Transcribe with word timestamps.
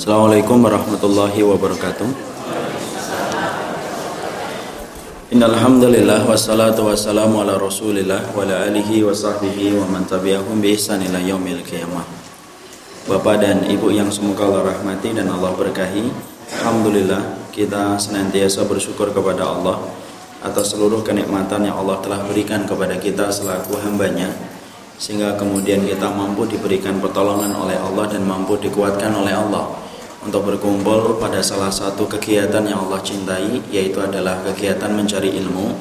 Assalamualaikum 0.00 0.64
warahmatullahi 0.64 1.44
wabarakatuh. 1.44 2.08
Innal 5.28 5.52
hamdalillah 5.60 6.24
wassalatu 6.24 6.88
wassalamu 6.88 7.44
ala 7.44 7.60
Rasulillah 7.60 8.32
wa 8.32 8.40
ala 8.40 8.64
alihi 8.64 9.04
wa 9.04 9.12
sahbihi 9.12 9.76
wa 9.76 9.84
man 9.92 10.08
tabi'ahum 10.08 10.64
bi 10.64 10.72
ihsan 10.72 11.04
ila 11.04 11.20
yaumil 11.20 11.60
qiyamah. 11.68 12.08
Bapak 13.12 13.44
dan 13.44 13.68
Ibu 13.68 13.92
yang 13.92 14.08
semoga 14.08 14.48
Allah 14.48 14.72
rahmati 14.72 15.12
dan 15.12 15.28
Allah 15.28 15.52
berkahi. 15.52 16.08
Alhamdulillah 16.48 17.52
kita 17.52 18.00
senantiasa 18.00 18.64
bersyukur 18.64 19.12
kepada 19.12 19.52
Allah 19.52 19.84
atas 20.40 20.72
seluruh 20.72 21.04
kenikmatan 21.04 21.68
yang 21.68 21.76
Allah 21.76 22.00
telah 22.00 22.24
berikan 22.24 22.64
kepada 22.64 22.96
kita 22.96 23.28
selaku 23.28 23.76
hambanya 23.84 24.32
sehingga 24.96 25.36
kemudian 25.36 25.84
kita 25.84 26.08
mampu 26.08 26.48
diberikan 26.48 26.96
pertolongan 27.04 27.52
oleh 27.52 27.76
Allah 27.76 28.08
dan 28.08 28.24
mampu 28.24 28.56
dikuatkan 28.56 29.12
oleh 29.12 29.36
Allah 29.36 29.89
untuk 30.20 30.44
berkumpul 30.44 31.16
pada 31.16 31.40
salah 31.40 31.72
satu 31.72 32.04
kegiatan 32.04 32.60
yang 32.60 32.84
Allah 32.88 33.00
cintai 33.00 33.64
yaitu 33.72 33.96
adalah 34.04 34.44
kegiatan 34.44 34.92
mencari 34.92 35.32
ilmu 35.40 35.72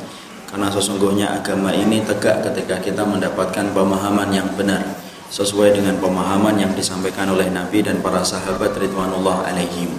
karena 0.47 0.71
sesungguhnya 0.71 1.27
agama 1.29 1.75
ini 1.75 2.01
tegak 2.07 2.41
ketika 2.47 2.79
kita 2.79 3.03
mendapatkan 3.03 3.69
pemahaman 3.75 4.31
yang 4.31 4.47
benar 4.55 4.81
sesuai 5.29 5.77
dengan 5.77 6.01
pemahaman 6.01 6.57
yang 6.57 6.73
disampaikan 6.73 7.29
oleh 7.29 7.53
Nabi 7.53 7.85
dan 7.85 8.01
para 8.01 8.25
sahabat 8.25 8.73
ridwanullah 8.73 9.45
alaihim. 9.45 9.93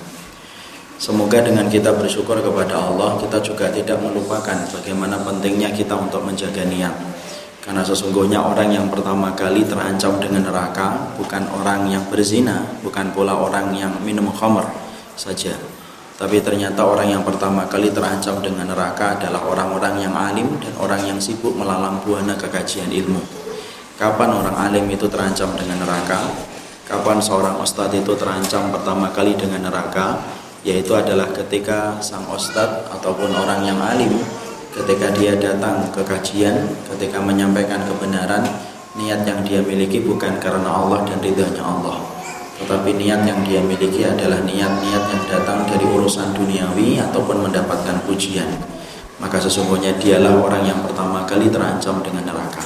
Semoga 1.01 1.41
dengan 1.41 1.71
kita 1.71 1.97
bersyukur 1.97 2.37
kepada 2.45 2.77
Allah, 2.77 3.16
kita 3.16 3.41
juga 3.41 3.73
tidak 3.73 4.02
melupakan 4.05 4.52
bagaimana 4.69 5.16
pentingnya 5.23 5.73
kita 5.73 5.97
untuk 5.97 6.21
menjaga 6.27 6.66
niat. 6.66 6.93
Karena 7.60 7.84
sesungguhnya 7.84 8.41
orang 8.41 8.73
yang 8.73 8.88
pertama 8.88 9.37
kali 9.37 9.68
terancam 9.68 10.16
dengan 10.16 10.48
neraka 10.48 11.12
bukan 11.21 11.45
orang 11.60 11.93
yang 11.93 12.09
berzina, 12.09 12.65
bukan 12.80 13.12
pula 13.12 13.37
orang 13.37 13.76
yang 13.76 13.93
minum 14.01 14.32
khamr 14.32 14.65
saja. 15.12 15.52
Tapi 16.16 16.40
ternyata 16.40 16.85
orang 16.85 17.16
yang 17.16 17.24
pertama 17.24 17.65
kali 17.68 17.93
terancam 17.93 18.40
dengan 18.40 18.73
neraka 18.73 19.16
adalah 19.16 19.40
orang-orang 19.45 20.04
yang 20.04 20.12
alim 20.16 20.48
dan 20.60 20.73
orang 20.80 21.01
yang 21.04 21.16
sibuk 21.20 21.52
melalang 21.57 22.01
buana 22.04 22.37
kekajian 22.37 22.93
ilmu. 22.93 23.20
Kapan 24.01 24.32
orang 24.32 24.57
alim 24.57 24.88
itu 24.88 25.09
terancam 25.09 25.52
dengan 25.57 25.80
neraka? 25.85 26.32
Kapan 26.88 27.20
seorang 27.20 27.60
ustadz 27.60 27.96
itu 27.96 28.16
terancam 28.16 28.73
pertama 28.73 29.13
kali 29.13 29.37
dengan 29.37 29.68
neraka? 29.68 30.20
Yaitu 30.65 30.92
adalah 30.92 31.29
ketika 31.32 32.01
sang 32.04 32.24
ustadz 32.29 32.88
ataupun 32.88 33.32
orang 33.32 33.65
yang 33.65 33.80
alim 33.80 34.13
ketika 34.80 35.12
dia 35.12 35.36
datang 35.36 35.84
ke 35.92 36.00
kajian, 36.00 36.64
ketika 36.88 37.20
menyampaikan 37.20 37.84
kebenaran, 37.84 38.40
niat 38.96 39.28
yang 39.28 39.45
dia 39.45 39.60
miliki 39.60 40.00
bukan 40.00 40.40
karena 40.40 40.66
Allah 40.66 41.04
dan 41.04 41.20
ridhanya 41.20 41.60
Allah. 41.60 42.00
Tetapi 42.60 42.96
niat 42.96 43.24
yang 43.24 43.40
dia 43.45 43.60
miliki 43.64 44.04
adalah 44.04 44.40
niat-niat 44.45 45.04
yang 45.08 45.23
datang 45.28 45.64
dari 45.64 45.84
urusan 45.84 46.36
duniawi 46.36 47.01
ataupun 47.01 47.48
mendapatkan 47.48 48.04
pujian. 48.04 48.48
Maka 49.20 49.36
sesungguhnya 49.40 49.96
dialah 50.01 50.40
orang 50.40 50.64
yang 50.64 50.80
pertama 50.84 51.24
kali 51.28 51.52
terancam 51.52 52.01
dengan 52.01 52.32
neraka. 52.32 52.64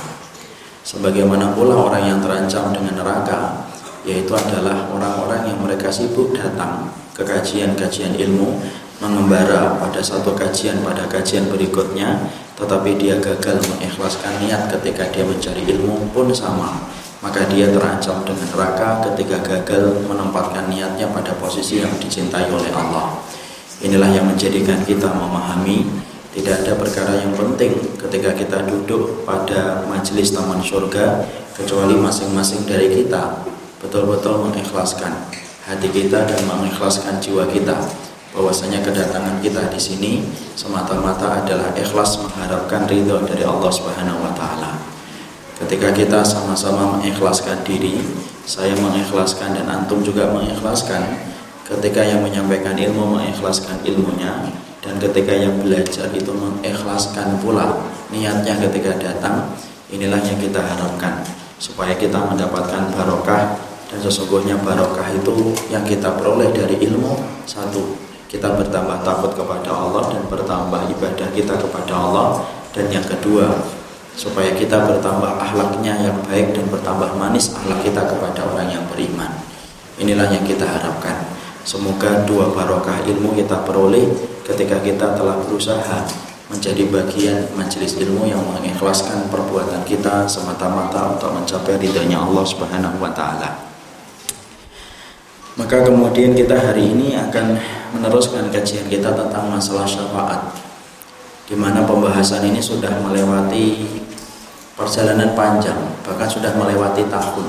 Sebagaimana 0.86 1.54
pula 1.54 1.78
orang 1.78 2.04
yang 2.10 2.18
terancam 2.22 2.70
dengan 2.70 2.94
neraka, 2.94 3.70
yaitu 4.06 4.34
adalah 4.34 4.86
orang-orang 4.90 5.50
yang 5.50 5.58
mereka 5.62 5.90
sibuk 5.90 6.34
datang 6.34 6.90
ke 7.14 7.22
kajian-kajian 7.22 8.18
ilmu 8.18 8.58
mengembara 9.02 9.78
pada 9.80 9.98
satu 9.98 10.34
kajian 10.38 10.82
pada 10.86 11.06
kajian 11.10 11.50
berikutnya 11.50 12.30
tetapi 12.54 12.94
dia 12.94 13.18
gagal 13.18 13.58
mengikhlaskan 13.66 14.38
niat 14.46 14.70
ketika 14.70 15.10
dia 15.10 15.26
mencari 15.26 15.62
ilmu 15.66 16.14
pun 16.14 16.30
sama. 16.30 16.86
Maka 17.18 17.48
dia 17.48 17.72
terancam 17.72 18.20
dengan 18.22 18.46
neraka 18.52 19.00
ketika 19.10 19.40
gagal 19.40 20.04
menempatkan 20.04 20.68
niatnya 20.68 21.08
pada 21.08 21.32
posisi 21.40 21.80
yang 21.80 21.90
dicintai 21.96 22.52
oleh 22.52 22.68
Allah. 22.70 23.16
Inilah 23.80 24.12
yang 24.12 24.28
menjadikan 24.28 24.84
kita 24.84 25.08
memahami 25.08 25.88
tidak 26.34 26.66
ada 26.66 26.72
perkara 26.74 27.14
yang 27.22 27.30
penting 27.34 27.78
ketika 27.94 28.34
kita 28.34 28.58
duduk 28.66 29.22
pada 29.22 29.86
majelis 29.86 30.34
taman 30.34 30.58
surga 30.58 31.22
kecuali 31.54 31.94
masing-masing 31.94 32.66
dari 32.66 32.90
kita 32.90 33.38
betul-betul 33.78 34.42
mengikhlaskan 34.50 35.14
hati 35.62 35.88
kita 35.94 36.26
dan 36.26 36.40
mengikhlaskan 36.50 37.22
jiwa 37.22 37.46
kita 37.46 37.78
bahwasanya 38.34 38.82
kedatangan 38.82 39.38
kita 39.38 39.70
di 39.70 39.78
sini 39.78 40.12
semata-mata 40.58 41.40
adalah 41.40 41.70
ikhlas 41.78 42.18
mengharapkan 42.18 42.82
ridho 42.90 43.22
dari 43.22 43.46
Allah 43.46 43.70
Subhanahu 43.70 44.18
wa 44.26 44.34
taala. 44.34 44.74
Ketika 45.54 45.94
kita 45.94 46.26
sama-sama 46.26 46.98
mengikhlaskan 46.98 47.62
diri, 47.62 48.02
saya 48.42 48.74
mengikhlaskan 48.74 49.54
dan 49.54 49.70
antum 49.70 50.02
juga 50.02 50.26
mengikhlaskan. 50.34 51.30
Ketika 51.64 52.04
yang 52.04 52.20
menyampaikan 52.20 52.76
ilmu 52.76 53.16
mengikhlaskan 53.16 53.80
ilmunya 53.86 54.52
dan 54.84 55.00
ketika 55.00 55.32
yang 55.32 55.54
belajar 55.64 56.12
itu 56.12 56.28
mengikhlaskan 56.28 57.40
pula 57.40 57.88
niatnya 58.12 58.58
ketika 58.68 58.98
datang, 59.00 59.48
inilah 59.88 60.20
yang 60.20 60.36
kita 60.36 60.60
harapkan 60.60 61.24
supaya 61.56 61.96
kita 61.96 62.18
mendapatkan 62.18 62.92
barokah 62.92 63.56
dan 63.88 63.98
sesungguhnya 64.02 64.58
barokah 64.60 65.06
itu 65.14 65.54
yang 65.70 65.86
kita 65.86 66.12
peroleh 66.18 66.52
dari 66.52 66.76
ilmu 66.84 67.16
satu 67.48 68.13
kita 68.34 68.50
bertambah 68.50 69.06
takut 69.06 69.30
kepada 69.30 69.70
Allah 69.70 70.10
dan 70.10 70.26
bertambah 70.26 70.90
ibadah 70.90 71.28
kita 71.30 71.54
kepada 71.54 71.94
Allah. 71.94 72.42
Dan 72.74 72.90
yang 72.90 73.06
kedua 73.06 73.46
supaya 74.18 74.50
kita 74.50 74.90
bertambah 74.90 75.38
akhlaknya 75.38 75.94
yang 76.02 76.18
baik 76.26 76.50
dan 76.50 76.66
bertambah 76.66 77.14
manis 77.14 77.54
akhlak 77.54 77.86
kita 77.86 78.02
kepada 78.02 78.42
orang 78.42 78.66
yang 78.74 78.82
beriman. 78.90 79.30
Inilah 80.02 80.26
yang 80.34 80.42
kita 80.42 80.66
harapkan. 80.66 81.30
Semoga 81.62 82.26
dua 82.26 82.50
barokah 82.50 83.06
ilmu 83.06 83.38
kita 83.38 83.62
peroleh 83.62 84.10
ketika 84.42 84.82
kita 84.82 85.14
telah 85.14 85.38
berusaha 85.38 86.02
menjadi 86.50 86.90
bagian 86.90 87.38
majelis 87.54 87.94
ilmu 88.02 88.26
yang 88.26 88.42
mengikhlaskan 88.50 89.30
perbuatan 89.30 89.86
kita 89.86 90.26
semata-mata 90.26 91.14
untuk 91.14 91.30
mencapai 91.32 91.78
ridhonya 91.78 92.18
Allah 92.18 92.44
Subhanahu 92.44 92.98
wa 92.98 93.14
taala. 93.14 93.73
Maka 95.54 95.86
kemudian 95.86 96.34
kita 96.34 96.58
hari 96.58 96.90
ini 96.90 97.14
akan 97.14 97.54
meneruskan 97.94 98.50
kajian 98.50 98.90
kita 98.90 99.14
tentang 99.14 99.46
masalah 99.46 99.86
syafaat 99.86 100.50
di 101.46 101.54
mana 101.54 101.86
pembahasan 101.86 102.42
ini 102.42 102.58
sudah 102.58 102.90
melewati 102.98 103.86
perjalanan 104.74 105.30
panjang 105.38 105.78
bahkan 106.02 106.26
sudah 106.26 106.50
melewati 106.58 107.06
tahun. 107.06 107.46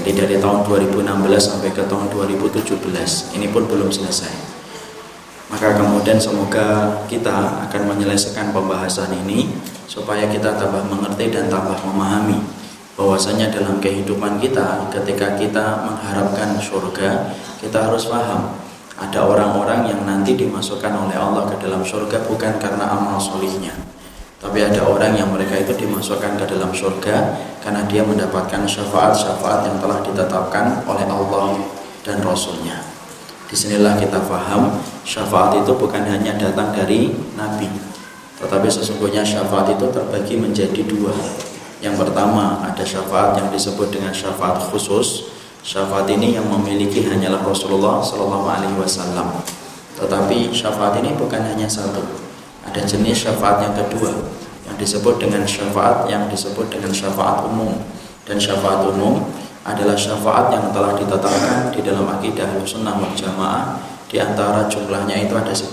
Jadi 0.00 0.10
dari 0.16 0.36
tahun 0.40 0.64
2016 0.64 1.04
sampai 1.36 1.68
ke 1.76 1.84
tahun 1.84 2.08
2017 2.08 2.72
ini 3.36 3.46
pun 3.52 3.68
belum 3.68 3.92
selesai. 3.92 4.32
Maka 5.52 5.76
kemudian 5.76 6.16
semoga 6.16 7.04
kita 7.04 7.68
akan 7.68 7.82
menyelesaikan 7.84 8.54
pembahasan 8.56 9.12
ini 9.26 9.50
supaya 9.84 10.24
kita 10.24 10.56
tambah 10.56 10.88
mengerti 10.88 11.28
dan 11.28 11.52
tambah 11.52 11.76
memahami 11.84 12.59
bahwasanya 13.00 13.48
dalam 13.48 13.80
kehidupan 13.80 14.36
kita 14.36 14.84
ketika 14.92 15.40
kita 15.40 15.88
mengharapkan 15.88 16.60
surga 16.60 17.32
kita 17.56 17.88
harus 17.88 18.12
paham 18.12 18.52
ada 19.00 19.24
orang-orang 19.24 19.88
yang 19.88 20.04
nanti 20.04 20.36
dimasukkan 20.36 20.92
oleh 20.92 21.16
Allah 21.16 21.48
ke 21.48 21.56
dalam 21.64 21.80
surga 21.80 22.20
bukan 22.28 22.60
karena 22.60 22.84
amal 22.84 23.16
solihnya. 23.16 23.72
Tapi 24.36 24.60
ada 24.60 24.84
orang 24.84 25.16
yang 25.16 25.32
mereka 25.32 25.56
itu 25.56 25.72
dimasukkan 25.72 26.36
ke 26.36 26.44
dalam 26.44 26.68
surga 26.68 27.32
karena 27.64 27.80
dia 27.88 28.04
mendapatkan 28.04 28.68
syafaat-syafaat 28.68 29.72
yang 29.72 29.76
telah 29.80 30.04
ditetapkan 30.04 30.84
oleh 30.84 31.08
Allah 31.08 31.64
dan 32.04 32.20
Rasulnya. 32.20 32.84
Di 33.48 33.56
sinilah 33.56 33.96
kita 33.96 34.20
paham 34.28 34.84
syafaat 35.08 35.64
itu 35.64 35.72
bukan 35.72 36.04
hanya 36.04 36.36
datang 36.36 36.76
dari 36.76 37.08
Nabi 37.40 37.72
tetapi 38.40 38.68
sesungguhnya 38.72 39.20
syafaat 39.20 39.76
itu 39.76 39.86
terbagi 39.92 40.40
menjadi 40.40 40.80
dua 40.88 41.12
yang 41.80 41.96
pertama 41.96 42.60
ada 42.60 42.84
syafaat 42.84 43.40
yang 43.40 43.48
disebut 43.48 43.88
dengan 43.88 44.12
syafaat 44.12 44.60
khusus. 44.68 45.32
Syafaat 45.60 46.08
ini 46.08 46.36
yang 46.36 46.48
memiliki 46.48 47.04
hanyalah 47.04 47.44
Rasulullah 47.44 48.00
Shallallahu 48.00 48.48
Alaihi 48.48 48.76
Wasallam. 48.80 49.44
Tetapi 49.96 50.52
syafaat 50.56 50.96
ini 51.04 51.12
bukan 51.16 51.44
hanya 51.44 51.68
satu. 51.68 52.00
Ada 52.64 52.84
jenis 52.84 53.28
syafaat 53.28 53.64
yang 53.64 53.74
kedua 53.76 54.12
yang 54.64 54.76
disebut 54.80 55.20
dengan 55.20 55.44
syafaat 55.44 56.08
yang 56.08 56.28
disebut 56.32 56.72
dengan 56.72 56.92
syafaat 56.92 57.44
umum. 57.44 57.76
Dan 58.24 58.40
syafaat 58.40 58.88
umum 58.88 59.28
adalah 59.64 59.96
syafaat 59.96 60.48
yang 60.56 60.72
telah 60.72 60.96
ditetapkan 60.96 61.68
di 61.72 61.80
dalam 61.84 62.08
akidah 62.08 62.48
sunnah 62.64 62.96
wal 62.96 63.12
jamaah 63.12 63.76
di 64.08 64.16
antara 64.16 64.64
jumlahnya 64.66 65.28
itu 65.28 65.34
ada 65.38 65.54
10 65.54 65.70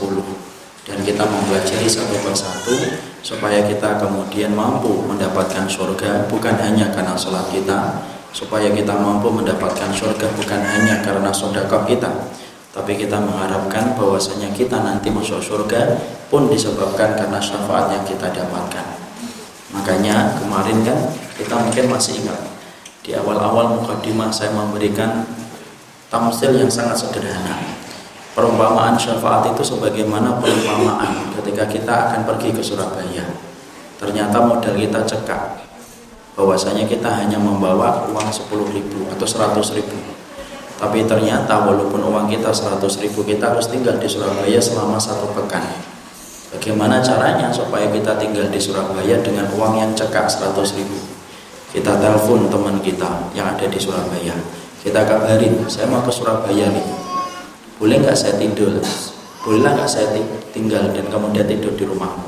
dan 0.85 0.97
kita 1.01 1.23
mempelajari 1.25 1.89
satu 1.89 2.15
persatu 2.21 2.73
supaya 3.27 3.59
kita 3.68 4.00
kemudian 4.00 4.56
mampu 4.56 5.03
mendapatkan 5.03 5.68
surga 5.68 6.31
bukan 6.31 6.56
hanya 6.63 6.88
karena 6.95 7.12
sholat 7.19 7.44
kita. 7.51 8.00
Supaya 8.31 8.71
kita 8.71 8.95
mampu 8.95 9.27
mendapatkan 9.27 9.91
surga 9.91 10.31
bukan 10.31 10.62
hanya 10.63 11.03
karena 11.03 11.27
sedekah 11.35 11.83
kita. 11.83 12.07
Tapi 12.71 12.95
kita 12.95 13.19
mengharapkan 13.19 14.00
bahwasanya 14.00 14.47
kita 14.56 14.79
nanti 14.79 15.12
masuk 15.12 15.44
surga 15.44 16.00
pun 16.31 16.47
disebabkan 16.47 17.19
karena 17.19 17.41
syafaat 17.44 17.91
yang 17.91 18.03
kita 18.07 18.31
dapatkan. 18.31 18.85
Makanya 19.75 20.39
kemarin 20.39 20.88
kan 20.88 21.00
kita 21.35 21.56
mungkin 21.59 21.85
masih 21.91 22.23
ingat 22.23 22.39
di 23.03 23.12
awal-awal 23.12 23.75
mukadimah 23.81 24.31
saya 24.31 24.56
memberikan 24.56 25.27
tamsil 26.07 26.56
yang 26.56 26.71
sangat 26.71 26.95
sederhana. 26.95 27.76
Perumpamaan 28.37 28.93
syafaat 28.93 29.49
itu 29.49 29.65
sebagaimana 29.65 30.37
perumpamaan 30.37 31.33
ketika 31.41 31.65
kita 31.65 31.89
akan 31.89 32.21
pergi 32.21 32.53
ke 32.53 32.61
Surabaya. 32.61 33.25
Ternyata 33.97 34.45
modal 34.45 34.77
kita 34.77 35.01
cekak. 35.01 35.65
Bahwasanya 36.37 36.85
kita 36.85 37.09
hanya 37.17 37.41
membawa 37.41 38.05
uang 38.05 38.29
10 38.29 38.77
ribu 38.77 39.09
atau 39.09 39.25
100 39.25 39.57
ribu. 39.81 39.97
Tapi 40.77 41.09
ternyata 41.09 41.65
walaupun 41.65 41.97
uang 41.97 42.29
kita 42.29 42.53
100 42.53 42.77
ribu 43.01 43.25
kita 43.25 43.57
harus 43.57 43.73
tinggal 43.73 43.97
di 43.97 44.05
Surabaya 44.05 44.61
selama 44.61 45.01
satu 45.01 45.33
pekan. 45.33 45.65
Bagaimana 46.53 47.01
caranya 47.01 47.49
supaya 47.49 47.89
kita 47.89 48.21
tinggal 48.21 48.53
di 48.53 48.61
Surabaya 48.61 49.17
dengan 49.17 49.49
uang 49.49 49.81
yang 49.81 49.97
cekak 49.97 50.29
100 50.29 50.77
ribu? 50.77 51.01
Kita 51.73 51.97
telepon 51.97 52.53
teman 52.53 52.77
kita 52.85 53.33
yang 53.33 53.57
ada 53.57 53.65
di 53.65 53.81
Surabaya 53.81 54.37
kita 54.87 55.03
kabarin 55.03 55.67
saya 55.67 55.91
mau 55.91 55.99
ke 55.99 56.07
Surabaya 56.07 56.71
nih 56.71 57.06
boleh 57.77 58.01
nggak 58.01 58.18
saya 58.18 58.33
tidur? 58.41 58.74
Bolehlah 59.45 59.77
nggak 59.77 59.89
saya 59.89 60.18
tinggal 60.51 60.91
dan 60.91 61.06
kemudian 61.07 61.45
tidur 61.45 61.71
di 61.77 61.85
rumahmu? 61.85 62.27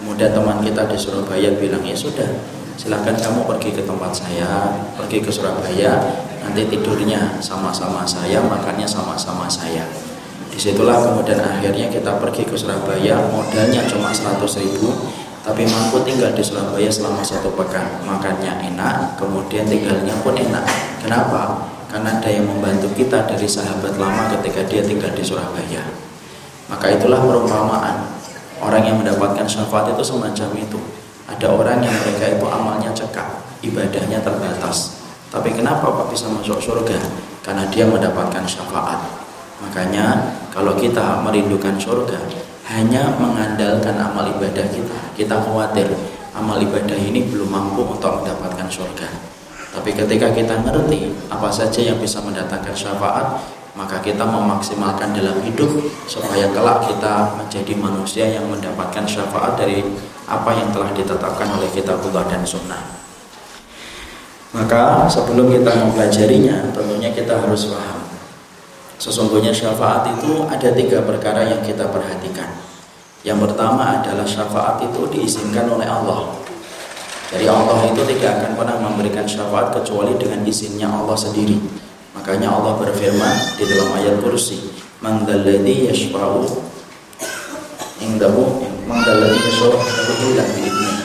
Kemudian 0.00 0.32
teman 0.32 0.64
kita 0.64 0.88
di 0.88 0.96
Surabaya 0.96 1.52
bilang 1.60 1.84
ya 1.84 1.92
sudah 1.92 2.26
silahkan 2.80 3.12
kamu 3.12 3.44
pergi 3.44 3.76
ke 3.76 3.84
tempat 3.84 4.16
saya 4.16 4.72
pergi 4.96 5.20
ke 5.20 5.28
Surabaya. 5.28 6.00
Nanti 6.40 6.64
tidurnya 6.72 7.36
sama-sama 7.44 8.08
saya 8.08 8.40
makannya 8.40 8.88
sama-sama 8.88 9.44
saya. 9.44 9.84
Di 10.48 10.56
situlah 10.56 10.96
kemudian 11.04 11.36
akhirnya 11.36 11.92
kita 11.92 12.16
pergi 12.16 12.48
ke 12.48 12.56
Surabaya. 12.56 13.20
Modalnya 13.28 13.84
cuma 13.84 14.08
100 14.08 14.40
ribu 14.64 14.96
tapi 15.44 15.68
mampu 15.68 16.00
tinggal 16.08 16.32
di 16.32 16.40
Surabaya 16.40 16.88
selama 16.88 17.20
satu 17.20 17.52
pekan. 17.52 17.84
Makannya 18.08 18.72
enak 18.72 19.20
kemudian 19.20 19.68
tinggalnya 19.68 20.16
pun 20.24 20.32
enak. 20.32 20.64
Kenapa 21.04 21.68
karena 21.90 22.22
ada 22.22 22.30
yang 22.30 22.46
membantu 22.46 22.88
kita 22.94 23.26
dari 23.26 23.44
sahabat 23.44 23.98
lama 23.98 24.30
ketika 24.38 24.62
dia 24.70 24.80
tinggal 24.86 25.10
di 25.10 25.26
Surabaya. 25.26 25.82
Maka 26.70 26.86
itulah 26.94 27.18
perumpamaan. 27.18 28.06
Orang 28.62 28.86
yang 28.86 28.96
mendapatkan 29.02 29.44
syafaat 29.44 29.90
itu 29.90 30.04
semacam 30.06 30.48
itu. 30.54 30.78
Ada 31.26 31.50
orang 31.50 31.82
yang 31.82 31.94
mereka 32.06 32.30
itu 32.30 32.46
amalnya 32.46 32.90
cekak 32.94 33.26
ibadahnya 33.66 34.22
terbatas. 34.22 35.02
Tapi 35.34 35.50
kenapa 35.50 35.90
Pak 35.90 36.14
bisa 36.14 36.30
masuk 36.30 36.62
surga? 36.62 36.98
Karena 37.42 37.66
dia 37.68 37.86
mendapatkan 37.90 38.46
syafaat. 38.46 39.00
Makanya 39.60 40.34
kalau 40.54 40.78
kita 40.78 41.20
merindukan 41.26 41.74
surga 41.74 42.18
hanya 42.70 43.18
mengandalkan 43.18 43.98
amal 43.98 44.22
ibadah 44.30 44.62
kita 44.70 44.98
kita 45.18 45.34
khawatir 45.42 45.90
amal 46.38 46.54
ibadah 46.62 46.94
ini 46.94 47.26
belum 47.26 47.50
mampu 47.50 47.82
untuk 47.82 48.22
mendapatkan 48.22 48.70
surga 48.70 49.10
tapi 49.70 49.94
ketika 49.94 50.34
kita 50.34 50.66
ngerti 50.66 51.14
apa 51.30 51.46
saja 51.46 51.78
yang 51.78 51.98
bisa 52.02 52.18
mendatangkan 52.18 52.74
syafaat, 52.74 53.38
maka 53.78 54.02
kita 54.02 54.26
memaksimalkan 54.26 55.14
dalam 55.14 55.38
hidup 55.46 55.70
supaya 56.10 56.50
kelak 56.50 56.90
kita 56.90 57.38
menjadi 57.38 57.72
manusia 57.78 58.26
yang 58.26 58.50
mendapatkan 58.50 59.06
syafaat 59.06 59.54
dari 59.54 59.86
apa 60.26 60.50
yang 60.58 60.74
telah 60.74 60.90
ditetapkan 60.90 61.48
oleh 61.54 61.70
kitabullah 61.70 62.26
dan 62.26 62.42
sunnah. 62.42 62.82
Maka 64.50 65.06
sebelum 65.06 65.46
kita 65.54 65.70
mempelajarinya, 65.86 66.74
tentunya 66.74 67.14
kita 67.14 67.38
harus 67.38 67.70
paham. 67.70 68.02
Sesungguhnya 68.98 69.54
syafaat 69.54 70.18
itu 70.18 70.50
ada 70.50 70.74
tiga 70.74 71.06
perkara 71.06 71.46
yang 71.46 71.62
kita 71.62 71.86
perhatikan. 71.86 72.50
Yang 73.22 73.46
pertama 73.46 74.02
adalah 74.02 74.26
syafaat 74.26 74.82
itu 74.82 75.06
diizinkan 75.14 75.70
oleh 75.70 75.86
Allah. 75.86 76.39
Jadi 77.30 77.46
Allah 77.46 77.86
itu 77.86 78.02
tidak 78.10 78.42
akan 78.42 78.52
pernah 78.58 78.76
memberikan 78.82 79.22
syafaat 79.22 79.70
kecuali 79.70 80.18
dengan 80.18 80.42
izinnya 80.42 80.90
Allah 80.90 81.14
sendiri. 81.14 81.62
Makanya 82.18 82.50
Allah 82.50 82.74
berfirman 82.74 83.54
di 83.54 83.64
dalam 83.70 83.94
ayat 83.94 84.18
kursi, 84.18 84.58
"Man 84.98 85.22
dzalladzi 85.22 85.94
yashfa'u 85.94 86.42
indahu 88.02 88.66
man 88.90 88.98
dzalladzi 89.06 89.46
yashfa'u 89.46 89.78
illa 90.26 90.42
bi'idznih." 90.42 90.96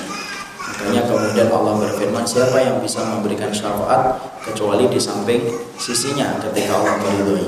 Makanya 0.65 1.01
kemudian 1.05 1.49
Allah 1.53 1.73
berfirman, 1.77 2.25
siapa 2.25 2.57
yang 2.57 2.81
bisa 2.81 3.05
memberikan 3.05 3.53
syafaat 3.53 4.17
kecuali 4.41 4.89
di 4.89 4.97
samping 4.97 5.45
sisinya 5.77 6.41
ketika 6.41 6.73
Allah 6.73 7.05
meridhoi. 7.05 7.45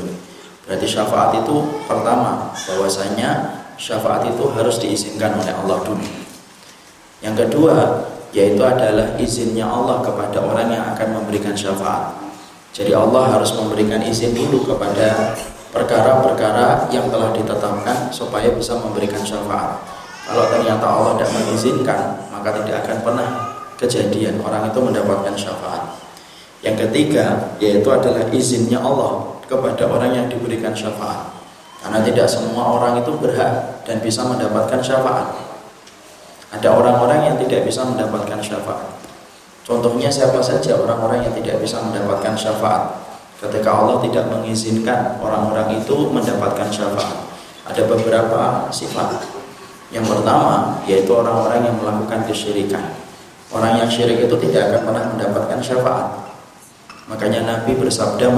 Berarti 0.69 0.85
syafaat 0.85 1.33
itu 1.41 1.81
pertama 1.89 2.53
bahwasanya 2.53 3.57
syafaat 3.81 4.29
itu 4.29 4.53
harus 4.53 4.77
diizinkan 4.77 5.33
oleh 5.33 5.53
Allah 5.65 5.81
dulu. 5.81 6.05
Yang 7.25 7.35
kedua, 7.49 8.05
yaitu 8.35 8.61
adalah 8.63 9.15
izinnya 9.19 9.67
Allah 9.67 10.03
kepada 10.03 10.43
orang 10.43 10.67
yang 10.71 10.83
akan 10.95 11.21
memberikan 11.21 11.55
syafaat. 11.55 12.15
Jadi 12.75 12.93
Allah 12.93 13.33
harus 13.33 13.55
memberikan 13.57 14.03
izin 14.03 14.37
dulu 14.37 14.75
kepada 14.75 15.33
perkara-perkara 15.73 16.91
yang 16.93 17.09
telah 17.09 17.33
ditetapkan 17.33 18.13
supaya 18.13 18.53
bisa 18.53 18.77
memberikan 18.77 19.23
syafaat. 19.25 19.81
Kalau 20.27 20.45
ternyata 20.51 20.85
Allah 20.85 21.15
tidak 21.17 21.31
mengizinkan, 21.39 22.01
maka 22.29 22.51
tidak 22.61 22.83
akan 22.83 22.97
pernah 23.01 23.29
kejadian 23.79 24.43
orang 24.43 24.67
itu 24.67 24.79
mendapatkan 24.83 25.35
syafaat. 25.39 25.83
Yang 26.61 26.89
ketiga, 26.89 27.55
yaitu 27.63 27.87
adalah 27.87 28.27
izinnya 28.33 28.81
Allah 28.81 29.39
kepada 29.47 29.87
orang 29.87 30.11
yang 30.11 30.27
diberikan 30.27 30.75
syafaat. 30.75 31.31
Karena 31.79 32.03
tidak 32.03 32.27
semua 32.27 32.75
orang 32.75 32.99
itu 32.99 33.15
berhak 33.15 33.85
dan 33.87 34.03
bisa 34.03 34.25
mendapatkan 34.27 34.83
syafaat. 34.83 35.31
Ada 36.47 36.71
orang-orang 36.71 37.27
yang 37.27 37.35
tidak 37.43 37.67
bisa 37.67 37.83
mendapatkan 37.83 38.39
syafaat. 38.39 38.87
Contohnya 39.67 40.07
siapa 40.07 40.39
saja 40.39 40.79
orang-orang 40.79 41.27
yang 41.27 41.35
tidak 41.35 41.59
bisa 41.59 41.83
mendapatkan 41.83 42.39
syafaat. 42.39 43.03
Ketika 43.37 43.67
Allah 43.67 43.99
tidak 43.99 44.31
mengizinkan 44.31 45.19
orang-orang 45.19 45.75
itu 45.75 46.07
mendapatkan 46.07 46.71
syafaat. 46.71 47.27
Ada 47.67 47.83
beberapa 47.83 48.71
sifat. 48.71 49.27
Yang 49.91 50.07
pertama 50.07 50.79
yaitu 50.87 51.11
orang-orang 51.11 51.67
yang 51.67 51.75
melakukan 51.83 52.23
kesyirikan. 52.31 52.95
Orang 53.51 53.83
yang 53.83 53.91
syirik 53.91 54.23
itu 54.23 54.35
tidak 54.47 54.71
akan 54.71 54.81
pernah 54.87 55.03
mendapatkan 55.11 55.59
syafaat. 55.59 56.31
Makanya 57.11 57.43
Nabi 57.43 57.75
bersabda 57.75 58.31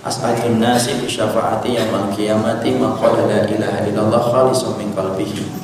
As'adun 0.00 0.64
nasi 0.64 0.96
syafaati 0.96 1.76
yaumil 1.76 2.08
qiyamati 2.16 2.72
man 2.72 2.96
la 3.28 3.44
ilaha 3.44 3.84
illallah 3.84 4.22
khalisum 4.32 4.80
min 4.80 4.96
qalbihi 4.96 5.59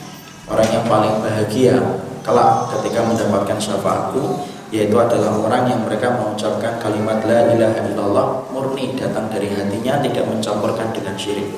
Orang 0.46 0.68
yang 0.70 0.86
paling 0.86 1.14
bahagia 1.18 1.74
kelak 2.22 2.70
ketika 2.74 3.02
mendapatkan 3.02 3.58
syafaatku 3.58 4.46
yaitu 4.74 4.94
adalah 4.98 5.34
orang 5.38 5.70
yang 5.70 5.82
mereka 5.86 6.10
mengucapkan 6.18 6.78
kalimat 6.82 7.22
la 7.22 7.50
ilaha 7.54 7.78
illallah 7.86 8.26
murni 8.50 8.94
datang 8.98 9.30
dari 9.30 9.46
hatinya 9.50 10.02
tidak 10.02 10.26
mencampurkan 10.26 10.90
dengan 10.90 11.14
syirik. 11.14 11.50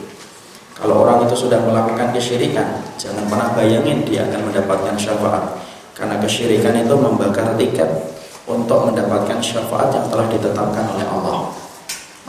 Kalau 0.77 1.03
orang 1.05 1.27
itu 1.27 1.35
sudah 1.35 1.59
melakukan 1.65 2.15
kesyirikan, 2.15 2.81
jangan 3.01 3.27
pernah 3.27 3.51
bayangin 3.57 4.07
dia 4.07 4.23
akan 4.29 4.53
mendapatkan 4.53 4.95
syafaat. 4.95 5.45
Karena 5.97 6.17
kesyirikan 6.23 6.79
itu 6.79 6.95
membakar 6.95 7.59
tiket 7.59 7.91
untuk 8.47 8.87
mendapatkan 8.87 9.43
syafaat 9.43 9.91
yang 9.91 10.07
telah 10.07 10.31
ditetapkan 10.31 10.85
oleh 10.95 11.07
Allah. 11.09 11.51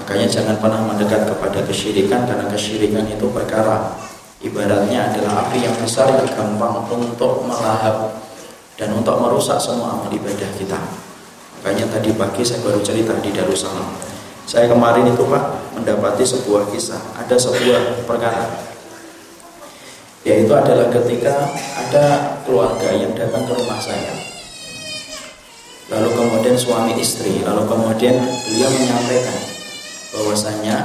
Makanya 0.01 0.25
jangan 0.25 0.57
pernah 0.57 0.81
mendekat 0.81 1.29
kepada 1.29 1.61
kesyirikan 1.63 2.25
karena 2.25 2.49
kesyirikan 2.49 3.05
itu 3.05 3.29
perkara 3.29 3.93
ibaratnya 4.43 5.11
adalah 5.11 5.47
api 5.47 5.63
yang 5.63 5.75
besar 5.79 6.09
yang 6.15 6.29
gampang 6.31 6.83
untuk 6.91 7.43
melahap 7.43 8.19
dan 8.79 8.95
untuk 8.95 9.19
merusak 9.19 9.59
semua 9.59 9.99
amal 9.99 10.11
ibadah 10.11 10.49
kita. 10.55 10.79
Makanya 11.59 11.91
tadi 11.91 12.15
pagi 12.15 12.43
saya 12.43 12.63
baru 12.63 12.79
cerita 12.79 13.15
di 13.19 13.35
Darussalam. 13.35 13.87
Saya 14.47 14.65
kemarin 14.71 15.11
itu 15.11 15.23
Pak 15.27 15.75
mendapati 15.77 16.23
sebuah 16.25 16.71
kisah, 16.71 16.99
ada 17.19 17.35
sebuah 17.35 18.07
perkara 18.07 18.69
yaitu 20.27 20.51
adalah 20.51 20.91
ketika 20.91 21.47
ada 21.79 22.35
keluarga 22.43 22.91
yang 22.91 23.15
datang 23.15 23.47
ke 23.47 23.53
rumah 23.55 23.79
saya 23.79 24.11
lalu 25.89 26.11
kemudian 26.11 26.59
suami 26.59 26.99
istri 26.99 27.39
lalu 27.39 27.63
kemudian 27.63 28.19
beliau 28.19 28.69
menyampaikan 28.69 29.39
bahwasanya 30.11 30.75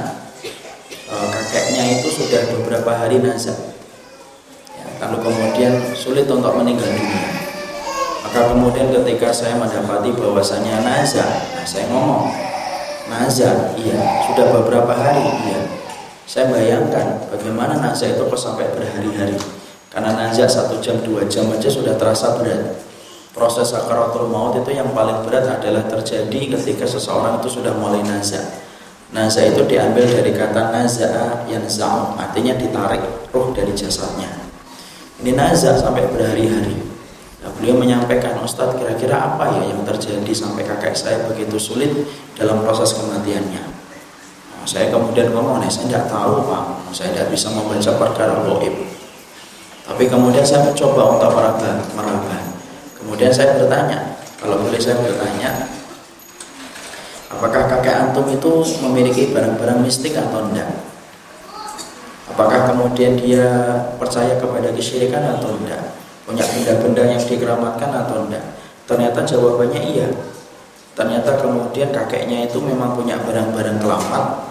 Eh, 1.05 1.27
kakeknya 1.29 2.01
itu 2.01 2.09
sudah 2.09 2.49
beberapa 2.49 2.89
hari 2.89 3.21
nazar 3.21 3.53
ya, 4.73 4.85
lalu 5.05 5.21
kemudian 5.21 5.77
sulit 5.93 6.25
untuk 6.25 6.49
meninggal 6.57 6.89
dunia. 6.89 7.29
Maka 8.25 8.49
kemudian 8.49 8.89
ketika 8.89 9.29
saya 9.29 9.53
mendapati 9.53 10.09
bahwasanya 10.17 10.81
nazar 10.81 11.29
nah 11.53 11.61
saya 11.61 11.85
ngomong 11.93 12.33
nazar 13.05 13.77
iya 13.77 14.01
sudah 14.25 14.49
beberapa 14.49 14.97
hari 14.97 15.21
iya. 15.45 15.61
Saya 16.25 16.49
bayangkan 16.49 17.21
bagaimana 17.29 17.77
nazar 17.77 18.17
itu 18.17 18.25
kok 18.25 18.41
sampai 18.41 18.65
berhari-hari. 18.73 19.37
Karena 19.93 20.09
nazar 20.09 20.49
satu 20.49 20.81
jam 20.81 20.97
dua 21.05 21.21
jam 21.29 21.45
aja 21.53 21.69
sudah 21.69 21.93
terasa 22.01 22.33
berat. 22.41 22.81
Proses 23.29 23.69
sakaratul 23.69 24.25
maut 24.25 24.57
itu 24.57 24.73
yang 24.73 24.89
paling 24.89 25.21
berat 25.21 25.45
adalah 25.53 25.85
terjadi 25.85 26.57
ketika 26.57 26.89
seseorang 26.89 27.37
itu 27.45 27.61
sudah 27.61 27.77
mulai 27.77 28.01
nazar 28.01 28.64
Naza 29.13 29.45
itu 29.45 29.61
diambil 29.69 30.09
dari 30.09 30.33
kata 30.33 30.73
naza'a 30.73 31.45
yang 31.45 31.61
za'u, 31.69 32.17
artinya 32.17 32.57
ditarik 32.57 33.03
roh 33.29 33.53
dari 33.53 33.75
jasadnya. 33.77 34.31
Ini 35.21 35.37
naza 35.37 35.77
sampai 35.77 36.09
berhari-hari. 36.09 36.81
Nah, 37.45 37.53
beliau 37.61 37.77
menyampaikan, 37.77 38.41
Ustadz 38.41 38.81
kira-kira 38.81 39.21
apa 39.21 39.61
ya 39.61 39.69
yang 39.69 39.85
terjadi 39.85 40.33
sampai 40.33 40.65
kakek 40.65 40.97
saya 40.97 41.21
begitu 41.29 41.61
sulit 41.61 41.93
dalam 42.33 42.65
proses 42.65 42.97
kematiannya. 42.97 43.63
Nah, 44.57 44.65
saya 44.65 44.89
kemudian 44.89 45.29
ngomong, 45.29 45.61
nah, 45.61 45.69
saya 45.69 45.85
tidak 45.85 46.09
tahu 46.09 46.41
Pak, 46.49 46.63
saya 46.89 47.13
tidak 47.13 47.29
bisa 47.29 47.53
membaca 47.53 47.91
perkara 48.01 48.33
goib. 48.41 48.75
Tapi 49.85 50.03
kemudian 50.09 50.41
saya 50.41 50.65
mencoba 50.65 51.01
untuk 51.13 51.29
meraba, 51.37 51.71
meraba. 51.93 52.37
Kemudian 52.97 53.29
saya 53.29 53.53
bertanya, 53.61 54.17
kalau 54.41 54.57
boleh 54.65 54.81
saya 54.81 54.97
bertanya, 54.97 55.69
apakah 57.35 57.67
kakek 57.67 57.95
antum 57.95 58.25
itu 58.31 58.51
memiliki 58.81 59.35
barang-barang 59.35 59.83
mistik 59.83 60.15
atau 60.15 60.47
tidak? 60.51 60.71
Apakah 62.31 62.71
kemudian 62.71 63.15
dia 63.19 63.45
percaya 63.99 64.35
kepada 64.39 64.71
kesyirikan 64.71 65.39
atau 65.39 65.55
tidak? 65.63 65.95
Punya 66.25 66.41
benda-benda 66.41 67.03
yang 67.05 67.21
dikeramatkan 67.21 67.91
atau 67.91 68.25
tidak? 68.25 68.43
Ternyata 68.87 69.19
jawabannya 69.27 69.81
iya. 69.83 70.07
Ternyata 70.95 71.37
kemudian 71.43 71.91
kakeknya 71.91 72.47
itu 72.47 72.57
memang 72.63 72.95
punya 72.95 73.19
barang-barang 73.19 73.83
kelamat 73.83 74.45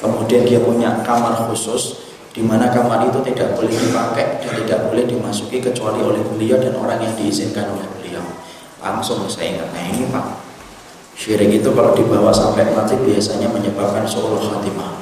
Kemudian 0.00 0.48
dia 0.48 0.58
punya 0.64 1.04
kamar 1.04 1.36
khusus 1.46 2.00
di 2.32 2.40
mana 2.40 2.72
kamar 2.72 3.04
itu 3.12 3.20
tidak 3.20 3.52
boleh 3.52 3.68
dipakai 3.68 4.40
dan 4.40 4.52
tidak 4.64 4.78
boleh 4.88 5.04
dimasuki 5.04 5.60
kecuali 5.60 6.00
oleh 6.00 6.24
beliau 6.24 6.56
dan 6.56 6.72
orang 6.72 7.04
yang 7.04 7.12
diizinkan 7.20 7.68
oleh 7.68 7.84
beliau. 8.00 8.24
Langsung 8.80 9.28
saya 9.28 9.60
ingat, 9.60 9.68
nah 9.76 9.84
ini 9.92 10.08
Pak, 10.08 10.24
syirik 11.20 11.60
itu 11.60 11.68
kalau 11.76 11.92
dibawa 11.92 12.32
sampai 12.32 12.72
mati 12.72 12.96
biasanya 12.96 13.52
menyebabkan 13.52 14.08
seolah 14.08 14.40
khatimah. 14.40 14.96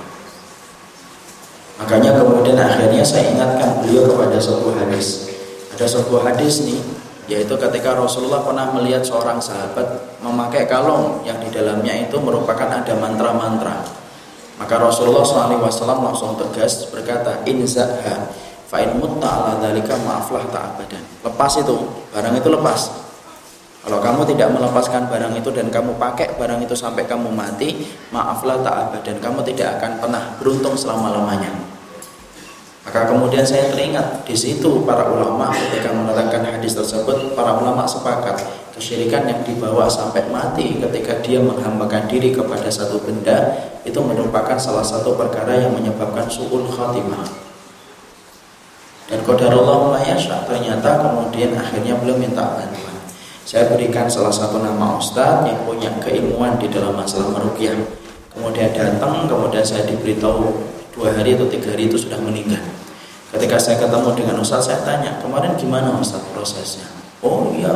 Makanya 1.79 2.19
kemudian 2.19 2.59
akhirnya 2.59 3.07
saya 3.07 3.31
ingatkan 3.31 3.87
beliau 3.87 4.11
kepada 4.11 4.35
sebuah 4.43 4.83
hadis. 4.83 5.31
Ada 5.79 5.87
sebuah 5.87 6.35
hadis 6.35 6.67
nih, 6.67 6.83
yaitu 7.31 7.55
ketika 7.55 7.95
Rasulullah 7.95 8.43
pernah 8.43 8.67
melihat 8.75 9.07
seorang 9.07 9.39
sahabat 9.39 10.19
memakai 10.19 10.67
kalung 10.67 11.23
yang 11.23 11.39
di 11.39 11.55
dalamnya 11.55 11.95
itu 11.95 12.19
merupakan 12.19 12.67
ada 12.67 12.99
mantra-mantra. 12.99 13.87
Maka 14.59 14.75
Rasulullah 14.75 15.23
SAW 15.23 16.03
langsung 16.03 16.35
tegas 16.35 16.91
berkata, 16.91 17.47
Inzaha 17.47 18.27
fa'in 18.67 18.99
mutta 18.99 19.31
ala 19.31 19.63
dalika 19.63 19.95
maaflah 20.03 20.51
ta'abadan. 20.51 20.99
Lepas 21.23 21.63
itu, 21.63 21.79
barang 22.11 22.35
itu 22.35 22.49
lepas. 22.51 23.08
Kalau 23.79 23.99
kamu 24.03 24.27
tidak 24.35 24.51
melepaskan 24.53 25.07
barang 25.07 25.39
itu 25.39 25.49
dan 25.55 25.71
kamu 25.71 25.97
pakai 25.97 26.35
barang 26.35 26.61
itu 26.67 26.75
sampai 26.75 27.07
kamu 27.07 27.31
mati, 27.31 27.87
maaflah 28.11 28.59
ta'abadan. 28.61 29.23
Kamu 29.23 29.41
tidak 29.47 29.79
akan 29.79 30.03
pernah 30.03 30.23
beruntung 30.43 30.75
selama-lamanya. 30.75 31.51
Maka 32.89 33.05
kemudian 33.05 33.45
saya 33.45 33.69
teringat 33.69 34.25
di 34.25 34.33
situ 34.33 34.83
para 34.89 35.07
ulama 35.13 35.53
ketika 35.53 35.93
menerangkan 35.93 36.41
hadis 36.57 36.73
tersebut, 36.73 37.37
para 37.37 37.55
ulama 37.61 37.85
sepakat 37.85 38.41
kesyirikan 38.79 39.27
yang 39.27 39.43
dibawa 39.43 39.91
sampai 39.91 40.23
mati 40.31 40.79
ketika 40.79 41.19
dia 41.19 41.43
menghambakan 41.43 42.07
diri 42.07 42.31
kepada 42.31 42.71
satu 42.71 43.03
benda 43.03 43.59
itu 43.83 43.99
merupakan 43.99 44.55
salah 44.55 44.87
satu 44.87 45.19
perkara 45.19 45.59
yang 45.59 45.75
menyebabkan 45.75 46.31
suul 46.31 46.63
khatimah 46.71 47.27
dan 49.11 49.19
qadarullah 49.27 49.99
mayasya 49.99 50.47
ternyata 50.47 51.03
kemudian 51.03 51.59
akhirnya 51.59 51.99
belum 51.99 52.23
minta 52.23 52.55
bantuan 52.55 52.98
saya 53.49 53.65
berikan 53.73 54.05
salah 54.13 54.29
satu 54.29 54.61
nama 54.61 55.01
ustadz 55.01 55.49
yang 55.49 55.57
punya 55.65 55.89
keilmuan 56.05 56.61
di 56.61 56.69
dalam 56.69 56.93
masalah 56.93 57.33
merukyah 57.33 57.73
kemudian 58.37 58.77
datang 58.77 59.25
kemudian 59.25 59.65
saya 59.65 59.89
diberitahu 59.89 60.53
dua 60.93 61.17
hari 61.17 61.33
atau 61.33 61.49
tiga 61.49 61.73
hari 61.73 61.89
itu 61.89 61.97
sudah 61.97 62.21
meninggal. 62.21 62.61
Ketika 63.33 63.57
saya 63.57 63.81
ketemu 63.81 64.13
dengan 64.13 64.45
ustadz 64.45 64.69
saya 64.69 64.85
tanya 64.85 65.17
kemarin 65.25 65.57
gimana 65.57 65.97
ustadz 65.97 66.29
prosesnya? 66.37 66.93
Oh 67.25 67.49
iya 67.57 67.73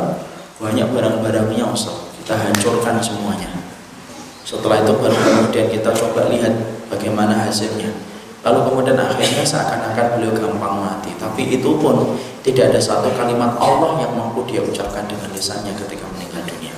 banyak 0.61 0.93
barang-barangnya 0.93 1.65
Ustaz 1.73 1.97
kita 2.21 2.37
hancurkan 2.37 3.01
semuanya. 3.01 3.49
Setelah 4.45 4.85
itu 4.85 4.93
baru 4.93 5.17
kemudian 5.17 5.73
kita 5.73 5.89
coba 5.97 6.29
lihat 6.29 6.53
bagaimana 6.93 7.49
hasilnya 7.49 7.89
lalu 8.43 8.61
kemudian 8.71 8.99
akhirnya 8.99 9.47
seakan-akan 9.47 10.19
beliau 10.19 10.35
gampang 10.35 10.75
mati. 10.83 11.11
Tapi 11.19 11.59
itu 11.59 11.79
pun 11.79 12.19
tidak 12.43 12.75
ada 12.75 12.81
satu 12.83 13.11
kalimat 13.15 13.55
Allah 13.59 14.03
yang 14.03 14.13
mampu 14.19 14.43
dia 14.51 14.63
ucapkan 14.63 15.07
dengan 15.07 15.31
lisannya 15.31 15.75
ketika 15.79 16.05
meninggal 16.11 16.43
dunia. 16.47 16.75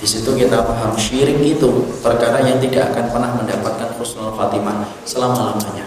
Di 0.00 0.06
situ 0.08 0.30
kita 0.36 0.64
paham 0.64 0.96
syirik 0.96 1.40
itu 1.40 1.68
perkara 2.00 2.40
yang 2.44 2.60
tidak 2.60 2.92
akan 2.92 3.12
pernah 3.12 3.30
mendapatkan 3.36 3.88
husnul 4.00 4.32
khatimah 4.36 4.84
selama-lamanya. 5.04 5.86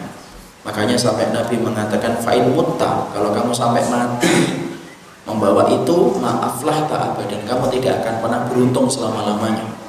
Makanya 0.65 1.00
sampai 1.00 1.32
Nabi 1.34 1.58
mengatakan 1.58 2.20
fa'in 2.22 2.53
mutta 2.53 3.10
kalau 3.15 3.32
kamu 3.34 3.56
sampai 3.56 3.88
mati 3.88 4.67
membawa 5.27 5.67
itu 5.67 6.15
maaflah 6.24 6.88
tak 6.88 7.13
abadan 7.13 7.44
kamu 7.44 7.65
tidak 7.79 8.03
akan 8.03 8.15
pernah 8.24 8.41
beruntung 8.48 8.88
selama-lamanya 8.88 9.87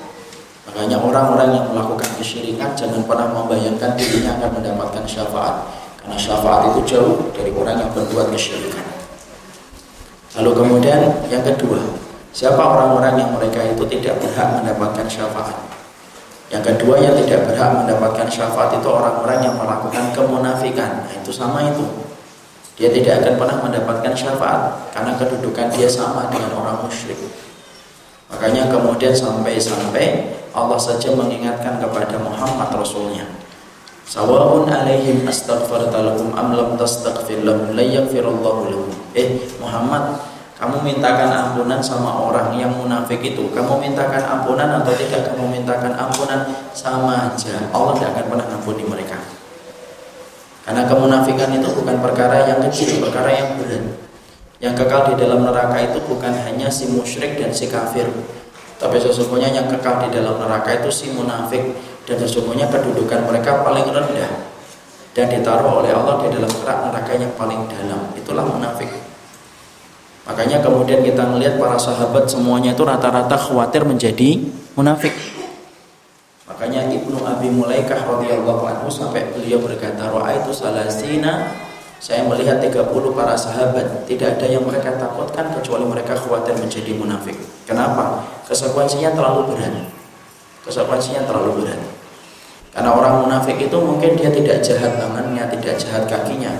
makanya 0.68 1.00
orang-orang 1.00 1.48
yang 1.56 1.64
melakukan 1.72 2.10
kesyirikan 2.20 2.76
jangan 2.76 3.00
pernah 3.08 3.32
membayangkan 3.32 3.96
dirinya 3.96 4.36
akan 4.36 4.50
mendapatkan 4.60 5.04
syafaat 5.08 5.54
karena 6.04 6.16
syafaat 6.20 6.60
itu 6.72 6.80
jauh 6.84 7.16
dari 7.32 7.50
orang 7.56 7.80
yang 7.80 7.90
berbuat 7.96 8.28
kesyirikan. 8.30 8.84
Lalu 10.36 10.50
kemudian 10.54 11.00
yang 11.32 11.42
kedua 11.42 11.80
siapa 12.36 12.60
orang-orang 12.60 13.16
yang 13.16 13.30
mereka 13.32 13.64
itu 13.64 13.82
tidak 13.88 14.20
berhak 14.20 14.60
mendapatkan 14.60 15.08
syafaat? 15.08 15.56
Yang 16.48 16.62
kedua 16.72 16.96
yang 16.96 17.12
tidak 17.12 17.44
berhak 17.44 17.70
mendapatkan 17.84 18.28
syafaat 18.28 18.72
itu 18.72 18.88
orang-orang 18.88 19.44
yang 19.44 19.54
melakukan 19.60 20.04
kemunafikan. 20.16 21.04
Nah, 21.04 21.12
itu 21.12 21.28
sama 21.28 21.60
itu. 21.68 21.84
Dia 22.80 22.88
tidak 22.88 23.20
akan 23.20 23.34
pernah 23.36 23.58
mendapatkan 23.60 24.14
syafaat 24.16 24.94
karena 24.94 25.12
kedudukan 25.18 25.66
dia 25.76 25.90
sama 25.90 26.30
dengan 26.32 26.56
orang 26.56 26.80
musyrik. 26.86 27.18
Makanya 28.32 28.70
kemudian 28.72 29.12
sampai-sampai 29.12 30.37
Allah 30.58 30.80
saja 30.80 31.14
mengingatkan 31.14 31.78
kepada 31.78 32.18
Muhammad 32.18 32.74
Rasulnya. 32.74 33.26
Sawa'un 34.08 34.66
alaihim 34.66 35.22
astaghfarta 35.28 36.00
lahum 36.00 36.32
am 36.32 36.56
lam 36.56 36.74
tastaghfir 36.80 37.44
lahum 37.44 37.76
la 37.76 37.84
yaghfirullahu 37.84 38.72
lahum. 38.72 38.88
Eh 39.12 39.36
Muhammad, 39.60 40.16
kamu 40.58 40.80
mintakan 40.80 41.30
ampunan 41.30 41.78
sama 41.78 42.10
orang 42.26 42.56
yang 42.58 42.74
munafik 42.74 43.22
itu. 43.22 43.46
Kamu 43.52 43.78
mintakan 43.78 44.24
ampunan 44.26 44.80
atau 44.82 44.90
tidak 44.96 45.30
kamu 45.30 45.60
mintakan 45.60 45.94
ampunan 45.94 46.50
sama 46.74 47.30
aja. 47.30 47.68
Allah 47.70 47.94
tidak 47.94 48.10
akan 48.16 48.24
pernah 48.32 48.46
ampuni 48.50 48.82
mereka. 48.82 49.20
Karena 50.66 50.84
kemunafikan 50.84 51.54
itu 51.54 51.68
bukan 51.72 51.96
perkara 52.02 52.48
yang 52.48 52.60
kecil, 52.66 53.00
perkara 53.00 53.30
yang 53.32 53.60
berat. 53.60 53.84
Yang 54.58 54.74
kekal 54.82 55.14
di 55.14 55.14
dalam 55.22 55.46
neraka 55.46 55.78
itu 55.78 56.02
bukan 56.02 56.34
hanya 56.44 56.66
si 56.66 56.90
musyrik 56.90 57.38
dan 57.38 57.54
si 57.54 57.70
kafir, 57.70 58.10
tapi 58.78 58.96
sesungguhnya 59.02 59.50
yang 59.50 59.66
kekal 59.66 60.06
di 60.06 60.14
dalam 60.14 60.38
neraka 60.38 60.78
itu 60.78 60.90
si 60.94 61.10
munafik 61.10 61.74
dan 62.06 62.16
sesungguhnya 62.22 62.70
kedudukan 62.70 63.26
mereka 63.26 63.66
paling 63.66 63.90
rendah 63.90 64.30
dan 65.18 65.26
ditaruh 65.26 65.82
oleh 65.82 65.90
Allah 65.90 66.22
di 66.22 66.30
dalam 66.30 66.46
neraka 66.62 67.12
yang 67.18 67.34
paling 67.34 67.66
dalam. 67.66 68.14
Itulah 68.14 68.46
munafik. 68.46 68.86
Makanya 70.30 70.62
kemudian 70.62 71.02
kita 71.02 71.26
melihat 71.26 71.58
para 71.58 71.74
sahabat 71.74 72.30
semuanya 72.30 72.70
itu 72.70 72.86
rata-rata 72.86 73.34
khawatir 73.34 73.82
menjadi 73.82 74.46
munafik. 74.78 75.10
Makanya 76.46 76.86
Ibnu 76.86 77.18
Abi 77.26 77.50
Mulaikah 77.50 78.06
radhiyallahu 78.06 78.62
anhu 78.62 78.88
sampai 78.92 79.26
beliau 79.34 79.58
berkata, 79.58 80.06
itu 80.38 80.50
salasina" 80.54 81.66
Saya 81.98 82.22
melihat 82.30 82.62
30 82.62 82.86
para 83.10 83.34
sahabat 83.34 84.06
tidak 84.06 84.38
ada 84.38 84.46
yang 84.46 84.62
mereka 84.62 84.94
takutkan 84.94 85.50
kecuali 85.50 85.82
mereka 85.82 86.14
khawatir 86.14 86.54
menjadi 86.54 86.94
munafik. 86.94 87.34
Kenapa? 87.66 88.22
Konsekuensinya 88.48 89.12
terlalu 89.12 89.52
berat. 89.52 89.92
Konsekuensinya 90.64 91.28
terlalu 91.28 91.62
berat. 91.62 91.80
Karena 92.72 92.90
orang 92.96 93.28
munafik 93.28 93.60
itu 93.60 93.76
mungkin 93.76 94.16
dia 94.16 94.32
tidak 94.32 94.64
jahat 94.64 94.96
tangannya, 94.96 95.44
tidak 95.52 95.76
jahat 95.76 96.08
kakinya, 96.08 96.52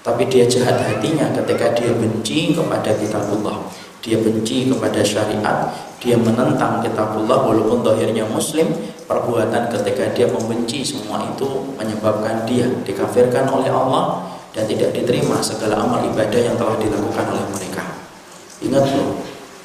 tapi 0.00 0.24
dia 0.26 0.48
jahat 0.48 0.80
hatinya 0.80 1.28
ketika 1.36 1.76
dia 1.76 1.92
benci 1.92 2.56
kepada 2.56 2.94
kitabullah 2.96 3.58
dia 3.98 4.16
benci 4.22 4.70
kepada 4.70 5.02
syariat, 5.02 5.74
dia 5.98 6.14
menentang 6.14 6.78
kitabullah 6.80 7.42
walaupun 7.42 7.82
dohirnya 7.82 8.24
muslim, 8.30 8.70
perbuatan 9.10 9.68
ketika 9.74 10.14
dia 10.14 10.26
membenci 10.30 10.86
semua 10.86 11.26
itu 11.26 11.74
menyebabkan 11.74 12.46
dia 12.46 12.70
dikafirkan 12.86 13.50
oleh 13.50 13.68
Allah 13.68 14.22
dan 14.54 14.64
tidak 14.70 14.94
diterima 14.94 15.42
segala 15.42 15.82
amal 15.82 16.00
ibadah 16.06 16.40
yang 16.40 16.54
telah 16.54 16.78
dilakukan 16.78 17.26
oleh 17.26 17.44
mereka. 17.52 17.84
Ingat 18.62 18.84
loh, 18.94 19.18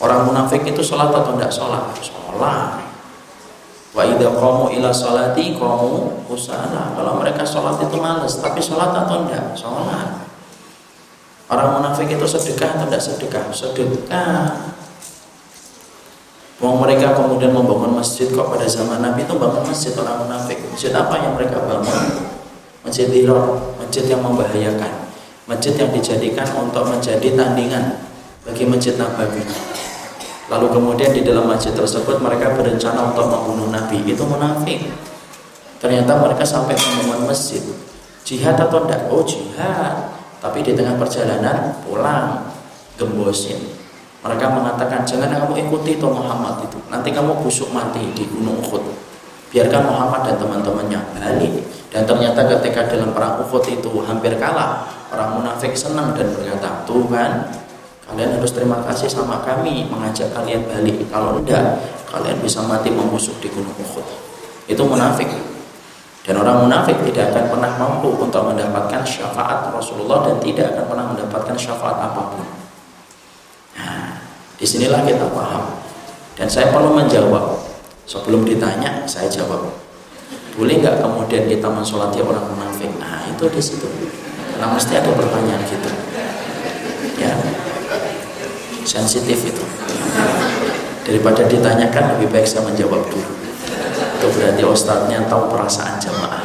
orang 0.04 0.28
munafik 0.28 0.68
itu 0.68 0.84
sholat 0.84 1.16
atau 1.16 1.40
tidak 1.40 1.52
sholat? 1.56 1.96
Sholat. 2.04 2.84
Wa 3.96 4.04
idza 4.04 4.28
qamu 4.36 4.68
ila 4.76 4.92
salati 4.92 5.56
qamu 5.56 6.28
usana. 6.28 6.92
Kalau 6.92 7.16
mereka 7.24 7.48
sholat 7.48 7.80
itu 7.80 7.96
males, 7.96 8.36
tapi 8.44 8.60
sholat 8.60 8.92
atau 8.92 9.24
tidak? 9.24 9.56
Sholat. 9.56 10.28
Orang 11.48 11.80
munafik 11.80 12.12
itu 12.12 12.26
sedekah 12.28 12.76
atau 12.76 12.86
tidak 12.92 13.04
sedekah? 13.04 13.44
Sedekah. 13.56 14.74
Mau 16.64 16.80
mereka 16.80 17.12
kemudian 17.12 17.52
membangun 17.52 18.00
masjid 18.00 18.32
kok 18.32 18.48
pada 18.48 18.64
zaman 18.64 19.04
Nabi 19.04 19.28
itu 19.28 19.36
bangun 19.36 19.68
masjid 19.68 19.92
orang 20.00 20.24
munafik. 20.24 20.58
Masjid 20.72 20.96
apa 20.96 21.16
yang 21.20 21.36
mereka 21.36 21.60
bangun? 21.64 22.32
Masjid 22.88 23.08
diror, 23.12 23.76
masjid 23.80 24.08
yang 24.08 24.24
membahayakan. 24.24 25.12
Masjid 25.44 25.76
yang 25.76 25.92
dijadikan 25.92 26.48
untuk 26.56 26.88
menjadi 26.88 27.36
tandingan 27.36 28.00
bagi 28.48 28.64
masjid 28.64 28.96
Nabawi. 28.96 29.73
Lalu 30.52 30.68
kemudian 30.76 31.12
di 31.16 31.24
dalam 31.24 31.48
masjid 31.48 31.72
tersebut 31.72 32.20
mereka 32.20 32.52
berencana 32.58 33.16
untuk 33.16 33.32
membunuh 33.32 33.72
Nabi. 33.72 34.04
Itu 34.04 34.28
munafik. 34.28 34.92
Ternyata 35.80 36.20
mereka 36.20 36.44
sampai 36.44 36.76
membangun 36.76 37.32
masjid. 37.32 37.64
Jihad 38.24 38.60
atau 38.60 38.84
tidak? 38.84 39.08
Oh 39.08 39.24
jihad. 39.24 40.12
Tapi 40.44 40.60
di 40.60 40.76
tengah 40.76 41.00
perjalanan 41.00 41.80
pulang 41.88 42.52
gembosin. 43.00 43.60
Mereka 44.24 44.46
mengatakan 44.56 45.04
jangan 45.04 45.28
kamu 45.32 45.68
ikuti 45.68 46.00
itu 46.00 46.08
Muhammad 46.08 46.64
itu. 46.64 46.80
Nanti 46.88 47.12
kamu 47.12 47.44
busuk 47.44 47.72
mati 47.76 48.04
di 48.16 48.24
Gunung 48.28 48.64
Uhud. 48.64 48.84
Biarkan 49.52 49.84
Muhammad 49.84 50.32
dan 50.32 50.36
teman-temannya 50.40 51.00
balik. 51.20 51.54
Dan 51.92 52.08
ternyata 52.08 52.48
ketika 52.58 52.88
dalam 52.88 53.12
perang 53.12 53.44
Uhud 53.44 53.64
itu 53.68 53.92
hampir 54.08 54.34
kalah, 54.40 54.88
orang 55.14 55.38
munafik 55.38 55.76
senang 55.76 56.16
dan 56.18 56.32
berkata, 56.34 56.88
tuh 56.88 57.06
kan, 57.12 57.46
kalian 58.10 58.36
harus 58.36 58.52
terima 58.52 58.84
kasih 58.84 59.08
sama 59.08 59.40
kami 59.42 59.88
mengajak 59.88 60.32
kalian 60.36 60.68
balik. 60.68 61.08
Kalau 61.08 61.40
enggak, 61.40 61.80
kalian 62.12 62.38
bisa 62.44 62.60
mati 62.64 62.92
membusuk 62.92 63.40
di 63.40 63.48
Gunung 63.48 63.74
Uhud. 63.80 64.06
Itu 64.68 64.84
munafik. 64.84 65.28
Dan 66.24 66.40
orang 66.40 66.68
munafik 66.68 66.96
tidak 67.04 67.36
akan 67.36 67.52
pernah 67.52 67.72
mampu 67.76 68.16
untuk 68.16 68.48
mendapatkan 68.48 69.04
syafaat 69.04 69.68
Rasulullah 69.76 70.24
dan 70.24 70.40
tidak 70.40 70.72
akan 70.72 70.86
pernah 70.88 71.06
mendapatkan 71.12 71.56
syafaat 71.60 72.00
apa 72.00 72.22
pun. 72.32 72.48
Nah, 73.76 74.24
di 74.56 74.64
sinilah 74.64 75.04
kita 75.04 75.28
paham. 75.36 75.84
Dan 76.40 76.48
saya 76.48 76.72
perlu 76.72 76.96
menjawab. 76.96 77.60
Sebelum 78.04 78.44
ditanya, 78.44 79.04
saya 79.08 79.32
jawab. 79.32 79.64
Boleh 80.60 80.76
nggak 80.80 81.00
kemudian 81.00 81.48
kita 81.48 81.68
mensolati 81.72 82.20
orang 82.20 82.46
munafik? 82.52 82.92
Nah, 83.00 83.24
itu 83.28 83.48
di 83.48 83.62
situ. 83.64 83.88
Karena 84.54 84.70
mesti 84.76 84.96
ada 84.96 85.12
pertanyaan 85.12 85.64
gitu. 85.68 86.13
Sensitif 88.84 89.40
itu. 89.48 89.64
Daripada 91.04 91.44
ditanyakan, 91.48 92.16
lebih 92.16 92.32
baik 92.32 92.48
saya 92.48 92.64
menjawab 92.68 93.04
dulu. 93.12 93.32
Itu 94.20 94.28
berarti 94.32 94.64
ustadznya 94.64 95.28
tahu 95.28 95.52
perasaan 95.52 96.00
jamaah. 96.00 96.44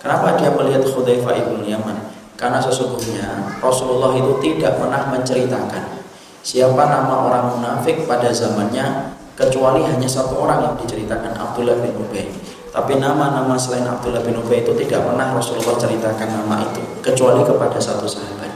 Kenapa 0.03 0.35
dia 0.35 0.51
melihat 0.51 0.83
Khudzaifah 0.83 1.31
ibnu 1.31 1.63
Yaman? 1.63 2.11
Karena 2.35 2.59
sesungguhnya 2.59 3.55
Rasulullah 3.63 4.19
itu 4.19 4.35
tidak 4.43 4.75
pernah 4.75 5.07
menceritakan 5.15 6.03
siapa 6.43 6.83
nama 6.91 7.23
orang 7.23 7.55
munafik 7.55 8.03
pada 8.03 8.35
zamannya 8.35 9.15
kecuali 9.39 9.79
hanya 9.87 10.11
satu 10.11 10.43
orang 10.43 10.59
yang 10.59 10.75
diceritakan 10.75 11.31
Abdullah 11.31 11.79
bin 11.79 11.95
Ubay. 11.95 12.27
Tapi 12.67 12.99
nama-nama 12.99 13.55
selain 13.55 13.87
Abdullah 13.87 14.27
bin 14.27 14.35
Ubay 14.43 14.67
itu 14.67 14.75
tidak 14.75 15.07
pernah 15.07 15.31
Rasulullah 15.31 15.79
ceritakan 15.79 16.29
nama 16.35 16.67
itu 16.67 16.83
kecuali 16.99 17.47
kepada 17.47 17.79
satu 17.79 18.03
sahabat. 18.03 18.51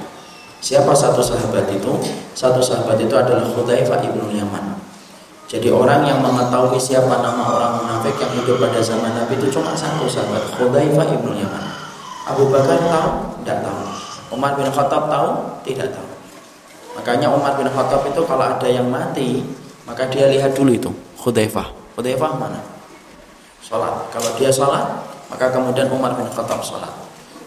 Siapa 0.59 0.91
satu 0.91 1.23
sahabat 1.23 1.69
itu? 1.71 1.95
Satu 2.35 2.59
sahabat 2.59 2.99
itu 2.99 3.15
adalah 3.15 3.47
Khudzaifah 3.47 4.03
ibnu 4.03 4.35
Yaman. 4.35 4.86
Jadi 5.47 5.71
orang 5.71 6.03
yang 6.03 6.19
mengetahui 6.19 6.75
siapa 6.75 7.23
nama 7.23 7.39
orang 7.39 7.79
munafik 7.79 8.19
yang 8.19 8.35
hidup 8.35 8.59
pada 8.59 8.83
zaman 8.83 9.15
Nabi 9.15 9.39
itu 9.39 9.47
cuma 9.47 9.71
satu 9.71 10.03
sahabat 10.03 10.43
Khudzaifah 10.59 11.07
ibnu 11.07 11.31
Yaman. 11.39 11.63
Abu 12.27 12.51
Bakar 12.51 12.75
tahu? 12.75 13.09
Tidak 13.39 13.63
tahu. 13.63 13.79
Umar 14.35 14.59
bin 14.59 14.67
Khattab 14.67 15.07
tahu? 15.07 15.29
Tidak 15.63 15.87
tahu. 15.87 16.07
Makanya 16.99 17.31
Umar 17.31 17.55
bin 17.55 17.71
Khattab 17.71 18.03
itu 18.11 18.27
kalau 18.27 18.43
ada 18.43 18.67
yang 18.67 18.91
mati, 18.91 19.39
maka 19.87 20.03
dia 20.11 20.27
lihat 20.27 20.51
dulu 20.51 20.75
itu 20.75 20.91
Khudzaifah. 21.15 21.95
Khudzaifah 21.95 22.31
mana? 22.35 22.59
Sholat. 23.63 24.11
Kalau 24.11 24.35
dia 24.35 24.51
sholat, 24.51 24.99
maka 25.31 25.47
kemudian 25.47 25.87
Umar 25.87 26.11
bin 26.19 26.27
Khattab 26.27 26.59
sholat. 26.59 26.91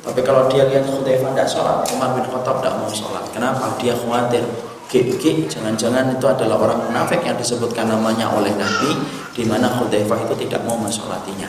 Tapi 0.00 0.24
kalau 0.24 0.48
dia 0.48 0.64
lihat 0.64 0.88
Khudzaifah 0.88 1.36
tidak 1.36 1.48
sholat, 1.52 1.84
Umar 1.92 2.16
bin 2.16 2.24
Khattab 2.24 2.64
tidak 2.64 2.80
mau 2.80 2.88
sholat. 2.88 3.28
Kenapa? 3.36 3.76
Dia 3.76 3.92
khawatir 3.92 4.48
Ki, 4.90 5.46
jangan-jangan 5.46 6.18
itu 6.18 6.26
adalah 6.26 6.58
orang 6.58 6.90
munafik 6.90 7.22
yang 7.22 7.38
disebutkan 7.38 7.86
namanya 7.86 8.26
oleh 8.34 8.50
Nabi 8.58 8.98
di 9.30 9.46
mana 9.46 9.70
Hudzaifah 9.70 10.26
itu 10.26 10.34
tidak 10.42 10.66
mau 10.66 10.74
mensolatinya. 10.74 11.46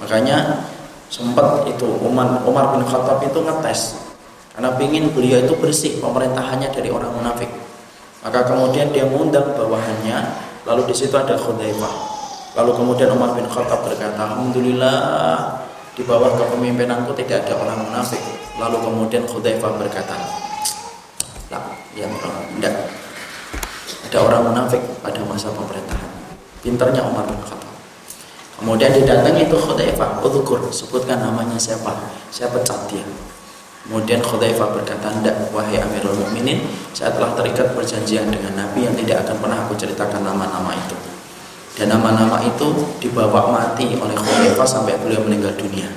Makanya 0.00 0.64
sempat 1.12 1.68
itu 1.68 1.84
Umar 2.00 2.40
Umar 2.48 2.72
bin 2.72 2.88
Khattab 2.88 3.20
itu 3.20 3.36
ngetes 3.36 4.00
karena 4.56 4.72
ingin 4.80 5.12
beliau 5.12 5.44
itu 5.44 5.52
bersih 5.60 6.00
pemerintahannya 6.00 6.72
dari 6.72 6.88
orang 6.88 7.12
munafik. 7.12 7.52
Maka 8.24 8.48
kemudian 8.48 8.88
dia 8.96 9.04
mengundang 9.04 9.52
bawahannya, 9.52 10.18
lalu 10.64 10.88
di 10.88 10.94
situ 10.96 11.12
ada 11.12 11.36
Hudzaifah. 11.36 11.94
Lalu 12.56 12.70
kemudian 12.76 13.12
Umar 13.12 13.36
bin 13.36 13.48
Khattab 13.48 13.84
berkata, 13.84 14.16
Alhamdulillah 14.16 14.96
di 15.92 16.04
bawah 16.04 16.32
kepemimpinanku 16.36 17.12
tidak 17.12 17.48
ada 17.48 17.60
orang 17.60 17.92
munafik. 17.92 18.20
Lalu 18.60 18.76
kemudian 18.80 19.24
Hudzaifah 19.24 19.72
berkata, 19.80 20.16
yang 21.96 22.12
tidak 22.56 22.88
ada 24.12 24.18
orang 24.28 24.42
munafik 24.52 24.80
pada 25.00 25.20
masa 25.24 25.48
pemerintahan. 25.52 26.10
Pinternya 26.60 27.02
Umar 27.04 27.24
bin 27.24 27.40
Khattab. 27.40 27.72
Kemudian 28.60 28.94
didatangi 28.94 29.50
itu 29.50 29.56
Khudaifah 29.58 30.22
udhukur 30.22 30.62
sebutkan 30.70 31.18
namanya 31.18 31.58
siapa. 31.58 31.96
Saya 32.30 32.52
pecat 32.52 32.86
dia. 32.92 33.02
Kemudian 33.82 34.22
Khudaifah 34.22 34.68
berkata 34.70 35.10
tidak 35.10 35.50
wahai 35.50 35.82
Amirul 35.82 36.14
Mukminin 36.14 36.62
saya 36.94 37.10
telah 37.10 37.34
terikat 37.34 37.74
perjanjian 37.74 38.30
dengan 38.30 38.54
Nabi 38.54 38.86
yang 38.86 38.94
tidak 38.94 39.26
akan 39.26 39.42
pernah 39.42 39.58
aku 39.66 39.74
ceritakan 39.74 40.22
nama-nama 40.22 40.70
itu. 40.76 40.94
Dan 41.72 41.90
nama-nama 41.90 42.38
itu 42.44 42.68
dibawa 43.00 43.48
mati 43.50 43.96
oleh 43.96 44.14
Khudaifah 44.14 44.68
sampai 44.68 45.00
beliau 45.02 45.24
meninggal 45.24 45.56
dunia. 45.58 45.88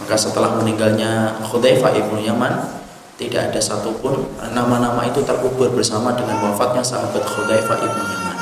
Maka 0.00 0.16
setelah 0.16 0.56
meninggalnya 0.58 1.38
Khudaifah 1.44 1.94
ibnu 1.94 2.18
Yaman 2.24 2.77
tidak 3.18 3.50
ada 3.50 3.58
satupun 3.58 4.30
nama-nama 4.54 5.02
itu 5.10 5.18
terkubur 5.26 5.74
bersama 5.74 6.14
dengan 6.14 6.38
wafatnya 6.38 6.86
sahabat 6.86 7.26
Khudaifah 7.26 7.76
ibnu 7.82 8.02
Yaman. 8.06 8.38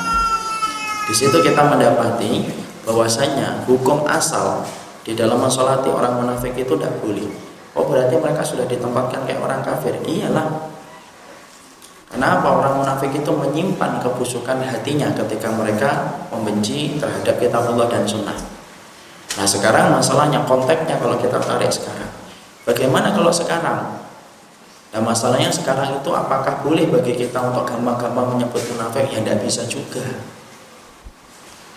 Di 1.09 1.13
situ 1.17 1.33
kita 1.41 1.65
mendapati 1.65 2.45
bahwasanya 2.85 3.65
hukum 3.65 4.05
asal 4.05 4.61
di 5.01 5.17
dalam 5.17 5.41
mensolati 5.41 5.89
orang 5.89 6.21
munafik 6.21 6.53
itu 6.53 6.77
tidak 6.77 6.93
boleh. 7.01 7.25
Oh 7.73 7.89
berarti 7.89 8.21
mereka 8.21 8.45
sudah 8.45 8.69
ditempatkan 8.69 9.25
kayak 9.25 9.41
orang 9.41 9.65
kafir? 9.65 9.97
Iyalah. 10.05 10.69
Kenapa 12.13 12.47
orang 12.47 12.77
munafik 12.77 13.17
itu 13.17 13.33
menyimpan 13.33 13.97
kebusukan 13.99 14.61
hatinya 14.61 15.09
ketika 15.25 15.49
mereka 15.57 16.21
membenci 16.29 17.01
terhadap 17.01 17.41
kitabullah 17.41 17.89
dan 17.89 18.05
sunnah. 18.05 18.37
Nah 19.41 19.45
sekarang 19.49 19.89
masalahnya 19.89 20.45
konteksnya 20.45 21.01
kalau 21.01 21.17
kita 21.17 21.41
tarik 21.41 21.73
sekarang. 21.73 22.09
Bagaimana 22.63 23.09
kalau 23.13 23.33
sekarang 23.33 23.96
Nah 24.95 25.01
masalahnya 25.03 25.51
sekarang 25.51 25.99
itu 25.99 26.09
apakah 26.15 26.63
boleh 26.63 26.87
bagi 26.87 27.13
kita 27.19 27.39
untuk 27.51 27.67
gampang-gampang 27.67 28.37
menyebut 28.37 28.63
munafik? 28.71 29.11
Ya 29.11 29.19
tidak 29.19 29.43
bisa 29.43 29.67
juga. 29.67 30.03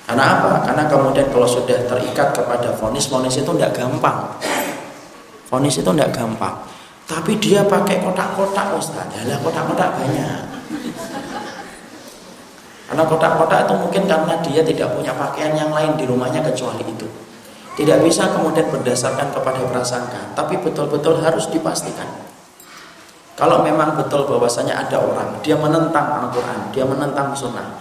Karena 0.06 0.38
apa? 0.38 0.66
Karena 0.66 0.84
kemudian 0.86 1.26
kalau 1.30 1.46
sudah 1.46 1.86
terikat 1.86 2.34
kepada 2.34 2.74
fonis, 2.74 3.06
fonis 3.10 3.34
itu 3.38 3.50
tidak 3.54 3.74
gampang. 3.74 4.30
Fonis 5.50 5.78
itu 5.78 5.90
tidak 5.90 6.10
gampang. 6.14 6.54
Tapi 7.10 7.34
dia 7.42 7.66
pakai 7.66 7.98
kotak-kotak 7.98 8.78
Ustaz. 8.78 9.10
Ya 9.26 9.38
kotak-kotak 9.42 9.98
banyak. 9.98 10.42
Karena 12.90 13.06
kotak-kotak 13.06 13.70
itu 13.70 13.74
mungkin 13.78 14.02
karena 14.06 14.34
dia 14.42 14.62
tidak 14.66 14.98
punya 14.98 15.14
pakaian 15.14 15.54
yang 15.54 15.70
lain 15.70 15.94
di 15.94 16.06
rumahnya 16.06 16.42
kecuali 16.42 16.82
itu. 16.86 17.06
Tidak 17.78 18.02
bisa 18.02 18.34
kemudian 18.34 18.66
berdasarkan 18.66 19.30
kepada 19.30 19.62
prasangka, 19.70 20.34
tapi 20.34 20.58
betul-betul 20.58 21.22
harus 21.22 21.46
dipastikan. 21.54 22.29
Kalau 23.38 23.64
memang 23.64 23.96
betul 23.96 24.26
bahwasanya 24.28 24.86
ada 24.86 25.00
orang, 25.00 25.40
dia 25.40 25.56
menentang 25.56 26.06
Al-Quran, 26.06 26.70
dia 26.74 26.84
menentang 26.84 27.32
sunnah, 27.32 27.80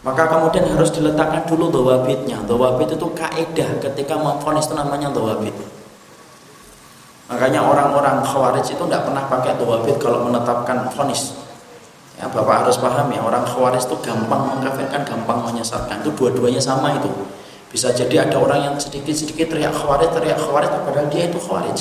maka 0.00 0.28
kemudian 0.30 0.64
harus 0.64 0.88
diletakkan 0.94 1.44
dulu 1.44 1.68
dawabitnya. 1.68 2.40
Dawabit 2.48 2.96
itu 2.96 3.06
kaedah 3.12 3.70
ketika 3.84 4.14
memfonis 4.16 4.70
itu 4.70 4.74
namanya 4.78 5.12
dawabit. 5.12 5.52
Makanya 7.30 7.62
orang-orang 7.62 8.26
khawarij 8.26 8.66
itu 8.66 8.82
tidak 8.90 9.06
pernah 9.06 9.22
pakai 9.30 9.54
dawabit 9.54 9.96
kalau 10.02 10.26
menetapkan 10.26 10.90
fonis. 10.90 11.36
Ya, 12.18 12.26
Bapak 12.26 12.66
harus 12.66 12.76
paham 12.76 13.06
ya, 13.14 13.22
orang 13.22 13.46
khawarij 13.46 13.80
itu 13.80 13.96
gampang 14.02 14.50
mengkafirkan, 14.50 15.06
gampang 15.06 15.46
menyesatkan. 15.46 16.02
Itu 16.02 16.10
dua-duanya 16.16 16.58
sama 16.58 16.96
itu. 16.98 17.08
Bisa 17.70 17.94
jadi 17.94 18.26
ada 18.26 18.34
orang 18.34 18.60
yang 18.66 18.74
sedikit-sedikit 18.76 19.54
teriak 19.54 19.70
khawarij, 19.70 20.10
teriak 20.10 20.42
khawarij, 20.42 20.70
padahal 20.84 21.06
dia 21.06 21.30
itu 21.30 21.38
khawarij. 21.38 21.80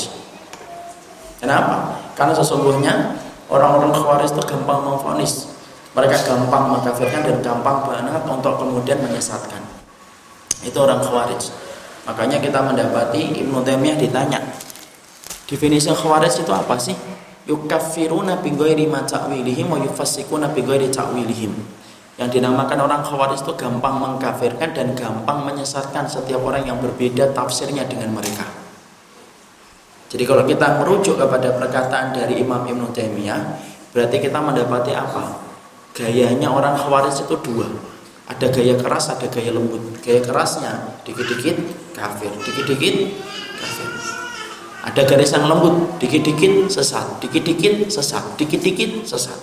Kenapa? 1.42 1.98
Karena 2.20 2.36
sesungguhnya 2.36 3.16
orang-orang 3.48 3.96
khawarij 3.96 4.36
itu 4.36 4.44
gampang 4.44 4.84
memfonis. 4.84 5.48
Mereka 5.96 6.28
gampang 6.28 6.76
mengkafirkan 6.76 7.24
dan 7.24 7.40
gampang 7.40 7.88
banget 7.88 8.24
untuk 8.28 8.60
kemudian 8.60 9.00
menyesatkan. 9.00 9.64
Itu 10.60 10.84
orang 10.84 11.00
khawarij. 11.00 11.40
Makanya 12.04 12.44
kita 12.44 12.60
mendapati 12.60 13.40
Ibnu 13.40 13.64
Taimiyah 13.64 13.96
ditanya, 13.96 14.44
definisi 15.48 15.88
khawarij 15.88 16.44
itu 16.44 16.52
apa 16.52 16.76
sih? 16.76 16.98
yukaffiruna 17.50 18.46
bi 18.46 18.54
ghairi 18.54 18.86
ma 18.86 19.02
ta'wilihim 19.02 19.74
wa 19.74 19.82
yufassikuna 19.82 20.54
bi 20.54 20.62
ghairi 20.62 20.94
ta'wilihim. 20.94 21.50
Yang 22.22 22.30
dinamakan 22.38 22.84
orang 22.84 23.02
khawarij 23.02 23.42
itu 23.42 23.56
gampang 23.56 23.96
mengkafirkan 23.98 24.76
dan 24.76 24.94
gampang 24.94 25.48
menyesatkan 25.48 26.06
setiap 26.06 26.44
orang 26.44 26.68
yang 26.68 26.78
berbeda 26.78 27.32
tafsirnya 27.32 27.88
dengan 27.88 28.12
mereka. 28.14 28.59
Jadi 30.10 30.24
kalau 30.26 30.42
kita 30.42 30.82
merujuk 30.82 31.22
kepada 31.22 31.54
perkataan 31.54 32.18
dari 32.18 32.42
Imam 32.42 32.66
Ibn 32.66 32.90
Taimiyah, 32.90 33.42
berarti 33.94 34.18
kita 34.18 34.42
mendapati 34.42 34.98
apa? 34.98 35.38
Gayanya 35.94 36.50
orang 36.50 36.74
khawarij 36.74 37.30
itu 37.30 37.36
dua. 37.46 37.70
Ada 38.30 38.50
gaya 38.50 38.78
keras, 38.78 39.14
ada 39.14 39.30
gaya 39.30 39.54
lembut. 39.54 40.02
Gaya 40.02 40.22
kerasnya 40.22 40.98
dikit-dikit 41.06 41.58
kafir, 41.94 42.30
dikit-dikit 42.42 42.96
kafir. 43.58 43.90
Ada 44.90 45.02
garis 45.06 45.30
yang 45.34 45.46
lembut, 45.46 46.02
dikit-dikit 46.02 46.74
sesat, 46.74 47.22
dikit-dikit 47.22 47.90
sesat, 47.90 48.26
dikit-dikit 48.38 49.06
sesat. 49.06 49.38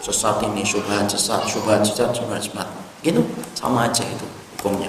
Sesat 0.00 0.40
ini 0.48 0.64
syubhat, 0.64 1.04
sesat, 1.04 1.44
syubhat, 1.44 1.84
sesat, 1.84 2.16
syubhat, 2.16 2.40
syubhat. 2.40 2.68
Gitu, 3.04 3.20
sama 3.52 3.92
aja 3.92 4.04
itu 4.08 4.24
hukumnya. 4.56 4.88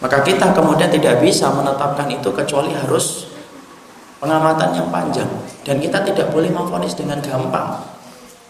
Maka 0.00 0.20
kita 0.24 0.52
kemudian 0.52 0.88
tidak 0.92 1.20
bisa 1.24 1.52
menetapkan 1.52 2.08
itu 2.08 2.28
kecuali 2.32 2.72
harus 2.72 3.30
pengamatan 4.20 4.76
yang 4.76 4.88
panjang. 4.92 5.26
Dan 5.64 5.80
kita 5.80 6.04
tidak 6.04 6.30
boleh 6.30 6.52
memfonis 6.52 6.94
dengan 6.94 7.18
gampang. 7.24 7.80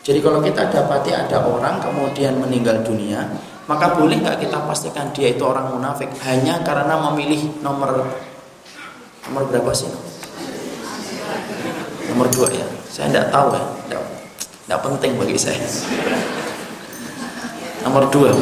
Jadi 0.02 0.18
kalau 0.20 0.42
kita 0.42 0.68
dapati 0.68 1.14
ada 1.14 1.38
orang 1.46 1.78
kemudian 1.78 2.36
meninggal 2.42 2.82
dunia, 2.82 3.22
maka 3.70 3.94
boleh 3.94 4.18
nggak 4.18 4.42
kita 4.42 4.58
pastikan 4.66 5.14
dia 5.14 5.30
itu 5.30 5.42
orang 5.46 5.70
munafik? 5.70 6.10
Hanya 6.26 6.60
karena 6.66 6.98
memilih 6.98 7.62
nomor 7.62 8.04
nomor 9.30 9.42
berapa 9.46 9.70
sih? 9.70 9.88
nomor 12.10 12.26
dua 12.34 12.50
ya? 12.50 12.66
Saya 12.90 13.06
tidak 13.06 13.30
tahu 13.30 13.54
ya. 13.54 13.62
Tidak, 13.86 14.02
tidak 14.66 14.80
penting 14.82 15.12
bagi 15.14 15.38
saya. 15.38 15.62
Nomor 17.86 18.10
dua. 18.10 18.34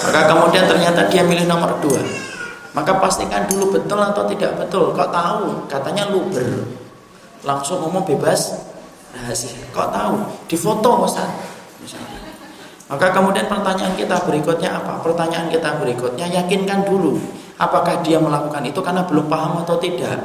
Maka 0.00 0.20
kemudian 0.26 0.64
ternyata 0.66 1.06
dia 1.06 1.22
milih 1.22 1.46
nomor 1.46 1.78
dua 1.78 2.00
maka 2.70 3.02
pastikan 3.02 3.50
dulu 3.50 3.74
betul 3.74 3.98
atau 3.98 4.24
tidak 4.30 4.54
betul. 4.54 4.94
Kok 4.94 5.10
tahu? 5.10 5.66
Katanya 5.66 6.06
luber. 6.10 6.70
Langsung 7.42 7.82
ngomong 7.82 8.06
bebas 8.06 8.62
rahasia. 9.10 9.58
Kok 9.74 9.90
tahu? 9.90 10.14
Di 10.46 10.56
foto 10.56 11.02
Ustaz 11.02 11.30
misalnya. 11.82 12.18
Maka 12.90 13.14
kemudian 13.14 13.46
pertanyaan 13.46 13.94
kita 13.94 14.18
berikutnya 14.26 14.70
apa? 14.82 14.98
Pertanyaan 15.02 15.46
kita 15.50 15.78
berikutnya 15.78 16.26
yakinkan 16.26 16.86
dulu 16.86 17.18
apakah 17.60 18.00
dia 18.00 18.16
melakukan 18.16 18.64
itu 18.64 18.80
karena 18.80 19.04
belum 19.04 19.28
paham 19.28 19.62
atau 19.62 19.76
tidak. 19.76 20.18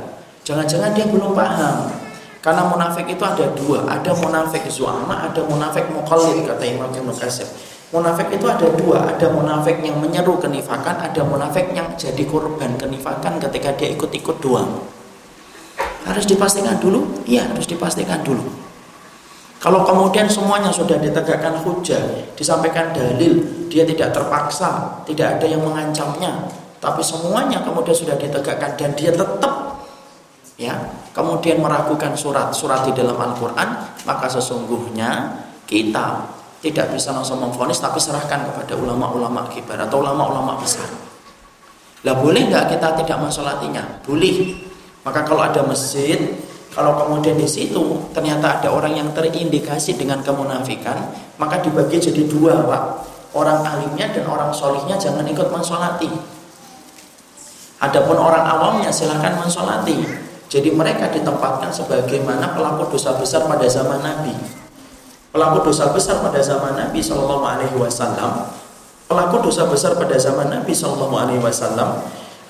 Jangan-jangan 0.48 0.96
dia 0.96 1.06
belum 1.10 1.36
paham. 1.36 1.92
Karena 2.40 2.62
munafik 2.70 3.10
itu 3.10 3.26
ada 3.26 3.42
dua, 3.58 3.90
ada 3.90 4.14
munafik 4.14 4.70
zuama, 4.70 5.26
ada 5.26 5.42
munafik 5.50 5.90
mukallid 5.90 6.46
kata 6.46 6.62
Imam 6.62 6.94
Ibnu 6.94 7.10
Katsir. 7.10 7.50
Munafik 7.93 8.34
itu 8.34 8.45
ada 8.50 8.67
dua, 8.74 9.13
ada 9.13 9.28
munafik 9.30 9.82
yang 9.86 10.02
menyeru 10.02 10.41
kenifakan, 10.41 11.06
ada 11.06 11.21
munafik 11.21 11.69
yang 11.74 11.93
jadi 11.93 12.26
korban 12.26 12.74
kenifakan 12.82 13.38
ketika 13.38 13.74
dia 13.78 13.93
ikut-ikut 13.93 14.38
doang. 14.41 14.82
Harus 16.06 16.26
dipastikan 16.26 16.82
dulu? 16.82 17.26
Iya, 17.30 17.50
harus 17.50 17.69
dipastikan 17.69 18.26
dulu. 18.26 18.45
Kalau 19.62 19.82
kemudian 19.82 20.30
semuanya 20.30 20.69
sudah 20.69 21.02
ditegakkan 21.02 21.62
hujah, 21.65 22.30
disampaikan 22.38 22.93
dalil, 22.93 23.41
dia 23.69 23.82
tidak 23.82 24.13
terpaksa, 24.13 25.02
tidak 25.10 25.41
ada 25.41 25.45
yang 25.50 25.65
mengancamnya, 25.65 26.45
tapi 26.86 27.02
semuanya 27.02 27.65
kemudian 27.65 27.98
sudah 27.98 28.13
ditegakkan 28.13 28.78
dan 28.78 28.93
dia 28.93 29.10
tetap 29.10 29.82
ya 30.56 30.78
kemudian 31.12 31.60
meragukan 31.60 32.13
surat-surat 32.15 32.88
di 32.88 32.93
dalam 32.95 33.17
Al-Quran 33.17 33.69
maka 34.08 34.28
sesungguhnya 34.30 35.41
kita 35.67 36.30
tidak 36.63 36.94
bisa 36.94 37.12
langsung 37.12 37.41
memfonis 37.41 37.82
tapi 37.82 38.00
serahkan 38.00 38.48
kepada 38.52 38.74
ulama-ulama 38.78 39.48
kibar 39.52 39.80
atau 39.82 40.00
ulama-ulama 40.04 40.60
besar. 40.60 40.88
Lah 42.06 42.15
boleh 42.22 42.48
nggak 42.48 42.78
kita 42.78 43.02
tidak 43.02 43.18
mensolatinya? 43.18 44.02
Boleh. 44.06 44.54
Maka 45.02 45.26
kalau 45.26 45.41
ada 45.41 45.62
masjid 45.65 46.18
kalau 46.74 46.98
kemudian 47.00 47.39
di 47.39 47.48
situ 47.48 47.82
ternyata 48.12 48.60
ada 48.60 48.70
orang 48.74 49.00
yang 49.00 49.10
terindikasi 49.15 49.96
dengan 49.96 50.20
kemunafikan 50.20 51.08
maka 51.41 51.63
dibagi 51.63 51.98
jadi 51.98 52.24
dua 52.30 52.62
pak. 52.65 52.84
Orang 53.36 53.68
alimnya 53.68 54.15
dan 54.15 54.32
orang 54.32 54.52
solihnya 54.56 54.96
jangan 54.96 55.28
ikut 55.28 55.52
mensolati. 55.52 56.08
Adapun 57.84 58.15
orang 58.15 58.48
awamnya 58.48 58.88
silahkan 58.88 59.36
mensolati. 59.36 60.00
Jadi 60.48 60.72
mereka 60.72 61.12
ditempatkan 61.12 61.68
sebagaimana 61.68 62.56
pelaku 62.56 62.96
dosa 62.96 63.18
besar 63.20 63.44
pada 63.44 63.68
zaman 63.68 64.00
Nabi. 64.00 64.64
Pelaku 65.36 65.67
dosa 65.67 65.91
besar 65.91 66.24
pada 66.24 66.39
zaman 66.39 66.80
Nabi 66.80 67.04
Shallallahu 67.04 67.43
Alaihi 67.43 67.76
Wasallam, 67.76 68.56
pelaku 69.04 69.43
dosa 69.43 69.67
besar 69.67 70.00
pada 70.00 70.15
zaman 70.15 70.48
Nabi 70.48 70.71
Shallallahu 70.71 71.12
Alaihi 71.12 71.43
Wasallam, 71.43 72.00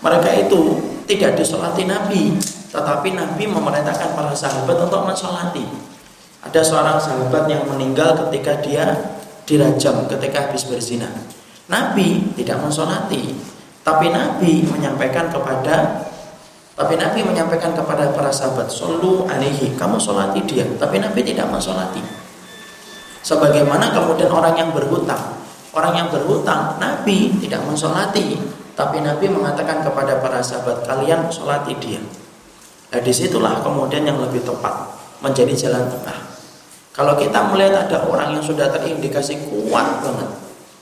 mereka 0.05 0.29
itu 0.37 0.85
tidak 1.09 1.33
disolati 1.33 1.89
Nabi, 1.89 2.37
tetapi 2.69 3.17
Nabi 3.17 3.49
memerintahkan 3.49 4.13
para 4.13 4.37
sahabat 4.37 4.77
untuk 4.85 5.01
mensolati. 5.01 5.65
Ada 6.45 6.61
seorang 6.61 7.01
sahabat 7.01 7.49
yang 7.49 7.65
meninggal 7.65 8.29
ketika 8.29 8.61
dia 8.61 8.93
dirajam 9.49 10.05
ketika 10.05 10.45
habis 10.45 10.69
berzina. 10.69 11.09
Nabi 11.65 12.37
tidak 12.37 12.61
mensolati, 12.61 13.33
tapi 13.81 14.13
Nabi 14.13 14.61
menyampaikan 14.69 15.33
kepada 15.33 16.05
tapi 16.77 17.01
Nabi 17.01 17.25
menyampaikan 17.25 17.73
kepada 17.73 18.13
para 18.13 18.29
sahabat, 18.29 18.69
Solu 18.69 19.25
alaihi, 19.25 19.73
kamu 19.73 19.95
solati 19.95 20.43
dia. 20.43 20.67
Tapi 20.75 20.99
Nabi 20.99 21.23
tidak 21.23 21.47
mensolati. 21.47 22.24
Sebagaimana 23.25 23.89
kemudian 23.89 24.29
orang 24.29 24.53
yang 24.53 24.69
berhutang. 24.69 25.41
Orang 25.73 25.97
yang 25.97 26.13
berhutang, 26.13 26.77
Nabi 26.77 27.33
tidak 27.41 27.65
mensolati. 27.65 28.37
Tapi 28.77 29.01
Nabi 29.01 29.25
mengatakan 29.33 29.81
kepada 29.81 30.21
para 30.21 30.45
sahabat, 30.45 30.85
kalian 30.85 31.25
solati 31.33 31.73
dia. 31.81 31.99
Nah 32.93 33.01
di 33.01 33.09
situlah 33.09 33.65
kemudian 33.65 34.05
yang 34.05 34.21
lebih 34.21 34.45
tepat, 34.45 34.93
menjadi 35.25 35.67
jalan 35.67 35.89
tengah. 35.89 36.19
Kalau 36.93 37.17
kita 37.17 37.49
melihat 37.49 37.89
ada 37.89 38.05
orang 38.07 38.37
yang 38.37 38.43
sudah 38.45 38.71
terindikasi 38.71 39.41
kuat 39.49 40.05
banget, 40.05 40.29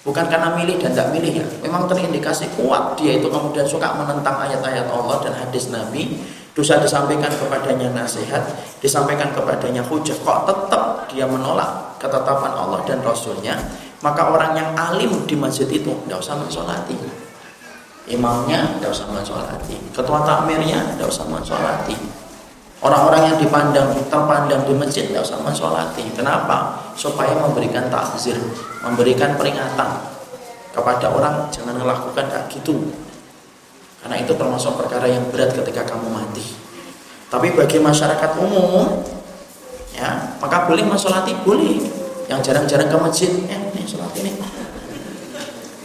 Bukan 0.03 0.27
karena 0.27 0.51
milih 0.51 0.83
dan 0.83 0.91
tidak 0.91 1.15
milih 1.15 1.33
ya. 1.39 1.47
Memang 1.63 1.87
terindikasi 1.87 2.51
kuat 2.59 2.99
dia 2.99 3.23
itu 3.23 3.31
kemudian 3.31 3.63
suka 3.63 3.95
menentang 3.95 4.35
ayat-ayat 4.35 4.91
Allah 4.91 5.23
dan 5.23 5.31
hadis 5.31 5.71
Nabi. 5.71 6.19
Dosa 6.53 6.77
disampaikan 6.77 7.33
kepadanya 7.33 7.89
nasihat, 7.89 8.45
disampaikan 8.77 9.33
kepadanya 9.33 9.81
hujah. 9.81 10.13
Kok 10.21 10.39
tetap 10.45 11.09
dia 11.09 11.25
menolak 11.25 11.97
ketetapan 11.97 12.53
Allah 12.53 12.85
dan 12.85 13.01
Rasulnya. 13.01 13.57
Maka 14.05 14.29
orang 14.29 14.53
yang 14.53 14.69
alim 14.75 15.25
di 15.25 15.33
masjid 15.33 15.65
itu 15.65 15.89
tidak 16.05 16.19
usah 16.21 16.35
mensolati. 16.37 16.93
Imamnya 18.11 18.77
tidak 18.77 18.91
usah 18.91 19.07
mensolati. 19.09 19.79
Ketua 19.95 20.21
takmirnya 20.27 20.93
tidak 20.93 21.07
usah 21.07 21.25
mensolati 21.25 22.23
Orang-orang 22.83 23.31
yang 23.31 23.37
dipandang 23.39 23.95
terpandang 24.11 24.67
di 24.67 24.75
masjid 24.75 25.07
tidak 25.07 25.23
usah 25.23 25.39
mensolati. 25.39 26.03
Kenapa? 26.11 26.83
Supaya 26.99 27.31
memberikan 27.31 27.87
takzir, 27.87 28.35
memberikan 28.83 29.39
peringatan 29.39 30.03
kepada 30.75 31.07
orang 31.15 31.47
jangan 31.47 31.79
melakukan 31.79 32.27
kayak 32.27 32.51
gitu. 32.51 32.91
Karena 34.03 34.19
itu 34.19 34.35
termasuk 34.35 34.75
perkara 34.75 35.07
yang 35.07 35.23
berat 35.31 35.55
ketika 35.55 35.87
kamu 35.87 36.11
mati. 36.11 36.43
Tapi 37.31 37.55
bagi 37.55 37.79
masyarakat 37.79 38.31
umum, 38.35 38.99
ya 39.95 40.37
maka 40.43 40.67
boleh 40.67 40.83
mensolati 40.83 41.31
boleh. 41.47 41.79
Yang 42.27 42.51
jarang-jarang 42.51 42.87
ke 42.91 42.97
masjid, 42.99 43.31
ya 43.47 43.57
nih 43.71 43.83
sholat 43.87 44.11
ini. 44.19 44.31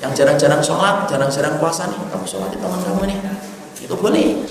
Yang 0.02 0.12
jarang-jarang 0.22 0.62
sholat, 0.62 0.96
jarang-jarang 1.06 1.62
puasa 1.62 1.86
nih, 1.86 1.98
kamu 2.10 2.26
sholat 2.26 2.50
teman 2.54 2.78
kamu 2.82 3.02
nih, 3.10 3.18
itu 3.82 3.94
boleh. 3.94 4.46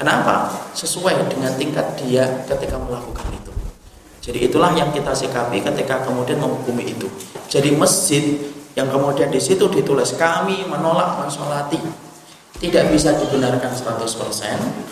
Kenapa? 0.00 0.48
Sesuai 0.72 1.28
dengan 1.28 1.52
tingkat 1.60 2.00
dia 2.00 2.24
ketika 2.48 2.80
melakukan 2.80 3.28
itu. 3.36 3.52
Jadi 4.20 4.48
itulah 4.48 4.72
yang 4.72 4.92
kita 4.92 5.12
sikapi 5.12 5.60
ketika 5.60 6.04
kemudian 6.08 6.40
menghukumi 6.40 6.88
itu. 6.92 7.08
Jadi 7.52 7.76
masjid 7.76 8.36
yang 8.76 8.88
kemudian 8.88 9.28
di 9.28 9.40
situ 9.40 9.68
ditulis 9.68 10.16
kami 10.16 10.64
menolak 10.68 11.20
mensolati 11.20 11.80
tidak 12.60 12.92
bisa 12.92 13.16
dibenarkan 13.16 13.72
100% 13.72 14.04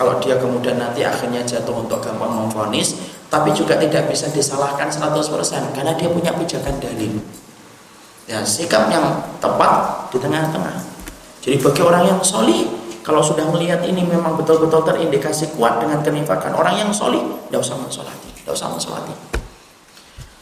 kalau 0.00 0.16
dia 0.24 0.40
kemudian 0.40 0.80
nanti 0.80 1.04
akhirnya 1.04 1.44
jatuh 1.44 1.84
untuk 1.84 2.00
gampang 2.00 2.32
memfonis 2.32 2.96
tapi 3.28 3.52
juga 3.52 3.76
tidak 3.76 4.08
bisa 4.08 4.32
disalahkan 4.32 4.88
100% 4.88 5.76
karena 5.76 5.92
dia 5.92 6.08
punya 6.08 6.32
pijakan 6.32 6.80
dalil. 6.80 7.20
Ya 8.24 8.40
sikap 8.40 8.88
yang 8.88 9.20
tepat 9.36 10.08
di 10.12 10.16
tengah-tengah. 10.16 10.80
Jadi 11.44 11.60
bagi 11.60 11.80
orang 11.84 12.08
yang 12.08 12.20
solih 12.24 12.72
kalau 13.04 13.20
sudah 13.20 13.44
melihat 13.52 13.84
ini 13.84 14.00
memang 14.04 14.36
betul-betul 14.40 14.84
terindikasi 14.88 15.52
kuat 15.56 15.80
dengan 15.80 16.00
kenifakan 16.00 16.56
orang 16.56 16.76
yang 16.76 16.90
solih 16.92 17.20
tidak 17.48 17.60
usah 17.60 17.76
mensolati 17.76 18.28
tidak 18.32 18.64
usah 18.64 18.68
mensolati. 18.72 19.14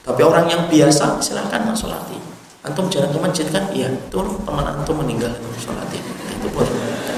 Tapi 0.07 0.23
orang 0.23 0.47
yang 0.47 0.63
biasa 0.71 1.19
silahkan 1.19 1.67
mensolati. 1.67 2.15
Antum 2.63 2.87
jarang 2.87 3.11
ke 3.11 3.19
masjid 3.19 3.47
kan? 3.51 3.67
Iya 3.75 3.91
tuh 4.15 4.23
teman 4.47 4.63
antum 4.63 5.03
meninggal 5.03 5.35
itu 5.35 5.71
solati 5.71 5.99
nah, 5.99 6.33
itu 6.39 6.47
boleh 6.55 7.16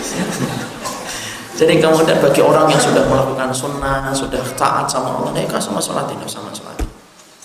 jadi 1.60 1.74
kemudian 1.78 2.18
bagi 2.18 2.40
orang 2.40 2.66
yang 2.72 2.80
sudah 2.80 3.04
melakukan 3.06 3.50
sunnah, 3.52 4.08
sudah 4.12 4.40
taat 4.56 4.88
sama 4.88 5.20
Allah, 5.20 5.32
mereka 5.32 5.60
sama 5.60 5.78
sholat, 5.80 6.08
tidak 6.08 6.28
sama 6.28 6.50
sholat. 6.50 6.76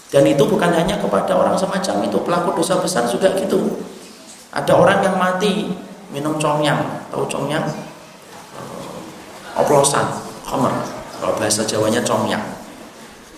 Dan 0.10 0.24
itu 0.24 0.44
bukan 0.48 0.72
hanya 0.72 0.96
kepada 1.02 1.36
orang 1.36 1.60
semacam 1.60 1.96
itu, 2.08 2.18
pelaku 2.24 2.50
dosa 2.56 2.80
besar 2.80 3.04
juga 3.12 3.36
gitu. 3.36 3.84
Ada 4.56 4.72
orang 4.72 5.04
yang 5.04 5.16
mati 5.20 5.76
minum 6.16 6.40
comyang, 6.40 6.80
tahu 7.12 7.28
comyang? 7.28 7.68
Eh, 7.68 9.60
oplosan, 9.60 10.08
khomer. 10.48 10.72
Kalau 11.20 11.36
bahasa 11.36 11.68
Jawanya 11.68 12.00
comyang. 12.04 12.44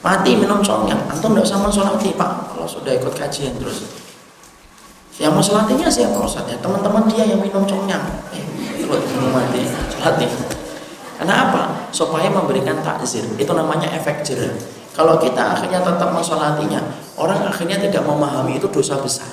Mati 0.05 0.37
minum 0.37 0.61
comyang, 0.61 1.01
antum 1.09 1.33
tidak 1.33 1.49
sama 1.49 1.73
sholat 1.73 1.97
pak. 1.97 2.31
Kalau 2.53 2.69
sudah 2.69 2.93
ikut 2.93 3.17
kajian 3.17 3.57
terus. 3.57 4.07
Yang 5.17 5.31
mau 5.33 5.41
sholatinya 5.41 5.89
siapa 5.89 6.17
Ustaz? 6.21 6.45
teman-teman 6.61 7.09
dia 7.09 7.25
yang 7.25 7.41
minum 7.41 7.65
comyang. 7.65 8.05
Eh, 8.29 8.45
minum 8.95 9.35
mati, 9.35 9.67
sholat 9.91 10.15
karena 11.17 11.49
apa? 11.49 11.89
Supaya 11.89 12.29
memberikan 12.29 12.77
takzir. 12.85 13.25
Itu 13.41 13.51
namanya 13.57 13.89
efek 13.97 14.21
jerah. 14.21 14.53
Kalau 14.93 15.17
kita 15.17 15.57
akhirnya 15.57 15.81
tetap 15.81 16.13
mensolatinya, 16.13 16.81
orang 17.17 17.41
akhirnya 17.41 17.81
tidak 17.81 18.05
memahami 18.05 18.61
itu 18.61 18.69
dosa 18.69 19.01
besar. 19.01 19.29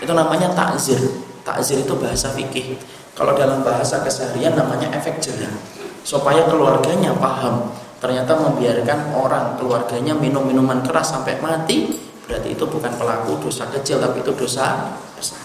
Itu 0.00 0.16
namanya 0.16 0.56
takzir. 0.56 0.98
Takzir 1.44 1.84
itu 1.84 1.92
bahasa 2.00 2.32
fikih. 2.32 2.80
Kalau 3.12 3.36
dalam 3.36 3.60
bahasa 3.60 4.00
keseharian 4.00 4.56
namanya 4.56 4.88
efek 4.96 5.20
jerah. 5.20 5.52
Supaya 6.00 6.48
keluarganya 6.48 7.12
paham. 7.16 7.76
Ternyata 8.00 8.36
membiarkan 8.36 9.16
orang 9.16 9.56
keluarganya 9.60 10.12
minum 10.12 10.44
minuman 10.44 10.84
keras 10.84 11.16
sampai 11.16 11.40
mati, 11.40 11.96
berarti 12.28 12.52
itu 12.52 12.64
bukan 12.68 12.92
pelaku 12.92 13.40
dosa 13.40 13.64
kecil, 13.72 13.96
tapi 14.00 14.20
itu 14.20 14.32
dosa 14.36 14.96
besar. 15.16 15.40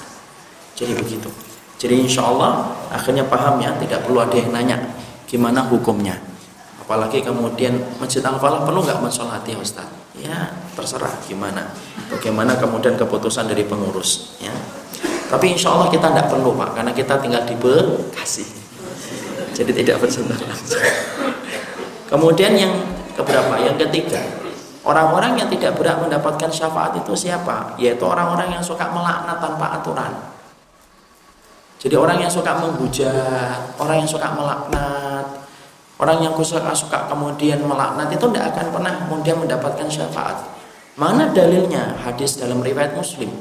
Jadi 0.76 0.92
begitu. 1.00 1.51
Jadi 1.82 2.06
insya 2.06 2.30
Allah 2.30 2.78
akhirnya 2.94 3.26
paham 3.26 3.58
ya, 3.58 3.74
tidak 3.82 4.06
perlu 4.06 4.22
ada 4.22 4.38
yang 4.38 4.54
nanya 4.54 4.78
gimana 5.26 5.66
hukumnya. 5.66 6.14
Apalagi 6.78 7.26
kemudian 7.26 7.74
masjid 7.98 8.22
al-falah 8.22 8.62
perlu 8.62 8.86
nggak 8.86 9.02
mensolati 9.02 9.58
Ustaz? 9.58 9.90
Ya 10.14 10.54
terserah 10.78 11.10
gimana. 11.26 11.74
Bagaimana 12.14 12.54
kemudian 12.62 12.94
keputusan 13.02 13.50
dari 13.50 13.66
pengurus 13.66 14.38
ya. 14.38 14.54
Tapi 15.34 15.58
insya 15.58 15.74
Allah 15.74 15.90
kita 15.90 16.14
tidak 16.14 16.30
perlu 16.30 16.54
Pak 16.54 16.78
karena 16.78 16.92
kita 16.94 17.18
tinggal 17.18 17.42
di 17.50 17.58
Bekasi. 17.58 18.46
Jadi 19.58 19.72
tidak 19.74 20.06
bersentuhan 20.06 20.38
langsung 20.46 20.78
kemudian 22.12 22.52
yang 22.54 22.74
keberapa? 23.16 23.56
Yang 23.58 23.88
ketiga 23.88 24.20
orang-orang 24.84 25.40
yang 25.40 25.48
tidak 25.48 25.80
berhak 25.80 25.98
mendapatkan 26.04 26.52
syafaat 26.52 27.00
itu 27.00 27.16
siapa? 27.16 27.80
Yaitu 27.80 28.04
orang-orang 28.04 28.52
yang 28.52 28.62
suka 28.62 28.92
melaknat 28.92 29.40
tanpa 29.40 29.80
aturan 29.80 30.12
jadi 31.82 31.98
orang 31.98 32.22
yang 32.22 32.30
suka 32.30 32.62
menghujat, 32.62 33.74
orang 33.82 34.06
yang 34.06 34.10
suka 34.10 34.30
melaknat, 34.38 35.26
orang 35.98 36.22
yang 36.22 36.34
suka 36.38 36.70
suka 36.78 37.10
kemudian 37.10 37.58
melaknat 37.66 38.06
itu 38.14 38.22
tidak 38.30 38.54
akan 38.54 38.70
pernah 38.70 38.94
kemudian 39.02 39.42
mendapatkan 39.42 39.90
syafaat. 39.90 40.38
Mana 40.94 41.34
dalilnya? 41.34 41.98
Hadis 42.06 42.38
dalam 42.38 42.62
riwayat 42.62 42.94
Muslim. 42.94 43.34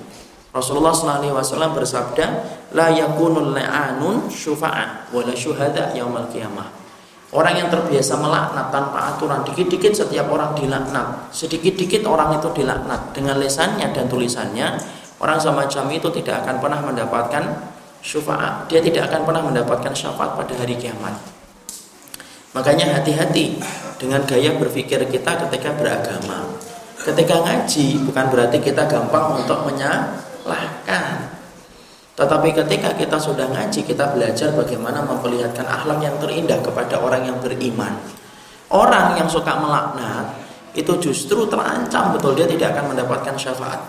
Rasulullah 0.57 0.97
SAW 0.97 1.77
bersabda, 1.77 2.27
la 2.73 2.89
yakunul 2.89 3.53
la'anun 3.53 4.33
syufa'a 4.33 5.13
wala 5.13 5.37
syuhada 5.37 5.93
yaumal 5.93 6.25
qiyamah. 6.33 6.81
Orang 7.31 7.55
yang 7.55 7.69
terbiasa 7.71 8.19
melaknat 8.19 8.75
tanpa 8.75 9.15
aturan, 9.15 9.47
dikit-dikit 9.47 9.95
setiap 9.95 10.27
orang 10.33 10.57
dilaknat, 10.57 11.31
sedikit-dikit 11.31 12.03
orang 12.09 12.41
itu 12.41 12.51
dilaknat 12.57 13.15
dengan 13.15 13.39
lesannya 13.39 13.87
dan 13.95 14.11
tulisannya, 14.11 14.75
orang 15.23 15.39
semacam 15.39 15.85
itu 15.95 16.09
tidak 16.11 16.43
akan 16.43 16.59
pernah 16.59 16.81
mendapatkan 16.83 17.70
syafaat. 18.01 18.67
Dia 18.69 18.81
tidak 18.81 19.13
akan 19.13 19.29
pernah 19.29 19.43
mendapatkan 19.45 19.93
syafaat 19.93 20.37
pada 20.37 20.53
hari 20.57 20.77
kiamat. 20.77 21.15
Makanya 22.51 22.99
hati-hati 22.99 23.63
dengan 24.01 24.27
gaya 24.27 24.57
berpikir 24.59 25.07
kita 25.07 25.33
ketika 25.47 25.71
beragama. 25.79 26.51
Ketika 27.01 27.41
ngaji 27.41 28.05
bukan 28.05 28.27
berarti 28.29 28.59
kita 28.61 28.85
gampang 28.91 29.41
untuk 29.41 29.65
menyalahkan. 29.65 31.31
Tetapi 32.19 32.49
ketika 32.53 32.93
kita 32.99 33.17
sudah 33.17 33.49
ngaji 33.49 33.81
kita 33.87 34.13
belajar 34.13 34.53
bagaimana 34.53 35.01
memperlihatkan 35.09 35.65
akhlak 35.65 36.05
yang 36.05 36.17
terindah 36.21 36.61
kepada 36.61 37.01
orang 37.01 37.25
yang 37.25 37.39
beriman. 37.41 37.97
Orang 38.69 39.17
yang 39.17 39.31
suka 39.31 39.57
melaknat 39.57 40.37
itu 40.77 40.93
justru 41.03 41.49
terancam 41.51 42.15
betul 42.15 42.39
dia 42.39 42.47
tidak 42.47 42.79
akan 42.79 42.95
mendapatkan 42.95 43.35
syafaat 43.35 43.81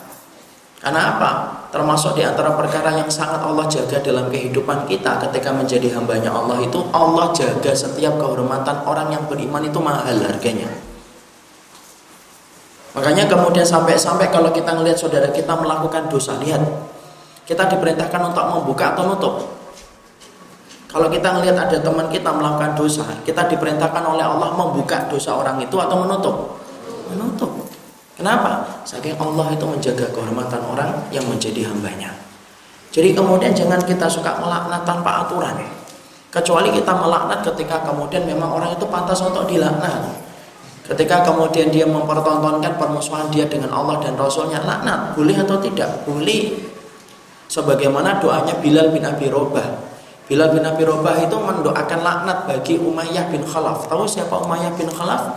karena 0.82 1.14
apa? 1.14 1.32
Termasuk 1.70 2.18
di 2.18 2.26
antara 2.26 2.58
perkara 2.58 2.90
yang 2.98 3.08
sangat 3.08 3.40
Allah 3.46 3.70
jaga 3.70 4.02
dalam 4.02 4.28
kehidupan 4.34 4.90
kita 4.90 5.22
ketika 5.30 5.54
menjadi 5.54 5.94
hambanya 5.94 6.34
Allah 6.34 6.58
itu 6.58 6.82
Allah 6.90 7.30
jaga 7.32 7.72
setiap 7.72 8.18
kehormatan 8.18 8.82
orang 8.90 9.14
yang 9.14 9.24
beriman 9.30 9.62
itu 9.62 9.78
mahal 9.78 10.18
harganya. 10.26 10.68
Makanya 12.92 13.30
kemudian 13.30 13.64
sampai-sampai 13.64 14.34
kalau 14.34 14.52
kita 14.52 14.76
melihat 14.76 15.00
saudara 15.00 15.30
kita 15.32 15.54
melakukan 15.56 16.12
dosa, 16.12 16.36
lihat 16.44 16.60
kita 17.48 17.72
diperintahkan 17.72 18.34
untuk 18.34 18.46
membuka 18.52 18.92
atau 18.92 19.08
nutup. 19.08 19.36
Kalau 20.92 21.08
kita 21.08 21.40
melihat 21.40 21.72
ada 21.72 21.78
teman 21.80 22.12
kita 22.12 22.36
melakukan 22.36 22.76
dosa, 22.76 23.08
kita 23.24 23.48
diperintahkan 23.48 24.04
oleh 24.04 24.28
Allah 24.28 24.52
membuka 24.52 25.08
dosa 25.08 25.40
orang 25.40 25.56
itu 25.64 25.80
atau 25.80 26.04
menutup. 26.04 26.60
Menutup. 27.08 27.64
Kenapa? 28.20 28.71
Saking 28.84 29.18
Allah 29.22 29.54
itu 29.54 29.66
menjaga 29.66 30.10
kehormatan 30.10 30.62
orang 30.66 31.06
yang 31.14 31.26
menjadi 31.30 31.70
hambanya. 31.70 32.14
Jadi 32.92 33.16
kemudian 33.16 33.56
jangan 33.56 33.80
kita 33.88 34.10
suka 34.12 34.36
melaknat 34.42 34.84
tanpa 34.84 35.24
aturan. 35.24 35.56
Kecuali 36.32 36.72
kita 36.72 36.92
melaknat 36.92 37.44
ketika 37.44 37.84
kemudian 37.88 38.24
memang 38.28 38.52
orang 38.52 38.72
itu 38.76 38.84
pantas 38.88 39.20
untuk 39.24 39.48
dilaknat. 39.48 40.12
Ketika 40.88 41.24
kemudian 41.24 41.72
dia 41.72 41.88
mempertontonkan 41.88 42.76
permusuhan 42.76 43.32
dia 43.32 43.48
dengan 43.48 43.72
Allah 43.72 44.00
dan 44.04 44.20
Rasulnya 44.20 44.60
laknat, 44.64 45.16
boleh 45.16 45.36
atau 45.40 45.56
tidak? 45.64 46.04
Boleh. 46.04 46.68
Sebagaimana 47.48 48.20
doanya 48.20 48.56
Bilal 48.60 48.92
bin 48.92 49.04
Abi 49.04 49.28
Robah. 49.28 49.92
Bilal 50.28 50.56
bin 50.56 50.64
Abi 50.64 50.88
Robah 50.88 51.16
itu 51.20 51.36
mendoakan 51.36 52.00
laknat 52.00 52.48
bagi 52.48 52.80
Umayyah 52.80 53.28
bin 53.28 53.44
Khalaf. 53.44 53.92
Tahu 53.92 54.08
siapa 54.08 54.36
Umayyah 54.40 54.72
bin 54.80 54.88
Khalaf? 54.88 55.36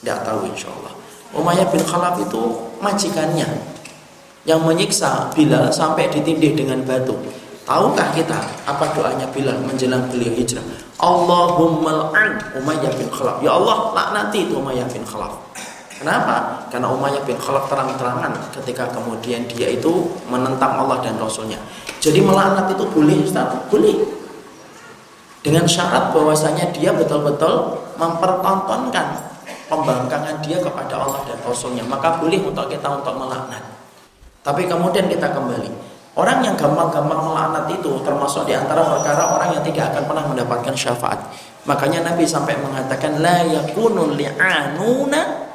Tidak 0.00 0.24
tahu 0.24 0.48
insya 0.48 0.72
Allah. 0.72 1.03
Umayyah 1.34 1.66
bin 1.74 1.82
Khalaf 1.82 2.16
itu 2.22 2.42
majikannya 2.78 3.46
yang 4.46 4.60
menyiksa 4.62 5.34
Bilal 5.34 5.72
sampai 5.74 6.08
ditindih 6.12 6.54
dengan 6.54 6.78
batu. 6.86 7.16
Tahukah 7.64 8.12
kita 8.12 8.38
apa 8.68 8.92
doanya 8.92 9.26
Bilal 9.32 9.58
menjelang 9.64 10.06
beliau 10.12 10.30
hijrah? 10.36 10.62
Allahumma 11.00 11.90
al'an 12.12 12.38
Umayyah 12.54 12.92
bin 12.94 13.08
Khalaf. 13.10 13.42
Ya 13.42 13.56
Allah, 13.56 13.90
laknati 13.96 14.46
itu 14.46 14.54
Umayyah 14.60 14.86
bin 14.92 15.02
Khalaf. 15.02 15.32
Kenapa? 15.98 16.68
Karena 16.68 16.92
Umayyah 16.92 17.24
bin 17.24 17.40
Khalaf 17.40 17.66
terang-terangan 17.66 18.36
ketika 18.60 18.92
kemudian 18.92 19.48
dia 19.50 19.72
itu 19.72 20.12
menentang 20.28 20.76
Allah 20.76 21.00
dan 21.02 21.16
Rasulnya. 21.16 21.58
Jadi 21.98 22.20
melaknat 22.20 22.68
itu 22.70 22.84
boleh, 22.84 23.24
Ustaz? 23.24 23.48
Boleh. 23.72 23.96
Dengan 25.40 25.64
syarat 25.64 26.12
bahwasanya 26.12 26.68
dia 26.72 26.92
betul-betul 26.92 27.80
mempertontonkan 27.96 29.33
pembangkangan 29.74 30.38
dia 30.46 30.62
kepada 30.62 31.02
Allah 31.02 31.26
dan 31.26 31.38
Rasulnya 31.42 31.82
maka 31.82 32.22
boleh 32.22 32.38
untuk 32.46 32.70
kita 32.70 32.86
untuk 33.02 33.18
melaknat 33.18 33.62
tapi 34.46 34.70
kemudian 34.70 35.10
kita 35.10 35.34
kembali 35.34 35.70
orang 36.14 36.38
yang 36.46 36.54
gampang-gampang 36.54 37.20
melaknat 37.26 37.64
itu 37.74 37.90
termasuk 38.06 38.46
di 38.46 38.54
antara 38.54 38.86
perkara 38.86 39.34
orang 39.34 39.58
yang 39.58 39.64
tidak 39.66 39.90
akan 39.90 40.02
pernah 40.06 40.24
mendapatkan 40.30 40.74
syafaat 40.78 41.18
Makanya 41.64 42.12
Nabi 42.12 42.28
sampai 42.28 42.60
mengatakan 42.60 43.24
la 43.24 43.40
yakunul 43.40 44.20
li'anuna 44.20 45.48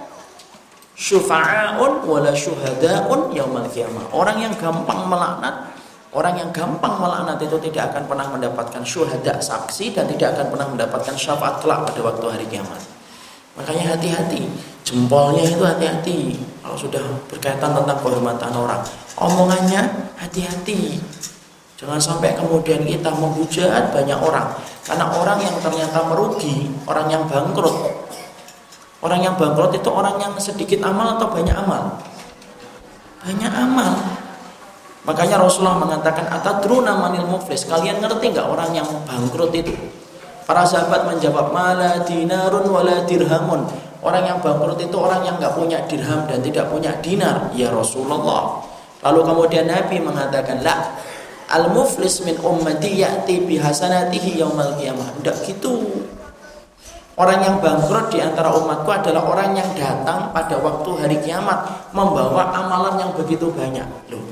syufa'aun 0.98 2.02
wala 2.02 2.34
syuhada'un 2.34 3.30
yaumal 3.30 3.70
qiyamah. 3.70 4.10
Orang 4.10 4.42
yang 4.42 4.54
gampang 4.58 5.06
melaknat, 5.06 5.70
orang 6.10 6.34
yang 6.42 6.50
gampang 6.50 6.98
melaknat 6.98 7.38
itu 7.46 7.62
tidak 7.70 7.94
akan 7.94 8.10
pernah 8.10 8.28
mendapatkan 8.34 8.82
syuhada 8.82 9.38
saksi 9.38 9.94
dan 9.94 10.10
tidak 10.10 10.34
akan 10.34 10.46
pernah 10.50 10.68
mendapatkan 10.74 11.14
syafaat 11.14 11.62
kelak 11.62 11.86
pada 11.86 12.02
waktu 12.02 12.26
hari 12.26 12.46
kiamat. 12.50 12.82
Makanya 13.58 13.96
hati-hati, 13.96 14.46
jempolnya 14.86 15.46
itu 15.48 15.64
hati-hati. 15.64 16.20
Kalau 16.62 16.78
sudah 16.78 17.02
berkaitan 17.32 17.74
tentang 17.74 17.98
kehormatan 17.98 18.52
orang, 18.54 18.82
omongannya 19.18 20.12
hati-hati. 20.20 21.02
Jangan 21.80 21.96
sampai 21.96 22.36
kemudian 22.36 22.84
kita 22.84 23.08
menghujat 23.08 23.96
banyak 23.96 24.20
orang 24.20 24.52
karena 24.84 25.06
orang 25.16 25.40
yang 25.40 25.56
ternyata 25.64 26.04
merugi, 26.12 26.68
orang 26.84 27.08
yang 27.08 27.24
bangkrut. 27.30 27.94
Orang 29.00 29.24
yang 29.24 29.40
bangkrut 29.40 29.72
itu 29.72 29.88
orang 29.88 30.20
yang 30.20 30.36
sedikit 30.36 30.84
amal 30.84 31.16
atau 31.16 31.32
banyak 31.32 31.56
amal? 31.56 32.04
Banyak 33.24 33.54
amal. 33.54 33.96
Makanya 35.08 35.40
Rasulullah 35.40 35.80
mengatakan 35.80 36.28
atadruna 36.28 37.00
manil 37.00 37.24
muflis. 37.24 37.64
Kalian 37.64 38.04
ngerti 38.04 38.36
nggak 38.36 38.48
orang 38.50 38.76
yang 38.76 38.88
bangkrut 39.08 39.56
itu? 39.56 39.72
Para 40.50 40.66
sahabat 40.66 41.06
menjawab 41.06 41.54
mala 41.54 42.02
dinarun 42.10 42.74
wala 42.74 43.06
dirhamun. 43.06 43.70
Orang 44.02 44.26
yang 44.26 44.42
bangkrut 44.42 44.82
itu 44.82 44.98
orang 44.98 45.22
yang 45.22 45.38
nggak 45.38 45.54
punya 45.54 45.78
dirham 45.86 46.26
dan 46.26 46.42
tidak 46.42 46.66
punya 46.74 46.90
dinar. 47.06 47.54
Ya 47.54 47.70
Rasulullah. 47.70 48.58
Lalu 49.06 49.30
kemudian 49.30 49.70
Nabi 49.70 50.02
mengatakan, 50.02 50.66
"La, 50.66 50.98
al 51.54 51.70
muflis 51.70 52.26
min 52.26 52.34
ummati 52.42 52.98
ya'ti 52.98 53.46
bi 53.46 53.62
hasanatihi 53.62 54.42
yaumal 54.42 54.74
qiyamah 54.74 55.22
tidak 55.22 55.38
gitu 55.46 55.86
Orang 57.20 57.44
yang 57.44 57.62
bangkrut 57.62 58.16
di 58.16 58.24
antara 58.24 58.50
umatku 58.50 58.90
adalah 58.90 59.28
orang 59.28 59.52
yang 59.52 59.70
datang 59.76 60.32
pada 60.32 60.56
waktu 60.56 60.90
hari 61.04 61.18
kiamat 61.20 61.92
membawa 61.92 62.48
amalan 62.56 62.96
yang 62.96 63.12
begitu 63.12 63.52
banyak. 63.52 63.84
Loh. 64.08 64.24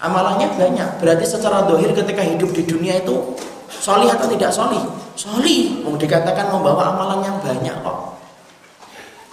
Amalannya 0.00 0.56
banyak. 0.56 1.04
Berarti 1.04 1.28
secara 1.28 1.68
dohir 1.68 1.92
ketika 1.92 2.24
hidup 2.24 2.48
di 2.48 2.64
dunia 2.64 2.96
itu 2.96 3.36
solih 3.80 4.10
atau 4.10 4.26
tidak 4.30 4.50
solih? 4.50 4.82
Solih. 5.14 5.86
Mau 5.86 5.94
dikatakan 5.94 6.50
membawa 6.50 6.94
amalan 6.94 7.20
yang 7.24 7.36
banyak 7.38 7.76
kok. 7.80 7.98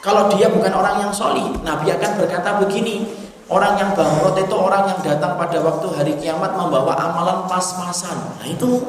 Kalau 0.01 0.34
dia 0.34 0.49
bukan 0.49 0.73
orang 0.73 0.97
yang 1.06 1.13
solih, 1.13 1.54
Nabi 1.62 1.93
akan 1.93 2.12
berkata 2.17 2.58
begini, 2.58 3.06
Orang 3.51 3.75
yang 3.75 3.91
bangkrut 3.91 4.39
itu 4.39 4.56
orang 4.56 4.88
yang 4.88 4.99
datang 5.04 5.36
pada 5.36 5.60
waktu 5.60 5.88
hari 5.91 6.15
kiamat 6.15 6.56
membawa 6.56 6.95
amalan 6.95 7.43
pas-pasan. 7.51 8.39
Nah 8.39 8.47
itu. 8.47 8.80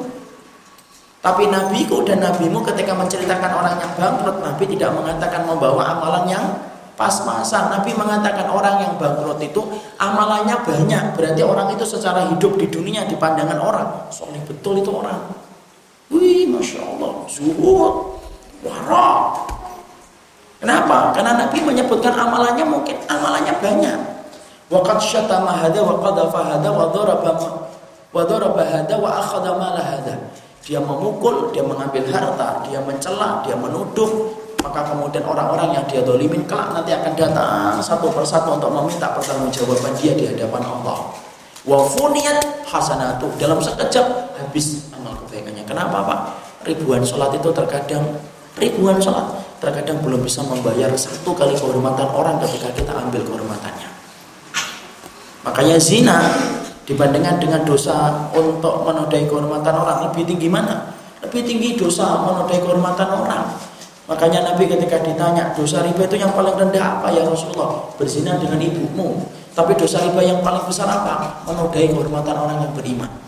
Tapi 1.19 1.51
nabiku 1.51 2.03
dan 2.07 2.23
nabimu 2.23 2.63
ketika 2.71 2.95
menceritakan 2.95 3.51
orang 3.59 3.75
yang 3.83 3.91
bangkrut, 3.99 4.39
Nabi 4.39 4.63
tidak 4.71 4.95
mengatakan 4.95 5.43
membawa 5.43 5.83
amalan 5.99 6.31
yang 6.31 6.45
pas-pasan. 6.95 7.75
Nabi 7.75 7.91
mengatakan 7.91 8.47
orang 8.47 8.87
yang 8.87 8.95
bangkrut 8.95 9.43
itu 9.43 9.59
amalannya 9.99 10.55
banyak. 10.63 11.03
Berarti 11.19 11.41
orang 11.43 11.67
itu 11.75 11.83
secara 11.83 12.31
hidup 12.31 12.55
di 12.55 12.71
dunia 12.71 13.03
di 13.03 13.19
pandangan 13.19 13.59
orang. 13.59 14.07
Soalnya 14.15 14.47
betul 14.47 14.79
itu 14.79 14.91
orang. 14.95 15.42
Wih, 16.13 16.45
Masya 16.53 16.79
Allah. 16.85 17.25
Zuhud. 17.25 18.21
Warok. 18.61 19.49
Kenapa? 20.63 21.11
Karena 21.11 21.35
Nabi 21.43 21.59
menyebutkan 21.59 22.15
amalannya 22.15 22.63
mungkin 22.63 22.95
amalannya 23.11 23.51
banyak. 23.59 23.99
Waqad 24.71 25.03
syatama 25.03 25.51
hada 25.59 25.83
wa 25.83 25.99
qadafa 25.99 26.39
hada 26.39 26.69
wa 26.71 26.87
daraba 26.87 27.35
wa 28.15 28.21
daraba 28.23 28.63
hada 28.63 28.95
wa 28.95 29.11
akhadha 29.11 29.51
mala 29.59 29.83
hada. 29.83 30.15
Dia 30.63 30.79
memukul, 30.79 31.51
dia 31.51 31.59
mengambil 31.59 32.07
harta, 32.07 32.63
dia 32.63 32.79
mencela, 32.79 33.43
dia 33.43 33.59
menuduh, 33.59 34.31
maka 34.63 34.87
kemudian 34.87 35.27
orang-orang 35.27 35.75
yang 35.75 35.85
dia 35.91 35.99
dolimin 35.99 36.47
kelak 36.47 36.71
nanti 36.71 36.95
akan 36.95 37.11
datang 37.19 37.83
satu 37.83 38.07
persatu 38.15 38.55
untuk 38.55 38.71
meminta 38.71 39.11
pertanggungjawaban 39.11 39.91
dia 39.99 40.15
di 40.15 40.31
hadapan 40.31 40.63
Allah. 40.63 41.11
Wa 41.67 41.83
funiyat 41.83 42.39
hasanatu 42.63 43.27
dalam 43.35 43.59
sekejap 43.59 44.39
habis. 44.39 44.82
Kenapa 45.63 45.97
Pak? 46.03 46.19
Ribuan 46.63 47.03
sholat 47.03 47.35
itu 47.35 47.49
terkadang 47.51 48.03
ribuan 48.55 49.01
sholat 49.01 49.43
terkadang 49.63 50.03
belum 50.03 50.27
bisa 50.27 50.43
membayar 50.43 50.91
satu 50.91 51.31
kali 51.31 51.55
kehormatan 51.55 52.07
orang 52.11 52.35
ketika 52.43 52.67
kita 52.75 52.91
ambil 52.91 53.23
kehormatannya. 53.23 53.89
Makanya 55.47 55.79
zina 55.79 56.19
dibandingkan 56.83 57.39
dengan 57.39 57.63
dosa 57.63 58.27
untuk 58.35 58.83
menodai 58.83 59.23
kehormatan 59.23 59.71
orang 59.71 60.11
lebih 60.11 60.27
tinggi 60.27 60.51
mana? 60.51 60.91
Lebih 61.23 61.47
tinggi 61.47 61.79
dosa 61.79 62.27
menodai 62.27 62.59
kehormatan 62.59 63.07
orang. 63.07 63.55
Makanya 64.03 64.51
Nabi 64.51 64.67
ketika 64.67 64.99
ditanya 64.99 65.55
dosa 65.55 65.79
riba 65.79 66.03
itu 66.03 66.19
yang 66.19 66.35
paling 66.35 66.59
rendah 66.59 66.99
apa 66.99 67.07
ya 67.15 67.23
Rasulullah? 67.23 67.87
Berzina 67.95 68.35
dengan 68.35 68.59
ibumu. 68.59 69.23
Tapi 69.55 69.79
dosa 69.79 70.03
riba 70.03 70.19
yang 70.19 70.43
paling 70.43 70.67
besar 70.67 70.91
apa? 70.91 71.39
Menodai 71.47 71.87
kehormatan 71.87 72.35
orang 72.35 72.67
yang 72.67 72.73
beriman. 72.75 73.22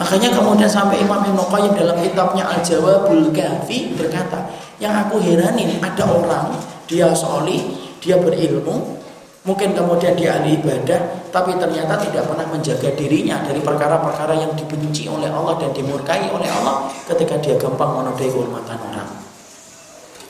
Makanya 0.00 0.32
kemudian 0.32 0.70
sampai 0.70 1.04
Imam 1.04 1.20
Ibn 1.20 1.40
Qayyim 1.52 1.72
dalam 1.76 2.00
kitabnya 2.00 2.48
Al-Jawabul 2.48 3.28
Kahfi 3.28 3.92
berkata, 3.92 4.48
yang 4.80 4.96
aku 4.96 5.20
heranin 5.20 5.76
ada 5.84 6.08
orang 6.08 6.56
dia 6.88 7.12
soli, 7.12 7.76
dia 8.00 8.16
berilmu, 8.16 9.02
Mungkin 9.42 9.74
kemudian 9.74 10.14
dia 10.14 10.38
ahli 10.38 10.54
ibadah, 10.54 11.26
tapi 11.34 11.58
ternyata 11.58 11.98
tidak 11.98 12.30
pernah 12.30 12.46
menjaga 12.46 12.94
dirinya 12.94 13.42
dari 13.42 13.58
perkara-perkara 13.58 14.38
yang 14.38 14.54
dibenci 14.54 15.10
oleh 15.10 15.26
Allah 15.26 15.58
dan 15.58 15.74
dimurkai 15.74 16.30
oleh 16.30 16.46
Allah 16.46 16.86
ketika 17.10 17.42
dia 17.42 17.58
gampang 17.58 17.90
menodai 17.90 18.30
kehormatan 18.30 18.78
orang. 18.78 19.10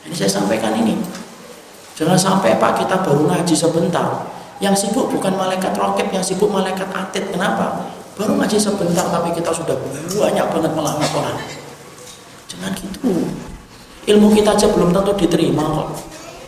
Ini 0.09 0.17
saya 0.17 0.41
sampaikan 0.41 0.73
ini. 0.81 0.97
Jangan 1.93 2.17
sampai 2.17 2.57
Pak 2.57 2.81
kita 2.81 3.05
baru 3.05 3.29
ngaji 3.29 3.53
sebentar. 3.53 4.25
Yang 4.57 4.89
sibuk 4.89 5.13
bukan 5.13 5.37
malaikat 5.37 5.77
rokib, 5.77 6.09
yang 6.09 6.25
sibuk 6.25 6.49
malaikat 6.49 6.89
atid. 6.89 7.29
Kenapa? 7.29 7.85
Baru 8.13 8.37
ngaji 8.37 8.57
sebentar 8.61 9.09
tapi 9.09 9.33
kita 9.33 9.49
sudah 9.49 9.73
banyak 10.13 10.45
banget 10.53 10.71
melanggar 10.77 11.09
orang. 11.17 11.37
Jangan 12.45 12.71
gitu. 12.77 13.25
Ilmu 14.03 14.27
kita 14.35 14.53
aja 14.53 14.67
belum 14.69 14.93
tentu 14.93 15.11
diterima 15.17 15.63
kok. 15.63 15.89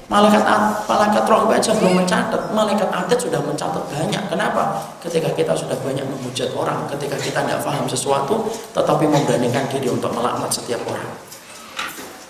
Malaikat 0.06 0.46
malaikat 0.86 1.26
roh 1.26 1.50
aja 1.50 1.74
belum 1.82 1.98
mencatat, 1.98 2.54
malaikat 2.54 2.86
adat 2.94 3.18
sudah 3.18 3.42
mencatat 3.42 3.82
banyak. 3.90 4.24
Kenapa? 4.30 4.78
Ketika 5.02 5.34
kita 5.34 5.58
sudah 5.58 5.74
banyak 5.82 6.06
menghujat 6.06 6.54
orang, 6.54 6.86
ketika 6.94 7.18
kita 7.18 7.42
tidak 7.42 7.66
paham 7.66 7.90
sesuatu, 7.90 8.46
tetapi 8.78 9.10
memberanikan 9.10 9.66
diri 9.66 9.90
untuk 9.90 10.14
melaknat 10.14 10.54
setiap 10.54 10.78
orang. 10.86 11.10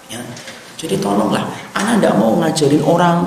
Ya. 0.07 0.23
Jadi 0.79 1.03
tolonglah, 1.03 1.43
anak 1.75 1.99
tidak 1.99 2.15
mau 2.15 2.39
ngajarin 2.39 2.83
orang. 2.83 3.17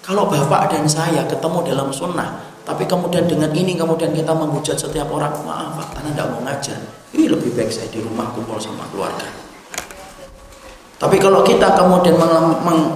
Kalau 0.00 0.24
bapak 0.24 0.72
dan 0.72 0.88
saya 0.88 1.28
ketemu 1.28 1.58
dalam 1.68 1.92
sunnah, 1.92 2.51
tapi 2.62 2.86
kemudian 2.86 3.26
dengan 3.26 3.50
ini 3.50 3.74
kemudian 3.74 4.14
kita 4.14 4.30
menghujat 4.30 4.78
setiap 4.78 5.10
orang, 5.10 5.34
maaf 5.42 5.74
pak, 5.82 5.98
anak 5.98 6.14
tidak 6.14 6.26
mau 6.30 6.40
ngajar. 6.46 6.78
Ini 7.10 7.26
lebih 7.26 7.50
baik 7.58 7.70
saya 7.74 7.90
di 7.90 7.98
rumah 7.98 8.30
kumpul 8.30 8.62
sama 8.62 8.86
keluarga. 8.94 9.26
Tapi 11.02 11.18
kalau 11.18 11.42
kita 11.42 11.74
kemudian 11.74 12.14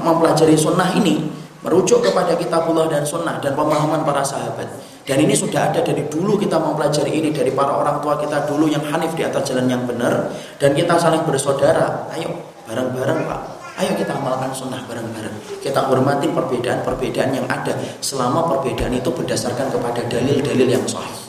mempelajari 0.07 0.55
sunnah 0.55 0.95
ini, 0.95 1.27
merujuk 1.67 1.99
kepada 1.99 2.39
kitabullah 2.39 2.87
dan 2.87 3.03
sunnah 3.03 3.43
dan 3.43 3.59
pemahaman 3.59 4.07
para 4.07 4.23
sahabat. 4.23 4.71
Dan 5.03 5.23
ini 5.23 5.35
sudah 5.35 5.75
ada 5.75 5.83
dari 5.83 6.07
dulu 6.07 6.39
kita 6.39 6.59
mempelajari 6.59 7.11
ini 7.11 7.35
dari 7.35 7.51
para 7.51 7.75
orang 7.75 7.99
tua 7.99 8.19
kita 8.19 8.47
dulu 8.47 8.71
yang 8.71 8.83
hanif 8.87 9.15
di 9.19 9.27
atas 9.27 9.51
jalan 9.51 9.67
yang 9.67 9.83
benar 9.87 10.31
dan 10.63 10.75
kita 10.75 10.95
saling 10.95 11.27
bersaudara. 11.27 12.07
Ayo 12.15 12.31
bareng-bareng 12.71 13.27
Pak. 13.27 13.41
Ayo 13.77 13.93
kita 13.93 14.17
amalkan 14.17 14.53
sunnah 14.57 14.81
bareng-bareng. 14.89 15.61
Kita 15.61 15.93
hormati 15.93 16.33
perbedaan-perbedaan 16.33 17.31
yang 17.37 17.47
ada 17.49 17.77
selama 18.01 18.49
perbedaan 18.49 18.97
itu 18.97 19.13
berdasarkan 19.13 19.69
kepada 19.69 20.01
dalil-dalil 20.09 20.69
yang 20.69 20.85
sahih. 20.89 21.29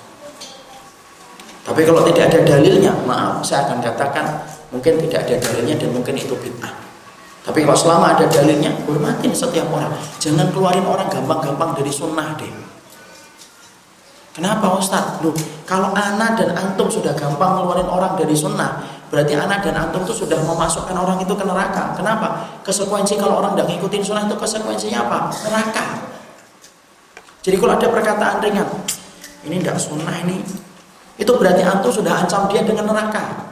Tapi 1.68 1.84
kalau 1.84 2.08
tidak 2.08 2.32
ada 2.32 2.40
dalilnya, 2.48 2.96
maaf, 3.04 3.44
saya 3.44 3.68
akan 3.68 3.84
katakan 3.84 4.48
Mungkin 4.68 5.00
tidak 5.08 5.24
ada 5.28 5.36
dalilnya 5.40 5.76
dan 5.80 5.90
mungkin 5.96 6.16
itu 6.20 6.36
bid'ah. 6.36 6.74
Tapi 7.48 7.64
kalau 7.64 7.80
selama 7.80 8.20
ada 8.20 8.28
dalilnya, 8.28 8.76
hormatin 8.84 9.32
setiap 9.32 9.72
orang. 9.72 9.96
Jangan 10.20 10.52
keluarin 10.52 10.84
orang 10.84 11.08
gampang-gampang 11.08 11.80
dari 11.80 11.88
sunnah 11.88 12.36
deh. 12.36 12.52
Kenapa 14.36 14.76
Ustaz? 14.76 15.24
Loh, 15.24 15.32
kalau 15.64 15.96
anak 15.96 16.38
dan 16.38 16.52
antum 16.54 16.92
sudah 16.92 17.16
gampang 17.16 17.58
ngeluarin 17.58 17.88
orang 17.88 18.20
dari 18.20 18.36
sunnah, 18.36 18.97
berarti 19.08 19.34
anak 19.36 19.64
dan 19.64 19.76
antum 19.76 20.04
itu 20.04 20.26
sudah 20.26 20.40
memasukkan 20.44 20.96
orang 20.96 21.20
itu 21.24 21.32
ke 21.32 21.46
neraka. 21.48 21.96
Kenapa? 21.96 22.44
Konsekuensi 22.64 23.16
kalau 23.16 23.40
orang 23.40 23.56
tidak 23.56 23.68
ngikutin 23.76 24.02
sunnah 24.04 24.24
itu 24.28 24.36
konsekuensinya 24.36 25.00
apa? 25.08 25.20
Neraka. 25.48 25.86
Jadi 27.48 27.56
kalau 27.56 27.74
ada 27.80 27.88
perkataan 27.88 28.44
ringan, 28.44 28.68
ini 29.48 29.64
tidak 29.64 29.80
sunnah 29.80 30.16
ini, 30.20 30.44
itu 31.16 31.32
berarti 31.32 31.64
antum 31.64 31.88
sudah 31.88 32.28
ancam 32.28 32.52
dia 32.52 32.60
dengan 32.68 32.92
neraka. 32.92 33.48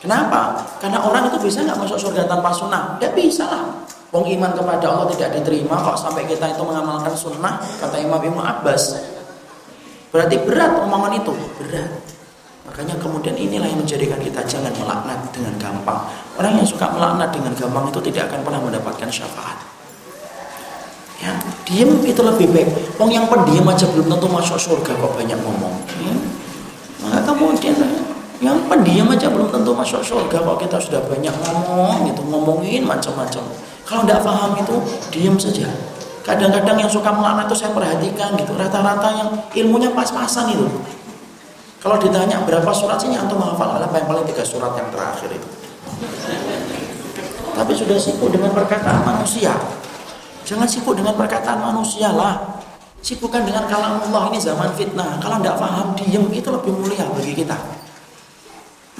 Kenapa? 0.00 0.64
Karena 0.80 1.04
orang 1.04 1.28
itu 1.28 1.36
bisa 1.44 1.60
nggak 1.60 1.76
masuk 1.76 1.98
surga 2.00 2.24
tanpa 2.24 2.54
sunnah? 2.56 2.96
Tidak 2.96 3.12
bisa 3.12 3.44
lah. 3.44 3.64
Wong 4.10 4.26
iman 4.26 4.50
kepada 4.56 4.90
Allah 4.90 5.06
tidak 5.14 5.38
diterima 5.38 5.78
kok 5.86 5.94
sampai 5.94 6.26
kita 6.26 6.50
itu 6.50 6.62
mengamalkan 6.66 7.14
sunnah 7.14 7.62
kata 7.78 8.00
Imam 8.00 8.18
Ibnu 8.18 8.42
Abbas. 8.42 8.98
Berarti 10.10 10.42
berat 10.42 10.82
omongan 10.82 11.22
itu, 11.22 11.30
berat. 11.62 12.09
Makanya 12.80 12.96
kemudian 12.96 13.36
inilah 13.36 13.68
yang 13.68 13.84
menjadikan 13.84 14.16
kita 14.16 14.40
jangan 14.48 14.72
melaknat 14.72 15.20
dengan 15.36 15.52
gampang. 15.60 16.00
Orang 16.40 16.56
yang 16.56 16.64
suka 16.64 16.88
melaknat 16.88 17.28
dengan 17.28 17.52
gampang 17.52 17.92
itu 17.92 18.00
tidak 18.08 18.32
akan 18.32 18.40
pernah 18.40 18.56
mendapatkan 18.56 19.04
syafaat. 19.12 19.60
Ya, 21.20 21.36
diem 21.68 22.00
itu 22.08 22.16
lebih 22.24 22.48
baik. 22.48 22.96
Wong 22.96 23.12
yang 23.12 23.28
pendiam 23.28 23.68
aja 23.68 23.84
belum 23.84 24.08
tentu 24.08 24.32
masuk 24.32 24.56
surga 24.56 24.96
kok 24.96 25.12
banyak 25.12 25.36
ngomong. 25.44 25.76
Ya. 26.00 26.14
Maka 27.04 27.20
kemudian 27.28 27.76
yang 28.40 28.56
pendiam 28.64 29.12
aja 29.12 29.28
belum 29.28 29.52
tentu 29.52 29.76
masuk 29.76 30.00
surga 30.00 30.40
kok 30.40 30.56
kita 30.64 30.80
sudah 30.80 31.04
banyak 31.04 31.36
ngomong 31.36 32.08
gitu, 32.08 32.24
ngomongin 32.32 32.88
macam-macam. 32.88 33.44
Kalau 33.84 34.08
tidak 34.08 34.24
paham 34.24 34.56
itu 34.56 34.74
diem 35.12 35.36
saja. 35.36 35.68
Kadang-kadang 36.24 36.80
yang 36.80 36.88
suka 36.88 37.12
melaknat 37.12 37.44
itu 37.44 37.60
saya 37.60 37.76
perhatikan 37.76 38.40
gitu, 38.40 38.56
rata-rata 38.56 39.08
yang 39.20 39.28
ilmunya 39.52 39.92
pas-pasan 39.92 40.48
itu. 40.56 40.64
Kalau 41.80 41.96
ditanya 41.96 42.44
berapa 42.44 42.68
surat 42.76 43.00
sih 43.00 43.08
antum 43.16 43.40
hafal 43.40 43.80
apa 43.80 43.96
yang 43.96 44.04
paling 44.04 44.24
tiga 44.28 44.44
surat 44.44 44.76
yang 44.76 44.92
terakhir 44.92 45.32
itu. 45.32 45.48
Tapi 47.56 47.72
sudah 47.72 47.96
sibuk 47.96 48.28
dengan 48.28 48.52
perkataan 48.52 49.00
manusia. 49.00 49.56
Jangan 50.44 50.68
sibuk 50.68 50.92
dengan 50.96 51.16
perkataan 51.16 51.60
manusia 51.60 52.12
lah. 52.12 52.60
Sibukkan 53.00 53.48
dengan 53.48 53.64
kalam 53.64 53.96
Allah 53.96 54.28
ini 54.28 54.36
zaman 54.36 54.76
fitnah. 54.76 55.16
Kalau 55.24 55.40
tidak 55.40 55.56
paham, 55.56 55.96
diem 55.96 56.24
itu 56.36 56.48
lebih 56.52 56.72
mulia 56.76 57.08
bagi 57.08 57.32
kita. 57.32 57.56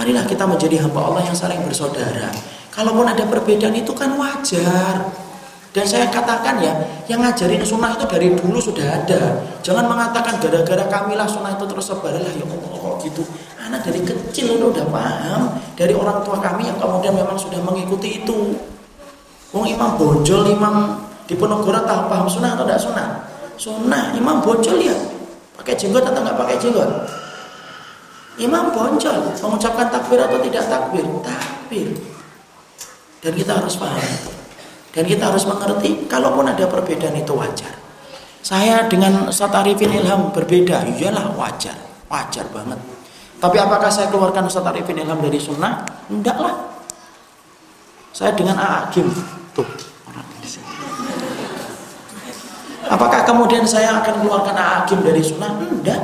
Marilah 0.00 0.24
kita 0.24 0.48
menjadi 0.48 0.80
hamba 0.80 1.04
Allah 1.04 1.28
yang 1.28 1.36
saling 1.36 1.60
bersaudara. 1.60 2.32
Kalaupun 2.72 3.04
ada 3.04 3.28
perbedaan 3.28 3.76
itu 3.76 3.92
kan 3.92 4.16
wajar. 4.16 5.04
Dan 5.70 5.84
saya 5.84 6.08
katakan 6.08 6.64
ya, 6.64 6.72
yang 7.12 7.20
ngajarin 7.20 7.60
sunnah 7.60 7.92
itu 7.92 8.08
dari 8.08 8.32
dulu 8.32 8.56
sudah 8.56 9.04
ada. 9.04 9.44
Jangan 9.60 9.84
mengatakan 9.84 10.40
gara-gara 10.40 10.84
kamilah 10.88 11.28
sunnah 11.28 11.52
itu 11.54 11.64
terus 11.68 11.90
sebar 11.90 12.16
lah 12.16 12.32
ya 12.32 12.46
Allah 12.46 12.69
gitu. 13.04 13.24
Anak 13.60 13.84
dari 13.84 14.00
kecil 14.04 14.56
itu 14.56 14.64
udah 14.70 14.86
paham 14.88 15.56
dari 15.76 15.92
orang 15.96 16.24
tua 16.24 16.40
kami 16.40 16.68
yang 16.68 16.76
kemudian 16.76 17.16
memang 17.16 17.36
sudah 17.36 17.60
mengikuti 17.60 18.22
itu. 18.24 18.56
Wong 19.50 19.66
imam 19.66 19.98
bonjol, 19.98 20.46
imam 20.54 21.00
di 21.26 21.34
Ponorogo 21.34 21.70
tahu 21.70 22.00
paham 22.10 22.26
sunnah 22.30 22.54
atau 22.54 22.66
tidak 22.66 22.80
sunnah? 22.82 23.08
Sunnah, 23.58 24.14
imam 24.14 24.42
bonjol 24.42 24.78
ya. 24.82 24.96
Pakai 25.58 25.74
jenggot 25.76 26.06
atau 26.06 26.20
nggak 26.22 26.38
pakai 26.38 26.56
jenggot? 26.58 26.90
Imam 28.40 28.72
bonjol, 28.72 29.36
mengucapkan 29.42 29.90
takbir 29.92 30.22
atau 30.22 30.38
tidak 30.40 30.64
takbir? 30.70 31.04
Takbir. 31.20 31.88
Dan 33.20 33.32
kita 33.36 33.52
harus 33.60 33.76
paham. 33.76 34.14
Dan 34.90 35.04
kita 35.06 35.30
harus 35.30 35.44
mengerti, 35.46 36.08
kalaupun 36.10 36.50
ada 36.50 36.66
perbedaan 36.66 37.14
itu 37.14 37.30
wajar. 37.36 37.74
Saya 38.40 38.88
dengan 38.88 39.28
Ustaz 39.28 39.52
Arifin 39.52 39.92
Ilham 39.92 40.32
berbeda, 40.32 40.88
iyalah 40.96 41.36
wajar, 41.36 41.76
wajar 42.10 42.46
banget. 42.50 42.78
Tapi 43.40 43.56
apakah 43.56 43.88
saya 43.88 44.10
keluarkan 44.10 44.50
Ustaz 44.50 44.66
Arifin 44.66 44.98
Ilham 44.98 45.22
dari 45.22 45.38
sunnah? 45.40 45.86
Enggak 46.10 46.36
lah. 46.36 46.54
Saya 48.10 48.34
dengan 48.34 48.58
Aakim, 48.58 49.06
tuh 49.54 49.64
orang 50.10 50.26
di 50.42 50.48
sini. 50.50 50.66
Apakah 52.90 53.22
kemudian 53.22 53.64
saya 53.64 54.02
akan 54.02 54.26
keluarkan 54.26 54.58
Aakim 54.58 55.00
dari 55.06 55.22
sunnah? 55.22 55.54
Enggak. 55.56 56.02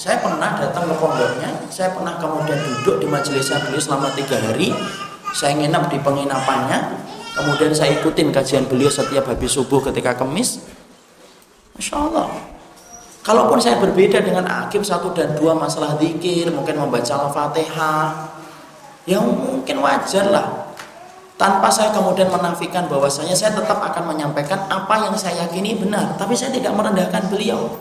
Saya 0.00 0.18
pernah 0.18 0.58
datang 0.58 0.88
ke 0.90 0.94
pondoknya, 0.98 1.52
saya 1.70 1.94
pernah 1.94 2.18
kemudian 2.18 2.58
duduk 2.58 2.98
di 2.98 3.06
majelisnya 3.06 3.62
beliau 3.62 3.78
selama 3.78 4.10
tiga 4.16 4.40
hari, 4.40 4.74
saya 5.36 5.54
nginap 5.54 5.92
di 5.92 6.00
penginapannya, 6.00 7.02
Kemudian 7.32 7.72
saya 7.72 7.96
ikutin 7.96 8.28
kajian 8.28 8.68
beliau 8.68 8.92
setiap 8.92 9.24
habis 9.24 9.56
subuh 9.56 9.80
ketika 9.88 10.12
kemis. 10.20 10.60
Masya 11.72 11.96
Allah. 11.96 12.28
Kalaupun 13.22 13.62
saya 13.62 13.78
berbeda 13.78 14.18
dengan 14.18 14.42
Akim 14.66 14.82
satu 14.82 15.14
dan 15.14 15.38
dua 15.38 15.54
masalah 15.54 15.94
zikir, 15.98 16.50
mungkin 16.50 16.74
membaca 16.74 17.14
Al-Fatihah, 17.14 18.34
ya 19.06 19.22
mungkin 19.22 19.78
wajar 19.78 20.26
lah. 20.26 20.74
Tanpa 21.38 21.70
saya 21.70 21.94
kemudian 21.94 22.30
menafikan 22.30 22.86
bahwasanya 22.90 23.34
saya 23.34 23.54
tetap 23.54 23.78
akan 23.78 24.14
menyampaikan 24.14 24.66
apa 24.66 25.06
yang 25.06 25.14
saya 25.14 25.46
yakini 25.46 25.78
benar, 25.78 26.18
tapi 26.18 26.34
saya 26.34 26.50
tidak 26.50 26.74
merendahkan 26.74 27.30
beliau. 27.30 27.78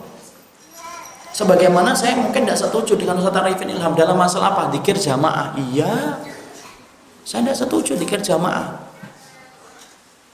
Sebagaimana 1.33 1.97
saya 1.97 2.21
mungkin 2.21 2.45
tidak 2.45 2.61
setuju 2.61 2.93
dengan 2.97 3.17
Ustaz 3.17 3.33
Arifin 3.33 3.73
Ilham 3.73 3.97
dalam 3.97 4.17
masalah 4.17 4.53
apa? 4.53 4.63
Dikir 4.69 4.93
jamaah. 4.93 5.57
Iya. 5.57 6.21
Saya 7.25 7.49
tidak 7.49 7.57
setuju 7.65 7.97
dikir 7.97 8.21
jamaah 8.21 8.91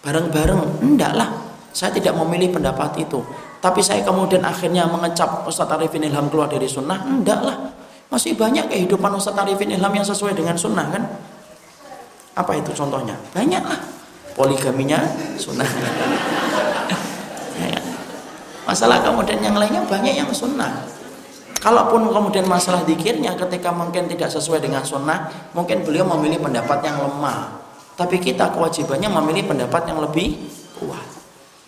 bareng-bareng 0.07 0.87
enggak 0.87 1.11
lah 1.19 1.29
saya 1.75 1.91
tidak 1.91 2.15
memilih 2.15 2.55
pendapat 2.55 3.03
itu 3.03 3.19
tapi 3.57 3.81
saya 3.81 4.05
kemudian 4.05 4.45
akhirnya 4.45 4.85
mengecap 4.85 5.41
Ustadz 5.49 5.73
Arifin 5.73 6.05
Ilham 6.05 6.29
keluar 6.29 6.45
dari 6.45 6.69
sunnah. 6.69 7.01
Enggak 7.01 7.41
lah. 7.41 7.57
Masih 8.13 8.37
banyak 8.37 8.69
kehidupan 8.69 9.09
Ustadz 9.17 9.41
Arifin 9.41 9.73
Ilham 9.73 9.89
yang 9.89 10.05
sesuai 10.05 10.37
dengan 10.37 10.53
sunnah 10.53 10.85
kan? 10.93 11.03
Apa 12.37 12.53
itu 12.53 12.69
contohnya? 12.77 13.17
Banyak 13.33 13.63
lah. 13.65 13.79
Poligaminya 14.37 15.01
sunnah. 15.37 15.65
Ya. 17.57 17.81
masalah 18.69 19.01
kemudian 19.01 19.41
yang 19.41 19.57
lainnya 19.57 19.81
banyak 19.89 20.13
yang 20.13 20.29
sunnah. 20.29 20.85
Kalaupun 21.57 22.13
kemudian 22.13 22.45
masalah 22.45 22.85
dikirnya 22.85 23.33
ketika 23.33 23.73
mungkin 23.73 24.05
tidak 24.05 24.29
sesuai 24.29 24.61
dengan 24.61 24.85
sunnah, 24.85 25.49
mungkin 25.57 25.81
beliau 25.81 26.05
memilih 26.05 26.37
pendapat 26.37 26.85
yang 26.85 27.01
lemah. 27.01 27.57
Tapi 27.97 28.21
kita 28.21 28.53
kewajibannya 28.53 29.09
memilih 29.09 29.49
pendapat 29.49 29.89
yang 29.89 30.05
lebih 30.05 30.37
kuat. 30.77 31.16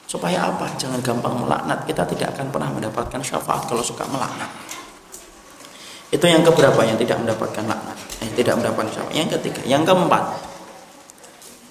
Supaya 0.10 0.50
apa? 0.50 0.66
Jangan 0.74 1.06
gampang 1.06 1.38
melaknat. 1.38 1.86
Kita 1.86 2.02
tidak 2.10 2.34
akan 2.34 2.50
pernah 2.50 2.74
mendapatkan 2.74 3.22
syafaat 3.22 3.70
kalau 3.70 3.86
suka 3.86 4.10
melaknat. 4.10 4.50
Itu 6.10 6.26
yang 6.26 6.42
keberapa 6.42 6.82
yang 6.82 6.98
tidak 6.98 7.22
mendapatkan 7.22 7.70
laknat. 7.70 7.98
Eh, 8.26 8.34
tidak 8.34 8.58
mendapatkan 8.58 8.90
syafaat. 8.90 9.14
Yang 9.14 9.30
ketiga, 9.38 9.62
yang 9.70 9.86
keempat. 9.86 10.50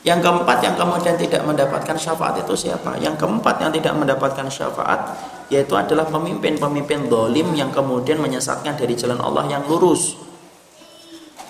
Yang 0.07 0.23
keempat 0.23 0.59
yang 0.63 0.79
kemudian 0.79 1.19
tidak 1.19 1.43
mendapatkan 1.43 1.97
syafaat 1.99 2.39
itu 2.39 2.55
siapa? 2.55 2.95
Yang 3.03 3.27
keempat 3.27 3.59
yang 3.59 3.75
tidak 3.75 3.99
mendapatkan 3.99 4.47
syafaat 4.47 5.19
yaitu 5.51 5.75
adalah 5.75 6.07
pemimpin-pemimpin 6.07 7.11
dolim 7.11 7.51
yang 7.59 7.75
kemudian 7.75 8.23
menyesatkan 8.23 8.79
dari 8.79 8.95
jalan 8.95 9.19
Allah 9.19 9.51
yang 9.51 9.67
lurus. 9.67 10.15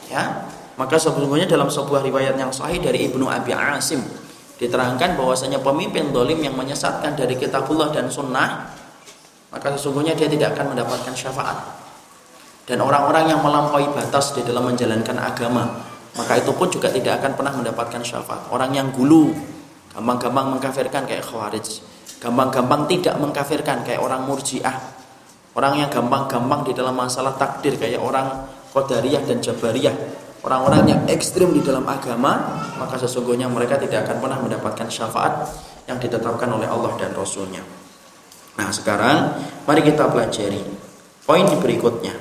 Ya, 0.09 0.49
maka 0.81 0.97
sesungguhnya 0.97 1.45
dalam 1.45 1.69
sebuah 1.69 2.01
riwayat 2.01 2.41
yang 2.41 2.49
sahih 2.49 2.81
dari 2.81 3.05
Ibnu 3.13 3.29
Abi 3.29 3.53
Asim 3.53 4.01
diterangkan 4.59 5.15
bahwasanya 5.15 5.63
pemimpin 5.63 6.11
dolim 6.11 6.43
yang 6.43 6.59
menyesatkan 6.59 7.15
dari 7.15 7.39
kitabullah 7.39 7.95
dan 7.95 8.11
sunnah 8.11 8.75
maka 9.49 9.73
sesungguhnya 9.79 10.13
dia 10.13 10.29
tidak 10.29 10.53
akan 10.59 10.77
mendapatkan 10.77 11.15
syafaat. 11.17 11.57
Dan 12.69 12.85
orang-orang 12.85 13.33
yang 13.33 13.41
melampaui 13.41 13.89
batas 13.97 14.37
di 14.37 14.45
dalam 14.45 14.69
menjalankan 14.69 15.17
agama 15.17 15.65
maka 16.19 16.37
itu 16.37 16.51
pun 16.53 16.69
juga 16.69 16.93
tidak 16.93 17.23
akan 17.23 17.33
pernah 17.39 17.55
mendapatkan 17.57 18.03
syafaat. 18.05 18.51
Orang 18.53 18.77
yang 18.77 18.93
gulu 18.93 19.33
gampang-gampang 19.99 20.55
mengkafirkan 20.55 21.11
kayak 21.11 21.27
khawarij 21.27 21.67
gampang-gampang 22.23 22.87
tidak 22.87 23.15
mengkafirkan 23.19 23.83
kayak 23.83 23.99
orang 23.99 24.27
murjiah 24.27 24.79
orang 25.59 25.75
yang 25.83 25.91
gampang-gampang 25.91 26.67
di 26.67 26.73
dalam 26.75 26.95
masalah 26.95 27.35
takdir 27.35 27.75
kayak 27.75 27.99
orang 27.99 28.47
qadariyah 28.75 29.27
dan 29.27 29.43
jabariyah 29.43 29.95
orang-orang 30.43 30.83
yang 30.87 31.01
ekstrim 31.11 31.51
di 31.55 31.63
dalam 31.63 31.87
agama 31.87 32.63
maka 32.79 32.99
sesungguhnya 33.01 33.51
mereka 33.51 33.79
tidak 33.79 34.07
akan 34.07 34.17
pernah 34.23 34.39
mendapatkan 34.39 34.89
syafaat 34.91 35.51
yang 35.91 35.99
ditetapkan 35.99 36.49
oleh 36.51 36.69
Allah 36.69 36.95
dan 36.99 37.15
Rasulnya 37.15 37.63
nah 38.59 38.69
sekarang 38.71 39.39
mari 39.65 39.83
kita 39.83 40.11
pelajari 40.11 40.63
poin 41.23 41.47
berikutnya 41.59 42.15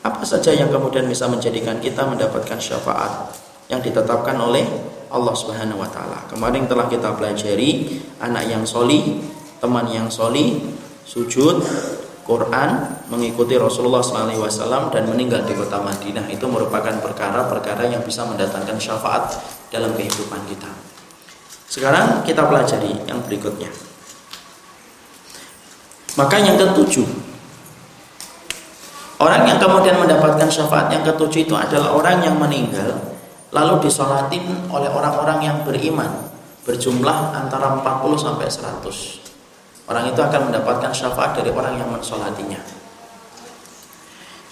apa 0.00 0.24
saja 0.24 0.56
yang 0.56 0.72
kemudian 0.72 1.04
bisa 1.04 1.28
menjadikan 1.28 1.76
kita 1.76 2.08
mendapatkan 2.08 2.56
syafaat 2.56 3.36
yang 3.68 3.84
ditetapkan 3.84 4.34
oleh 4.40 4.64
Allah 5.10 5.34
Subhanahu 5.34 5.82
wa 5.82 5.90
taala. 5.90 6.24
Kemarin 6.30 6.64
telah 6.70 6.86
kita 6.86 7.12
pelajari 7.14 8.00
anak 8.22 8.46
yang 8.46 8.62
soli, 8.64 9.20
teman 9.58 9.86
yang 9.90 10.08
soli, 10.08 10.72
sujud, 11.04 11.60
Quran, 12.30 12.70
mengikuti 13.10 13.58
Rasulullah 13.58 13.98
SAW 13.98 14.94
dan 14.94 15.10
meninggal 15.10 15.42
di 15.42 15.58
kota 15.58 15.82
Madinah 15.82 16.30
itu 16.30 16.46
merupakan 16.46 16.94
perkara-perkara 17.02 17.90
yang 17.90 18.06
bisa 18.06 18.22
mendatangkan 18.22 18.78
syafaat 18.78 19.34
dalam 19.74 19.90
kehidupan 19.98 20.38
kita. 20.46 20.70
Sekarang 21.66 22.22
kita 22.22 22.46
pelajari 22.46 23.02
yang 23.10 23.18
berikutnya. 23.26 23.66
Maka 26.14 26.38
yang 26.38 26.54
ketujuh, 26.54 27.06
orang 29.18 29.50
yang 29.50 29.58
kemudian 29.58 29.98
mendapatkan 29.98 30.46
syafaat 30.46 30.86
yang 30.94 31.02
ketujuh 31.02 31.50
itu 31.50 31.54
adalah 31.58 31.98
orang 31.98 32.22
yang 32.22 32.38
meninggal 32.38 32.94
lalu 33.50 33.90
disolatin 33.90 34.70
oleh 34.70 34.86
orang-orang 34.86 35.42
yang 35.42 35.58
beriman 35.66 36.30
berjumlah 36.62 37.34
antara 37.34 37.82
40 37.82 38.14
sampai 38.14 38.46
100 38.46 39.19
Orang 39.90 40.06
itu 40.06 40.22
akan 40.22 40.54
mendapatkan 40.54 40.94
syafaat 40.94 41.34
dari 41.34 41.50
orang 41.50 41.74
yang 41.74 41.90
mensolatinya. 41.90 42.62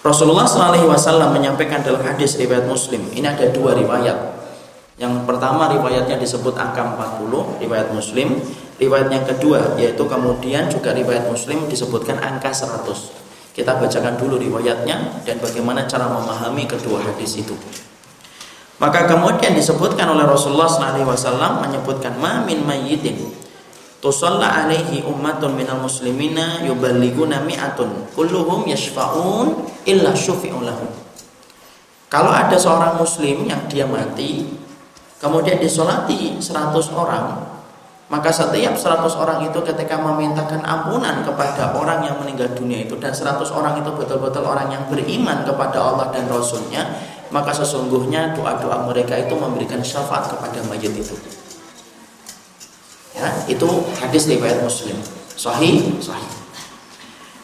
Rasulullah 0.03 0.43
SAW 0.43 1.31
menyampaikan 1.31 1.79
dalam 1.79 2.03
hadis 2.03 2.35
riwayat 2.35 2.67
Muslim. 2.67 3.07
Ini 3.15 3.39
ada 3.39 3.47
dua 3.47 3.71
riwayat. 3.71 4.35
Yang 4.99 5.23
pertama 5.23 5.71
riwayatnya 5.71 6.19
disebut 6.19 6.59
angka 6.59 6.83
40, 7.23 7.55
riwayat 7.63 7.87
Muslim. 7.95 8.35
Riwayat 8.79 9.07
yang 9.11 9.23
kedua 9.23 9.79
yaitu 9.79 10.03
kemudian 10.07 10.67
juga 10.67 10.91
riwayat 10.91 11.31
Muslim 11.31 11.71
disebutkan 11.71 12.19
angka 12.19 12.51
100. 12.51 13.55
Kita 13.55 13.79
bacakan 13.79 14.19
dulu 14.19 14.39
riwayatnya 14.39 15.23
dan 15.23 15.35
bagaimana 15.39 15.87
cara 15.87 16.07
memahami 16.07 16.67
kedua 16.67 16.99
hadis 16.99 17.39
itu. 17.39 17.55
Maka 18.79 19.07
kemudian 19.07 19.55
disebutkan 19.55 20.07
oleh 20.07 20.23
Rasulullah 20.23 20.71
SAW 20.71 21.59
menyebutkan 21.63 22.15
ma 22.19 22.43
min 22.47 22.63
mayyitin 22.63 23.39
tusalla 23.99 24.65
alaihi 24.65 25.03
ummatun 25.03 25.55
minal 25.55 25.83
muslimina 25.83 26.63
yuballiguna 26.63 27.43
mi'atun 27.43 28.11
kulluhum 28.15 28.67
yashfa'un 28.67 29.67
illa 29.87 30.15
syufi'un 30.15 30.63
lahum. 30.63 30.91
Kalau 32.09 32.33
ada 32.33 32.57
seorang 32.57 32.97
muslim 32.97 33.45
yang 33.45 33.69
dia 33.69 33.85
mati 33.85 34.49
kemudian 35.19 35.59
disolati 35.59 36.39
100 36.39 36.73
orang 36.95 37.59
maka 38.09 38.33
setiap 38.33 38.73
100 38.73 39.05
orang 39.21 39.45
itu 39.45 39.59
ketika 39.61 40.01
memintakan 40.01 40.65
ampunan 40.65 41.21
kepada 41.21 41.77
orang 41.77 42.01
yang 42.01 42.17
meninggal 42.17 42.49
dunia 42.57 42.81
itu 42.81 42.97
dan 42.97 43.13
100 43.13 43.37
orang 43.53 43.77
itu 43.77 43.93
betul-betul 43.93 44.41
orang 44.41 44.73
yang 44.73 44.83
beriman 44.89 45.45
kepada 45.45 45.77
Allah 45.77 46.09
dan 46.09 46.25
Rasulnya 46.25 46.89
maka 47.29 47.53
sesungguhnya 47.53 48.33
doa-doa 48.33 48.89
mereka 48.89 49.13
itu 49.13 49.37
memberikan 49.37 49.85
syafaat 49.85 50.33
kepada 50.33 50.65
mayat 50.65 50.89
itu 50.89 51.13
ya 53.15 53.27
itu 53.49 53.69
hadis 54.01 54.29
riwayat 54.29 54.61
muslim. 54.61 54.97
Sahih 55.33 55.85
sahih. 56.03 56.29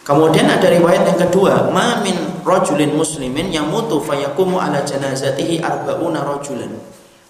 Kemudian 0.06 0.46
ada 0.46 0.70
riwayat 0.70 1.02
yang 1.02 1.20
kedua 1.30 1.74
ma 1.74 2.02
min 2.06 2.14
rajulin 2.46 2.94
muslimin 2.94 3.50
yang 3.50 3.66
mutu 3.74 3.98
fayakumu 4.06 4.62
ala 4.62 4.86
janazatihi 4.86 5.66
arba'una 5.66 6.22
rajulan 6.22 6.70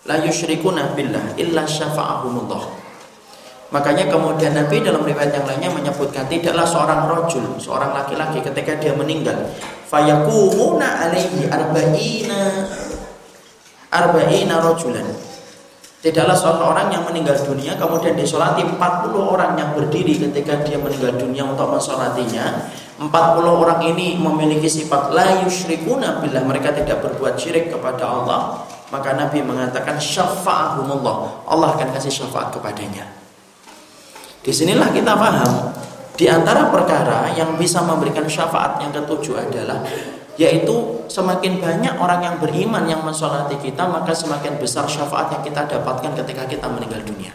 la 0.06 0.22
yusyrikuna 0.22 0.94
billah 0.94 1.34
illa 1.40 1.64
syafa'ahumullah. 1.66 2.86
Makanya 3.74 4.08
kemudian 4.08 4.54
Nabi 4.54 4.86
dalam 4.86 5.02
riwayat 5.02 5.34
yang 5.34 5.46
lainnya 5.50 5.72
menyebutkan 5.74 6.30
tidaklah 6.30 6.64
seorang 6.64 7.10
rojul, 7.10 7.58
seorang 7.58 7.92
laki-laki 7.92 8.40
ketika 8.40 8.78
dia 8.78 8.94
meninggal, 8.94 9.36
fayakumuna 9.90 11.10
alaihi 11.10 11.50
arba'ina 11.50 12.42
arba'ina 13.90 14.56
rojulan. 14.62 15.08
Tidaklah 16.06 16.38
seorang 16.38 16.93
yang 16.93 17.01
meninggal 17.10 17.34
dunia 17.41 17.74
kemudian 17.82 18.14
disolati 18.14 18.62
40 18.62 18.78
orang 19.18 19.58
yang 19.58 19.74
berdiri 19.74 20.22
ketika 20.22 20.62
dia 20.62 20.78
meninggal 20.78 21.18
dunia 21.18 21.41
untuk 21.49 21.66
mensolatinya. 21.66 22.70
40 23.01 23.10
orang 23.41 23.82
ini 23.89 24.14
memiliki 24.14 24.70
sifat 24.70 25.10
la 25.10 25.41
yusyrikuna 25.41 26.22
bila 26.22 26.45
mereka 26.45 26.78
tidak 26.78 27.01
berbuat 27.01 27.41
syirik 27.41 27.74
kepada 27.74 28.06
Allah. 28.06 28.70
Maka 28.93 29.18
Nabi 29.18 29.41
mengatakan 29.41 29.97
syafa'ahumullah. 29.97 31.49
Allah 31.49 31.74
akan 31.74 31.89
kasih 31.97 32.22
syafaat 32.22 32.53
kepadanya. 32.53 33.10
Di 34.45 34.53
sinilah 34.53 34.93
kita 34.93 35.18
paham 35.18 35.74
di 36.14 36.30
antara 36.30 36.70
perkara 36.70 37.34
yang 37.34 37.58
bisa 37.58 37.82
memberikan 37.82 38.30
syafaat 38.30 38.78
yang 38.78 38.93
ketujuh 38.93 39.41
adalah 39.41 39.82
yaitu 40.36 41.06
semakin 41.08 41.64
banyak 41.64 41.96
orang 41.96 42.20
yang 42.20 42.36
beriman 42.44 42.84
yang 42.84 43.00
mensolati 43.04 43.56
kita 43.60 43.88
maka 43.88 44.12
semakin 44.12 44.60
besar 44.60 44.84
syafaat 44.84 45.32
yang 45.32 45.44
kita 45.48 45.64
dapatkan 45.64 46.12
ketika 46.24 46.44
kita 46.44 46.68
meninggal 46.68 47.00
dunia. 47.08 47.32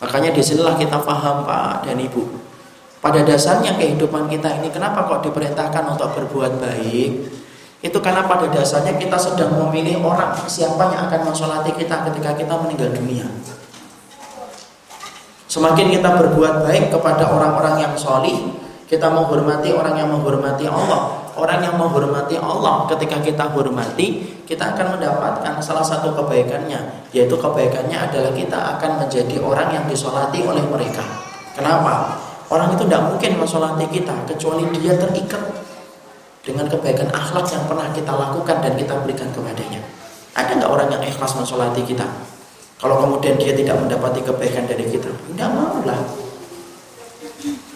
Makanya 0.00 0.32
di 0.32 0.40
sinilah 0.40 0.78
kita 0.78 1.02
paham 1.02 1.44
Pak 1.44 1.84
dan 1.84 1.98
Ibu. 1.98 2.22
Pada 2.98 3.22
dasarnya 3.22 3.78
kehidupan 3.78 4.26
kita 4.26 4.58
ini 4.58 4.74
kenapa 4.74 5.06
kok 5.06 5.22
diperintahkan 5.26 5.84
untuk 5.86 6.14
berbuat 6.18 6.58
baik? 6.58 7.10
Itu 7.78 8.02
karena 8.02 8.26
pada 8.26 8.50
dasarnya 8.50 8.98
kita 8.98 9.14
sedang 9.14 9.54
memilih 9.54 10.02
orang 10.02 10.34
siapa 10.50 10.90
yang 10.90 11.06
akan 11.06 11.30
mensolati 11.30 11.70
kita 11.78 12.10
ketika 12.10 12.34
kita 12.34 12.54
meninggal 12.58 12.90
dunia. 12.90 13.26
Semakin 15.46 15.94
kita 15.94 16.10
berbuat 16.18 16.66
baik 16.66 16.90
kepada 16.90 17.24
orang-orang 17.30 17.86
yang 17.86 17.94
solih, 17.94 18.50
kita 18.90 19.06
menghormati 19.08 19.70
orang 19.72 19.94
yang 19.94 20.10
menghormati 20.10 20.66
Allah. 20.66 21.27
Orang 21.38 21.62
yang 21.62 21.78
menghormati 21.78 22.34
Allah 22.34 22.82
ketika 22.90 23.22
kita 23.22 23.46
hormati, 23.54 24.26
kita 24.42 24.74
akan 24.74 24.98
mendapatkan 24.98 25.62
salah 25.62 25.86
satu 25.86 26.10
kebaikannya, 26.10 27.06
yaitu 27.14 27.38
kebaikannya 27.38 27.94
adalah 27.94 28.34
kita 28.34 28.58
akan 28.74 29.06
menjadi 29.06 29.38
orang 29.38 29.70
yang 29.70 29.84
disolati 29.86 30.42
oleh 30.42 30.66
mereka. 30.66 31.06
Kenapa? 31.54 32.18
Orang 32.50 32.74
itu 32.74 32.82
tidak 32.90 33.14
mungkin 33.14 33.38
mensolati 33.38 33.86
kita 33.86 34.26
kecuali 34.26 34.66
dia 34.82 34.98
terikat 34.98 35.46
dengan 36.42 36.66
kebaikan 36.66 37.06
akhlak 37.14 37.46
yang 37.54 37.62
pernah 37.70 37.86
kita 37.94 38.12
lakukan 38.18 38.56
dan 38.58 38.72
kita 38.74 38.98
berikan 38.98 39.30
kepadanya. 39.30 39.80
Ada 40.34 40.58
nggak 40.58 40.70
orang 40.74 40.88
yang 40.90 41.02
ikhlas 41.06 41.38
mensolati 41.38 41.86
kita? 41.86 42.08
Kalau 42.82 42.98
kemudian 42.98 43.38
dia 43.38 43.54
tidak 43.54 43.78
mendapati 43.78 44.26
kebaikan 44.26 44.66
dari 44.66 44.90
kita, 44.90 45.06
tidak 45.06 45.48
mau 45.54 45.86
lah. 45.86 46.02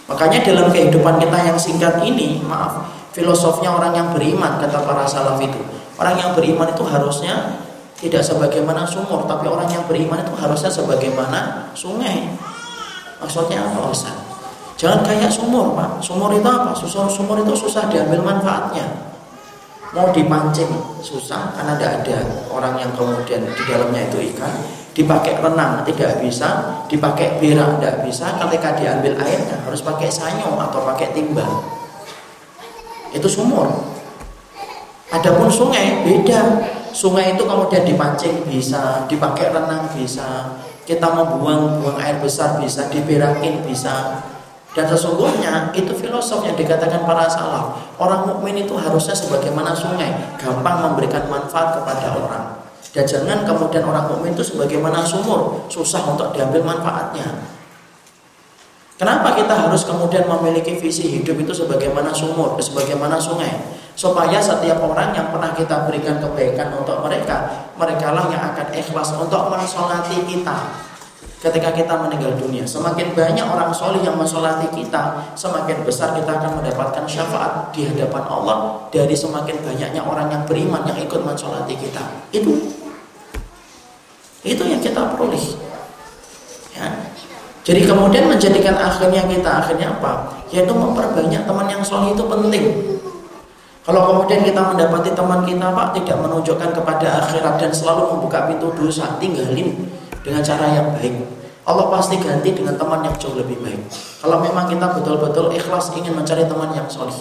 Makanya 0.03 0.43
dalam 0.43 0.67
kehidupan 0.67 1.15
kita 1.15 1.37
yang 1.47 1.55
singkat 1.55 1.95
ini, 2.03 2.43
maaf, 2.43 2.92
filosofnya 3.13 3.69
orang 3.69 3.93
yang 3.93 4.07
beriman 4.11 4.59
kata 4.59 4.83
para 4.83 5.05
salaf 5.05 5.37
itu. 5.39 5.61
Orang 5.95 6.17
yang 6.17 6.33
beriman 6.33 6.73
itu 6.73 6.83
harusnya 6.83 7.61
tidak 8.01 8.25
sebagaimana 8.25 8.83
sumur, 8.83 9.23
tapi 9.29 9.47
orang 9.47 9.69
yang 9.69 9.85
beriman 9.85 10.19
itu 10.19 10.33
harusnya 10.35 10.67
sebagaimana 10.67 11.71
sungai. 11.77 12.33
Maksudnya 13.21 13.63
apa 13.63 13.87
Ustaz? 13.87 14.17
Jangan 14.75 15.05
kayak 15.05 15.31
sumur, 15.31 15.77
Pak. 15.77 16.03
Sumur 16.03 16.33
itu 16.33 16.43
apa? 16.43 16.75
Sumur, 16.75 17.07
sumur 17.07 17.37
itu 17.39 17.53
susah 17.55 17.87
diambil 17.87 18.19
manfaatnya. 18.19 18.83
Mau 19.93 20.09
dipancing 20.09 20.67
susah 21.05 21.53
karena 21.53 21.77
tidak 21.77 22.01
ada 22.01 22.17
orang 22.49 22.81
yang 22.81 22.91
kemudian 22.97 23.45
di 23.45 23.63
dalamnya 23.69 24.09
itu 24.09 24.33
ikan 24.33 24.49
dipakai 24.93 25.37
renang 25.37 25.85
tidak 25.85 26.17
bisa, 26.21 26.81
dipakai 26.89 27.37
berak 27.41 27.77
tidak 27.77 27.95
bisa, 28.05 28.25
ketika 28.41 28.73
diambil 28.77 29.13
airnya 29.21 29.57
harus 29.65 29.81
pakai 29.81 30.09
sanyo 30.09 30.57
atau 30.57 30.81
pakai 30.85 31.13
timba. 31.13 31.45
Itu 33.13 33.29
sumur. 33.29 33.69
Adapun 35.13 35.47
sungai 35.47 36.01
beda. 36.01 36.65
Sungai 36.93 37.33
itu 37.33 37.41
kemudian 37.41 37.85
dipancing 37.89 38.45
bisa, 38.45 39.09
dipakai 39.09 39.49
renang 39.49 39.89
bisa, 39.97 40.61
kita 40.85 41.09
membuang 41.09 41.81
buang 41.81 41.97
air 41.97 42.21
besar 42.21 42.61
bisa, 42.61 42.85
diberakin 42.93 43.65
bisa. 43.65 44.21
Dan 44.73 44.85
sesungguhnya 44.89 45.73
itu 45.73 45.89
filosof 45.93 46.45
yang 46.45 46.53
dikatakan 46.53 47.05
para 47.05 47.25
salaf. 47.25 47.77
Orang 47.97 48.29
mukmin 48.29 48.61
itu 48.61 48.77
harusnya 48.77 49.17
sebagaimana 49.17 49.73
sungai, 49.73 50.37
gampang 50.37 50.85
memberikan 50.85 51.25
manfaat 51.29 51.81
kepada 51.81 52.13
orang. 52.13 52.45
Dan 52.93 53.05
jangan 53.09 53.41
kemudian 53.41 53.85
orang 53.89 54.05
mukmin 54.09 54.37
itu 54.37 54.45
sebagaimana 54.45 55.01
sumur, 55.01 55.65
susah 55.69 56.13
untuk 56.13 56.29
diambil 56.33 56.61
manfaatnya. 56.61 57.25
Kenapa 59.03 59.35
kita 59.35 59.67
harus 59.67 59.83
kemudian 59.83 60.23
memiliki 60.31 60.79
visi 60.79 61.11
hidup 61.11 61.35
itu 61.35 61.51
sebagaimana 61.51 62.15
sumur, 62.15 62.55
sebagaimana 62.55 63.19
sungai? 63.19 63.51
Supaya 63.99 64.39
setiap 64.39 64.79
orang 64.79 65.11
yang 65.11 65.27
pernah 65.27 65.51
kita 65.51 65.83
berikan 65.83 66.23
kebaikan 66.23 66.71
untuk 66.71 67.03
mereka, 67.03 67.67
mereka 67.75 68.15
lah 68.15 68.31
yang 68.31 68.39
akan 68.39 68.71
ikhlas 68.71 69.11
untuk 69.19 69.51
mensolati 69.51 70.23
kita 70.23 70.55
ketika 71.43 71.75
kita 71.75 71.99
meninggal 71.99 72.31
dunia. 72.39 72.63
Semakin 72.63 73.11
banyak 73.11 73.43
orang 73.43 73.75
soleh 73.75 73.99
yang 73.99 74.15
mensolati 74.15 74.71
kita, 74.71 75.35
semakin 75.35 75.83
besar 75.83 76.15
kita 76.15 76.39
akan 76.39 76.63
mendapatkan 76.63 77.03
syafaat 77.03 77.75
di 77.75 77.83
hadapan 77.83 78.23
Allah 78.23 78.87
dari 78.87 79.19
semakin 79.19 79.67
banyaknya 79.67 79.99
orang 79.99 80.31
yang 80.31 80.47
beriman 80.47 80.79
yang 80.87 80.95
ikut 80.95 81.19
mensolati 81.19 81.75
kita. 81.75 82.23
Itu 82.31 82.55
itu 84.47 84.63
yang 84.63 84.79
kita 84.79 85.11
peroleh. 85.11 85.59
Ya. 86.79 87.12
Jadi 87.63 87.87
kemudian 87.87 88.27
menjadikan 88.27 88.75
akhirnya 88.75 89.23
kita 89.23 89.63
akhirnya 89.63 89.95
apa? 89.95 90.43
Yaitu 90.51 90.75
memperbanyak 90.75 91.47
teman 91.47 91.67
yang 91.71 91.79
soleh 91.79 92.11
itu 92.11 92.23
penting. 92.27 92.65
Kalau 93.83 94.01
kemudian 94.11 94.43
kita 94.43 94.61
mendapati 94.63 95.11
teman 95.15 95.47
kita 95.47 95.71
Pak 95.71 95.95
tidak 95.95 96.17
menunjukkan 96.23 96.69
kepada 96.75 97.23
akhirat 97.23 97.55
dan 97.59 97.71
selalu 97.71 98.15
membuka 98.15 98.47
pintu 98.51 98.71
dosa, 98.75 99.15
tinggalin 99.19 99.87
dengan 100.23 100.43
cara 100.43 100.75
yang 100.75 100.91
baik. 100.91 101.15
Allah 101.63 101.87
pasti 101.87 102.19
ganti 102.19 102.51
dengan 102.51 102.75
teman 102.75 102.99
yang 103.03 103.15
jauh 103.15 103.35
lebih 103.39 103.59
baik. 103.63 103.79
Kalau 104.19 104.43
memang 104.43 104.67
kita 104.67 104.99
betul-betul 104.99 105.55
ikhlas 105.55 105.95
ingin 105.95 106.11
mencari 106.15 106.43
teman 106.43 106.71
yang 106.75 106.87
soleh. 106.91 107.15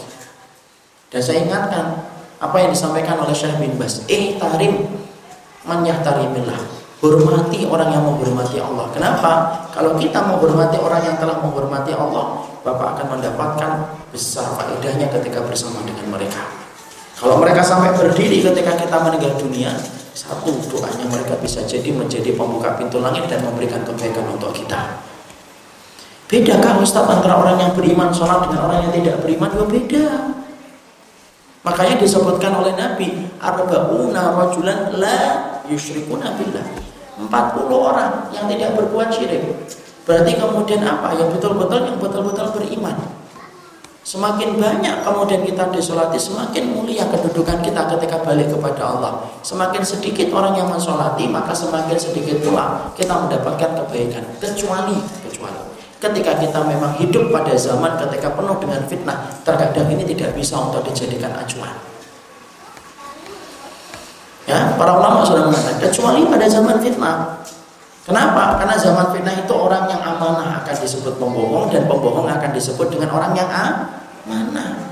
Dan 1.07 1.23
saya 1.23 1.47
ingatkan 1.47 2.03
apa 2.43 2.57
yang 2.59 2.75
disampaikan 2.75 3.23
oleh 3.23 3.35
Syekh 3.35 3.55
bin 3.63 3.79
Bas, 3.79 4.03
eh 4.11 4.35
tarim 4.43 4.91
man 5.63 5.87
yahtarimillah 5.87 6.82
Hormati 7.03 7.67
orang 7.67 7.91
yang 7.91 8.07
menghormati 8.07 8.63
Allah. 8.63 8.87
Kenapa? 8.95 9.31
Kalau 9.75 9.99
kita 9.99 10.23
menghormati 10.23 10.79
orang 10.79 11.03
yang 11.03 11.19
telah 11.19 11.43
menghormati 11.43 11.91
Allah, 11.91 12.47
Bapak 12.63 12.95
akan 12.95 13.19
mendapatkan 13.19 13.71
besar 14.15 14.55
faedahnya 14.55 15.11
ketika 15.11 15.43
bersama 15.43 15.83
dengan 15.83 16.15
mereka. 16.15 16.47
Kalau 17.19 17.43
mereka 17.43 17.59
sampai 17.59 17.91
berdiri 17.99 18.39
ketika 18.39 18.79
kita 18.79 18.97
meninggal 19.03 19.35
dunia, 19.35 19.75
satu 20.15 20.55
doanya 20.71 21.03
mereka 21.11 21.35
bisa 21.43 21.67
jadi 21.67 21.91
menjadi 21.91 22.39
pembuka 22.39 22.79
pintu 22.79 23.03
langit 23.03 23.27
dan 23.27 23.43
memberikan 23.43 23.83
kebaikan 23.83 24.23
untuk 24.31 24.55
kita. 24.55 25.03
Bedakah 26.31 26.79
Ustaz 26.79 27.03
antara 27.11 27.35
orang 27.35 27.59
yang 27.59 27.75
beriman 27.75 28.15
sholat 28.15 28.47
dengan 28.47 28.71
orang 28.71 28.79
yang 28.87 28.95
tidak 28.95 29.27
beriman? 29.27 29.51
Ya 29.51 29.65
beda. 29.67 30.07
Makanya 31.67 31.99
disebutkan 31.99 32.55
oleh 32.63 32.79
Nabi, 32.79 33.27
arba'una 33.43 34.39
rajulan 34.39 34.95
la 35.03 35.19
yusyrikuna 35.67 36.39
billah. 36.39 36.92
40 37.21 37.29
orang 37.69 38.33
yang 38.33 38.49
tidak 38.49 38.77
berbuat 38.77 39.13
syirik. 39.13 39.45
Berarti 40.03 40.33
kemudian 40.35 40.83
apa? 40.83 41.15
Yang 41.15 41.39
betul-betul 41.39 41.81
yang 41.87 41.99
betul-betul 42.01 42.47
beriman. 42.57 42.97
Semakin 44.03 44.59
banyak 44.59 45.07
kemudian 45.07 45.47
kita 45.47 45.71
disolati, 45.71 46.19
semakin 46.19 46.75
mulia 46.75 47.07
kedudukan 47.07 47.63
kita 47.63 47.87
ketika 47.87 48.19
balik 48.27 48.51
kepada 48.51 48.83
Allah. 48.83 49.13
Semakin 49.47 49.87
sedikit 49.87 50.27
orang 50.35 50.59
yang 50.59 50.67
mensolati, 50.67 51.31
maka 51.31 51.55
semakin 51.55 51.95
sedikit 51.95 52.43
pula 52.43 52.91
kita 52.99 53.15
mendapatkan 53.15 53.79
kebaikan. 53.79 54.27
Kecuali, 54.43 54.99
kecuali 55.23 55.73
ketika 56.03 56.35
kita 56.35 56.61
memang 56.67 56.99
hidup 56.99 57.31
pada 57.31 57.55
zaman 57.55 57.95
ketika 57.95 58.35
penuh 58.35 58.59
dengan 58.59 58.83
fitnah, 58.91 59.23
terkadang 59.47 59.87
ini 59.87 60.03
tidak 60.03 60.35
bisa 60.35 60.59
untuk 60.59 60.83
dijadikan 60.83 61.31
acuan. 61.39 61.92
Ya, 64.43 64.75
para 64.75 64.99
ulama 64.99 65.23
sudah 65.23 65.47
mengatakan 65.47 65.79
kecuali 65.79 66.27
pada 66.27 66.47
zaman 66.51 66.83
fitnah. 66.83 67.39
Kenapa? 68.03 68.59
Karena 68.59 68.75
zaman 68.75 69.15
fitnah 69.15 69.35
itu 69.39 69.55
orang 69.55 69.87
yang 69.87 70.03
amanah 70.03 70.59
akan 70.63 70.75
disebut 70.75 71.15
pembohong 71.23 71.71
dan 71.71 71.87
pembohong 71.87 72.27
akan 72.27 72.51
disebut 72.51 72.91
dengan 72.91 73.15
orang 73.15 73.33
yang 73.39 73.47
amanah. 73.47 74.83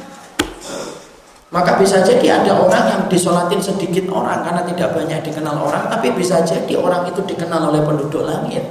Maka 1.50 1.82
bisa 1.82 1.98
jadi 2.06 2.38
ada 2.38 2.54
orang 2.54 2.84
yang 2.86 3.00
disolatin 3.10 3.58
sedikit 3.58 4.06
orang 4.14 4.46
karena 4.46 4.62
tidak 4.70 4.94
banyak 4.94 5.18
dikenal 5.18 5.58
orang, 5.58 5.90
tapi 5.90 6.14
bisa 6.14 6.46
jadi 6.46 6.78
orang 6.78 7.10
itu 7.10 7.18
dikenal 7.26 7.74
oleh 7.74 7.82
penduduk 7.82 8.22
langit. 8.22 8.62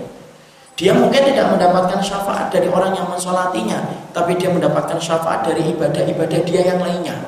Dia 0.80 0.96
mungkin 0.96 1.28
tidak 1.28 1.52
mendapatkan 1.52 2.00
syafaat 2.00 2.48
dari 2.56 2.72
orang 2.72 2.96
yang 2.96 3.12
mensolatinya, 3.12 3.84
tapi 4.16 4.40
dia 4.40 4.48
mendapatkan 4.48 4.96
syafaat 4.96 5.44
dari 5.44 5.76
ibadah-ibadah 5.76 6.40
dia 6.48 6.72
yang 6.72 6.80
lainnya. 6.80 7.20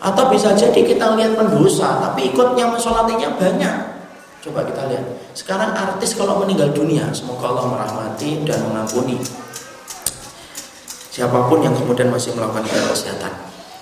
Atau 0.00 0.32
bisa 0.32 0.56
jadi 0.56 0.80
kita 0.80 1.12
lihat 1.20 1.36
pendosa, 1.36 2.00
tapi 2.00 2.32
ikutnya 2.32 2.72
mensolatinya 2.72 3.36
banyak. 3.36 3.76
Coba 4.40 4.64
kita 4.64 4.88
lihat. 4.88 5.04
Sekarang 5.36 5.76
artis 5.76 6.16
kalau 6.16 6.40
meninggal 6.40 6.72
dunia, 6.72 7.12
semoga 7.12 7.52
Allah 7.52 7.68
merahmati 7.68 8.40
dan 8.48 8.64
mengampuni 8.64 9.20
siapa 11.10 11.50
pun 11.50 11.60
yang 11.60 11.76
kemudian 11.76 12.08
masih 12.08 12.32
melakukan 12.32 12.64
kesehatan. 12.64 13.34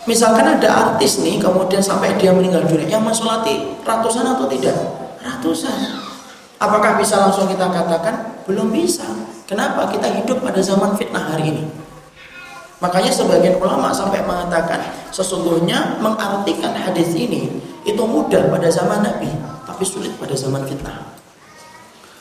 Misalkan 0.09 0.59
ada 0.59 0.69
artis 0.91 1.21
nih, 1.21 1.39
kemudian 1.39 1.85
sampai 1.85 2.17
dia 2.17 2.35
meninggal 2.35 2.65
dunia, 2.65 2.89
yang 2.89 3.05
mensolati 3.05 3.79
ratusan 3.85 4.25
atau 4.25 4.49
tidak? 4.51 4.75
Ratusan. 5.21 6.03
Apakah 6.59 6.99
bisa 6.99 7.21
langsung 7.23 7.47
kita 7.47 7.71
katakan? 7.71 8.43
Belum 8.49 8.73
bisa. 8.75 9.07
Kenapa? 9.47 9.87
Kita 9.93 10.11
hidup 10.11 10.43
pada 10.43 10.59
zaman 10.59 10.97
fitnah 10.99 11.37
hari 11.37 11.55
ini. 11.55 11.65
Makanya 12.79 13.11
sebagian 13.11 13.59
ulama 13.59 13.91
sampai 13.91 14.23
mengatakan 14.23 14.79
sesungguhnya 15.11 15.99
mengartikan 15.99 16.71
hadis 16.79 17.11
ini 17.19 17.51
itu 17.83 18.03
mudah 18.07 18.47
pada 18.55 18.71
zaman 18.71 19.03
Nabi, 19.03 19.35
tapi 19.67 19.83
sulit 19.83 20.15
pada 20.15 20.39
zaman 20.39 20.63
fitnah. 20.63 21.19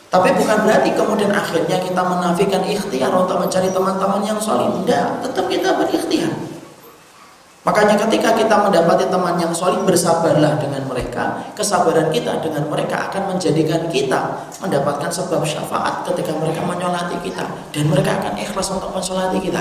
Tapi 0.08 0.34
bukan 0.34 0.66
berarti 0.66 0.97
kemudian 0.97 1.30
akhirnya 1.30 1.78
kita 1.78 2.01
menafikan 2.01 2.64
ikhtiar 2.66 3.14
untuk 3.14 3.38
mencari 3.38 3.70
teman-teman 3.70 4.24
yang 4.26 4.39
soleh. 4.41 4.66
Tidak, 4.82 5.30
tetap 5.30 5.45
kita 5.45 5.78
berikhtiar. 5.78 6.32
Makanya 7.68 7.99
ketika 7.99 8.32
kita 8.32 8.55
mendapati 8.64 9.12
teman 9.12 9.36
yang 9.36 9.51
soleh 9.51 9.84
bersabarlah 9.84 10.55
dengan 10.55 10.88
mereka 10.88 11.51
Kesabaran 11.51 12.08
kita 12.16 12.39
dengan 12.39 12.64
mereka 12.72 13.12
akan 13.12 13.36
menjadikan 13.36 13.91
kita 13.91 14.47
Mendapatkan 14.64 15.12
sebab 15.12 15.43
syafaat 15.43 16.08
ketika 16.08 16.32
mereka 16.39 16.64
menyolati 16.64 17.20
kita 17.20 17.43
Dan 17.76 17.91
mereka 17.91 18.24
akan 18.24 18.39
ikhlas 18.39 18.72
untuk 18.72 18.95
mensolati 18.95 19.43
kita 19.43 19.60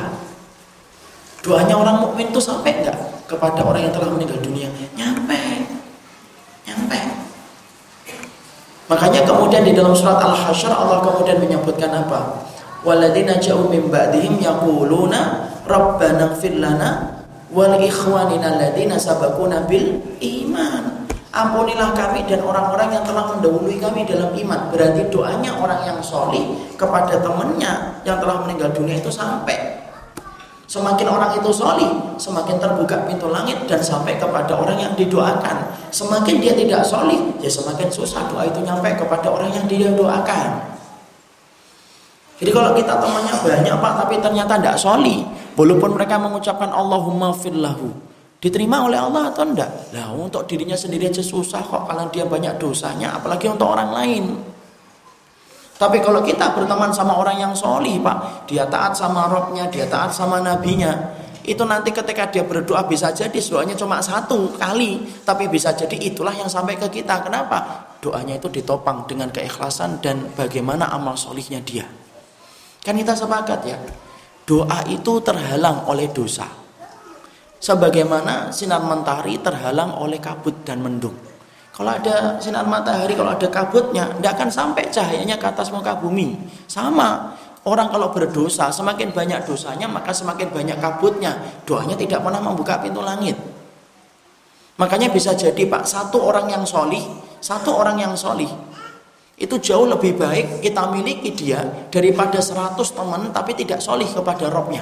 Doanya 1.47 1.79
orang 1.79 2.03
mukmin 2.03 2.35
itu 2.35 2.43
sampai 2.43 2.83
enggak 2.83 2.99
kepada 3.31 3.63
orang 3.63 3.87
yang 3.87 3.95
telah 3.95 4.11
meninggal 4.11 4.43
dunia? 4.43 4.67
Nyampe. 4.99 5.39
Nyampe. 6.67 6.99
Makanya 8.91 9.23
kemudian 9.23 9.63
di 9.63 9.71
dalam 9.71 9.95
surat 9.95 10.19
Al-Hasyr 10.19 10.75
Allah 10.75 11.07
kemudian 11.07 11.39
menyebutkan 11.39 11.95
apa? 11.95 12.51
Waladina 12.83 13.39
ja'u 13.39 13.71
min 13.71 13.87
ba'dihim 13.87 14.43
yaquluna 14.43 15.47
rabbana 15.71 16.35
ighfir 16.35 16.59
lana 16.59 17.23
wal 17.55 17.79
ikhwanina 17.79 18.59
alladziina 18.59 18.99
sabaquna 18.99 19.71
bil 19.71 20.03
iman. 20.19 21.07
Ampunilah 21.31 21.95
kami 21.95 22.27
dan 22.27 22.43
orang-orang 22.43 22.91
yang 22.91 23.05
telah 23.07 23.23
mendahului 23.31 23.79
kami 23.79 24.03
dalam 24.03 24.35
iman. 24.35 24.61
Berarti 24.75 25.07
doanya 25.15 25.55
orang 25.63 25.87
yang 25.87 25.99
solih 26.03 26.59
kepada 26.75 27.23
temannya 27.23 28.03
yang 28.03 28.19
telah 28.19 28.43
meninggal 28.43 28.75
dunia 28.75 28.99
itu 28.99 29.15
sampai 29.15 29.86
Semakin 30.67 31.07
orang 31.07 31.39
itu 31.39 31.51
soli, 31.55 31.87
semakin 32.19 32.59
terbuka 32.59 33.07
pintu 33.07 33.31
langit 33.31 33.55
dan 33.71 33.79
sampai 33.79 34.19
kepada 34.19 34.51
orang 34.51 34.75
yang 34.83 34.93
didoakan. 34.99 35.71
Semakin 35.95 36.43
dia 36.43 36.59
tidak 36.59 36.83
soli, 36.83 37.39
ya 37.39 37.47
semakin 37.47 37.87
susah 37.87 38.27
doa 38.27 38.43
itu 38.43 38.59
nyampe 38.67 38.99
kepada 38.99 39.31
orang 39.31 39.55
yang 39.55 39.67
dia 39.71 39.95
doakan. 39.95 40.75
Jadi 42.43 42.51
kalau 42.51 42.75
kita 42.75 42.99
temannya 42.99 43.35
banyak 43.47 43.77
pak, 43.79 43.93
tapi 43.95 44.15
ternyata 44.19 44.59
tidak 44.59 44.77
soli, 44.77 45.23
walaupun 45.55 45.95
mereka 45.95 46.19
mengucapkan 46.19 46.69
Allahumma 46.75 47.31
fillahu, 47.31 47.95
diterima 48.43 48.91
oleh 48.91 48.99
Allah 48.99 49.31
atau 49.31 49.47
tidak? 49.47 49.95
Nah 49.95 50.11
untuk 50.13 50.51
dirinya 50.51 50.75
sendiri 50.75 51.15
aja 51.15 51.23
susah 51.23 51.63
kok 51.63 51.87
kalau 51.87 52.11
dia 52.11 52.27
banyak 52.27 52.59
dosanya, 52.59 53.15
apalagi 53.15 53.47
untuk 53.47 53.71
orang 53.71 53.95
lain. 53.95 54.25
Tapi 55.77 56.01
kalau 56.01 56.25
kita 56.25 56.57
berteman 56.57 56.89
sama 56.89 57.21
orang 57.21 57.37
yang 57.37 57.53
solih 57.53 58.01
pak, 58.01 58.49
dia 58.49 58.65
taat 58.65 58.97
sama 58.97 59.29
robnya, 59.29 59.69
dia 59.69 59.85
taat 59.85 60.09
sama 60.09 60.41
nabinya, 60.41 61.17
itu 61.47 61.63
nanti 61.63 61.95
ketika 61.95 62.27
dia 62.27 62.43
berdoa 62.43 62.83
bisa 62.91 63.15
jadi 63.15 63.39
doanya 63.39 63.79
cuma 63.79 64.03
satu 64.03 64.59
kali, 64.59 65.05
tapi 65.23 65.47
bisa 65.47 65.71
jadi 65.77 65.95
itulah 65.95 66.35
yang 66.35 66.51
sampai 66.51 66.75
ke 66.75 66.91
kita. 66.91 67.23
Kenapa? 67.23 67.87
Doanya 68.03 68.35
itu 68.41 68.51
ditopang 68.51 69.07
dengan 69.07 69.31
keikhlasan 69.31 70.03
dan 70.03 70.33
bagaimana 70.35 70.91
amal 70.91 71.15
solihnya 71.15 71.63
dia. 71.63 71.87
Kan 72.83 72.99
kita 72.99 73.15
sepakat 73.15 73.61
ya, 73.63 73.79
doa 74.43 74.81
itu 74.91 75.23
terhalang 75.23 75.87
oleh 75.87 76.11
dosa. 76.11 76.51
Sebagaimana 77.63 78.51
sinar 78.51 78.83
mentari 78.83 79.39
terhalang 79.39 79.95
oleh 80.03 80.19
kabut 80.19 80.67
dan 80.67 80.83
mendung. 80.83 81.26
Kalau 81.77 81.93
ada 81.93 82.41
sinar 82.41 82.65
matahari, 82.65 83.13
kalau 83.13 83.37
ada 83.37 83.53
kabutnya, 83.53 84.09
tidak 84.17 84.33
akan 84.41 84.49
sampai 84.49 84.89
cahayanya 84.89 85.37
ke 85.37 85.45
atas 85.45 85.69
muka 85.69 85.93
bumi. 86.01 86.33
Sama, 86.65 87.37
orang 87.69 87.93
kalau 87.93 88.09
berdosa, 88.17 88.73
semakin 88.73 89.13
banyak 89.13 89.45
dosanya, 89.45 89.85
maka 89.85 90.09
semakin 90.17 90.49
banyak 90.49 90.81
kabutnya. 90.81 91.37
Doanya 91.69 91.93
tidak 91.93 92.25
pernah 92.25 92.41
membuka 92.41 92.81
pintu 92.81 93.05
langit. 93.05 93.37
Makanya 94.81 95.13
bisa 95.13 95.37
jadi 95.37 95.69
Pak, 95.69 95.85
satu 95.85 96.25
orang 96.25 96.49
yang 96.49 96.65
solih, 96.65 97.05
satu 97.45 97.77
orang 97.77 98.01
yang 98.01 98.17
solih, 98.17 98.49
itu 99.37 99.61
jauh 99.61 99.85
lebih 99.85 100.17
baik 100.17 100.65
kita 100.65 100.89
miliki 100.89 101.37
dia 101.37 101.61
daripada 101.93 102.41
seratus 102.41 102.97
teman 102.97 103.29
tapi 103.37 103.53
tidak 103.53 103.85
solih 103.85 104.09
kepada 104.09 104.49
robnya. 104.49 104.81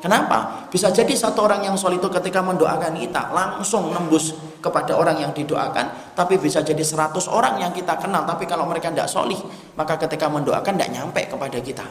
Kenapa? 0.00 0.64
Bisa 0.72 0.88
jadi 0.88 1.12
satu 1.12 1.44
orang 1.44 1.68
yang 1.68 1.76
solih 1.76 2.00
itu 2.00 2.08
ketika 2.08 2.40
mendoakan 2.40 2.96
kita 2.96 3.28
langsung 3.28 3.92
nembus 3.92 4.32
kepada 4.60 4.94
orang 4.94 5.18
yang 5.18 5.32
didoakan, 5.32 6.14
tapi 6.14 6.36
bisa 6.36 6.60
jadi 6.60 6.80
seratus 6.84 7.26
orang 7.26 7.58
yang 7.58 7.72
kita 7.72 7.96
kenal, 7.96 8.28
tapi 8.28 8.44
kalau 8.44 8.68
mereka 8.68 8.92
tidak 8.92 9.08
solih, 9.08 9.40
maka 9.74 9.96
ketika 9.96 10.28
mendoakan 10.28 10.76
tidak 10.76 10.90
nyampe 10.92 11.22
kepada 11.26 11.58
kita. 11.58 11.86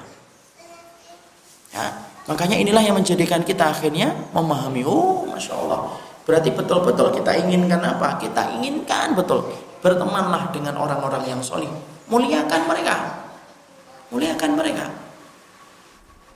Ya, 1.70 1.86
makanya 2.26 2.58
inilah 2.58 2.82
yang 2.82 2.98
menjadikan 2.98 3.42
kita 3.46 3.70
akhirnya 3.70 4.14
memahami, 4.34 4.86
oh 4.86 5.26
masya 5.28 5.54
Allah, 5.58 5.98
berarti 6.26 6.50
betul-betul 6.54 7.14
kita 7.14 7.36
inginkan 7.42 7.82
apa? 7.82 8.18
Kita 8.22 8.54
inginkan 8.58 9.14
betul 9.14 9.50
bertemanlah 9.82 10.50
dengan 10.54 10.78
orang-orang 10.78 11.26
yang 11.30 11.42
solih, 11.42 11.70
muliakan 12.10 12.62
mereka, 12.66 12.96
muliakan 14.10 14.54
mereka 14.58 14.86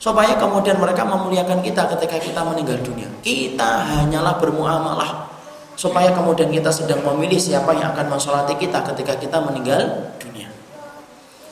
supaya 0.04 0.36
kemudian 0.36 0.76
mereka 0.84 1.08
memuliakan 1.08 1.64
kita 1.64 1.88
ketika 1.96 2.20
kita 2.20 2.44
meninggal 2.44 2.76
dunia. 2.84 3.08
Kita 3.24 3.88
hanyalah 3.88 4.36
bermuamalah 4.36 5.33
supaya 5.74 6.14
kemudian 6.14 6.50
kita 6.54 6.70
sedang 6.70 7.02
memilih 7.02 7.38
siapa 7.38 7.74
yang 7.74 7.94
akan 7.98 8.14
mensolati 8.14 8.56
kita 8.58 8.86
ketika 8.94 9.18
kita 9.18 9.38
meninggal 9.42 10.14
dunia. 10.22 10.50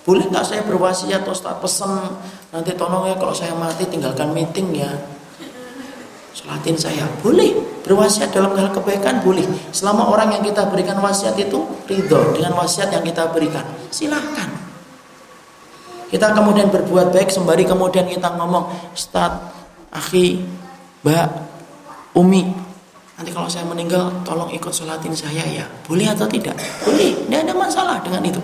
Boleh 0.02 0.26
nggak 0.30 0.46
saya 0.46 0.62
berwasiat 0.66 1.26
Ustaz 1.26 1.58
pesan 1.62 2.18
nanti 2.54 2.74
tolong 2.74 3.10
ya 3.10 3.16
kalau 3.18 3.34
saya 3.34 3.54
mati 3.54 3.86
tinggalkan 3.90 4.34
meeting 4.34 4.74
ya. 4.74 4.92
Solatin 6.32 6.80
saya. 6.80 7.06
Boleh. 7.20 7.52
Berwasiat 7.82 8.32
dalam 8.32 8.56
hal 8.56 8.72
kebaikan 8.72 9.20
boleh. 9.20 9.44
Selama 9.76 10.08
orang 10.14 10.38
yang 10.38 10.44
kita 10.46 10.70
berikan 10.70 10.96
wasiat 11.02 11.36
itu 11.36 11.66
ridho 11.90 12.32
dengan 12.32 12.56
wasiat 12.56 12.94
yang 12.94 13.04
kita 13.04 13.28
berikan. 13.36 13.68
Silahkan 13.92 14.62
kita 16.12 16.36
kemudian 16.36 16.68
berbuat 16.68 17.16
baik 17.16 17.32
sembari 17.32 17.64
kemudian 17.64 18.04
kita 18.04 18.36
ngomong, 18.36 18.68
Ustaz, 18.92 19.32
akhi, 19.96 20.44
Mbak, 21.08 21.28
Umi, 22.20 22.52
nanti 23.22 23.30
kalau 23.38 23.46
saya 23.46 23.70
meninggal 23.70 24.10
tolong 24.26 24.50
ikut 24.50 24.74
sholatin 24.74 25.14
saya 25.14 25.46
ya. 25.46 25.62
Boleh 25.86 26.10
atau 26.10 26.26
tidak? 26.26 26.58
Boleh, 26.82 27.14
tidak 27.30 27.46
ada 27.46 27.54
masalah 27.54 27.98
dengan 28.02 28.26
itu. 28.26 28.42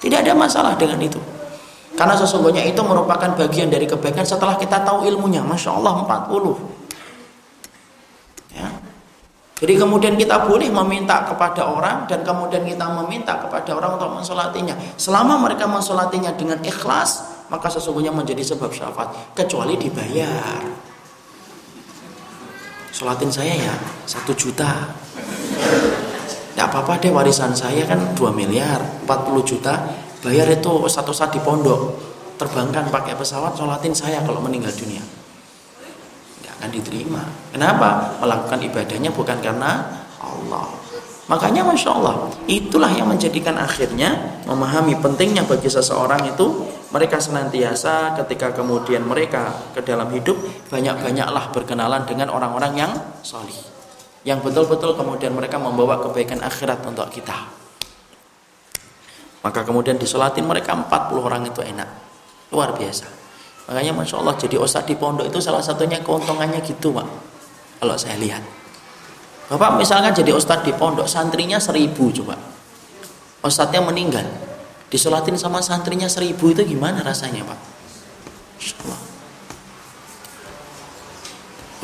Tidak 0.00 0.24
ada 0.24 0.32
masalah 0.32 0.72
dengan 0.80 0.96
itu. 1.04 1.20
Karena 1.92 2.16
sesungguhnya 2.16 2.64
itu 2.64 2.80
merupakan 2.80 3.36
bagian 3.36 3.68
dari 3.68 3.84
kebaikan 3.84 4.24
setelah 4.24 4.56
kita 4.56 4.80
tahu 4.88 5.04
ilmunya. 5.04 5.44
Masya 5.44 5.76
Allah 5.76 6.00
40. 6.08 6.76
Jadi 9.56 9.72
kemudian 9.72 10.20
kita 10.20 10.44
boleh 10.44 10.68
meminta 10.68 11.24
kepada 11.24 11.64
orang 11.64 12.04
dan 12.04 12.20
kemudian 12.20 12.60
kita 12.60 12.92
meminta 12.92 13.40
kepada 13.40 13.72
orang 13.72 13.96
untuk 13.96 14.12
mensolatinya. 14.12 14.76
Selama 15.00 15.40
mereka 15.40 15.64
mensolatinya 15.64 16.28
dengan 16.36 16.60
ikhlas, 16.60 17.24
maka 17.48 17.72
sesungguhnya 17.72 18.12
menjadi 18.12 18.44
sebab 18.52 18.68
syafaat 18.68 19.32
kecuali 19.32 19.80
dibayar. 19.80 20.85
Sholatin 22.96 23.28
saya 23.28 23.52
ya 23.52 23.76
satu 24.08 24.32
juta. 24.32 24.88
Tidak 26.56 26.64
apa-apa 26.64 26.96
deh 26.96 27.12
warisan 27.12 27.52
saya 27.52 27.84
kan 27.84 28.16
2 28.16 28.32
miliar 28.32 28.80
40 29.04 29.36
juta. 29.44 29.84
Bayar 30.24 30.48
itu 30.48 30.88
satu 30.88 31.12
saat 31.12 31.36
di 31.36 31.40
pondok. 31.44 31.92
Terbangkan 32.40 32.88
pakai 32.88 33.12
pesawat 33.12 33.52
sholatin 33.52 33.92
saya 33.92 34.24
kalau 34.24 34.40
meninggal 34.40 34.72
dunia. 34.72 35.04
Nggak 36.40 36.52
akan 36.56 36.70
diterima. 36.72 37.20
Kenapa? 37.52 38.16
Melakukan 38.24 38.64
ibadahnya 38.64 39.12
bukan 39.12 39.44
karena 39.44 39.92
Allah. 40.16 40.64
Makanya 41.26 41.66
Masya 41.66 41.90
Allah 41.90 42.30
Itulah 42.46 42.86
yang 42.94 43.10
menjadikan 43.10 43.58
akhirnya 43.58 44.38
Memahami 44.46 44.94
pentingnya 45.02 45.42
bagi 45.42 45.66
seseorang 45.66 46.22
itu 46.22 46.70
Mereka 46.96 47.20
senantiasa 47.20 48.16
ketika 48.24 48.56
kemudian 48.56 49.04
mereka 49.04 49.52
ke 49.76 49.84
dalam 49.84 50.08
hidup 50.16 50.40
Banyak-banyaklah 50.72 51.52
berkenalan 51.52 52.08
dengan 52.08 52.32
orang-orang 52.32 52.72
yang 52.72 52.92
solih 53.20 53.52
Yang 54.24 54.48
betul-betul 54.48 54.96
kemudian 54.96 55.36
mereka 55.36 55.60
membawa 55.60 56.00
kebaikan 56.00 56.40
akhirat 56.40 56.80
untuk 56.88 57.06
kita. 57.12 57.52
Maka 59.46 59.62
kemudian 59.62 59.94
disolatin 59.94 60.42
mereka 60.42 60.74
40 60.74 60.90
orang 61.22 61.46
itu 61.46 61.62
enak. 61.62 61.86
Luar 62.50 62.74
biasa. 62.74 63.06
Makanya 63.70 63.94
Masya 63.94 64.18
Allah 64.18 64.34
jadi 64.34 64.58
ustadz 64.58 64.90
di 64.90 64.98
pondok 64.98 65.30
itu 65.30 65.38
salah 65.38 65.62
satunya 65.62 66.02
keuntungannya 66.02 66.58
gitu 66.66 66.90
Pak. 66.90 67.06
Kalau 67.78 67.94
saya 67.94 68.18
lihat. 68.18 68.42
Bapak 69.46 69.78
misalkan 69.78 70.10
jadi 70.10 70.34
ustadz 70.34 70.66
di 70.66 70.74
pondok, 70.74 71.06
santrinya 71.06 71.62
seribu 71.62 72.10
coba. 72.10 72.34
Ustadznya 73.46 73.78
meninggal, 73.78 74.26
disolatin 74.96 75.36
sama 75.36 75.60
santrinya 75.60 76.08
seribu 76.08 76.48
itu 76.48 76.64
gimana 76.64 77.04
rasanya 77.04 77.44
Pak? 77.44 77.58
Allah. 78.80 79.00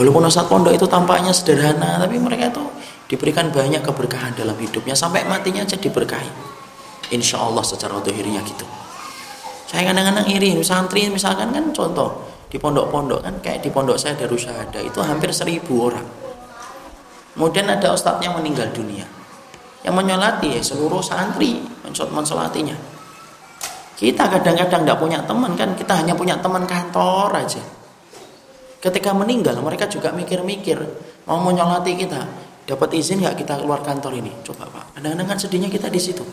Walaupun 0.00 0.24
ustadz 0.24 0.48
pondok 0.48 0.72
itu 0.72 0.88
tampaknya 0.88 1.36
sederhana, 1.36 2.00
tapi 2.00 2.16
mereka 2.16 2.48
itu 2.48 2.64
diberikan 3.12 3.52
banyak 3.52 3.84
keberkahan 3.84 4.32
dalam 4.32 4.56
hidupnya 4.56 4.96
sampai 4.96 5.28
matinya 5.28 5.60
aja 5.60 5.76
diberkahi. 5.76 6.32
Insya 7.12 7.44
Allah 7.44 7.60
secara 7.60 8.00
dohirnya 8.00 8.40
gitu. 8.48 8.64
Saya 9.68 9.92
kadang-kadang 9.92 10.24
iri, 10.32 10.56
santri 10.64 11.12
misalkan 11.12 11.52
kan 11.52 11.68
contoh 11.76 12.24
di 12.48 12.56
pondok-pondok 12.56 13.20
kan 13.20 13.34
kayak 13.44 13.60
di 13.60 13.68
pondok 13.68 14.00
saya 14.00 14.16
Darusada 14.16 14.80
itu 14.80 15.00
hampir 15.00 15.32
seribu 15.32 15.88
orang 15.88 16.04
Kemudian 17.32 17.64
ada 17.64 17.96
ustadznya 17.96 18.28
meninggal 18.36 18.68
dunia. 18.76 19.08
Yang 19.82 19.94
menyolati 19.96 20.52
ya 20.52 20.62
seluruh 20.62 21.00
santri 21.00 21.64
mensolatinya. 22.12 22.76
Kita 24.03 24.26
kadang-kadang 24.26 24.82
tidak 24.82 24.98
punya 24.98 25.22
teman 25.22 25.55
kan, 25.55 25.78
kita 25.78 25.94
hanya 25.94 26.18
punya 26.18 26.34
teman 26.42 26.66
kantor 26.66 27.30
aja. 27.38 27.62
Ketika 28.82 29.14
meninggal 29.14 29.62
mereka 29.62 29.86
juga 29.86 30.11
mikir-mikir 30.11 30.74
mau 31.30 31.38
menyolati 31.38 31.94
kita. 31.94 32.50
Dapat 32.66 32.98
izin 32.98 33.22
nggak 33.22 33.46
kita 33.46 33.62
keluar 33.62 33.78
kantor 33.78 34.18
ini? 34.18 34.34
Coba 34.42 34.66
pak. 34.66 34.98
Kadang-kadang 34.98 35.26
kan 35.30 35.38
sedihnya 35.38 35.70
kita 35.70 35.86
di 35.86 36.03
situ. 36.03 36.26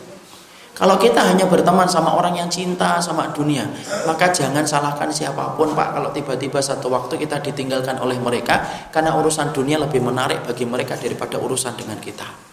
Kalau 0.74 0.98
kita 0.98 1.22
hanya 1.30 1.46
berteman 1.46 1.86
sama 1.86 2.16
orang 2.18 2.42
yang 2.42 2.50
cinta 2.50 2.98
sama 2.98 3.30
dunia, 3.30 3.70
maka 4.02 4.34
jangan 4.34 4.64
salahkan 4.64 5.12
siapa 5.12 5.52
pun 5.52 5.76
Pak 5.76 5.92
kalau 5.92 6.08
tiba-tiba 6.08 6.56
satu 6.56 6.88
waktu 6.88 7.20
kita 7.20 7.36
ditinggalkan 7.44 8.00
oleh 8.00 8.16
mereka 8.16 8.88
karena 8.88 9.12
urusan 9.12 9.52
dunia 9.52 9.76
lebih 9.76 10.00
menarik 10.00 10.40
bagi 10.40 10.64
mereka 10.64 10.96
daripada 10.96 11.36
urusan 11.36 11.76
dengan 11.76 12.00
kita. 12.00 12.49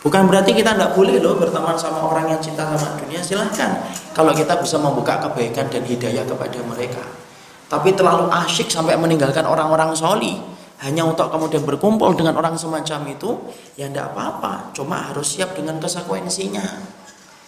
Bukan 0.00 0.32
berarti 0.32 0.56
kita 0.56 0.72
tidak 0.72 0.96
boleh 0.96 1.20
loh 1.20 1.36
berteman 1.36 1.76
sama 1.76 2.00
orang 2.00 2.32
yang 2.32 2.40
cinta 2.40 2.64
sama 2.64 2.96
dunia, 2.96 3.20
silahkan. 3.20 3.84
Kalau 4.16 4.32
kita 4.32 4.56
bisa 4.56 4.80
membuka 4.80 5.20
kebaikan 5.28 5.68
dan 5.68 5.84
hidayah 5.84 6.24
kepada 6.24 6.56
mereka. 6.64 7.04
Tapi 7.68 7.92
terlalu 7.92 8.32
asyik 8.32 8.72
sampai 8.72 8.96
meninggalkan 8.96 9.44
orang-orang 9.44 9.92
soli 9.92 10.40
hanya 10.80 11.04
untuk 11.04 11.28
kemudian 11.28 11.60
berkumpul 11.68 12.16
dengan 12.16 12.32
orang 12.40 12.56
semacam 12.56 13.12
itu, 13.12 13.36
ya 13.76 13.92
tidak 13.92 14.16
apa-apa. 14.16 14.72
Cuma 14.72 15.12
harus 15.12 15.36
siap 15.36 15.52
dengan 15.52 15.76
konsekuensinya. 15.76 16.64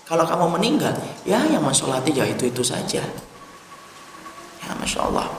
Kalau 0.04 0.28
kamu 0.28 0.60
meninggal, 0.60 0.92
ya 1.24 1.40
yang 1.48 1.64
mensolati 1.64 2.12
ya 2.12 2.28
itu 2.28 2.52
itu 2.52 2.60
saja. 2.60 3.00
Ya 4.60 4.70
masya 4.76 5.08
Allah. 5.08 5.32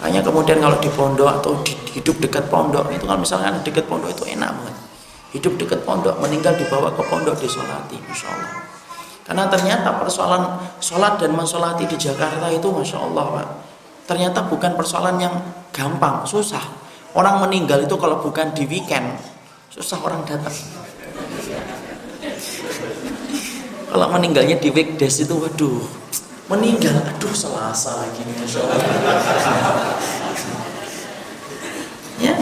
Hanya 0.00 0.24
kemudian 0.24 0.64
kalau 0.64 0.80
di 0.80 0.88
pondok 0.88 1.28
atau 1.28 1.60
di, 1.60 1.76
hidup 1.92 2.16
dekat 2.24 2.48
pondok 2.48 2.88
itu 2.88 3.04
kalau 3.04 3.20
misalkan 3.20 3.60
dekat 3.60 3.84
pondok 3.84 4.16
itu 4.16 4.24
enak 4.32 4.48
banget. 4.48 4.79
Hidup 5.30 5.54
dekat 5.58 5.86
pondok, 5.86 6.18
meninggal 6.18 6.58
dibawa 6.58 6.90
ke 6.90 7.02
pondok 7.06 7.38
disolati, 7.38 7.98
masya 8.02 8.28
Allah. 8.34 8.52
Karena 9.22 9.46
ternyata 9.46 9.94
persoalan 9.94 10.58
sholat 10.82 11.22
dan 11.22 11.30
mensolati 11.30 11.86
di 11.86 11.94
Jakarta 11.94 12.50
itu 12.50 12.66
masya 12.66 12.98
Allah 12.98 13.24
pak. 13.38 13.48
Ternyata 14.10 14.42
bukan 14.50 14.74
persoalan 14.74 15.22
yang 15.22 15.34
gampang, 15.70 16.26
susah. 16.26 16.66
Orang 17.14 17.38
meninggal 17.46 17.86
itu 17.86 17.94
kalau 17.94 18.18
bukan 18.18 18.50
di 18.50 18.66
weekend, 18.66 19.06
susah 19.70 20.02
orang 20.02 20.26
datang. 20.26 20.50
Kalau 23.90 24.06
meninggalnya 24.10 24.58
di 24.58 24.70
weekdays 24.74 25.22
itu 25.22 25.34
waduh, 25.34 25.82
meninggal 26.50 26.94
aduh 27.06 27.34
selasa 27.34 28.02
lagi 28.02 28.22
Masya 28.26 28.58
Allah. 28.66 29.94
ya. 32.18 32.34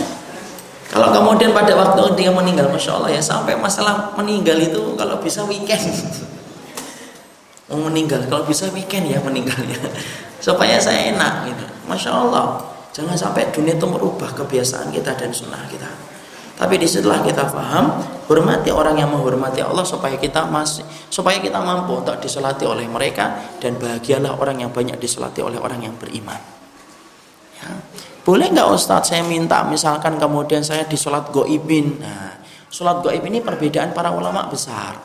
Kalau 0.89 1.13
kemudian 1.13 1.53
pada 1.53 1.77
waktu 1.77 2.17
dia 2.17 2.33
meninggal 2.33 2.73
Masya 2.73 2.97
Allah 2.97 3.13
ya 3.13 3.21
sampai 3.21 3.53
masalah 3.61 4.17
meninggal 4.17 4.57
itu 4.57 4.97
kalau 4.97 5.21
bisa 5.21 5.45
weekend 5.45 5.85
mau 7.69 7.77
meninggal 7.93 8.25
kalau 8.25 8.49
bisa 8.49 8.65
weekend 8.73 9.13
ya 9.13 9.21
meninggalnya 9.21 9.77
supaya 10.47 10.81
saya 10.81 11.13
enak 11.13 11.53
gitu 11.53 11.65
Masya 11.85 12.09
Allah 12.09 12.65
jangan 12.97 13.13
sampai 13.13 13.53
dunia 13.53 13.77
itu 13.77 13.85
merubah 13.85 14.33
kebiasaan 14.33 14.89
kita 14.89 15.13
dan 15.13 15.29
sunnah 15.29 15.61
kita 15.69 15.93
tapi 16.59 16.75
di 16.75 16.91
situlah 16.91 17.23
kita 17.23 17.47
paham 17.55 18.03
hormati 18.27 18.75
orang 18.75 18.99
yang 18.99 19.15
menghormati 19.15 19.63
Allah 19.63 19.87
supaya 19.87 20.19
kita 20.19 20.43
masih 20.51 20.83
supaya 21.07 21.39
kita 21.39 21.63
mampu 21.63 21.95
untuk 22.03 22.19
disolati 22.19 22.67
oleh 22.67 22.83
mereka 22.91 23.39
dan 23.63 23.79
bahagialah 23.79 24.35
orang 24.35 24.67
yang 24.67 24.75
banyak 24.75 24.99
disolati 24.99 25.39
oleh 25.39 25.55
orang 25.63 25.87
yang 25.87 25.95
beriman. 25.95 26.37
Ya. 27.63 27.71
Boleh 28.29 28.53
nggak 28.53 28.69
Ustadz 28.77 29.09
saya 29.09 29.25
minta 29.25 29.65
misalkan 29.65 30.21
kemudian 30.21 30.61
saya 30.61 30.85
disolat 30.85 31.33
goibin. 31.33 31.97
Nah, 31.97 32.37
solat 32.69 33.01
goib 33.01 33.25
ini 33.25 33.41
perbedaan 33.41 33.97
para 33.97 34.13
ulama 34.13 34.45
besar. 34.53 35.01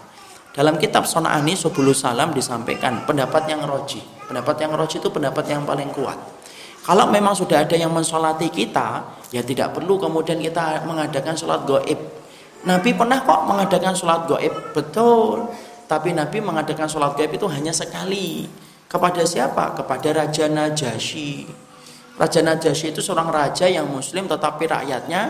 Dalam 0.51 0.76
kitab 0.76 1.07
Sona'ani 1.07 1.55
Subulu 1.55 1.95
Salam 1.95 2.36
disampaikan 2.36 3.07
pendapat 3.07 3.47
yang 3.47 3.63
roji. 3.63 4.03
Pendapat 4.28 4.67
yang 4.67 4.76
roji 4.76 4.99
itu 4.99 5.07
pendapat 5.07 5.47
yang 5.47 5.63
paling 5.63 5.88
kuat. 5.95 6.19
Kalau 6.84 7.07
memang 7.07 7.32
sudah 7.32 7.63
ada 7.63 7.80
yang 7.80 7.95
mensolati 7.95 8.51
kita, 8.51 9.15
ya 9.32 9.39
tidak 9.39 9.71
perlu 9.71 9.95
kemudian 9.95 10.43
kita 10.43 10.84
mengadakan 10.84 11.32
sholat 11.39 11.63
goib. 11.63 11.95
Nabi 12.67 12.91
pernah 12.91 13.24
kok 13.24 13.47
mengadakan 13.47 13.95
sholat 13.95 14.28
goib, 14.28 14.51
betul. 14.76 15.47
Tapi 15.88 16.11
Nabi 16.11 16.43
mengadakan 16.43 16.91
sholat 16.91 17.15
goib 17.15 17.32
itu 17.32 17.47
hanya 17.47 17.71
sekali. 17.71 18.51
Kepada 18.91 19.24
siapa? 19.24 19.80
Kepada 19.80 20.11
Raja 20.11 20.51
Najasyi. 20.51 21.63
Raja 22.14 22.45
Najasyi 22.45 22.93
itu 22.93 23.01
seorang 23.01 23.34
raja 23.34 23.66
yang 23.66 23.89
muslim 23.89 24.30
tetapi 24.30 24.70
rakyatnya 24.70 25.22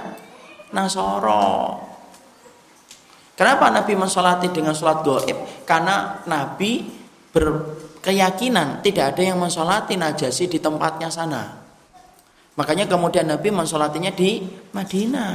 Nasoro. 0.75 1.79
Kenapa 3.34 3.71
Nabi 3.73 3.97
mensolati 3.97 4.51
dengan 4.53 4.77
sholat 4.77 5.01
goib? 5.01 5.65
Karena 5.65 6.21
Nabi 6.29 6.86
ber, 7.34 7.45
keyakinan 8.03 8.86
tidak 8.86 9.15
ada 9.15 9.21
yang 9.25 9.41
mensolati 9.41 9.97
Najasi 9.97 10.51
di 10.51 10.61
tempatnya 10.61 11.09
sana. 11.09 11.63
Makanya 12.53 12.86
kemudian 12.86 13.25
Nabi 13.25 13.49
mensolatinya 13.49 14.13
di 14.13 14.45
Madinah. 14.75 15.31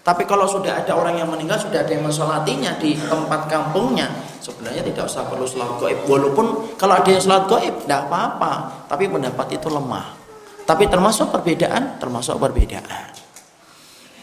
Tapi 0.00 0.28
kalau 0.28 0.44
sudah 0.44 0.84
ada 0.84 0.92
orang 0.92 1.16
yang 1.16 1.28
meninggal, 1.28 1.56
sudah 1.56 1.84
ada 1.84 1.92
yang 1.92 2.04
mensolatinya 2.04 2.76
di 2.76 2.96
tempat 2.96 3.48
kampungnya, 3.48 4.08
sebenarnya 4.40 4.84
tidak 4.84 5.08
usah 5.08 5.24
perlu 5.28 5.48
sholat 5.48 5.80
goib. 5.80 6.04
Walaupun 6.04 6.76
kalau 6.76 7.00
ada 7.00 7.08
yang 7.08 7.22
sholat 7.24 7.48
goib, 7.48 7.74
tidak 7.84 8.08
apa-apa. 8.08 8.84
Tapi 8.88 9.08
pendapat 9.08 9.56
itu 9.56 9.68
lemah. 9.72 10.19
Tapi 10.64 10.84
termasuk 10.86 11.30
perbedaan, 11.34 11.98
termasuk 11.98 12.38
perbedaan. 12.38 13.10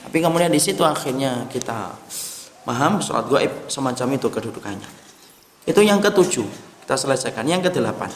Tapi 0.08 0.18
kemudian 0.24 0.48
di 0.48 0.62
situ 0.64 0.88
akhirnya 0.88 1.52
kita 1.52 1.92
paham 2.64 3.04
sholat 3.04 3.28
goib 3.28 3.54
semacam 3.68 4.08
itu 4.16 4.28
kedudukannya. 4.32 4.90
Itu 5.68 5.84
yang 5.84 6.00
ketujuh. 6.00 6.48
Kita 6.88 6.96
selesaikan. 6.96 7.44
Yang 7.44 7.68
kedelapan. 7.72 8.08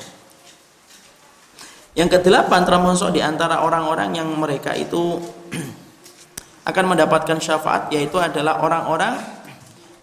Yang 1.91 2.19
kedelapan 2.19 2.63
termasuk 2.63 3.11
di 3.11 3.19
antara 3.19 3.67
orang-orang 3.67 4.15
yang 4.15 4.31
mereka 4.39 4.71
itu 4.79 5.19
akan 6.71 6.85
mendapatkan 6.95 7.35
syafaat 7.43 7.91
yaitu 7.91 8.15
adalah 8.15 8.63
orang-orang 8.63 9.19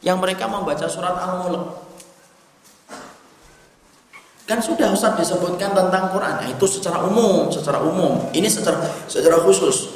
yang 0.04 0.20
mereka 0.20 0.44
membaca 0.44 0.84
surat 0.84 1.16
Al-Mulk. 1.16 1.87
Kan 4.48 4.64
sudah 4.64 4.88
Ustaz 4.96 5.12
disebutkan 5.20 5.76
tentang 5.76 6.08
Quran. 6.08 6.40
Nah, 6.40 6.48
itu 6.48 6.64
secara 6.64 7.04
umum, 7.04 7.52
secara 7.52 7.84
umum. 7.84 8.32
Ini 8.32 8.48
secara 8.48 8.80
secara 9.04 9.44
khusus. 9.44 9.92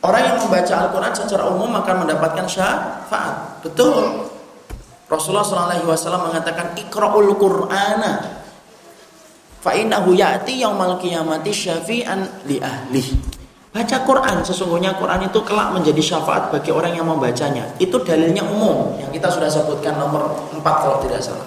Orang 0.00 0.24
yang 0.24 0.36
membaca 0.40 0.72
Al-Quran 0.88 1.12
secara 1.12 1.44
umum 1.52 1.68
akan 1.76 2.08
mendapatkan 2.08 2.48
syafaat. 2.48 3.60
Betul. 3.60 4.24
Rasulullah 5.04 5.44
SAW 5.44 6.32
mengatakan 6.32 6.72
ikra'ul 6.80 7.36
Qur'ana. 7.36 8.40
Fa 9.60 9.76
innahu 9.76 10.16
ya'ti 10.16 10.64
yaumal 10.64 10.96
qiyamati 10.96 11.52
syafi'an 11.52 12.48
li 12.48 12.56
ahli. 12.56 13.04
Baca 13.70 13.96
Quran, 14.02 14.40
sesungguhnya 14.40 14.96
Quran 14.96 15.28
itu 15.28 15.44
kelak 15.44 15.76
menjadi 15.76 16.00
syafaat 16.00 16.48
bagi 16.48 16.72
orang 16.72 16.96
yang 16.96 17.04
membacanya. 17.04 17.68
Itu 17.76 18.00
dalilnya 18.00 18.42
umum 18.48 18.96
yang 18.96 19.12
kita 19.12 19.28
sudah 19.28 19.52
sebutkan 19.52 20.00
nomor 20.00 20.48
4 20.56 20.64
kalau 20.64 21.04
tidak 21.04 21.20
salah. 21.20 21.44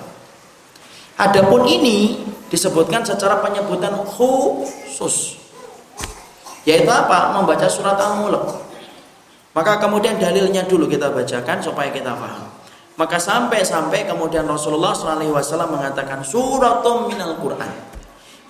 Adapun 1.18 1.66
ini 1.66 2.22
disebutkan 2.54 3.02
secara 3.02 3.42
penyebutan 3.42 3.98
khusus. 4.06 5.42
Yaitu 6.70 6.94
apa? 6.94 7.34
Membaca 7.34 7.66
surat 7.66 7.98
Al-Mulk. 7.98 8.62
Maka 9.58 9.82
kemudian 9.82 10.22
dalilnya 10.22 10.62
dulu 10.70 10.86
kita 10.86 11.10
bacakan 11.10 11.58
supaya 11.66 11.90
kita 11.90 12.14
paham. 12.14 12.46
Maka 12.94 13.18
sampai-sampai 13.18 14.06
kemudian 14.06 14.46
Rasulullah 14.46 14.94
SAW 14.94 15.66
mengatakan 15.66 16.22
suratum 16.22 17.10
minal 17.10 17.42
Quran. 17.42 17.74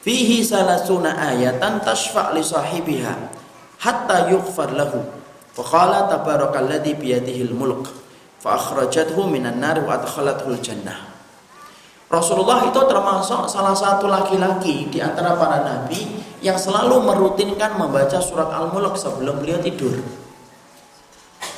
Fihi 0.04 0.44
salasuna 0.44 1.16
ayatan 1.16 1.80
tashfa' 1.80 2.36
li 2.36 2.44
sahibiha 2.44 3.16
hatta 3.80 4.28
yughfar 4.28 4.76
lahu. 4.76 5.00
Faqala 5.56 6.12
tabarakalladzi 6.12 6.92
biyadihil 7.00 7.56
mulk 7.56 7.88
fa 8.44 8.60
akhrajathu 8.60 9.24
minan 9.32 9.64
nar 9.64 9.80
wa 9.80 9.96
adkhalathu 9.96 10.60
jannah. 10.60 11.13
Rasulullah 12.14 12.70
itu 12.70 12.78
termasuk 12.86 13.50
salah 13.50 13.74
satu 13.74 14.06
laki-laki 14.06 14.86
di 14.94 15.02
antara 15.02 15.34
para 15.34 15.66
nabi 15.66 16.06
yang 16.46 16.62
selalu 16.62 17.02
merutinkan 17.02 17.74
membaca 17.74 18.22
surat 18.22 18.54
Al-Mulk 18.54 18.94
sebelum 18.94 19.42
beliau 19.42 19.58
tidur. 19.58 19.98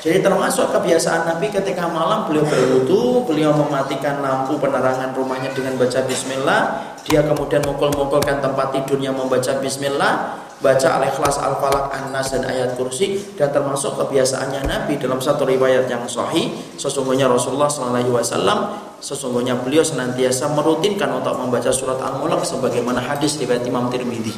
Jadi 0.06 0.22
termasuk 0.22 0.70
kebiasaan 0.70 1.26
Nabi 1.26 1.50
ketika 1.50 1.90
malam 1.90 2.30
beliau 2.30 2.46
berwudu, 2.46 3.26
beliau 3.26 3.58
mematikan 3.58 4.22
lampu 4.22 4.54
penerangan 4.62 5.18
rumahnya 5.18 5.50
dengan 5.50 5.82
baca 5.82 6.06
bismillah, 6.06 6.62
dia 7.10 7.26
kemudian 7.26 7.66
mukul-mukulkan 7.66 8.38
tempat 8.38 8.70
tidurnya 8.70 9.10
membaca 9.10 9.58
bismillah, 9.58 10.46
baca 10.62 11.02
Al-Ikhlas, 11.02 11.42
Al-Falaq, 11.42 11.90
An-Nas 11.90 12.38
dan 12.38 12.46
ayat 12.46 12.78
kursi 12.78 13.18
dan 13.34 13.50
termasuk 13.50 13.98
kebiasaannya 13.98 14.70
Nabi 14.70 15.02
dalam 15.02 15.18
satu 15.18 15.42
riwayat 15.42 15.90
yang 15.90 16.06
sahih 16.06 16.54
sesungguhnya 16.78 17.26
Rasulullah 17.26 17.66
SAW 17.66 18.78
sesungguhnya 19.02 19.58
beliau 19.58 19.82
senantiasa 19.82 20.54
merutinkan 20.54 21.18
untuk 21.18 21.34
membaca 21.34 21.74
surat 21.74 21.98
Al-Mulk 21.98 22.46
sebagaimana 22.46 23.02
hadis 23.02 23.42
riwayat 23.42 23.66
Imam 23.66 23.90
Tirmidzi. 23.90 24.38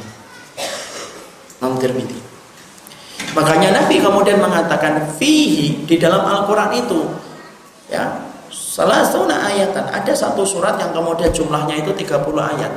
Imam 1.60 1.76
Tirmidzi. 1.76 2.37
Makanya 3.36 3.84
Nabi 3.84 4.02
kemudian 4.02 4.42
mengatakan 4.42 5.04
fihi 5.14 5.86
di 5.86 5.96
dalam 6.00 6.26
Al-Qur'an 6.26 6.74
itu 6.74 7.06
ya 7.86 8.18
salah 8.50 9.04
satu 9.04 9.28
ayatan. 9.28 9.84
Ada 9.90 10.12
satu 10.14 10.42
surat 10.42 10.78
yang 10.80 10.90
kemudian 10.90 11.30
jumlahnya 11.30 11.82
itu 11.82 11.92
30 11.94 12.18
ayat. 12.38 12.72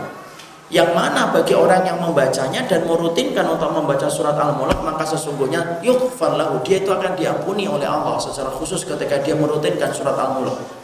Yang 0.71 0.95
mana 0.95 1.27
bagi 1.35 1.51
orang 1.51 1.83
yang 1.83 1.99
membacanya 1.99 2.63
dan 2.63 2.87
merutinkan 2.87 3.43
untuk 3.43 3.75
membaca 3.75 4.07
surat 4.07 4.39
Al-Mulk 4.39 4.79
maka 4.87 5.03
sesungguhnya 5.03 5.83
yughfar 5.83 6.39
lahu. 6.39 6.63
Dia 6.63 6.79
itu 6.79 6.87
akan 6.87 7.11
diampuni 7.19 7.67
oleh 7.67 7.83
Allah 7.83 8.15
secara 8.23 8.47
khusus 8.55 8.87
ketika 8.87 9.19
dia 9.19 9.35
merutinkan 9.35 9.91
surat 9.91 10.15
Al-Mulk. 10.15 10.80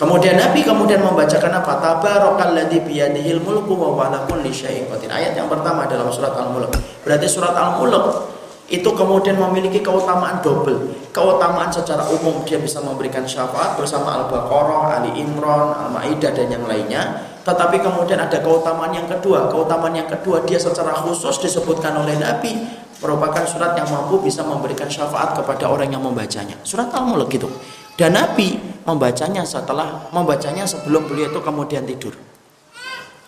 Kemudian 0.00 0.40
Nabi 0.40 0.64
kemudian 0.64 1.04
membacakan 1.04 1.60
apa? 1.60 1.76
Tabarakalladzi 1.76 2.88
biyadihil 2.88 3.44
mulku 3.44 3.76
wa 3.76 4.08
ala 4.08 4.24
kulli 4.24 4.48
syai'in 4.48 4.88
qadir. 4.88 5.12
Ayat 5.12 5.36
yang 5.36 5.44
pertama 5.44 5.84
dalam 5.84 6.08
surat 6.08 6.32
Al-Mulk. 6.32 6.72
Berarti 7.04 7.28
surat 7.28 7.52
Al-Mulk 7.52 8.32
itu 8.72 8.88
kemudian 8.96 9.36
memiliki 9.36 9.84
keutamaan 9.84 10.40
double. 10.40 10.96
Keutamaan 11.12 11.68
secara 11.68 12.08
umum 12.08 12.40
dia 12.48 12.56
bisa 12.56 12.80
memberikan 12.80 13.28
syafaat 13.28 13.76
bersama 13.76 14.24
Al-Baqarah, 14.24 15.04
Ali 15.04 15.20
Imran, 15.20 15.76
Al-Maidah 15.76 16.32
dan 16.32 16.48
yang 16.48 16.64
lainnya. 16.64 17.28
Tetapi 17.44 17.84
kemudian 17.84 18.24
ada 18.24 18.40
keutamaan 18.40 18.96
yang 18.96 19.04
kedua. 19.04 19.52
Keutamaan 19.52 19.92
yang 19.92 20.08
kedua 20.08 20.40
dia 20.48 20.56
secara 20.56 20.96
khusus 20.96 21.36
disebutkan 21.44 21.92
oleh 22.00 22.16
Nabi 22.16 22.56
merupakan 23.04 23.44
surat 23.44 23.76
yang 23.76 23.92
mampu 23.92 24.16
bisa 24.24 24.40
memberikan 24.48 24.88
syafaat 24.88 25.36
kepada 25.36 25.68
orang 25.68 25.92
yang 25.92 26.00
membacanya. 26.00 26.56
Surat 26.64 26.88
Al-Mulk 26.88 27.28
gitu. 27.36 27.52
Dan 28.00 28.16
Nabi 28.16 28.69
membacanya 28.84 29.42
setelah 29.44 30.08
membacanya 30.12 30.64
sebelum 30.64 31.08
beliau 31.08 31.28
itu 31.32 31.40
kemudian 31.40 31.84
tidur. 31.84 32.14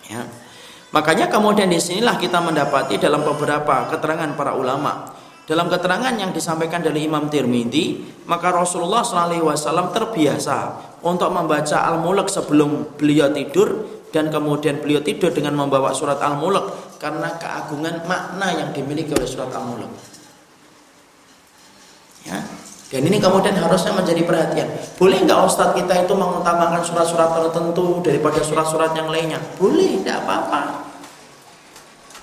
Ya. 0.07 0.25
Makanya 0.93 1.25
kemudian 1.29 1.73
di 1.73 1.81
sinilah 1.81 2.21
kita 2.21 2.37
mendapati 2.37 3.01
dalam 3.01 3.25
beberapa 3.25 3.89
keterangan 3.89 4.37
para 4.37 4.53
ulama 4.53 5.13
dalam 5.43 5.67
keterangan 5.67 6.15
yang 6.15 6.31
disampaikan 6.31 6.79
dari 6.79 7.03
Imam 7.03 7.27
Tirmidzi, 7.27 7.99
maka 8.31 8.55
Rasulullah 8.55 9.03
SAW 9.03 9.91
terbiasa 9.91 10.57
untuk 11.03 11.35
membaca 11.35 11.83
Al-Mulk 11.83 12.31
sebelum 12.31 12.95
beliau 12.95 13.27
tidur 13.27 13.83
dan 14.15 14.31
kemudian 14.31 14.79
beliau 14.79 15.03
tidur 15.03 15.35
dengan 15.35 15.59
membawa 15.59 15.91
surat 15.91 16.15
Al-Mulk 16.23 16.95
karena 16.95 17.35
keagungan 17.35 18.07
makna 18.07 18.55
yang 18.55 18.69
dimiliki 18.71 19.11
oleh 19.11 19.27
surat 19.27 19.51
Al-Mulk. 19.51 20.12
Dan 22.93 23.09
ini 23.09 23.17
kemudian 23.17 23.57
harusnya 23.57 23.89
menjadi 23.89 24.21
perhatian. 24.21 24.69
Boleh 25.01 25.25
nggak 25.25 25.39
Ustadz 25.49 25.73
kita 25.73 26.05
itu 26.05 26.13
mengutamakan 26.13 26.85
surat-surat 26.85 27.33
tertentu 27.33 28.05
daripada 28.05 28.37
surat-surat 28.45 28.93
yang 28.93 29.09
lainnya? 29.09 29.41
Boleh, 29.57 29.97
tidak 29.97 30.21
apa-apa. 30.21 30.93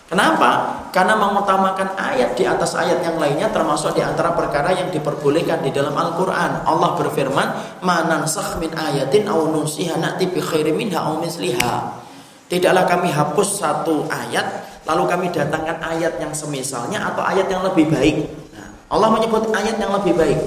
Kenapa? 0.06 0.50
Karena 0.94 1.18
mengutamakan 1.18 1.98
ayat 1.98 2.38
di 2.38 2.46
atas 2.46 2.78
ayat 2.78 3.02
yang 3.02 3.18
lainnya 3.18 3.50
termasuk 3.50 3.98
di 3.98 4.02
antara 4.02 4.30
perkara 4.30 4.70
yang 4.70 4.94
diperbolehkan 4.94 5.58
di 5.62 5.74
dalam 5.74 5.94
Al-Qur'an. 5.94 6.62
Allah 6.62 6.94
berfirman, 6.98 7.82
"Manansakh 7.82 8.62
min 8.62 8.70
ayatin 8.70 9.26
aw 9.26 9.50
nusiha 9.50 9.98
na'ti 9.98 10.30
bi 10.30 10.38
khairin 10.38 10.94
aw 10.94 11.18
misliha." 11.18 11.98
Tidaklah 12.46 12.86
kami 12.86 13.10
hapus 13.10 13.62
satu 13.62 14.06
ayat 14.10 14.70
lalu 14.82 15.02
kami 15.06 15.26
datangkan 15.30 15.78
ayat 15.78 16.18
yang 16.18 16.34
semisalnya 16.34 17.06
atau 17.14 17.22
ayat 17.22 17.46
yang 17.46 17.62
lebih 17.62 17.86
baik. 17.90 18.49
Allah 18.90 19.08
menyebut 19.14 19.54
ayat 19.54 19.78
yang 19.78 19.94
lebih 19.94 20.18
baik. 20.18 20.40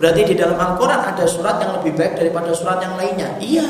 Berarti 0.00 0.22
di 0.24 0.34
dalam 0.38 0.56
Al-Qur'an 0.56 1.04
ada 1.12 1.28
surat 1.28 1.60
yang 1.60 1.76
lebih 1.80 1.92
baik 1.98 2.16
daripada 2.16 2.48
surat 2.56 2.80
yang 2.80 2.96
lainnya. 2.96 3.36
Iya. 3.42 3.68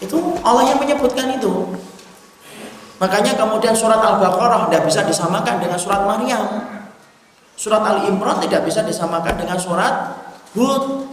Itu 0.00 0.40
Allah 0.42 0.72
yang 0.74 0.80
menyebutkan 0.82 1.36
itu. 1.36 1.68
Makanya 3.00 3.36
kemudian 3.36 3.76
surat 3.76 4.00
Al-Baqarah 4.00 4.68
tidak 4.68 4.82
bisa 4.88 5.00
disamakan 5.04 5.56
dengan 5.60 5.78
surat 5.80 6.04
Maryam. 6.04 6.44
Surat 7.60 7.84
Ali 7.84 8.08
Imran 8.08 8.40
tidak 8.40 8.64
bisa 8.64 8.80
disamakan 8.80 9.36
dengan 9.36 9.60
surat 9.60 10.16
Hud. 10.56 11.09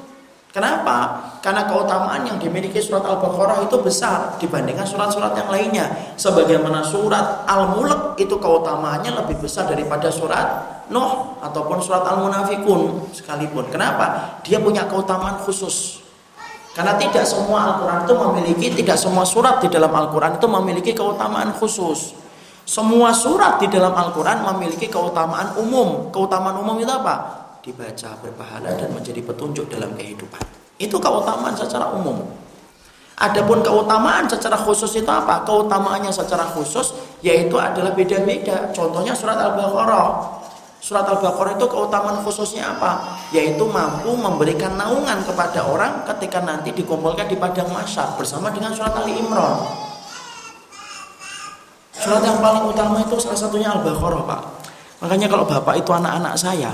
Kenapa? 0.57 1.21
Karena 1.37 1.69
keutamaan 1.69 2.25
yang 2.25 2.41
dimiliki 2.41 2.81
surat 2.81 3.05
Al-Baqarah 3.05 3.69
itu 3.69 3.77
besar 3.77 4.41
dibandingkan 4.41 4.89
surat-surat 4.89 5.37
yang 5.37 5.53
lainnya. 5.53 5.85
Sebagaimana 6.17 6.81
surat 6.81 7.45
Al-Mulk 7.45 8.17
itu 8.17 8.41
keutamaannya 8.41 9.21
lebih 9.21 9.37
besar 9.37 9.69
daripada 9.69 10.09
surat 10.09 10.65
Nuh 10.89 11.37
ataupun 11.45 11.77
surat 11.77 12.01
Al-Munafikun 12.09 13.13
sekalipun. 13.13 13.69
Kenapa? 13.69 14.41
Dia 14.41 14.57
punya 14.57 14.89
keutamaan 14.89 15.37
khusus. 15.45 16.01
Karena 16.73 16.97
tidak 16.97 17.29
semua 17.29 17.77
Al-Quran 17.77 17.99
itu 18.09 18.13
memiliki, 18.17 18.67
tidak 18.81 18.97
semua 18.97 19.29
surat 19.29 19.61
di 19.61 19.69
dalam 19.69 19.93
Al-Quran 19.93 20.41
itu 20.41 20.47
memiliki 20.49 20.97
keutamaan 20.97 21.53
khusus. 21.53 22.17
Semua 22.65 23.13
surat 23.13 23.61
di 23.61 23.69
dalam 23.69 23.93
Al-Quran 23.93 24.41
memiliki 24.41 24.89
keutamaan 24.89 25.53
umum. 25.61 26.09
Keutamaan 26.09 26.57
umum 26.57 26.81
itu 26.81 26.89
apa? 26.89 27.36
Dibaca 27.67 28.15
berpahala 28.23 28.79
dan 28.79 28.95
menjadi 28.95 29.19
petunjuk 29.27 29.67
dalam 29.67 29.91
kehidupan. 29.99 30.39
Itu 30.79 31.03
keutamaan 31.03 31.51
secara 31.51 31.91
umum. 31.91 32.23
Adapun 33.19 33.59
keutamaan 33.59 34.23
secara 34.23 34.55
khusus 34.55 34.95
itu 34.95 35.11
apa? 35.11 35.43
Keutamaannya 35.43 36.07
secara 36.07 36.47
khusus 36.47 36.95
yaitu 37.19 37.59
adalah 37.59 37.91
beda-beda. 37.91 38.71
Contohnya 38.71 39.11
surat 39.11 39.35
Al-Baqarah. 39.35 40.39
Surat 40.79 41.11
Al-Baqarah 41.11 41.59
itu 41.59 41.67
keutamaan 41.67 42.23
khususnya 42.23 42.71
apa? 42.71 43.19
Yaitu 43.35 43.67
mampu 43.67 44.15
memberikan 44.15 44.79
naungan 44.79 45.27
kepada 45.27 45.67
orang 45.67 46.07
ketika 46.15 46.39
nanti 46.39 46.71
dikumpulkan 46.71 47.27
di 47.27 47.35
padang 47.35 47.67
masyar 47.75 48.15
bersama 48.15 48.47
dengan 48.47 48.71
surat 48.71 48.95
Ali 48.95 49.19
Imran. 49.19 49.59
Surat 51.91 52.23
yang 52.23 52.39
paling 52.39 52.63
utama 52.63 53.03
itu 53.03 53.19
salah 53.19 53.35
satunya 53.35 53.75
Al-Baqarah, 53.75 54.23
Pak. 54.23 54.41
Makanya 55.03 55.27
kalau 55.27 55.43
Bapak 55.43 55.75
itu 55.75 55.91
anak-anak 55.91 56.39
saya, 56.39 56.71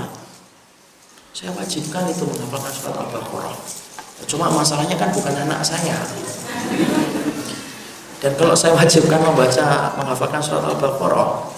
saya 1.34 1.50
wajibkan 1.50 2.06
itu 2.06 2.22
menghafalkan 2.22 2.70
surat 2.70 2.94
Al-Baqarah. 2.94 3.58
Cuma 4.30 4.46
masalahnya 4.54 4.94
kan 4.94 5.10
bukan 5.10 5.34
anak 5.34 5.66
saya. 5.66 5.98
Dan 8.22 8.38
kalau 8.38 8.54
saya 8.54 8.78
wajibkan 8.78 9.18
membaca 9.18 9.98
menghafalkan 9.98 10.38
surat 10.38 10.62
Al-Baqarah, 10.62 11.50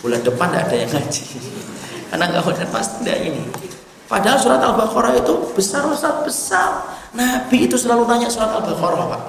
bulan 0.00 0.24
depan 0.24 0.48
tidak 0.48 0.72
ada 0.72 0.76
yang 0.80 0.90
ngaji. 0.96 1.24
Karena 2.08 2.24
nggak 2.32 2.48
udah 2.48 2.68
pasti 2.72 2.94
tidak 3.04 3.18
ini. 3.28 3.44
Padahal 4.10 4.42
surat 4.42 4.58
al-baqarah 4.58 5.14
itu 5.14 5.54
besar 5.54 5.86
besar 5.86 6.26
besar. 6.26 6.82
Nabi 7.14 7.70
itu 7.70 7.78
selalu 7.78 8.10
tanya 8.10 8.26
surat 8.26 8.50
al-baqarah 8.50 9.06
pak. 9.06 9.22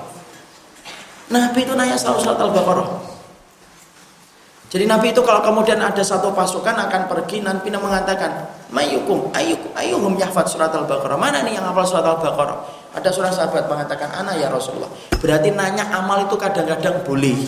Nabi 1.30 1.60
itu 1.62 1.78
nanya 1.78 1.94
selalu 1.94 2.26
surat 2.26 2.42
al-baqarah 2.42 3.01
jadi 4.72 4.88
Nabi 4.88 5.12
itu 5.12 5.20
kalau 5.28 5.44
kemudian 5.44 5.84
ada 5.84 6.00
satu 6.00 6.32
pasukan 6.32 6.72
akan 6.72 7.12
pergi 7.12 7.44
Nabi 7.44 7.68
mengatakan 7.76 8.48
mayukum 8.72 9.28
ayukum 9.36 9.68
ayuhum 9.76 10.16
yahfad 10.16 10.48
surat 10.48 10.72
al-baqarah 10.72 11.20
mana 11.20 11.44
nih 11.44 11.60
yang 11.60 11.68
hafal 11.68 11.84
surat 11.84 12.08
al-baqarah 12.08 12.80
Ada 12.92 13.08
seorang 13.08 13.32
sahabat 13.32 13.72
mengatakan, 13.72 14.12
"Ana 14.12 14.36
ya 14.36 14.52
Rasulullah." 14.52 14.92
Berarti 15.16 15.48
nanya 15.56 15.88
amal 15.96 16.28
itu 16.28 16.36
kadang-kadang 16.36 17.00
boleh. 17.08 17.40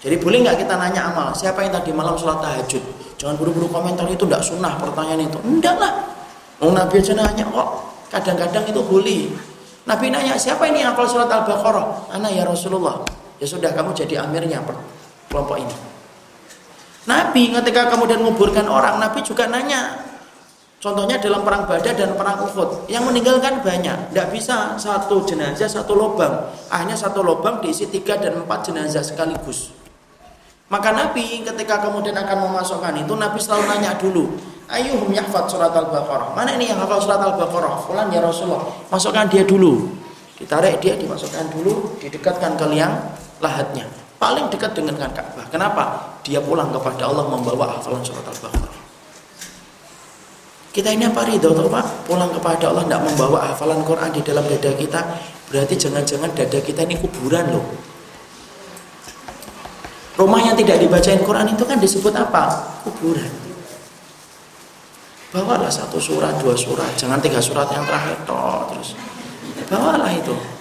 Jadi 0.00 0.16
boleh 0.16 0.48
nggak 0.48 0.64
kita 0.64 0.80
nanya 0.80 1.12
amal? 1.12 1.36
Siapa 1.36 1.60
yang 1.60 1.76
tadi 1.76 1.92
malam 1.92 2.16
sholat 2.16 2.40
tahajud? 2.40 2.80
Jangan 3.20 3.36
buru-buru 3.36 3.68
komentar 3.68 4.08
itu 4.08 4.24
tidak 4.24 4.40
sunnah 4.40 4.80
pertanyaan 4.80 5.28
itu. 5.28 5.36
Enggak 5.44 5.76
lah. 5.76 6.08
Oh, 6.64 6.72
Nabi 6.72 7.04
aja 7.04 7.12
nanya 7.12 7.44
kok. 7.44 7.68
Kadang-kadang 8.08 8.64
itu 8.64 8.80
boleh. 8.80 9.28
Nabi 9.84 10.08
nanya, 10.08 10.40
siapa 10.40 10.64
ini 10.72 10.80
yang 10.80 10.96
hafal 10.96 11.12
surat 11.12 11.28
Al-Baqarah? 11.28 12.16
Ana 12.16 12.32
ya 12.32 12.48
Rasulullah. 12.48 13.04
Ya 13.38 13.44
sudah, 13.44 13.76
kamu 13.76 13.92
jadi 13.92 14.24
amirnya 14.24 14.64
kelompok 15.32 15.56
ini. 15.56 15.76
Nabi 17.08 17.50
ketika 17.50 17.90
kemudian 17.90 18.20
menguburkan 18.20 18.68
orang, 18.68 19.00
Nabi 19.00 19.24
juga 19.24 19.48
nanya. 19.48 20.04
Contohnya 20.82 21.16
dalam 21.16 21.46
perang 21.46 21.64
Badar 21.64 21.94
dan 21.94 22.18
perang 22.18 22.42
Uhud, 22.42 22.90
yang 22.90 23.06
meninggalkan 23.06 23.62
banyak, 23.62 24.10
tidak 24.10 24.28
bisa 24.34 24.74
satu 24.76 25.22
jenazah 25.22 25.70
satu 25.70 25.94
lubang, 25.94 26.52
hanya 26.74 26.98
satu 26.98 27.22
lubang 27.22 27.62
diisi 27.62 27.86
tiga 27.86 28.18
dan 28.18 28.42
empat 28.42 28.66
jenazah 28.66 29.00
sekaligus. 29.00 29.70
Maka 30.66 30.90
Nabi 30.90 31.46
ketika 31.46 31.86
kemudian 31.86 32.18
akan 32.18 32.50
memasukkan 32.50 32.98
itu 32.98 33.14
Nabi 33.14 33.38
selalu 33.38 33.64
nanya 33.70 33.94
dulu, 33.94 34.34
Ayuhum 34.72 35.12
yahfad 35.12 35.46
surat 35.52 35.70
Al-Baqarah. 35.70 36.32
Mana 36.32 36.56
ini 36.56 36.72
yang 36.72 36.80
hafal 36.80 36.96
surat 36.96 37.20
Al-Baqarah? 37.20 37.84
Fulan 37.84 38.08
ya 38.08 38.24
Rasulullah. 38.24 38.64
Masukkan 38.88 39.28
dia 39.28 39.44
dulu. 39.44 39.84
Ditarik 40.40 40.80
dia 40.80 40.96
dimasukkan 40.96 41.52
dulu, 41.52 42.00
didekatkan 42.00 42.56
ke 42.56 42.66
liang 42.72 42.96
lahatnya. 43.38 44.01
Paling 44.22 44.46
dekat 44.54 44.70
dengan 44.78 44.94
Ka'bah. 45.10 45.50
Kenapa? 45.50 46.14
Dia 46.22 46.38
pulang 46.38 46.70
kepada 46.70 47.10
Allah 47.10 47.26
membawa 47.26 47.74
hafalan 47.74 48.06
surat 48.06 48.22
Al-Baqarah. 48.22 48.78
Kita 50.70 50.94
ini 50.94 51.10
apa 51.10 51.26
ridho 51.26 51.50
atau 51.50 51.66
Pak? 51.66 52.06
Pulang 52.06 52.30
kepada 52.30 52.70
Allah 52.70 52.86
tidak 52.86 53.02
membawa 53.02 53.50
hafalan 53.50 53.82
Quran 53.82 54.14
di 54.14 54.22
dalam 54.22 54.46
dada 54.46 54.70
kita. 54.78 55.00
Berarti 55.50 55.74
jangan-jangan 55.74 56.30
dada 56.38 56.58
kita 56.62 56.86
ini 56.86 57.02
kuburan 57.02 57.50
loh. 57.50 57.66
Rumah 60.14 60.40
yang 60.46 60.54
tidak 60.54 60.78
dibacain 60.78 61.18
Quran 61.26 61.50
itu 61.50 61.64
kan 61.66 61.82
disebut 61.82 62.14
apa? 62.14 62.62
Kuburan. 62.86 63.32
Bawalah 65.34 65.72
satu 65.72 65.98
surat, 65.98 66.38
dua 66.38 66.54
surat, 66.54 66.94
jangan 66.94 67.18
tiga 67.18 67.42
surat 67.42 67.66
yang 67.74 67.82
terakhir 67.82 68.22
toh 68.22 68.70
terus. 68.70 68.94
Bawalah 69.66 70.14
itu. 70.14 70.51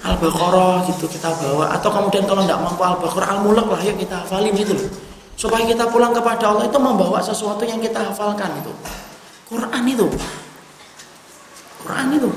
Al-Baqarah 0.00 0.88
gitu 0.88 1.04
kita 1.08 1.28
bawa 1.36 1.76
atau 1.76 1.92
kemudian 1.92 2.24
kalau 2.24 2.40
tidak 2.44 2.60
mampu 2.60 2.80
Al-Baqarah 2.80 3.28
Al-Mulk 3.36 3.66
lah 3.68 3.80
yuk 3.84 3.96
kita 4.00 4.24
hafalin 4.24 4.54
gitu 4.56 4.72
loh. 4.76 4.88
Supaya 5.36 5.64
kita 5.64 5.88
pulang 5.88 6.12
kepada 6.12 6.52
Allah 6.52 6.68
itu 6.68 6.76
membawa 6.76 7.20
sesuatu 7.20 7.64
yang 7.64 7.80
kita 7.80 8.12
hafalkan 8.12 8.60
itu. 8.60 8.72
Quran 9.48 9.82
itu. 9.88 10.06
Quran 11.80 12.06
itu. 12.12 12.28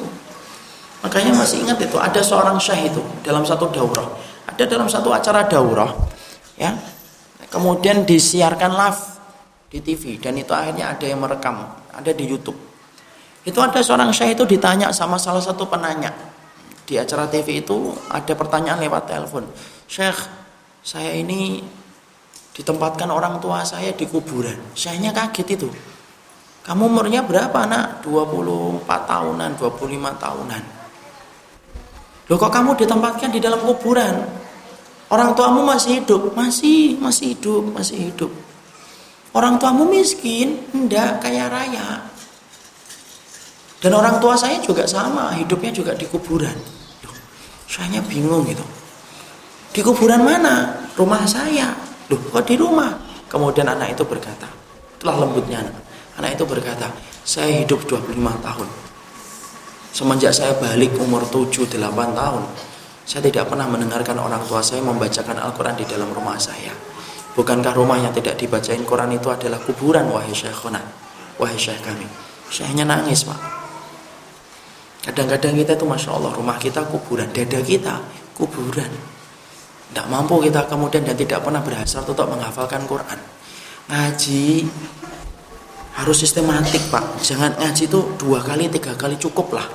Makanya 1.03 1.35
masih 1.35 1.67
ingat 1.67 1.83
itu 1.83 1.99
ada 1.99 2.19
seorang 2.23 2.55
syekh 2.59 2.95
itu 2.95 3.03
dalam 3.27 3.43
satu 3.43 3.67
daurah 3.67 4.07
ada 4.47 4.63
dalam 4.67 4.87
satu 4.91 5.09
acara 5.09 5.47
daurah 5.47 5.89
ya 6.59 6.75
kemudian 7.49 8.03
disiarkan 8.03 8.71
live 8.75 9.01
di 9.73 9.79
TV 9.81 10.21
dan 10.21 10.37
itu 10.37 10.53
akhirnya 10.53 10.93
ada 10.93 11.05
yang 11.09 11.23
merekam 11.23 11.65
ada 11.89 12.11
di 12.13 12.29
YouTube 12.29 12.57
itu 13.43 13.59
ada 13.59 13.79
seorang 13.81 14.13
syekh 14.13 14.37
itu 14.37 14.43
ditanya 14.45 14.93
sama 14.93 15.17
salah 15.17 15.41
satu 15.41 15.65
penanya 15.65 16.13
di 16.83 16.99
acara 16.99 17.27
TV 17.31 17.63
itu 17.63 17.95
ada 18.11 18.33
pertanyaan 18.35 18.79
lewat 18.83 19.03
telepon 19.07 19.47
Syekh 19.87 20.19
saya 20.83 21.15
ini 21.15 21.63
ditempatkan 22.53 23.09
orang 23.09 23.39
tua 23.39 23.65
saya 23.65 23.95
di 23.95 24.05
kuburan 24.05 24.75
syekhnya 24.77 25.15
kaget 25.15 25.57
itu 25.57 25.69
kamu 26.63 26.87
umurnya 26.87 27.25
berapa 27.25 27.65
nak 27.67 28.05
24 28.05 28.87
tahunan 28.87 29.49
25 29.57 30.23
tahunan 30.23 30.63
Loh 32.31 32.39
kok 32.39 32.55
kamu 32.55 32.79
ditempatkan 32.79 33.35
di 33.35 33.43
dalam 33.43 33.59
kuburan? 33.67 34.23
Orang 35.11 35.35
tuamu 35.35 35.67
masih 35.67 35.99
hidup? 36.01 36.31
Masih, 36.31 36.95
masih 36.97 37.35
hidup, 37.35 37.67
masih 37.75 38.09
hidup. 38.09 38.31
Orang 39.35 39.59
tuamu 39.59 39.91
miskin? 39.91 40.63
Enggak, 40.71 41.19
kaya 41.19 41.51
raya. 41.51 41.99
Dan 43.83 43.91
orang 43.99 44.23
tua 44.23 44.39
saya 44.39 44.63
juga 44.63 44.87
sama, 44.87 45.35
hidupnya 45.35 45.75
juga 45.75 45.91
di 45.91 46.07
kuburan. 46.07 46.55
Loh, 47.03 47.15
saya 47.67 47.99
bingung 47.99 48.47
gitu. 48.47 48.63
Di 49.75 49.83
kuburan 49.83 50.23
mana? 50.23 50.87
Rumah 50.95 51.27
saya. 51.27 51.75
Loh, 52.07 52.21
kok 52.31 52.47
di 52.47 52.55
rumah? 52.55 52.95
Kemudian 53.27 53.67
anak 53.67 53.91
itu 53.91 54.07
berkata, 54.07 54.47
telah 55.03 55.19
lembutnya 55.19 55.59
anak. 55.59 55.75
Anak 56.15 56.39
itu 56.39 56.47
berkata, 56.47 56.87
saya 57.27 57.59
hidup 57.59 57.83
25 57.83 58.15
tahun 58.39 58.67
Semenjak 59.93 60.33
saya 60.33 60.57
balik 60.57 60.97
umur 60.97 61.21
7-8 61.29 61.77
tahun, 62.17 62.43
saya 63.05 63.21
tidak 63.29 63.45
pernah 63.45 63.69
mendengarkan 63.69 64.17
orang 64.17 64.41
tua 64.49 64.57
saya 64.57 64.81
membacakan 64.81 65.37
Al-Quran 65.37 65.77
di 65.77 65.85
dalam 65.85 66.09
rumah 66.09 66.33
saya. 66.41 66.73
Bukankah 67.37 67.77
rumah 67.77 68.01
yang 68.01 68.09
tidak 68.09 68.41
dibacain 68.41 68.81
Quran 68.89 69.13
itu 69.13 69.29
adalah 69.29 69.61
kuburan 69.61 70.09
wahai 70.09 70.33
syekhona, 70.33 70.81
wahai 71.37 71.53
syekh 71.61 71.77
kami. 71.85 72.09
Syekhnya 72.49 72.89
nangis 72.89 73.21
pak. 73.21 73.62
Kadang-kadang 75.03 75.59
kita 75.59 75.75
itu 75.75 75.83
Masya 75.83 76.09
Allah 76.15 76.31
rumah 76.31 76.55
kita 76.55 76.87
kuburan, 76.87 77.27
dada 77.35 77.59
kita 77.59 77.99
kuburan. 78.39 78.87
Tidak 79.91 80.07
mampu 80.09 80.39
kita 80.41 80.65
kemudian 80.65 81.03
dan 81.03 81.13
tidak 81.13 81.43
pernah 81.43 81.59
berhasil 81.59 82.01
untuk 82.01 82.25
menghafalkan 82.25 82.87
Quran. 82.87 83.19
Ngaji 83.91 84.65
harus 85.99 86.17
sistematik 86.17 86.87
pak. 86.89 87.19
Jangan 87.21 87.53
ngaji 87.59 87.83
itu 87.85 87.99
dua 88.17 88.41
kali, 88.41 88.71
tiga 88.71 88.95
kali 88.95 89.19
cukup 89.19 89.59
lah. 89.59 89.67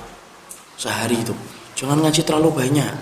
Sehari 0.75 1.21
itu. 1.21 1.31
Jangan 1.77 2.03
ngaji 2.03 2.21
terlalu 2.25 2.49
banyak. 2.51 2.93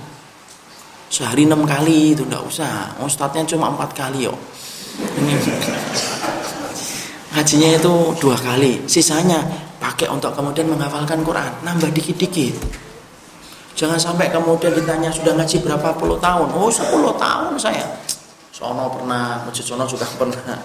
Sehari 1.08 1.48
enam 1.48 1.64
kali 1.64 2.12
itu 2.14 2.28
tidak 2.28 2.44
usah. 2.44 2.94
Ustadznya 3.02 3.48
cuma 3.48 3.72
empat 3.72 3.96
kali 3.96 4.28
yo. 4.28 4.36
Ngajinya 7.34 7.70
itu 7.82 7.94
dua 8.20 8.38
kali. 8.38 8.84
Sisanya 8.86 9.42
pakai 9.88 10.12
untuk 10.12 10.36
kemudian 10.36 10.68
menghafalkan 10.68 11.24
Quran 11.24 11.48
nambah 11.64 11.88
dikit-dikit 11.96 12.60
jangan 13.80 13.96
sampai 13.96 14.28
kemudian 14.28 14.76
ditanya 14.76 15.08
sudah 15.08 15.32
ngaji 15.40 15.64
berapa 15.64 15.96
puluh 15.96 16.20
tahun 16.20 16.52
oh 16.52 16.68
sepuluh 16.68 17.16
tahun 17.16 17.56
saya 17.56 17.88
sono 18.52 18.92
pernah 18.92 19.48
masjid 19.48 19.64
sono 19.64 19.88
juga 19.88 20.04
pernah 20.20 20.60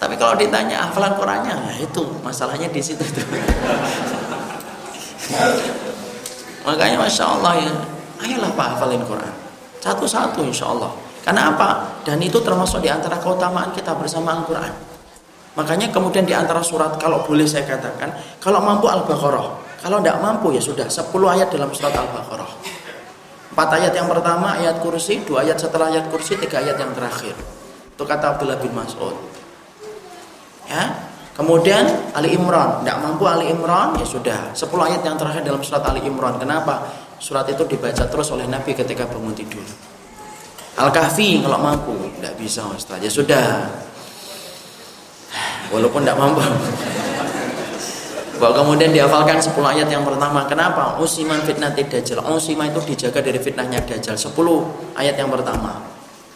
tapi 0.00 0.16
kalau 0.16 0.36
ditanya 0.40 0.88
hafalan 0.88 1.12
Qurannya 1.20 1.52
nah 1.52 1.76
itu 1.76 2.00
masalahnya 2.24 2.72
di 2.72 2.80
situ 2.80 3.04
tuh 3.04 3.26
Makanya 6.66 6.98
Masya 6.98 7.24
Allah 7.38 7.62
ya, 7.62 7.70
ayolah 8.26 8.50
Pak 8.58 8.66
hafalin 8.74 9.02
Quran. 9.06 9.34
Satu-satu 9.78 10.42
Insya 10.42 10.66
Allah. 10.66 10.90
Karena 11.22 11.54
apa? 11.54 12.02
Dan 12.02 12.18
itu 12.18 12.42
termasuk 12.42 12.82
di 12.82 12.90
antara 12.90 13.22
keutamaan 13.22 13.70
kita 13.70 13.94
bersama 13.94 14.34
Al-Quran. 14.34 14.95
Makanya 15.56 15.88
kemudian 15.88 16.28
di 16.28 16.36
antara 16.36 16.60
surat, 16.60 17.00
kalau 17.00 17.24
boleh 17.24 17.48
saya 17.48 17.64
katakan, 17.64 18.12
kalau 18.38 18.60
mampu 18.60 18.92
Al-Baqarah. 18.92 19.64
Kalau 19.80 20.00
tidak 20.04 20.20
mampu 20.20 20.52
ya 20.52 20.60
sudah, 20.60 20.84
10 20.88 21.08
ayat 21.32 21.48
dalam 21.48 21.72
surat 21.72 21.96
Al-Baqarah. 21.96 22.50
Empat 23.56 23.68
ayat 23.80 23.92
yang 23.96 24.08
pertama, 24.12 24.60
ayat 24.60 24.84
kursi, 24.84 25.24
dua 25.24 25.40
ayat 25.40 25.56
setelah 25.56 25.88
ayat 25.88 26.12
kursi, 26.12 26.36
tiga 26.36 26.60
ayat 26.60 26.76
yang 26.76 26.92
terakhir. 26.92 27.32
Itu 27.96 28.04
kata 28.04 28.36
Abdullah 28.36 28.60
bin 28.60 28.76
Mas'ud. 28.76 29.16
Ya, 30.68 30.92
Kemudian 31.36 31.84
Ali 32.16 32.32
Imran, 32.32 32.80
tidak 32.80 32.96
mampu 33.04 33.28
Ali 33.28 33.52
Imran, 33.52 33.92
ya 34.00 34.08
sudah. 34.08 34.56
10 34.56 34.72
ayat 34.88 35.04
yang 35.04 35.20
terakhir 35.20 35.44
dalam 35.44 35.60
surat 35.60 35.84
Ali 35.84 36.00
Imran. 36.00 36.40
Kenapa? 36.40 36.88
Surat 37.20 37.44
itu 37.52 37.60
dibaca 37.68 38.08
terus 38.08 38.32
oleh 38.32 38.48
Nabi 38.48 38.72
ketika 38.72 39.04
bangun 39.04 39.36
tidur. 39.36 39.64
Al-Kahfi 40.80 41.44
kalau 41.44 41.60
mampu, 41.60 41.92
tidak 42.16 42.40
bisa 42.40 42.64
Ustaz. 42.72 43.04
Ya 43.04 43.12
sudah. 43.12 43.68
Walaupun 45.70 46.06
tidak 46.06 46.18
mampu. 46.18 46.42
Bahwa 48.36 48.52
kemudian 48.52 48.92
dihafalkan 48.92 49.40
10 49.40 49.56
ayat 49.64 49.88
yang 49.88 50.04
pertama. 50.04 50.44
Kenapa? 50.44 51.00
Usiman 51.00 51.40
fitnah 51.42 51.72
dajjal. 51.72 52.20
Usima 52.28 52.68
itu 52.68 52.84
dijaga 52.84 53.24
dari 53.24 53.40
fitnahnya 53.40 53.80
dajjal. 53.80 54.14
10 54.14 54.32
ayat 54.92 55.16
yang 55.16 55.32
pertama. 55.32 55.80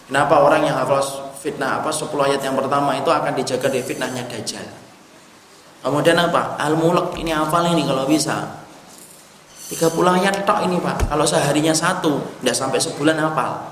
Kenapa 0.09 0.41
orang 0.41 0.65
yang 0.65 0.75
hafal 0.75 0.99
fitnah 1.37 1.79
apa 1.79 1.93
10 1.93 2.09
ayat 2.17 2.41
yang 2.41 2.57
pertama 2.57 2.97
itu 2.97 3.07
akan 3.07 3.31
dijaga 3.37 3.69
dari 3.69 3.85
fitnahnya 3.85 4.25
dajjal? 4.25 4.65
Kemudian 5.81 6.17
apa? 6.17 6.57
Al-Mulk 6.61 7.17
ini 7.21 7.33
hafal 7.33 7.69
ini 7.69 7.85
kalau 7.85 8.05
bisa. 8.09 8.61
30 9.71 9.87
ayat 10.19 10.43
tok 10.43 10.67
ini 10.67 10.77
Pak. 10.83 11.07
Kalau 11.07 11.23
seharinya 11.23 11.71
satu, 11.71 12.19
tidak 12.41 12.55
sampai 12.57 12.79
sebulan 12.81 13.15
hafal. 13.23 13.71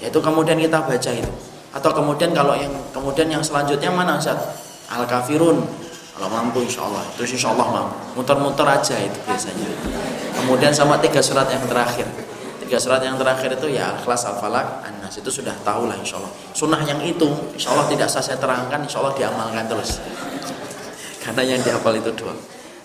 Yaitu 0.00 0.18
kemudian 0.22 0.56
kita 0.56 0.80
baca 0.80 1.10
itu. 1.12 1.53
Atau 1.74 1.90
kemudian 1.90 2.30
kalau 2.30 2.54
yang 2.54 2.70
kemudian 2.94 3.26
yang 3.26 3.42
selanjutnya 3.42 3.90
mana 3.90 4.16
Ustaz? 4.16 4.38
Al-Kafirun. 4.94 5.58
Kalau 6.14 6.30
mampu 6.30 6.62
insya 6.62 6.86
Allah 6.86 7.02
Itu 7.10 7.26
insya 7.26 7.50
Allah 7.50 7.66
mampu. 7.66 7.94
Muter-muter 8.14 8.62
aja 8.62 8.94
itu 9.02 9.18
biasanya. 9.26 9.66
Kemudian 10.38 10.70
sama 10.70 11.02
tiga 11.02 11.18
surat 11.18 11.50
yang 11.50 11.66
terakhir. 11.66 12.06
Tiga 12.62 12.78
surat 12.78 13.02
yang 13.02 13.18
terakhir 13.18 13.58
itu 13.58 13.74
ya 13.74 13.90
Al-Ikhlas, 13.92 14.22
Al-Falak, 14.30 14.86
An-Nas. 14.86 15.18
Itu 15.18 15.34
sudah 15.34 15.52
tahu 15.66 15.90
lah 15.90 15.98
insya 15.98 16.22
Allah 16.22 16.30
Sunnah 16.54 16.80
yang 16.86 17.02
itu 17.02 17.26
insya 17.58 17.74
Allah 17.74 17.90
tidak 17.90 18.06
saya 18.06 18.38
terangkan 18.38 18.86
Insya 18.86 19.02
Allah 19.02 19.14
diamalkan 19.18 19.66
terus. 19.66 19.98
Karena 21.26 21.42
yang 21.42 21.60
dihafal 21.60 21.98
itu 21.98 22.14
doang. 22.14 22.38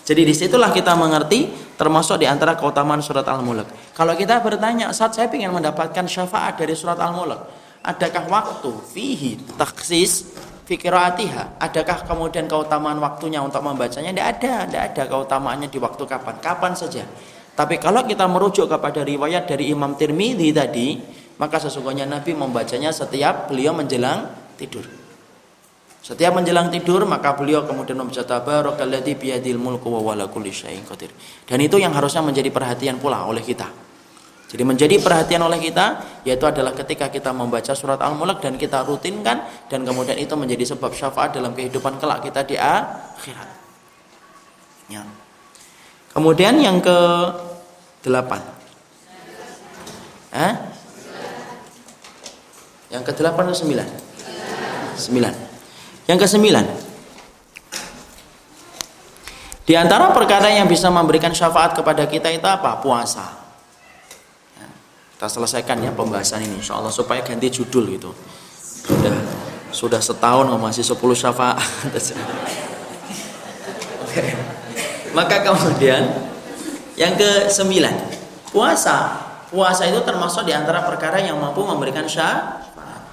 Jadi 0.10 0.26
di 0.26 0.34
situlah 0.34 0.74
kita 0.74 0.98
mengerti 0.98 1.54
termasuk 1.78 2.18
di 2.18 2.26
antara 2.26 2.58
keutamaan 2.58 2.98
surat 2.98 3.30
Al-Mulk. 3.30 3.94
Kalau 3.94 4.18
kita 4.18 4.42
bertanya, 4.42 4.90
saat 4.90 5.14
saya 5.14 5.30
ingin 5.30 5.54
mendapatkan 5.54 6.10
syafaat 6.10 6.58
dari 6.58 6.74
surat 6.74 6.98
Al-Mulk, 6.98 7.59
adakah 7.84 8.28
waktu 8.28 8.70
fihi 8.92 9.40
taksis 9.56 10.28
fikiratiha? 10.70 11.58
Adakah 11.58 12.06
kemudian 12.06 12.46
keutamaan 12.46 13.02
waktunya 13.02 13.42
untuk 13.42 13.64
membacanya? 13.66 14.14
Tidak 14.14 14.28
ada, 14.28 14.54
tidak 14.68 14.84
ada 14.94 15.04
keutamaannya 15.10 15.68
di 15.72 15.80
waktu 15.82 16.04
kapan, 16.06 16.36
kapan 16.44 16.74
saja. 16.78 17.04
Tapi 17.58 17.76
kalau 17.76 18.08
kita 18.08 18.24
merujuk 18.30 18.72
kepada 18.72 19.04
riwayat 19.04 19.50
dari 19.50 19.68
Imam 19.68 19.98
Tirmidzi 20.00 20.56
tadi, 20.56 20.96
maka 21.42 21.60
sesungguhnya 21.60 22.08
Nabi 22.08 22.32
membacanya 22.32 22.96
setiap 22.96 23.52
beliau 23.52 23.76
menjelang 23.76 24.32
tidur. 24.56 24.88
Setiap 26.00 26.32
menjelang 26.32 26.72
tidur 26.72 27.04
maka 27.04 27.36
beliau 27.36 27.68
kemudian 27.68 28.00
membaca 28.00 28.24
tabarakalladzi 28.24 29.20
biyadil 29.20 29.60
mulku 29.60 29.92
wa 29.92 30.00
wala 30.00 30.32
kulli 30.32 30.50
syai'in 30.56 30.88
qadir. 30.88 31.12
Dan 31.44 31.60
itu 31.60 31.76
yang 31.76 31.92
harusnya 31.92 32.24
menjadi 32.24 32.48
perhatian 32.48 32.96
pula 33.04 33.28
oleh 33.28 33.44
kita. 33.44 33.68
Jadi 34.50 34.64
menjadi 34.66 34.97
perhatian 34.97 35.45
oleh 35.45 35.62
kita 35.62 36.02
yaitu 36.26 36.41
adalah 36.50 36.74
ketika 36.74 37.06
kita 37.14 37.30
membaca 37.30 37.70
surat 37.78 38.02
Al-Mulk 38.02 38.41
dan 38.41 38.58
kita 38.58 38.82
rutinkan 38.82 39.45
dan 39.70 39.86
kemudian 39.86 40.18
itu 40.18 40.34
menjadi 40.34 40.74
sebab 40.74 40.89
syafaat 40.89 41.38
dalam 41.38 41.54
kehidupan 41.54 42.02
kelak 42.02 42.26
kita 42.26 42.41
di 42.41 42.58
akhirat. 42.58 43.50
Ya. 44.89 45.06
Kemudian 46.10 46.58
yang 46.58 46.82
ke 46.82 46.97
delapan. 48.02 48.41
Eh? 50.34 50.54
Yang 52.89 53.04
ke 53.06 53.12
delapan 53.22 53.54
atau 53.54 53.58
sembilan? 53.62 53.88
Sembilan. 54.97 55.34
Yang 56.10 56.26
kesembilan, 56.26 56.66
di 59.70 59.78
antara 59.78 60.10
perkara 60.10 60.50
yang 60.50 60.66
bisa 60.66 60.89
memberikan 60.89 61.30
syafaat 61.30 61.78
kepada 61.78 62.10
kita 62.10 62.34
itu 62.34 62.41
apa? 62.50 62.82
Puasa. 62.82 63.39
Kita 65.20 65.28
selesaikan 65.28 65.84
ya 65.84 65.91
pembahasan 65.91 66.47
ini, 66.47 66.63
insya 66.63 66.80
Allah 66.80 66.95
supaya 66.95 67.20
ganti 67.20 67.51
judul 67.51 67.91
gitu. 67.91 68.15
Sudah 68.88 69.20
sudah 69.67 69.99
setahun 69.99 70.47
masih 70.55 70.80
10 70.80 70.95
syafaat. 70.95 71.59
Oke. 74.07 74.24
Maka 75.11 75.43
kemudian 75.43 76.07
yang 76.95 77.20
ke 77.20 77.51
sembilan, 77.51 77.99
puasa. 78.55 79.28
Puasa 79.51 79.91
itu 79.91 79.99
termasuk 80.07 80.47
di 80.47 80.55
antara 80.55 80.88
perkara 80.88 81.20
yang 81.20 81.36
mampu 81.36 81.67
memberikan 81.67 82.07
syafaat. 82.07 83.03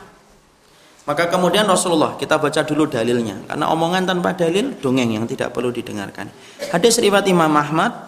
Maka 1.10 1.26
kemudian 1.26 1.66
Rasulullah 1.66 2.14
kita 2.14 2.38
baca 2.38 2.62
dulu 2.62 2.86
dalilnya 2.86 3.50
karena 3.50 3.66
omongan 3.74 4.06
tanpa 4.06 4.30
dalil 4.30 4.78
dongeng 4.78 5.10
yang 5.10 5.26
tidak 5.26 5.50
perlu 5.50 5.74
didengarkan. 5.74 6.30
Hadis 6.70 7.02
riwayat 7.02 7.26
Imam 7.26 7.50
Ahmad 7.50 8.05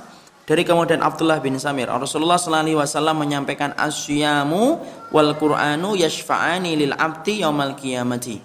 dari 0.49 0.65
kemudian 0.65 1.05
Abdullah 1.05 1.45
bin 1.45 1.61
Samir 1.61 1.93
Rasulullah 1.93 2.41
sallallahu 2.41 2.81
wasallam 2.81 3.21
menyampaikan 3.21 3.77
asyamu 3.77 4.81
wal 5.13 5.37
Qur'anu 5.37 5.93
yashfa'ani 5.93 6.73
lil 6.73 6.97
abdi 6.97 7.45
yaumal 7.45 7.77
qiyamati. 7.77 8.41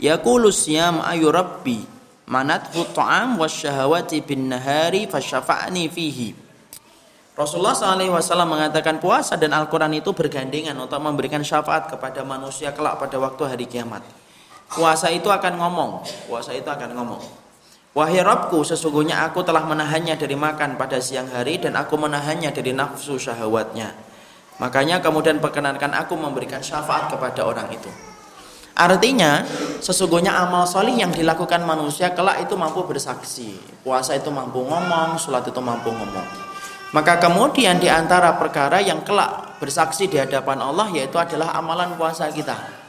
Yaqulu 0.00 0.48
siyam 0.48 1.04
ayu 1.04 1.28
rabbi 1.28 1.84
manathu 2.32 2.88
ta'am 2.96 3.36
wasyahawati 3.36 4.24
bin 4.24 4.48
nahari 4.48 5.04
fasyafa'ni 5.04 5.92
fihi. 5.92 6.32
Rasulullah 7.36 7.74
SAW 7.76 8.46
mengatakan 8.46 9.02
puasa 9.02 9.34
dan 9.34 9.52
Al-Quran 9.52 9.98
itu 9.98 10.16
bergandengan 10.16 10.78
untuk 10.78 11.02
memberikan 11.02 11.44
syafaat 11.44 11.90
kepada 11.92 12.24
manusia 12.24 12.72
kelak 12.72 12.96
pada 12.96 13.20
waktu 13.20 13.42
hari 13.44 13.66
kiamat. 13.68 14.06
Puasa 14.70 15.12
itu 15.12 15.28
akan 15.28 15.60
ngomong, 15.60 15.90
puasa 16.30 16.56
itu 16.56 16.70
akan 16.70 16.94
ngomong. 16.94 17.43
Wahai 17.94 18.26
Rabbku, 18.26 18.66
sesungguhnya 18.66 19.22
aku 19.22 19.46
telah 19.46 19.62
menahannya 19.70 20.18
dari 20.18 20.34
makan 20.34 20.74
pada 20.74 20.98
siang 20.98 21.30
hari 21.30 21.62
dan 21.62 21.78
aku 21.78 21.94
menahannya 21.94 22.50
dari 22.50 22.74
nafsu 22.74 23.22
syahwatnya. 23.22 23.94
Makanya 24.58 24.98
kemudian 24.98 25.38
perkenankan 25.38 25.94
aku 25.94 26.18
memberikan 26.18 26.58
syafaat 26.58 27.14
kepada 27.14 27.46
orang 27.46 27.70
itu. 27.70 27.86
Artinya, 28.74 29.46
sesungguhnya 29.78 30.34
amal 30.34 30.66
solih 30.66 30.98
yang 30.98 31.14
dilakukan 31.14 31.62
manusia 31.62 32.10
kelak 32.10 32.42
itu 32.42 32.58
mampu 32.58 32.82
bersaksi. 32.82 33.54
Puasa 33.86 34.18
itu 34.18 34.26
mampu 34.34 34.66
ngomong, 34.66 35.14
sholat 35.14 35.46
itu 35.46 35.62
mampu 35.62 35.94
ngomong. 35.94 36.26
Maka 36.90 37.22
kemudian 37.22 37.78
di 37.78 37.86
antara 37.86 38.34
perkara 38.34 38.82
yang 38.82 39.06
kelak 39.06 39.62
bersaksi 39.62 40.10
di 40.10 40.18
hadapan 40.18 40.58
Allah 40.58 40.90
yaitu 40.90 41.14
adalah 41.14 41.54
amalan 41.54 41.94
puasa 41.94 42.26
kita. 42.26 42.83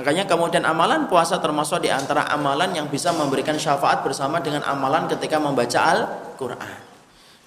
Makanya 0.00 0.24
kemudian 0.24 0.64
amalan 0.64 1.12
puasa 1.12 1.36
termasuk 1.44 1.84
di 1.84 1.92
antara 1.92 2.24
amalan 2.32 2.72
yang 2.72 2.88
bisa 2.88 3.12
memberikan 3.12 3.52
syafaat 3.60 4.00
bersama 4.00 4.40
dengan 4.40 4.64
amalan 4.64 5.04
ketika 5.12 5.36
membaca 5.36 5.76
Al-Qur'an. 5.76 6.80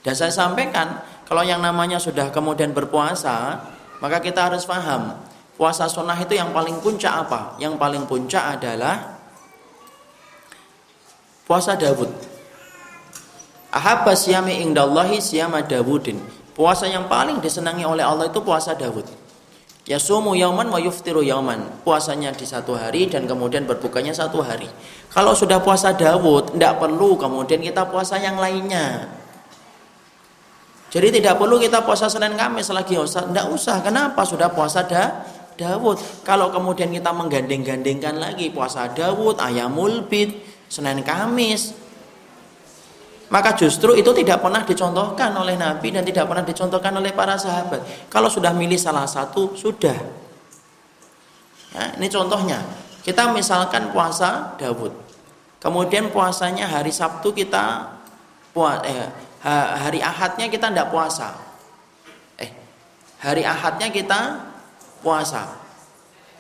Dan 0.06 0.14
saya 0.14 0.30
sampaikan, 0.30 1.02
kalau 1.26 1.42
yang 1.42 1.66
namanya 1.66 1.98
sudah 1.98 2.30
kemudian 2.30 2.70
berpuasa, 2.70 3.58
maka 3.98 4.22
kita 4.22 4.54
harus 4.54 4.70
paham, 4.70 5.18
puasa 5.58 5.90
sunnah 5.90 6.14
itu 6.22 6.38
yang 6.38 6.54
paling 6.54 6.78
puncak 6.78 7.26
apa? 7.26 7.58
Yang 7.58 7.74
paling 7.82 8.06
puncak 8.06 8.62
adalah 8.62 9.18
puasa 11.50 11.74
Dawud. 11.74 12.14
Ahabba 13.74 14.14
siyami 14.14 14.62
indallahi 14.62 15.18
siyama 15.18 15.66
Dawudin. 15.66 16.22
Puasa 16.54 16.86
yang 16.86 17.10
paling 17.10 17.42
disenangi 17.42 17.82
oleh 17.82 18.06
Allah 18.06 18.30
itu 18.30 18.38
puasa 18.46 18.78
Dawud. 18.78 19.23
Ya 19.84 20.00
sumu 20.00 20.32
yauman 20.32 20.72
wa 20.72 20.80
yuftiru 20.80 21.20
yauman. 21.20 21.84
Puasanya 21.84 22.32
di 22.32 22.48
satu 22.48 22.72
hari 22.72 23.12
dan 23.12 23.28
kemudian 23.28 23.68
berbukanya 23.68 24.16
satu 24.16 24.40
hari. 24.40 24.72
Kalau 25.12 25.36
sudah 25.36 25.60
puasa 25.60 25.92
Dawud, 25.92 26.56
tidak 26.56 26.80
perlu 26.80 27.20
kemudian 27.20 27.60
kita 27.60 27.92
puasa 27.92 28.16
yang 28.16 28.40
lainnya. 28.40 29.12
Jadi 30.88 31.20
tidak 31.20 31.36
perlu 31.36 31.60
kita 31.60 31.84
puasa 31.84 32.08
Senin 32.08 32.38
Kamis 32.40 32.72
lagi 32.72 32.96
tidak 32.96 33.48
usah. 33.52 33.82
Kenapa? 33.84 34.24
Sudah 34.24 34.48
puasa 34.54 34.88
da 34.88 35.26
Dawud. 35.60 36.00
Kalau 36.24 36.54
kemudian 36.54 36.88
kita 36.88 37.12
menggandeng-gandengkan 37.12 38.16
lagi 38.24 38.56
puasa 38.56 38.88
Dawud, 38.88 39.36
ayamul 39.42 40.08
bid, 40.08 40.38
Senin 40.72 41.04
Kamis, 41.04 41.76
maka 43.34 43.58
justru 43.58 43.98
itu 43.98 44.14
tidak 44.14 44.46
pernah 44.46 44.62
dicontohkan 44.62 45.34
oleh 45.34 45.58
Nabi 45.58 45.90
dan 45.90 46.06
tidak 46.06 46.30
pernah 46.30 46.46
dicontohkan 46.46 46.94
oleh 46.94 47.10
para 47.18 47.34
sahabat. 47.34 47.82
Kalau 48.06 48.30
sudah 48.30 48.54
milih 48.54 48.78
salah 48.78 49.10
satu, 49.10 49.58
sudah. 49.58 49.98
Ya, 51.74 51.98
ini 51.98 52.14
contohnya. 52.14 52.62
Kita 53.02 53.34
misalkan 53.34 53.90
puasa 53.90 54.54
Dawud. 54.62 54.94
Kemudian 55.58 56.14
puasanya 56.14 56.70
hari 56.70 56.94
Sabtu 56.94 57.34
kita 57.34 57.90
eh, 58.86 59.10
hari 59.82 59.98
Ahadnya 60.06 60.46
kita 60.54 60.70
tidak 60.70 60.94
puasa. 60.94 61.34
Eh, 62.38 62.54
hari 63.18 63.42
Ahadnya 63.50 63.90
kita 63.90 64.46
puasa. 65.02 65.58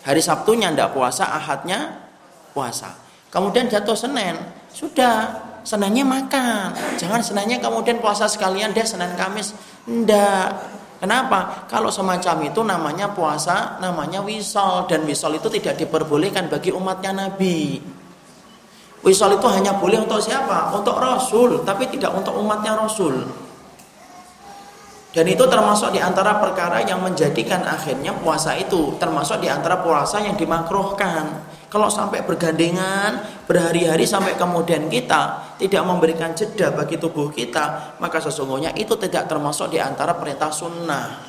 Hari 0.06 0.22
Sabtunya 0.22 0.70
tidak 0.70 0.94
puasa, 0.94 1.26
Ahadnya 1.26 2.06
puasa. 2.54 2.94
Kemudian 3.34 3.66
jatuh 3.66 3.98
Senin, 3.98 4.38
sudah 4.70 5.53
senangnya 5.64 6.04
makan. 6.04 7.00
Jangan 7.00 7.24
senangnya 7.24 7.58
kemudian 7.64 7.98
puasa 8.04 8.28
sekalian 8.28 8.76
deh 8.76 8.86
Senin 8.86 9.16
Kamis. 9.16 9.56
Enggak. 9.88 10.70
Kenapa? 11.04 11.68
Kalau 11.68 11.92
semacam 11.92 12.48
itu 12.48 12.64
namanya 12.64 13.12
puasa, 13.12 13.76
namanya 13.84 14.24
wisol 14.24 14.88
dan 14.88 15.04
wisol 15.04 15.36
itu 15.36 15.52
tidak 15.52 15.76
diperbolehkan 15.76 16.48
bagi 16.48 16.72
umatnya 16.72 17.12
Nabi. 17.28 17.84
Wisol 19.04 19.36
itu 19.36 19.48
hanya 19.52 19.76
boleh 19.76 20.00
untuk 20.00 20.24
siapa? 20.24 20.72
Untuk 20.72 20.96
Rasul, 20.96 21.68
tapi 21.68 21.92
tidak 21.92 22.16
untuk 22.16 22.40
umatnya 22.40 22.80
Rasul. 22.80 23.20
Dan 25.14 25.30
itu 25.30 25.44
termasuk 25.46 25.94
di 25.94 26.02
antara 26.02 26.40
perkara 26.42 26.82
yang 26.82 27.04
menjadikan 27.04 27.62
akhirnya 27.68 28.18
puasa 28.18 28.58
itu 28.58 28.98
termasuk 28.98 29.44
di 29.44 29.52
antara 29.52 29.78
puasa 29.84 30.24
yang 30.24 30.34
dimakruhkan. 30.34 31.52
Kalau 31.70 31.86
sampai 31.86 32.26
bergandengan 32.26 33.44
berhari-hari 33.46 34.10
sampai 34.10 34.34
kemudian 34.34 34.90
kita 34.90 35.53
tidak 35.64 35.88
memberikan 35.88 36.36
jeda 36.36 36.76
bagi 36.76 37.00
tubuh 37.00 37.32
kita, 37.32 37.96
maka 38.04 38.20
sesungguhnya 38.20 38.76
itu 38.76 39.00
tidak 39.00 39.32
termasuk 39.32 39.72
di 39.72 39.80
antara 39.80 40.12
perintah 40.20 40.52
sunnah. 40.52 41.24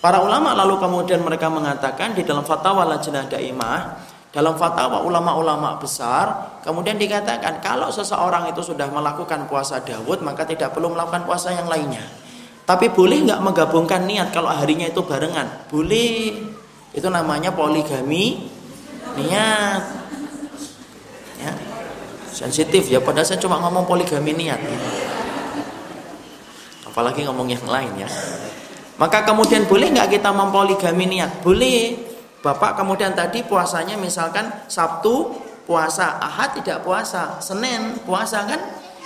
Para 0.00 0.24
ulama 0.24 0.56
lalu 0.56 0.80
kemudian 0.80 1.20
mereka 1.20 1.52
mengatakan 1.52 2.16
di 2.16 2.24
dalam 2.24 2.40
fatwa 2.40 2.88
lajnah 2.88 3.28
daimah, 3.28 4.00
dalam 4.32 4.56
fatwa 4.56 5.04
ulama-ulama 5.04 5.76
besar, 5.76 6.58
kemudian 6.64 6.96
dikatakan 6.96 7.60
kalau 7.60 7.92
seseorang 7.92 8.48
itu 8.48 8.64
sudah 8.64 8.88
melakukan 8.88 9.44
puasa 9.44 9.84
Dawud, 9.84 10.24
maka 10.24 10.48
tidak 10.48 10.72
perlu 10.72 10.96
melakukan 10.96 11.28
puasa 11.28 11.52
yang 11.52 11.68
lainnya. 11.68 12.02
Tapi 12.64 12.88
boleh 12.88 13.28
nggak 13.28 13.44
menggabungkan 13.44 14.08
niat 14.08 14.32
kalau 14.32 14.48
harinya 14.48 14.88
itu 14.88 15.04
barengan? 15.04 15.68
Boleh. 15.68 16.40
Itu 16.96 17.12
namanya 17.12 17.52
poligami 17.52 18.48
niat 19.20 20.01
sensitif 22.32 22.88
ya 22.88 22.98
padahal 22.98 23.28
saya 23.28 23.38
cuma 23.38 23.60
ngomong 23.60 23.84
poligami 23.84 24.32
niat. 24.32 24.58
Apalagi 26.88 27.24
ngomong 27.28 27.48
yang 27.52 27.64
lain 27.68 28.04
ya. 28.04 28.08
Maka 29.00 29.24
kemudian 29.24 29.64
boleh 29.68 29.92
nggak 29.92 30.18
kita 30.18 30.32
mempoligami 30.32 31.08
niat? 31.08 31.44
Boleh. 31.44 32.10
Bapak 32.42 32.74
kemudian 32.74 33.14
tadi 33.14 33.46
puasanya 33.46 33.94
misalkan 33.94 34.50
Sabtu 34.66 35.30
puasa 35.62 36.18
Ahad 36.18 36.58
tidak 36.58 36.82
puasa 36.82 37.38
Senin 37.38 38.02
puasa 38.02 38.44
kan? 38.44 38.60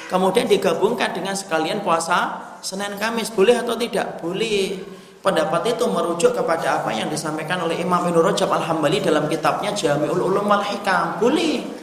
Kemudian 0.07 0.47
digabungkan 0.47 1.13
dengan 1.13 1.35
sekalian 1.35 1.83
puasa 1.83 2.43
Senin 2.63 2.95
Kamis. 2.97 3.31
Boleh 3.35 3.61
atau 3.61 3.75
tidak? 3.75 4.23
Boleh. 4.23 4.83
Pendapat 5.23 5.75
itu 5.75 5.83
merujuk 5.91 6.39
kepada 6.39 6.83
apa 6.83 6.95
yang 6.95 7.11
disampaikan 7.11 7.59
oleh 7.67 7.83
Imam 7.83 7.99
Ibnu 8.07 8.23
Rajab 8.23 8.47
Al-Hambali 8.47 9.03
dalam 9.03 9.27
kitabnya 9.27 9.75
Jami'ul 9.75 10.23
Ulum 10.23 10.47
wal 10.47 10.63
Hikam. 10.63 11.19
Boleh 11.19 11.76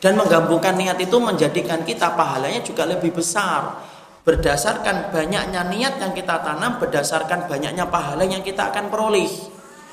dan 0.00 0.16
menggabungkan 0.16 0.80
niat 0.80 0.96
itu 0.96 1.20
menjadikan 1.20 1.84
kita 1.84 2.16
pahalanya 2.16 2.64
juga 2.64 2.88
lebih 2.88 3.12
besar. 3.12 3.84
Berdasarkan 4.24 5.12
banyaknya 5.12 5.64
niat 5.68 6.00
yang 6.00 6.12
kita 6.16 6.40
tanam 6.40 6.80
berdasarkan 6.80 7.48
banyaknya 7.48 7.84
pahala 7.88 8.24
yang 8.24 8.40
kita 8.40 8.72
akan 8.72 8.88
peroleh. 8.88 9.28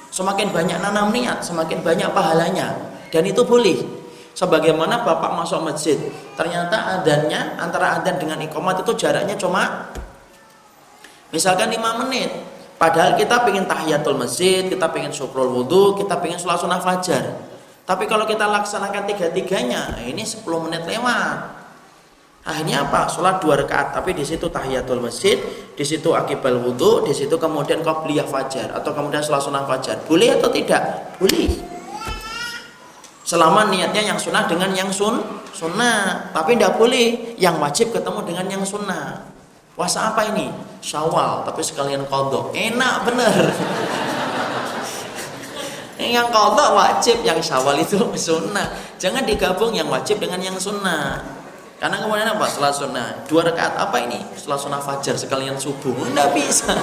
Semakin 0.07 0.55
banyak 0.55 0.79
nanam 0.79 1.11
niat 1.11 1.43
semakin 1.43 1.83
banyak 1.83 2.07
pahalanya. 2.15 2.75
Dan 3.11 3.27
itu 3.27 3.43
boleh. 3.43 3.83
Sebagaimana 4.31 5.03
bapak 5.03 5.33
masuk 5.33 5.65
masjid 5.65 5.97
ternyata 6.37 7.01
adannya 7.01 7.57
antara 7.57 7.99
adan 7.99 8.21
dengan 8.21 8.37
ikomat 8.39 8.85
itu 8.85 8.93
jaraknya 8.93 9.33
cuma 9.35 9.91
misalkan 11.35 11.67
5 11.67 12.03
menit. 12.05 12.31
Padahal 12.77 13.17
kita 13.17 13.41
pengen 13.41 13.65
tahiyatul 13.65 14.15
masjid 14.15 14.69
kita 14.69 14.87
pengen 14.93 15.09
syukrul 15.09 15.49
wudhu 15.49 15.97
kita 15.97 16.21
pengen 16.21 16.37
sholat 16.37 16.61
sunnah 16.61 16.77
fajar 16.77 17.46
tapi 17.87 18.03
kalau 18.05 18.27
kita 18.27 18.43
laksanakan 18.43 19.07
tiga-tiganya 19.07 20.03
ini 20.03 20.27
10 20.27 20.43
menit 20.67 20.83
lewat 20.83 21.57
Akhirnya 22.47 22.87
apa? 22.87 23.11
Sholat 23.11 23.43
dua 23.43 23.59
rakaat, 23.59 23.91
tapi 23.91 24.15
di 24.15 24.23
situ 24.23 24.47
tahiyatul 24.47 25.03
masjid, 25.03 25.35
di 25.75 25.83
situ 25.83 26.15
akibal 26.15 26.63
wudhu, 26.63 27.03
di 27.03 27.11
situ 27.11 27.35
kemudian 27.35 27.83
qobliyah 27.83 28.23
fajar 28.23 28.71
atau 28.71 28.95
kemudian 28.95 29.19
sholat 29.19 29.43
sunnah 29.43 29.67
fajar. 29.67 29.99
Boleh 30.07 30.39
atau 30.39 30.47
tidak? 30.47 31.11
Boleh. 31.19 31.51
Selama 33.27 33.67
niatnya 33.67 34.15
yang 34.15 34.15
sunnah 34.15 34.47
dengan 34.47 34.71
yang 34.71 34.87
sun 34.95 35.19
sunnah, 35.51 36.31
tapi 36.31 36.55
tidak 36.55 36.79
boleh 36.79 37.35
yang 37.35 37.59
wajib 37.59 37.91
ketemu 37.91 38.23
dengan 38.23 38.47
yang 38.47 38.63
sunnah. 38.63 39.27
Puasa 39.75 40.15
apa 40.15 40.31
ini? 40.31 40.47
Syawal, 40.79 41.43
tapi 41.43 41.59
sekalian 41.59 42.07
kodok. 42.07 42.55
Enak 42.55 42.95
bener. 43.03 43.51
Yang 45.97 46.29
kodok 46.29 46.77
wajib, 46.77 47.25
yang 47.25 47.41
syawal 47.41 47.73
itu 47.77 47.97
sunnah. 48.29 48.69
Jangan 49.01 49.25
digabung 49.25 49.73
yang 49.73 49.89
wajib 49.89 50.21
dengan 50.21 50.37
yang 50.37 50.57
sunnah. 50.61 51.37
Karena 51.77 52.01
kemudian 52.01 52.25
apa? 52.25 52.45
Setelah 52.49 52.73
sunnah 52.73 53.07
dua 53.29 53.45
rakaat 53.49 53.77
apa 53.77 53.97
ini? 54.01 54.17
Setelah 54.33 54.57
sunnah 54.57 54.81
fajar 54.81 55.13
sekalian 55.13 55.57
subuh 55.61 55.93
tidak 56.09 56.33
bisa. 56.33 56.73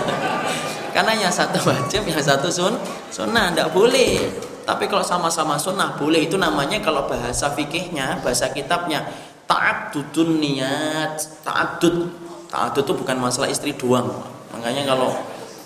Karena 0.95 1.19
yang 1.19 1.35
satu 1.35 1.59
wajib, 1.67 2.07
yang 2.07 2.23
satu 2.23 2.47
sun 2.47 2.79
sunnah 3.11 3.51
tidak 3.51 3.75
boleh. 3.75 4.23
Tapi 4.63 4.87
kalau 4.87 5.03
sama-sama 5.03 5.59
sunnah 5.59 5.99
boleh 5.99 6.31
itu 6.31 6.39
namanya 6.39 6.79
kalau 6.79 7.11
bahasa 7.11 7.51
fikihnya, 7.51 8.23
bahasa 8.23 8.55
kitabnya 8.55 9.03
taat 9.51 9.91
dudun 9.91 10.39
niat, 10.39 11.19
taatut. 11.43 12.11
Taatut 12.47 12.87
itu 12.87 12.95
bukan 12.95 13.19
masalah 13.19 13.51
istri 13.51 13.75
doang. 13.75 14.15
Makanya 14.55 14.87
kalau 14.87 15.11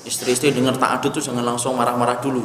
istri-istri 0.08 0.56
dengar 0.56 0.80
taadud 0.80 1.12
itu 1.12 1.28
jangan 1.28 1.44
langsung 1.44 1.76
marah-marah 1.76 2.18
dulu. 2.18 2.40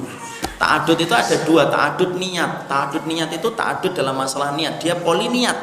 Taadud 0.59 0.99
itu 0.99 1.15
ada 1.15 1.35
dua, 1.47 1.71
taadud 1.71 2.19
niat. 2.19 2.67
Taadud 2.67 3.07
niat 3.07 3.31
itu 3.31 3.47
taadud 3.55 3.95
dalam 3.95 4.19
masalah 4.19 4.51
niat. 4.51 4.83
Dia 4.83 4.99
poli 4.99 5.31
niat 5.31 5.55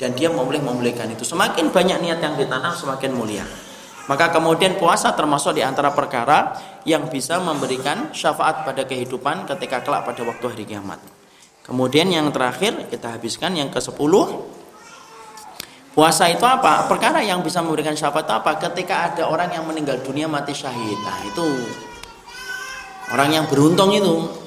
dan 0.00 0.16
dia 0.16 0.32
memulih 0.32 0.64
memulihkan 0.64 1.12
itu. 1.12 1.28
Semakin 1.28 1.68
banyak 1.68 2.00
niat 2.00 2.18
yang 2.24 2.34
ditanam 2.40 2.72
semakin 2.72 3.12
mulia. 3.12 3.44
Maka 4.06 4.30
kemudian 4.30 4.78
puasa 4.78 5.12
termasuk 5.12 5.58
di 5.58 5.62
antara 5.66 5.90
perkara 5.90 6.54
yang 6.86 7.10
bisa 7.10 7.42
memberikan 7.42 8.14
syafaat 8.14 8.62
pada 8.62 8.86
kehidupan 8.86 9.50
ketika 9.50 9.82
kelak 9.82 10.06
pada 10.06 10.22
waktu 10.22 10.44
hari 10.46 10.64
kiamat. 10.64 11.02
Kemudian 11.66 12.06
yang 12.06 12.30
terakhir 12.30 12.86
kita 12.86 13.18
habiskan 13.18 13.58
yang 13.58 13.66
ke-10 13.74 14.14
Puasa 15.96 16.28
itu 16.28 16.44
apa? 16.44 16.84
Perkara 16.84 17.24
yang 17.24 17.40
bisa 17.40 17.64
memberikan 17.64 17.96
syafaat 17.96 18.28
apa? 18.28 18.60
Ketika 18.60 19.08
ada 19.08 19.32
orang 19.32 19.48
yang 19.48 19.64
meninggal 19.64 19.96
dunia 20.04 20.28
mati 20.28 20.52
syahid. 20.52 21.00
Nah, 21.00 21.24
itu 21.24 21.48
orang 23.16 23.32
yang 23.32 23.44
beruntung 23.48 23.96
itu 23.96 24.44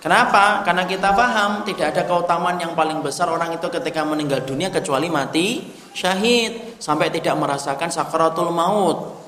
Kenapa? 0.00 0.64
Karena 0.64 0.88
kita 0.88 1.12
paham 1.12 1.60
tidak 1.60 1.92
ada 1.92 2.08
keutamaan 2.08 2.56
yang 2.56 2.72
paling 2.72 3.04
besar 3.04 3.28
orang 3.28 3.52
itu 3.52 3.68
ketika 3.68 4.00
meninggal 4.00 4.40
dunia 4.48 4.72
kecuali 4.72 5.12
mati 5.12 5.68
syahid 5.92 6.80
sampai 6.80 7.12
tidak 7.12 7.36
merasakan 7.36 7.92
sakaratul 7.92 8.48
maut. 8.48 9.20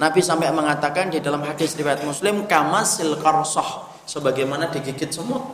Nabi 0.00 0.24
sampai 0.24 0.48
mengatakan 0.48 1.12
di 1.12 1.20
dalam 1.20 1.44
hadis 1.44 1.76
riwayat 1.76 2.00
Muslim 2.08 2.48
kamasil 2.48 3.20
karsoh 3.20 3.84
sebagaimana 4.08 4.72
digigit 4.72 5.12
semut. 5.12 5.44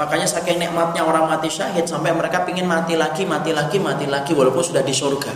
Makanya 0.00 0.24
saking 0.24 0.56
nikmatnya 0.56 1.04
orang 1.04 1.28
mati 1.28 1.52
syahid 1.52 1.84
sampai 1.84 2.16
mereka 2.16 2.48
ingin 2.48 2.64
mati 2.64 2.96
lagi, 2.96 3.28
mati 3.28 3.52
lagi, 3.52 3.76
mati 3.76 4.08
lagi 4.08 4.32
walaupun 4.32 4.64
sudah 4.64 4.80
di 4.80 4.96
surga. 4.96 5.32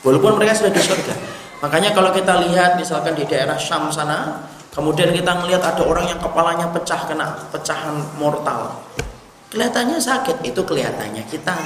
Walaupun 0.00 0.40
mereka 0.40 0.56
sudah 0.56 0.72
di 0.72 0.80
surga. 0.80 1.14
Makanya 1.60 1.92
kalau 1.92 2.16
kita 2.16 2.40
lihat 2.48 2.80
misalkan 2.80 3.12
di 3.12 3.28
daerah 3.28 3.60
Syam 3.60 3.92
sana 3.92 4.48
Kemudian 4.76 5.08
kita 5.08 5.32
melihat 5.40 5.72
ada 5.72 5.80
orang 5.88 6.04
yang 6.04 6.20
kepalanya 6.20 6.68
pecah 6.68 7.08
kena 7.08 7.32
pecahan 7.48 7.96
mortal. 8.20 8.76
Kelihatannya 9.48 9.96
sakit, 9.96 10.44
itu 10.44 10.60
kelihatannya 10.60 11.24
kita. 11.32 11.56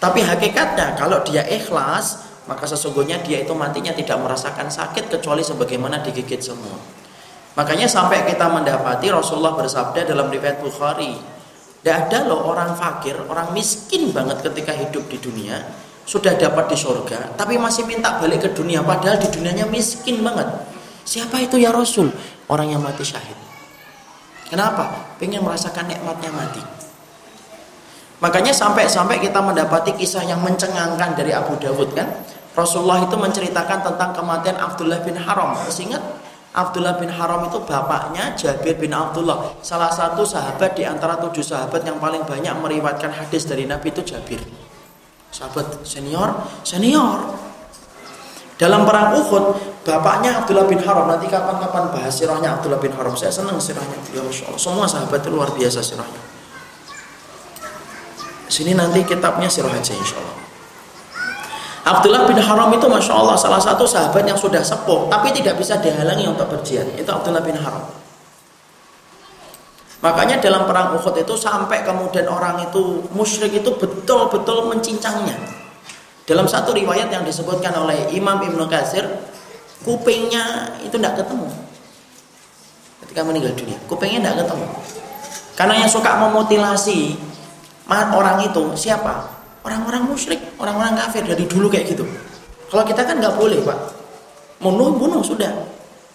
Tapi 0.00 0.24
hakikatnya 0.24 0.96
kalau 0.96 1.20
dia 1.28 1.44
ikhlas, 1.44 2.24
maka 2.48 2.64
sesungguhnya 2.64 3.20
dia 3.20 3.44
itu 3.44 3.52
matinya 3.52 3.92
tidak 3.92 4.16
merasakan 4.24 4.72
sakit 4.72 5.12
kecuali 5.12 5.44
sebagaimana 5.44 6.00
digigit 6.00 6.40
semua. 6.40 6.80
Makanya 7.58 7.90
sampai 7.90 8.22
kita 8.22 8.46
mendapati 8.46 9.10
Rasulullah 9.10 9.58
bersabda 9.58 10.06
dalam 10.06 10.30
riwayat 10.30 10.62
Bukhari, 10.62 11.18
tidak 11.82 12.06
ada 12.06 12.18
loh 12.30 12.46
orang 12.46 12.78
fakir, 12.78 13.18
orang 13.26 13.50
miskin 13.50 14.14
banget 14.14 14.38
ketika 14.46 14.70
hidup 14.78 15.10
di 15.10 15.18
dunia, 15.18 15.58
sudah 16.06 16.38
dapat 16.38 16.70
di 16.70 16.78
surga, 16.78 17.34
tapi 17.34 17.58
masih 17.58 17.82
minta 17.82 18.14
balik 18.22 18.46
ke 18.46 18.50
dunia, 18.54 18.78
padahal 18.86 19.18
di 19.18 19.26
dunianya 19.26 19.66
miskin 19.66 20.22
banget 20.22 20.46
Siapa 21.08 21.40
itu 21.40 21.56
ya 21.56 21.72
Rasul? 21.72 22.12
Orang 22.52 22.68
yang 22.68 22.84
mati 22.84 23.00
syahid. 23.00 23.32
Kenapa? 24.52 25.16
Pengen 25.16 25.40
merasakan 25.40 25.88
nikmatnya 25.88 26.28
mati. 26.28 26.60
Makanya 28.20 28.52
sampai-sampai 28.52 29.16
kita 29.16 29.40
mendapati 29.40 29.96
kisah 29.96 30.20
yang 30.28 30.44
mencengangkan 30.44 31.16
dari 31.16 31.32
Abu 31.32 31.56
Dawud 31.56 31.96
kan. 31.96 32.12
Rasulullah 32.52 33.00
itu 33.08 33.16
menceritakan 33.16 33.88
tentang 33.88 34.12
kematian 34.12 34.60
Abdullah 34.60 35.00
bin 35.00 35.16
Haram. 35.16 35.56
Masih 35.64 35.88
ingat? 35.88 36.04
Abdullah 36.56 36.96
bin 36.96 37.12
Haram 37.12 37.44
itu 37.52 37.60
bapaknya 37.60 38.32
Jabir 38.32 38.80
bin 38.80 38.90
Abdullah. 38.96 39.60
Salah 39.60 39.92
satu 39.92 40.24
sahabat 40.24 40.72
di 40.72 40.88
antara 40.88 41.20
tujuh 41.20 41.44
sahabat 41.44 41.84
yang 41.84 42.00
paling 42.00 42.24
banyak 42.24 42.56
meriwayatkan 42.56 43.12
hadis 43.12 43.44
dari 43.44 43.68
Nabi 43.68 43.92
itu 43.92 44.00
Jabir. 44.00 44.40
Sahabat 45.28 45.84
senior, 45.84 46.32
senior. 46.64 47.36
Dalam 48.58 48.82
perang 48.88 49.14
Uhud, 49.14 49.54
bapaknya 49.86 50.42
Abdullah 50.42 50.66
bin 50.66 50.80
Haram. 50.82 51.06
Nanti 51.06 51.30
kapan-kapan 51.30 51.94
bahas 51.94 52.16
sirahnya 52.16 52.58
Abdullah 52.58 52.80
bin 52.80 52.90
Haram. 52.96 53.14
Saya 53.14 53.30
senang 53.30 53.60
sirahnya 53.60 53.94
beliau, 54.08 54.26
masya 54.26 54.50
Allah. 54.50 54.58
Semua 54.58 54.86
sahabat 54.88 55.20
itu 55.22 55.30
luar 55.30 55.52
biasa 55.54 55.78
sirahnya. 55.84 56.22
Sini 58.48 58.72
nanti 58.72 59.04
kitabnya 59.04 59.46
sirah 59.46 59.70
aja 59.70 59.92
insya 59.92 60.16
Allah. 60.16 60.47
Abdullah 61.88 62.28
bin 62.28 62.36
Haram 62.36 62.68
itu 62.76 62.84
masya 62.84 63.16
Allah 63.16 63.32
salah 63.40 63.56
satu 63.56 63.88
sahabat 63.88 64.20
yang 64.28 64.36
sudah 64.36 64.60
sepuh, 64.60 65.08
tapi 65.08 65.32
tidak 65.32 65.56
bisa 65.56 65.80
dihalangi 65.80 66.28
untuk 66.28 66.44
berjihad. 66.52 66.84
Itu 67.00 67.08
Abdullah 67.08 67.40
bin 67.40 67.56
Haram. 67.56 67.80
Makanya 70.04 70.38
dalam 70.38 70.68
perang 70.68 70.94
Uhud 70.94 71.16
itu 71.16 71.34
sampai 71.34 71.82
kemudian 71.82 72.28
orang 72.28 72.60
itu 72.68 73.02
musyrik 73.16 73.50
itu 73.50 73.72
betul-betul 73.72 74.68
mencincangnya. 74.68 75.34
Dalam 76.28 76.44
satu 76.44 76.76
riwayat 76.76 77.08
yang 77.08 77.24
disebutkan 77.24 77.72
oleh 77.72 78.12
Imam 78.12 78.36
Ibnu 78.36 78.68
Katsir, 78.68 79.08
kupingnya 79.82 80.76
itu 80.84 80.92
tidak 81.00 81.24
ketemu. 81.24 81.48
Ketika 83.00 83.24
meninggal 83.24 83.56
dunia, 83.56 83.80
kupingnya 83.88 84.20
tidak 84.28 84.44
ketemu. 84.44 84.66
Karena 85.56 85.74
yang 85.80 85.90
suka 85.90 86.20
memutilasi 86.20 87.16
orang 87.88 88.44
itu 88.44 88.76
siapa? 88.76 89.37
Orang-orang 89.68 90.08
musyrik, 90.08 90.40
orang-orang 90.56 90.96
kafir 90.96 91.28
dari 91.28 91.44
dulu 91.44 91.68
kayak 91.68 91.92
gitu. 91.92 92.08
Kalau 92.72 92.84
kita 92.88 93.04
kan 93.04 93.20
nggak 93.20 93.36
boleh, 93.36 93.60
Pak. 93.60 93.78
Bunuh, 94.64 94.96
bunuh 94.96 95.20
sudah. 95.20 95.52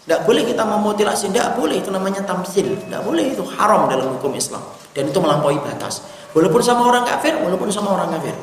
Tidak 0.03 0.25
boleh 0.25 0.41
kita 0.43 0.65
memutilasi, 0.65 1.29
tidak 1.29 1.55
boleh 1.55 1.79
itu 1.79 1.93
namanya 1.93 2.25
tamsil, 2.25 2.75
tidak 2.75 3.05
boleh 3.05 3.31
itu 3.31 3.45
haram 3.55 3.87
dalam 3.87 4.17
hukum 4.17 4.35
Islam 4.35 4.59
dan 4.91 5.07
itu 5.07 5.15
melampaui 5.21 5.61
batas. 5.61 6.03
Walaupun 6.35 6.59
sama 6.59 6.89
orang 6.91 7.07
kafir, 7.07 7.37
walaupun 7.39 7.71
sama 7.71 7.95
orang 7.95 8.11
kafir 8.19 8.35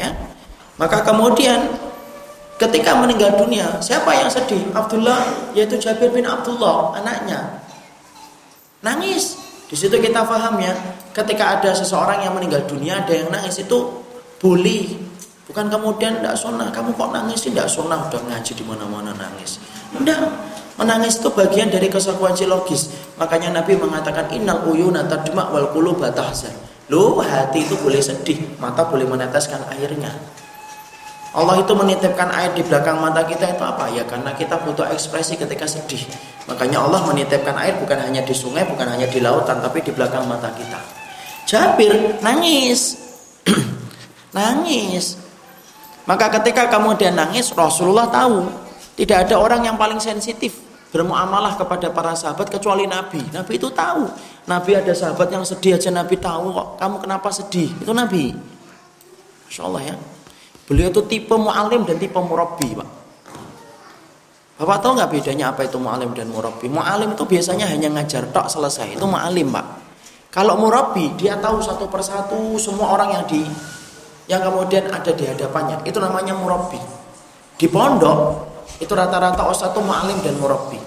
ya 0.00 0.08
maka 0.80 1.02
kemudian 1.02 1.66
ketika 2.56 2.96
meninggal 2.96 3.36
dunia 3.36 3.80
siapa 3.84 4.16
yang 4.16 4.32
sedih 4.32 4.64
Abdullah 4.72 5.52
yaitu 5.56 5.76
Jabir 5.80 6.08
bin 6.08 6.24
Abdullah 6.24 6.96
anaknya 6.96 7.60
nangis 8.80 9.36
di 9.70 9.78
situ 9.78 10.02
kita 10.02 10.26
paham 10.26 10.58
ya 10.58 10.74
ketika 11.14 11.62
ada 11.62 11.70
seseorang 11.70 12.26
yang 12.26 12.34
meninggal 12.34 12.66
dunia 12.66 13.06
ada 13.06 13.14
yang 13.14 13.30
nangis 13.30 13.62
itu 13.62 14.02
boleh. 14.42 14.98
Bukan 15.46 15.66
kemudian 15.66 16.18
tidak 16.18 16.34
sunnah 16.38 16.70
kamu 16.74 16.94
kok 16.94 17.10
nangis 17.14 17.46
tidak 17.46 17.70
sunnah 17.70 18.02
udah 18.10 18.18
ngaji 18.18 18.50
di 18.50 18.64
mana-mana 18.66 19.14
nangis. 19.14 19.62
Tidak 19.94 20.18
menangis 20.74 21.22
itu 21.22 21.30
bagian 21.30 21.70
dari 21.70 21.86
konsekuensi 21.86 22.50
logis 22.50 22.90
makanya 23.14 23.62
Nabi 23.62 23.78
mengatakan 23.78 24.26
innal 24.34 24.66
uyuna 24.66 25.06
tadma 25.06 25.54
wal 25.54 25.70
quluba 25.70 26.10
tahzan. 26.10 26.54
Loh, 26.90 27.22
hati 27.22 27.62
itu 27.62 27.78
boleh 27.78 28.02
sedih, 28.02 28.58
mata 28.58 28.82
boleh 28.82 29.06
meneteskan 29.06 29.62
airnya. 29.70 30.10
Allah 31.30 31.62
itu 31.62 31.70
menitipkan 31.78 32.26
air 32.34 32.50
di 32.58 32.62
belakang 32.66 32.98
mata 32.98 33.22
kita 33.22 33.54
itu 33.54 33.62
apa? 33.62 33.86
Ya 33.94 34.02
karena 34.02 34.34
kita 34.34 34.58
butuh 34.66 34.82
ekspresi 34.90 35.38
ketika 35.38 35.62
sedih. 35.62 36.02
Makanya 36.50 36.82
Allah 36.82 37.06
menitipkan 37.06 37.54
air 37.54 37.78
bukan 37.78 38.02
hanya 38.02 38.26
di 38.26 38.34
sungai, 38.34 38.66
bukan 38.66 38.82
hanya 38.82 39.06
di 39.06 39.22
lautan, 39.22 39.62
tapi 39.62 39.78
di 39.78 39.94
belakang 39.94 40.26
mata 40.26 40.50
kita. 40.50 40.82
Jabir 41.46 42.18
nangis. 42.18 42.98
nangis. 44.36 45.14
Maka 46.02 46.34
ketika 46.42 46.66
kemudian 46.66 47.14
nangis, 47.14 47.54
Rasulullah 47.54 48.10
tahu 48.10 48.50
tidak 48.98 49.30
ada 49.30 49.38
orang 49.38 49.62
yang 49.70 49.78
paling 49.78 50.02
sensitif 50.02 50.58
bermuamalah 50.90 51.54
kepada 51.54 51.94
para 51.94 52.18
sahabat 52.18 52.50
kecuali 52.50 52.90
Nabi. 52.90 53.22
Nabi 53.30 53.54
itu 53.54 53.70
tahu. 53.70 54.10
Nabi 54.50 54.70
ada 54.74 54.90
sahabat 54.90 55.30
yang 55.30 55.46
sedih 55.46 55.78
aja 55.78 55.94
Nabi 55.94 56.18
tahu 56.18 56.50
kok. 56.50 56.68
Kamu 56.82 56.96
kenapa 56.98 57.30
sedih? 57.30 57.70
Itu 57.78 57.94
Nabi. 57.94 58.34
Masya 59.46 59.62
Allah 59.62 59.94
ya. 59.94 59.96
Beliau 60.70 60.86
itu 60.94 61.02
tipe 61.10 61.34
mu'alim 61.34 61.82
dan 61.82 61.98
tipe 61.98 62.14
murabbi, 62.14 62.78
Pak. 62.78 62.88
Bapak 64.62 64.76
tahu 64.78 64.92
nggak 65.02 65.10
bedanya 65.10 65.50
apa 65.50 65.66
itu 65.66 65.82
mu'alim 65.82 66.14
dan 66.14 66.30
murabbi? 66.30 66.70
Mu'alim 66.70 67.18
itu 67.18 67.26
biasanya 67.26 67.66
hanya 67.66 67.90
ngajar 67.90 68.30
tok 68.30 68.46
selesai. 68.46 68.94
Itu 68.94 69.10
mu'alim, 69.10 69.50
Pak. 69.50 69.66
Kalau 70.30 70.54
murabbi, 70.62 71.10
dia 71.18 71.34
tahu 71.42 71.58
satu 71.58 71.90
persatu 71.90 72.54
semua 72.54 72.94
orang 72.94 73.18
yang 73.18 73.24
di 73.26 73.42
yang 74.30 74.46
kemudian 74.46 74.86
ada 74.94 75.10
di 75.10 75.26
hadapannya. 75.26 75.82
Itu 75.82 75.98
namanya 75.98 76.38
murabbi. 76.38 76.78
Di 77.58 77.66
pondok 77.66 78.46
itu 78.78 78.94
rata-rata 78.94 79.50
ustadz 79.50 79.74
itu 79.74 79.82
mu'alim 79.82 80.22
dan 80.22 80.38
murabbi. 80.38 80.78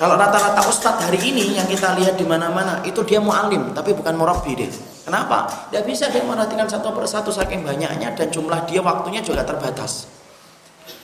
Kalau 0.00 0.16
rata-rata 0.16 0.64
ustadz 0.72 1.04
hari 1.04 1.20
ini 1.20 1.52
yang 1.60 1.68
kita 1.68 1.92
lihat 2.00 2.16
di 2.16 2.24
mana-mana 2.24 2.80
itu 2.88 3.04
dia 3.04 3.20
mu'alim 3.20 3.76
tapi 3.76 3.92
bukan 3.92 4.16
murabbi 4.16 4.56
deh. 4.56 4.72
Kenapa? 5.04 5.68
Tidak 5.68 5.84
bisa 5.88 6.12
dia 6.12 6.20
merhatikan 6.20 6.68
satu 6.68 6.92
persatu 6.92 7.32
saking 7.32 7.64
banyaknya 7.64 8.12
dan 8.12 8.28
jumlah 8.28 8.68
dia 8.68 8.84
waktunya 8.84 9.24
juga 9.24 9.42
terbatas. 9.42 10.06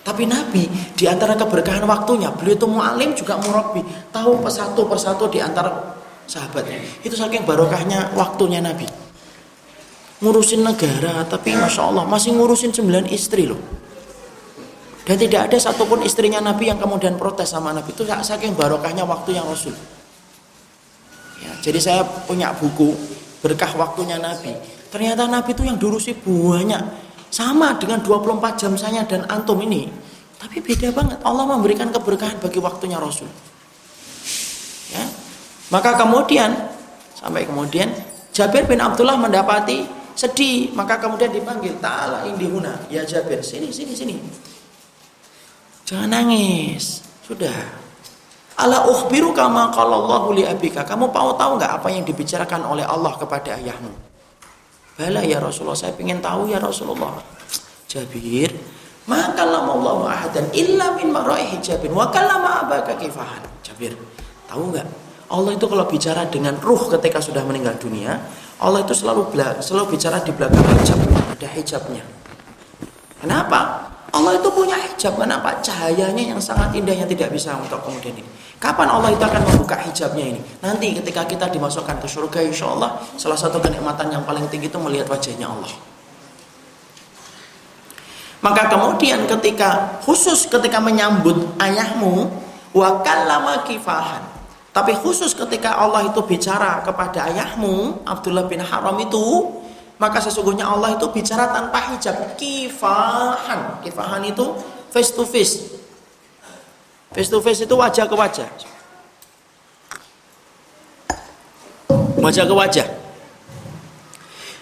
Tapi 0.06 0.22
Nabi 0.22 0.70
di 0.94 1.04
antara 1.10 1.34
keberkahan 1.34 1.82
waktunya, 1.82 2.30
beliau 2.30 2.54
itu 2.54 2.66
mu'alim 2.70 3.10
juga 3.18 3.42
murabbi, 3.42 3.82
tahu 4.14 4.38
persatu 4.38 4.86
persatu 4.86 5.26
di 5.26 5.42
antara 5.42 5.98
sahabatnya. 6.30 6.78
Itu 7.02 7.18
saking 7.18 7.42
barokahnya 7.42 8.14
waktunya 8.14 8.62
Nabi. 8.62 8.86
Ngurusin 10.22 10.62
negara, 10.62 11.26
tapi 11.26 11.58
masya 11.58 11.90
Allah 11.90 12.06
masih 12.06 12.38
ngurusin 12.38 12.70
sembilan 12.70 13.10
istri 13.10 13.50
loh. 13.50 13.58
Dan 15.06 15.18
tidak 15.22 15.50
ada 15.50 15.58
satupun 15.58 16.02
istrinya 16.02 16.42
Nabi 16.42 16.66
yang 16.66 16.82
kemudian 16.82 17.14
protes 17.14 17.54
sama 17.54 17.70
Nabi 17.70 17.94
itu 17.94 18.02
saking 18.02 18.58
barokahnya 18.58 19.06
waktu 19.06 19.38
yang 19.38 19.46
Rasul. 19.46 19.74
Ya, 21.42 21.52
jadi 21.62 21.78
saya 21.78 22.02
punya 22.26 22.50
buku 22.54 23.15
berkah 23.40 23.72
waktunya 23.76 24.16
Nabi. 24.16 24.52
Ternyata 24.88 25.28
Nabi 25.28 25.52
itu 25.52 25.62
yang 25.66 25.76
dulu 25.76 26.00
sih 26.00 26.16
banyak. 26.16 27.08
Sama 27.28 27.76
dengan 27.76 28.00
24 28.00 28.60
jam 28.60 28.72
saya 28.78 29.02
dan 29.04 29.26
antum 29.28 29.58
ini. 29.60 29.90
Tapi 30.36 30.62
beda 30.62 30.92
banget. 30.94 31.18
Allah 31.24 31.44
memberikan 31.48 31.90
keberkahan 31.90 32.38
bagi 32.38 32.60
waktunya 32.62 32.96
Rasul. 32.96 33.28
Ya. 34.94 35.04
Maka 35.72 35.98
kemudian 35.98 36.54
sampai 37.16 37.42
kemudian 37.48 37.90
Jabir 38.30 38.68
bin 38.68 38.78
Abdullah 38.78 39.18
mendapati 39.18 39.88
sedih, 40.16 40.72
maka 40.72 40.96
kemudian 40.96 41.28
dipanggil 41.28 41.76
Ta'ala 41.80 42.24
indihuna, 42.28 42.88
ya 42.88 43.04
Jabir, 43.04 43.44
sini 43.44 43.68
sini 43.68 43.92
sini. 43.92 44.14
Jangan 45.88 46.20
nangis. 46.20 47.04
Sudah. 47.22 47.85
Ala 48.56 48.88
ukhbiru 48.88 49.36
kama 49.36 49.68
Allahu 49.68 50.32
li 50.32 50.48
abika. 50.48 50.80
Kamu 50.80 51.12
mau 51.12 51.36
tahu 51.36 51.60
nggak 51.60 51.72
apa 51.82 51.88
yang 51.92 52.08
dibicarakan 52.08 52.64
oleh 52.64 52.88
Allah 52.88 53.12
kepada 53.20 53.60
ayahmu? 53.60 53.92
Bala 54.96 55.20
ya 55.20 55.36
Rasulullah, 55.44 55.76
saya 55.76 55.92
ingin 56.00 56.24
tahu 56.24 56.48
ya 56.48 56.56
Rasulullah. 56.56 57.20
Jabir, 57.84 58.48
maka 59.04 59.44
lama 59.44 59.76
Allah 59.76 59.98
ahadan 60.08 60.48
illa 60.56 60.96
min 60.96 61.12
marai 61.12 61.52
hijabin 61.52 61.92
wa 61.92 62.08
kallama 62.08 62.64
abaka 62.64 62.96
kifahan. 62.96 63.44
Jabir, 63.60 63.92
tahu 64.48 64.72
nggak? 64.72 64.88
Allah 65.28 65.52
itu 65.52 65.66
kalau 65.68 65.84
bicara 65.84 66.24
dengan 66.32 66.56
ruh 66.64 66.88
ketika 66.96 67.20
sudah 67.20 67.44
meninggal 67.44 67.76
dunia, 67.76 68.16
Allah 68.56 68.80
itu 68.80 68.96
selalu 68.96 69.36
selalu 69.60 70.00
bicara 70.00 70.16
di 70.24 70.32
belakang 70.32 70.64
hijab, 70.64 70.96
ada 71.28 71.48
hijabnya. 71.52 72.04
Kenapa? 73.20 73.90
Allah 74.16 74.32
itu 74.40 74.48
punya 74.48 74.80
hijab, 74.80 75.20
kenapa? 75.20 75.60
Cahayanya 75.60 76.32
yang 76.32 76.40
sangat 76.40 76.72
indah 76.72 76.96
yang 76.96 77.10
tidak 77.10 77.36
bisa 77.36 77.52
untuk 77.58 77.84
kemudian 77.84 78.16
ini. 78.16 78.24
Kapan 78.56 78.88
Allah 78.88 79.12
itu 79.12 79.20
akan 79.20 79.42
membuka 79.52 79.76
hijabnya 79.84 80.32
ini? 80.32 80.40
Nanti 80.64 80.96
ketika 80.96 81.28
kita 81.28 81.52
dimasukkan 81.52 82.00
ke 82.00 82.08
surga 82.08 82.40
insya 82.40 82.72
Allah 82.72 83.04
salah 83.20 83.36
satu 83.36 83.60
kenikmatan 83.60 84.08
yang 84.08 84.24
paling 84.24 84.48
tinggi 84.48 84.72
itu 84.72 84.80
melihat 84.80 85.12
wajahnya 85.12 85.44
Allah. 85.44 85.68
Maka 88.40 88.72
kemudian 88.72 89.28
ketika 89.28 90.00
khusus 90.08 90.48
ketika 90.48 90.80
menyambut 90.80 91.36
ayahmu 91.60 92.32
wakal 92.72 93.18
lama 93.28 93.60
kifahan. 93.68 94.24
Tapi 94.72 94.92
khusus 95.04 95.36
ketika 95.36 95.76
Allah 95.76 96.08
itu 96.08 96.20
bicara 96.24 96.80
kepada 96.80 97.28
ayahmu 97.28 98.08
Abdullah 98.08 98.48
bin 98.48 98.64
Haram 98.64 98.96
itu 99.00 99.52
maka 100.00 100.20
sesungguhnya 100.20 100.64
Allah 100.64 100.96
itu 100.96 101.04
bicara 101.12 101.52
tanpa 101.52 101.92
hijab 101.92 102.40
kifahan. 102.40 103.84
Kifahan 103.84 104.24
itu 104.24 104.56
face 104.88 105.12
to 105.12 105.28
face 105.28 105.75
Face 107.16 107.32
to 107.32 107.40
face 107.40 107.64
itu 107.64 107.72
wajah 107.72 108.04
ke 108.04 108.12
wajah. 108.12 108.44
Wajah 112.20 112.44
ke 112.44 112.52
wajah. 112.52 112.86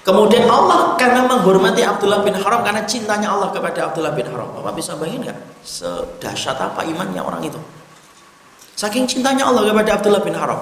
Kemudian 0.06 0.46
Allah 0.46 0.94
karena 0.94 1.26
menghormati 1.26 1.82
Abdullah 1.82 2.22
bin 2.22 2.38
Haram 2.38 2.62
karena 2.62 2.86
cintanya 2.86 3.34
Allah 3.34 3.50
kepada 3.50 3.90
Abdullah 3.90 4.14
bin 4.14 4.30
Haram. 4.30 4.54
Bapak 4.54 4.78
bisa 4.78 4.94
bayangin 4.94 5.26
nggak 5.26 5.38
sedahsyat 5.66 6.54
apa 6.62 6.86
imannya 6.86 7.18
orang 7.18 7.42
itu? 7.42 7.58
Saking 8.78 9.10
cintanya 9.10 9.50
Allah 9.50 9.66
kepada 9.66 9.98
Abdullah 9.98 10.22
bin 10.22 10.38
Haram. 10.38 10.60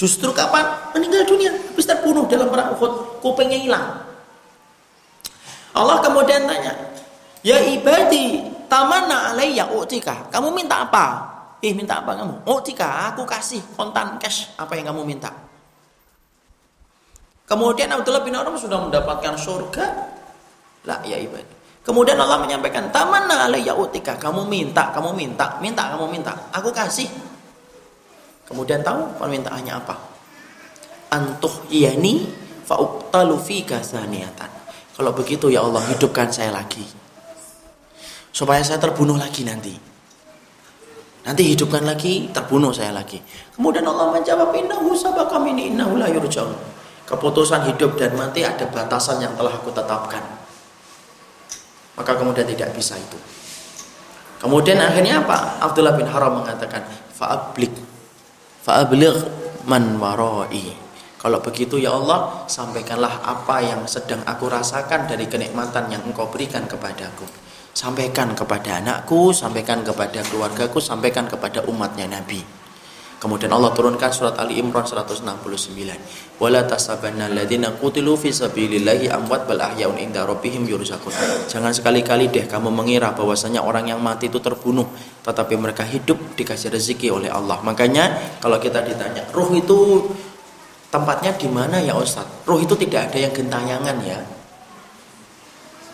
Justru 0.00 0.32
kapan 0.32 0.64
meninggal 0.96 1.28
dunia? 1.28 1.52
Habis 1.52 1.84
terbunuh 1.84 2.24
dalam 2.24 2.48
perang 2.48 2.72
Uhud, 2.72 3.20
kupingnya 3.20 3.60
hilang. 3.60 4.00
Allah 5.76 6.00
kemudian 6.00 6.48
tanya, 6.48 6.72
Ya 7.44 7.60
ibadi, 7.60 8.40
tamana 8.72 9.34
alayya 9.34 9.68
u'tika. 9.68 10.32
Kamu 10.32 10.54
minta 10.54 10.86
apa? 10.86 11.33
Eh 11.64 11.72
minta 11.72 12.04
apa 12.04 12.12
kamu? 12.12 12.44
Oh 12.44 12.60
jika 12.60 13.08
aku 13.08 13.24
kasih 13.24 13.64
kontan 13.72 14.20
cash 14.20 14.52
apa 14.60 14.76
yang 14.76 14.92
kamu 14.92 15.00
minta. 15.08 15.32
Kemudian 17.48 17.88
Abdullah 17.88 18.20
bin 18.20 18.36
Umar 18.36 18.52
sudah 18.60 18.84
mendapatkan 18.84 19.32
surga. 19.40 19.84
Lah 20.84 21.00
ya 21.08 21.16
ibadah. 21.16 21.56
Kemudian 21.80 22.20
Allah 22.20 22.40
menyampaikan, 22.40 22.92
"Tamanna 22.92 23.48
alayya 23.48 23.72
utika." 23.72 24.16
Kamu 24.20 24.44
minta, 24.44 24.92
kamu 24.92 25.16
minta, 25.16 25.56
minta, 25.60 25.88
kamu 25.96 26.04
minta. 26.12 26.32
Aku 26.52 26.68
kasih. 26.68 27.08
Kemudian 28.44 28.84
tahu 28.84 29.16
permintaannya 29.16 29.72
apa? 29.72 29.96
Antuh 31.16 31.64
yani 31.72 32.28
fa'uqtalu 32.68 33.40
fika 33.40 33.80
saniyatan. 33.80 34.52
Kalau 34.92 35.16
begitu 35.16 35.48
ya 35.48 35.64
Allah 35.64 35.80
hidupkan 35.96 36.28
saya 36.28 36.52
lagi. 36.52 36.84
Supaya 38.32 38.60
saya 38.60 38.76
terbunuh 38.76 39.16
lagi 39.16 39.48
nanti. 39.48 39.93
Nanti 41.24 41.56
hidupkan 41.56 41.88
lagi, 41.88 42.28
terbunuh 42.28 42.68
saya 42.68 42.92
lagi. 42.92 43.16
Kemudian 43.56 43.88
Allah 43.88 44.12
menjawab, 44.12 44.52
Innahu 44.52 44.92
sabaka 44.92 45.40
ini 45.48 45.72
innahu 45.72 45.96
la 45.96 46.12
yurja'un. 46.12 46.52
Keputusan 47.08 47.64
hidup 47.72 47.96
dan 47.96 48.12
mati 48.12 48.44
ada 48.44 48.68
batasan 48.68 49.24
yang 49.24 49.32
telah 49.32 49.56
aku 49.56 49.72
tetapkan. 49.72 50.20
Maka 51.96 52.12
kemudian 52.20 52.44
tidak 52.44 52.76
bisa 52.76 53.00
itu. 53.00 53.16
Kemudian 54.36 54.76
akhirnya 54.76 55.24
apa? 55.24 55.64
Abdullah 55.64 55.96
bin 55.96 56.04
Haram 56.04 56.44
mengatakan, 56.44 56.84
Fa'ablik, 57.16 57.72
fa'abligh 58.68 59.16
man 59.64 59.96
warai. 59.96 60.76
Kalau 61.16 61.40
begitu 61.40 61.80
ya 61.80 61.96
Allah, 61.96 62.44
sampaikanlah 62.52 63.24
apa 63.24 63.64
yang 63.64 63.88
sedang 63.88 64.20
aku 64.28 64.52
rasakan 64.52 65.08
dari 65.08 65.24
kenikmatan 65.24 65.88
yang 65.88 66.04
engkau 66.04 66.28
berikan 66.28 66.68
kepadaku 66.68 67.43
sampaikan 67.74 68.32
kepada 68.38 68.78
anakku, 68.78 69.34
sampaikan 69.34 69.82
kepada 69.82 70.22
keluargaku, 70.22 70.78
sampaikan 70.78 71.26
kepada 71.26 71.66
umatnya 71.66 72.06
Nabi. 72.06 72.40
Kemudian 73.18 73.56
Allah 73.56 73.72
turunkan 73.72 74.12
surat 74.12 74.36
Ali 74.36 74.60
Imran 74.60 74.84
169. 74.84 75.24
Wala 76.36 76.60
tasabanna 76.68 77.24
alladziina 77.24 77.72
qutilu 77.72 78.20
fi 78.20 78.28
sabilillahi 78.28 79.08
amwat 79.08 79.48
bal 79.48 79.64
ahyaun 79.64 79.96
inda 79.96 80.28
rabbihim 80.28 80.68
yurzaqun. 80.68 81.48
Jangan 81.48 81.72
sekali-kali 81.72 82.28
deh 82.28 82.44
kamu 82.44 82.68
mengira 82.68 83.16
bahwasanya 83.16 83.64
orang 83.64 83.88
yang 83.88 84.00
mati 84.04 84.28
itu 84.28 84.44
terbunuh, 84.44 84.84
tetapi 85.24 85.56
mereka 85.56 85.88
hidup 85.88 86.36
dikasih 86.36 86.68
rezeki 86.68 87.16
oleh 87.16 87.32
Allah. 87.32 87.64
Makanya 87.64 88.36
kalau 88.44 88.60
kita 88.60 88.84
ditanya, 88.84 89.24
ruh 89.32 89.48
itu 89.56 90.04
tempatnya 90.92 91.32
di 91.32 91.48
mana 91.48 91.80
ya 91.80 91.96
Ustaz? 91.96 92.28
Ruh 92.44 92.60
itu 92.60 92.76
tidak 92.76 93.08
ada 93.08 93.24
yang 93.24 93.32
gentayangan 93.32 93.96
ya 94.04 94.33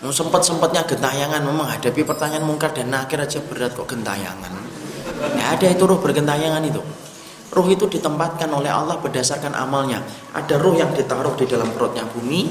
sempat-sempatnya 0.09 0.89
gentayangan 0.89 1.45
menghadapi 1.45 2.01
pertanyaan 2.09 2.49
mungkar 2.49 2.73
dan 2.73 2.89
nakir 2.89 3.21
aja 3.21 3.37
berat 3.45 3.77
kok 3.77 3.85
gentayangan. 3.85 4.49
Ya 5.37 5.53
ada 5.53 5.67
itu 5.69 5.85
roh 5.85 6.01
bergentayangan 6.01 6.65
itu. 6.65 6.81
Ruh 7.53 7.69
itu 7.69 7.85
ditempatkan 7.85 8.49
oleh 8.49 8.73
Allah 8.73 8.97
berdasarkan 8.97 9.53
amalnya. 9.53 10.01
Ada 10.33 10.57
ruh 10.57 10.73
yang 10.81 10.97
ditaruh 10.97 11.37
di 11.37 11.45
dalam 11.45 11.69
perutnya 11.77 12.09
bumi, 12.09 12.49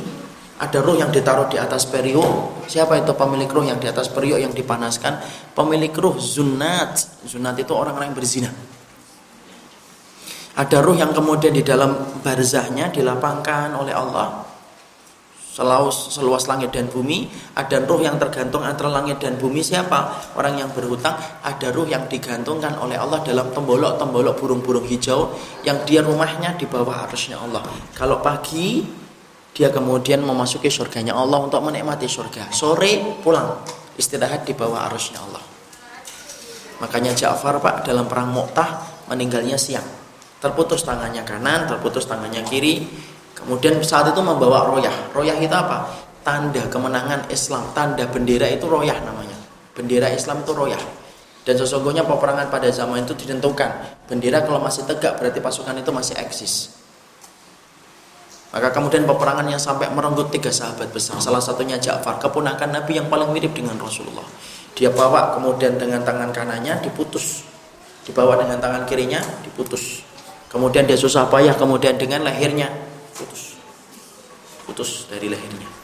ada 0.61 0.77
ruh 0.83 0.93
yang 0.93 1.09
ditaruh 1.09 1.49
di 1.49 1.57
atas 1.57 1.89
periuk. 1.89 2.61
Siapa 2.69 3.01
itu 3.01 3.17
pemilik 3.17 3.49
ruh 3.49 3.65
yang 3.65 3.81
di 3.81 3.89
atas 3.89 4.13
periuk 4.13 4.37
yang 4.37 4.53
dipanaskan? 4.53 5.17
Pemilik 5.57 5.89
ruh 5.95 6.21
zunat. 6.21 7.01
Zunat 7.25 7.57
itu 7.57 7.73
orang-orang 7.73 8.13
yang 8.13 8.17
berzina. 8.19 8.51
Ada 10.59 10.83
ruh 10.83 10.99
yang 10.99 11.15
kemudian 11.15 11.55
di 11.55 11.63
dalam 11.63 12.19
barzahnya 12.19 12.91
dilapangkan 12.91 13.73
oleh 13.73 13.95
Allah 13.95 14.48
seluas, 15.49 16.13
seluas 16.13 16.43
langit 16.45 16.71
dan 16.71 16.87
bumi. 16.87 17.27
Ada 17.57 17.83
ruh 17.83 18.01
yang 18.05 18.21
tergantung 18.21 18.61
antara 18.61 18.87
langit 18.93 19.19
dan 19.19 19.35
bumi 19.35 19.59
siapa? 19.65 20.31
Orang 20.37 20.55
yang 20.55 20.69
berhutang. 20.71 21.17
Ada 21.43 21.73
ruh 21.73 21.89
yang 21.89 22.05
digantungkan 22.07 22.77
oleh 22.79 22.95
Allah 22.95 23.19
dalam 23.25 23.49
tembolok-tembolok 23.51 24.35
burung-burung 24.37 24.85
hijau 24.85 25.33
yang 25.67 25.81
dia 25.83 26.05
rumahnya 26.05 26.55
di 26.55 26.69
bawah 26.69 27.09
arusnya 27.09 27.41
Allah. 27.41 27.65
Kalau 27.97 28.21
pagi 28.23 28.85
dia 29.51 29.73
kemudian 29.73 30.23
memasuki 30.23 30.71
surganya 30.71 31.17
Allah 31.17 31.43
untuk 31.43 31.59
menikmati 31.59 32.07
surga. 32.07 32.53
Sore 32.53 33.19
pulang 33.19 33.59
istirahat 33.99 34.47
di 34.47 34.55
bawah 34.55 34.87
arusnya 34.87 35.19
Allah. 35.19 35.43
Makanya 36.79 37.11
Ja'far 37.11 37.59
Pak 37.59 37.83
dalam 37.83 38.07
perang 38.07 38.31
Mu'tah 38.31 39.03
meninggalnya 39.11 39.59
siang 39.59 39.99
terputus 40.39 40.87
tangannya 40.87 41.27
kanan, 41.27 41.67
terputus 41.67 42.07
tangannya 42.07 42.41
kiri. 42.47 42.87
Kemudian 43.39 43.79
saat 43.81 44.11
itu 44.11 44.21
membawa 44.21 44.67
royah. 44.67 44.93
Royah 45.15 45.37
itu 45.39 45.55
apa? 45.55 45.87
Tanda 46.21 46.61
kemenangan 46.67 47.31
Islam, 47.31 47.71
tanda 47.71 48.03
bendera 48.11 48.45
itu 48.51 48.67
royah 48.67 48.99
namanya. 49.01 49.35
Bendera 49.71 50.11
Islam 50.11 50.43
itu 50.43 50.51
royah. 50.51 50.81
Dan 51.47 51.55
sesungguhnya 51.55 52.03
peperangan 52.03 52.51
pada 52.51 52.67
zaman 52.69 53.07
itu 53.07 53.15
ditentukan. 53.15 54.03
Bendera 54.05 54.43
kalau 54.43 54.59
masih 54.59 54.83
tegak 54.85 55.17
berarti 55.17 55.39
pasukan 55.39 55.73
itu 55.79 55.89
masih 55.89 56.15
eksis. 56.19 56.75
Maka 58.49 58.73
kemudian 58.73 59.05
peperangan 59.05 59.45
yang 59.45 59.61
sampai 59.61 59.87
merenggut 59.93 60.33
tiga 60.33 60.51
sahabat 60.51 60.91
besar. 60.91 61.21
Salah 61.21 61.39
satunya 61.39 61.79
Ja'far, 61.79 62.17
keponakan 62.19 62.81
Nabi 62.81 62.97
yang 62.97 63.07
paling 63.07 63.29
mirip 63.31 63.55
dengan 63.55 63.77
Rasulullah. 63.79 64.25
Dia 64.73 64.91
bawa 64.91 65.37
kemudian 65.37 65.79
dengan 65.79 66.01
tangan 66.03 66.33
kanannya 66.33 66.81
diputus. 66.81 67.45
Dibawa 68.03 68.41
dengan 68.41 68.57
tangan 68.57 68.83
kirinya 68.89 69.21
diputus 69.45 70.09
kemudian 70.49 70.83
dia 70.89 70.97
susah 70.97 71.29
payah 71.29 71.53
kemudian 71.53 71.95
dengan 71.95 72.25
lahirnya 72.25 72.67
putus. 73.19 73.59
Putus 74.63 75.11
dari 75.11 75.27
lahirnya 75.27 75.79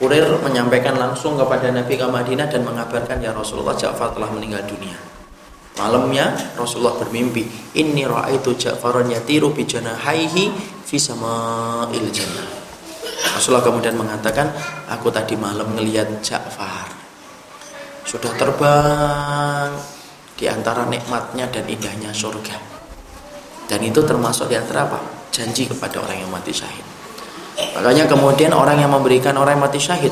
kurir 0.00 0.24
menyampaikan 0.40 0.96
langsung 0.96 1.36
kepada 1.36 1.68
Nabi 1.68 2.00
ke 2.00 2.08
Madinah 2.08 2.48
dan 2.48 2.64
mengabarkan 2.64 3.20
ya 3.20 3.36
Rasulullah 3.36 3.76
Ja'far 3.76 4.16
telah 4.16 4.32
meninggal 4.32 4.64
dunia. 4.64 4.96
Malamnya 5.76 6.56
Rasulullah 6.56 6.96
bermimpi 6.96 7.44
inni 7.76 8.08
ra'aitu 8.08 8.56
Ja'faran 8.56 9.12
yatiru 9.12 9.52
bi 9.52 9.68
janahaihi 9.68 10.56
fi 10.88 10.96
sama'il 10.96 12.08
jannah. 12.08 12.48
Rasulullah 13.36 13.60
kemudian 13.60 14.00
mengatakan 14.00 14.48
aku 14.88 15.12
tadi 15.12 15.36
malam 15.36 15.68
melihat 15.76 16.08
Ja'far. 16.24 16.88
Sudah 18.08 18.32
terbang 18.40 19.76
di 20.40 20.48
antara 20.48 20.88
nikmatnya 20.88 21.44
dan 21.52 21.68
indahnya 21.68 22.08
surga. 22.16 22.56
Dan 23.68 23.84
itu 23.84 24.00
termasuk 24.00 24.48
di 24.48 24.56
antara 24.56 24.88
apa? 24.88 25.19
Janji 25.30 25.70
kepada 25.70 26.02
orang 26.02 26.26
yang 26.26 26.30
mati 26.30 26.50
syahid. 26.50 26.82
Makanya 27.76 28.10
kemudian 28.10 28.50
orang 28.50 28.82
yang 28.82 28.90
memberikan 28.90 29.36
orang 29.38 29.58
yang 29.58 29.64
mati 29.64 29.78
syahid 29.78 30.10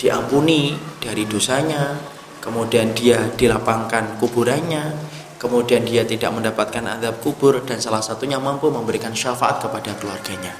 diampuni 0.00 0.76
dari 1.00 1.28
dosanya, 1.28 1.96
kemudian 2.40 2.96
dia 2.96 3.28
dilapangkan 3.36 4.16
kuburannya, 4.20 4.94
kemudian 5.36 5.84
dia 5.84 6.08
tidak 6.08 6.32
mendapatkan 6.32 6.80
azab 6.96 7.20
kubur 7.20 7.60
dan 7.64 7.76
salah 7.80 8.00
satunya 8.00 8.40
mampu 8.40 8.72
memberikan 8.72 9.12
syafaat 9.12 9.60
kepada 9.60 9.92
keluarganya. 10.00 10.56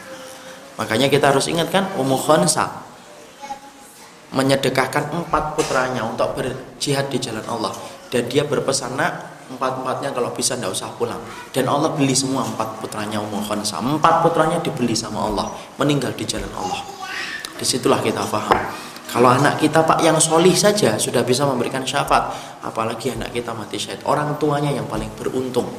Makanya 0.77 1.07
kita 1.09 1.31
harus 1.31 1.47
ingatkan 1.47 1.87
Ummu 1.97 2.19
Khansa 2.19 2.83
menyedekahkan 4.35 5.15
empat 5.15 5.55
putranya 5.55 6.03
untuk 6.03 6.35
berjihad 6.35 7.07
di 7.07 7.23
jalan 7.23 7.47
Allah 7.47 7.71
dan 8.11 8.27
dia 8.27 8.43
berpesan 8.43 8.99
empat-empatnya 9.55 10.11
kalau 10.11 10.35
bisa 10.35 10.59
tidak 10.59 10.75
usah 10.75 10.91
pulang. 10.99 11.21
Dan 11.55 11.71
Allah 11.71 11.95
beli 11.95 12.13
semua 12.13 12.43
empat 12.43 12.83
putranya 12.83 13.23
Ummu 13.23 13.41
Khansa 13.47 13.79
empat 13.79 14.27
putranya 14.27 14.59
dibeli 14.61 14.93
sama 14.93 15.31
Allah 15.31 15.49
meninggal 15.79 16.13
di 16.13 16.27
jalan 16.27 16.51
Allah. 16.59 16.83
Di 17.55 17.65
situlah 17.65 18.03
kita 18.03 18.27
paham. 18.27 18.59
Kalau 19.15 19.31
anak 19.31 19.63
kita 19.63 19.87
pak 19.87 20.03
yang 20.03 20.19
solih 20.19 20.51
saja 20.59 20.99
sudah 20.99 21.23
bisa 21.23 21.47
memberikan 21.47 21.87
syafaat 21.87 22.35
apalagi 22.67 23.15
anak 23.15 23.31
kita 23.31 23.55
mati 23.55 23.79
syahid. 23.79 24.03
Orang 24.03 24.35
tuanya 24.43 24.75
yang 24.75 24.91
paling 24.91 25.07
beruntung. 25.15 25.71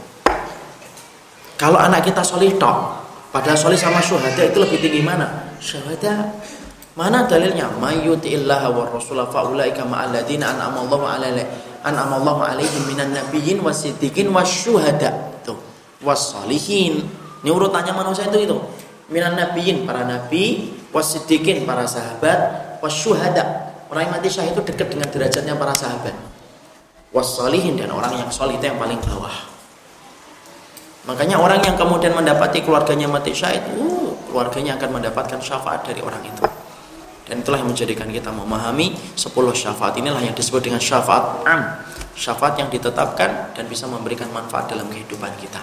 Kalau 1.60 1.76
anak 1.76 2.08
kita 2.08 2.24
solih 2.24 2.56
tok 2.56 3.04
padahal 3.36 3.60
solih 3.60 3.76
sama 3.76 4.00
syuhada 4.00 4.40
itu 4.40 4.56
lebih 4.56 4.80
tinggi 4.80 5.04
mana? 5.04 5.52
Syuhada. 5.60 6.32
Mana 6.96 7.28
dalilnya? 7.28 7.68
Mayyutillaha 7.76 8.72
wa 8.72 8.88
rasulah 8.88 9.28
faulaika 9.28 9.84
ma'alladina 9.84 10.56
an'amallahu 10.56 11.04
alaihi 11.04 11.44
an'amallahu 11.86 12.42
alaihim 12.42 12.90
minan 12.90 13.14
nabiyyin 13.14 13.62
wasiddiqin 13.62 14.34
wasyuhada. 14.34 15.38
Tuh, 15.46 15.56
wassalihin. 16.02 17.06
Ini 17.46 17.50
urutannya 17.54 17.94
manusia 17.94 18.26
itu 18.26 18.42
itu. 18.42 18.58
Minan 19.14 19.38
nabiyyin 19.38 19.86
para 19.86 20.02
nabi, 20.02 20.74
wasiddiqin 20.90 21.70
para 21.70 21.86
sahabat, 21.86 22.82
wasyuhada. 22.82 23.70
Orang 23.94 24.10
yang 24.10 24.14
mati 24.18 24.34
syahid 24.34 24.58
itu 24.58 24.66
dekat 24.66 24.90
dengan 24.90 25.08
derajatnya 25.14 25.54
para 25.54 25.78
sahabat. 25.78 26.18
Wassalihin 27.14 27.78
dan 27.78 27.94
orang 27.94 28.18
yang 28.18 28.34
solih 28.34 28.58
itu 28.58 28.66
yang 28.66 28.82
paling 28.82 28.98
bawah. 29.06 29.54
Makanya 31.06 31.38
orang 31.38 31.62
yang 31.62 31.78
kemudian 31.78 32.18
mendapati 32.18 32.66
keluarganya 32.66 33.06
mati 33.06 33.30
syahid, 33.30 33.62
uh, 33.78 34.10
keluarganya 34.26 34.74
akan 34.82 35.00
mendapatkan 35.00 35.38
syafaat 35.38 35.86
dari 35.86 36.02
orang 36.02 36.26
itu. 36.26 36.42
Dan 37.26 37.42
itulah 37.42 37.58
yang 37.58 37.74
menjadikan 37.74 38.06
kita 38.10 38.30
memahami 38.30 38.94
10 39.18 39.26
syafaat 39.58 39.98
inilah 39.98 40.22
yang 40.22 40.38
disebut 40.38 40.62
dengan 40.62 40.78
syafaat 40.78 41.42
am. 41.50 41.62
Syafaat 42.14 42.62
yang 42.62 42.70
ditetapkan 42.70 43.52
dan 43.58 43.66
bisa 43.66 43.90
memberikan 43.90 44.30
manfaat 44.30 44.70
dalam 44.70 44.86
kehidupan 44.88 45.34
kita. 45.42 45.60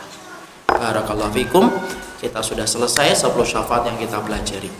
Barakallahu 0.66 1.30
fikum. 1.32 1.70
Kita 2.18 2.42
sudah 2.42 2.66
selesai 2.66 3.14
10 3.14 3.30
syafaat 3.46 3.86
yang 3.86 3.96
kita 3.96 4.18
pelajari. 4.18 4.70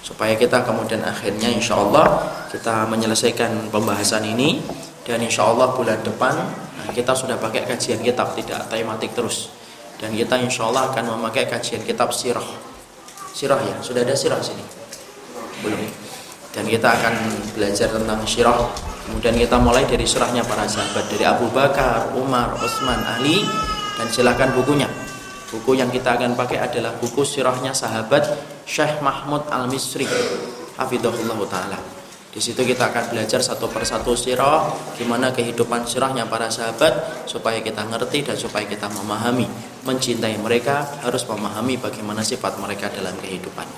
Supaya 0.00 0.36
kita 0.36 0.64
kemudian 0.64 1.04
akhirnya 1.04 1.48
insya 1.52 1.76
Allah 1.76 2.24
kita 2.52 2.88
menyelesaikan 2.88 3.72
pembahasan 3.72 4.24
ini 4.24 4.60
dan 5.04 5.20
insya 5.20 5.44
Allah 5.44 5.72
bulan 5.76 6.00
depan 6.00 6.32
nah, 6.40 6.90
kita 6.92 7.12
sudah 7.12 7.36
pakai 7.36 7.68
kajian 7.68 8.00
kitab 8.00 8.32
tidak 8.38 8.68
tematik 8.72 9.12
terus 9.12 9.52
dan 10.00 10.12
kita 10.16 10.40
insya 10.40 10.68
Allah 10.68 10.92
akan 10.92 11.20
memakai 11.20 11.44
kajian 11.44 11.84
kitab 11.84 12.10
sirah 12.10 12.44
sirah 13.36 13.60
ya 13.60 13.76
sudah 13.84 14.06
ada 14.06 14.16
sirah 14.16 14.40
sini 14.40 14.64
belum 15.60 16.03
dan 16.54 16.64
kita 16.70 16.86
akan 16.86 17.14
belajar 17.58 17.90
tentang 17.90 18.22
syirah. 18.22 18.70
Kemudian 19.04 19.34
kita 19.36 19.58
mulai 19.58 19.84
dari 19.84 20.06
surahnya 20.06 20.46
para 20.46 20.64
sahabat 20.64 21.10
dari 21.10 21.26
Abu 21.26 21.50
Bakar, 21.50 22.14
Umar, 22.14 22.54
Utsman, 22.62 23.02
Ali. 23.04 23.42
Dan 23.94 24.10
silakan 24.10 24.54
bukunya. 24.54 24.90
Buku 25.50 25.78
yang 25.78 25.86
kita 25.90 26.18
akan 26.18 26.34
pakai 26.34 26.58
adalah 26.58 26.94
buku 26.98 27.22
sirahnya 27.22 27.70
sahabat 27.70 28.26
Syekh 28.66 28.98
Mahmud 28.98 29.46
Al-Misri 29.54 30.02
Hafidhullah 30.74 31.38
Ta'ala. 31.46 31.78
Di 32.34 32.42
situ 32.42 32.66
kita 32.66 32.90
akan 32.90 33.14
belajar 33.14 33.38
satu 33.38 33.70
persatu 33.70 34.18
sirah 34.18 34.66
gimana 34.98 35.30
kehidupan 35.30 35.86
sirahnya 35.86 36.26
para 36.26 36.50
sahabat 36.50 37.22
supaya 37.30 37.62
kita 37.62 37.86
ngerti 37.86 38.26
dan 38.26 38.34
supaya 38.34 38.66
kita 38.66 38.90
memahami. 38.90 39.46
Mencintai 39.86 40.42
mereka 40.42 40.82
harus 41.06 41.22
memahami 41.30 41.78
bagaimana 41.78 42.26
sifat 42.26 42.58
mereka 42.58 42.90
dalam 42.90 43.14
kehidupan. 43.22 43.70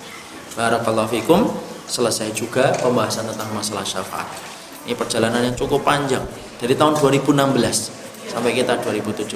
Barakallahu 0.57 1.13
fikum 1.13 1.53
selesai 1.87 2.35
juga 2.35 2.75
pembahasan 2.83 3.31
tentang 3.31 3.51
masalah 3.55 3.87
syafaat. 3.87 4.27
Ini 4.87 4.95
perjalanan 4.95 5.43
yang 5.43 5.57
cukup 5.59 5.83
panjang 5.83 6.23
dari 6.59 6.79
tahun 6.79 6.95
2016 6.99 8.31
sampai 8.31 8.51
kita 8.55 8.79
2017. 8.83 9.35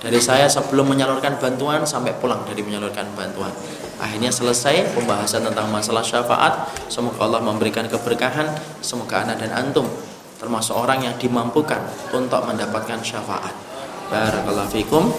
Dari 0.00 0.20
saya 0.20 0.48
sebelum 0.48 0.88
menyalurkan 0.88 1.36
bantuan 1.36 1.84
sampai 1.84 2.16
pulang 2.16 2.40
dari 2.48 2.64
menyalurkan 2.64 3.04
bantuan. 3.12 3.52
Akhirnya 4.00 4.32
selesai 4.32 4.96
pembahasan 4.96 5.44
tentang 5.44 5.68
masalah 5.68 6.00
syafaat. 6.00 6.72
Semoga 6.88 7.28
Allah 7.28 7.44
memberikan 7.44 7.84
keberkahan. 7.84 8.48
Semoga 8.80 9.28
anak 9.28 9.44
dan 9.44 9.52
antum 9.52 9.84
termasuk 10.40 10.72
orang 10.72 11.04
yang 11.04 11.14
dimampukan 11.20 11.84
untuk 12.16 12.40
mendapatkan 12.48 12.96
syafaat. 13.04 13.52
Barakallahu 14.08 14.72
fikum. 14.72 15.12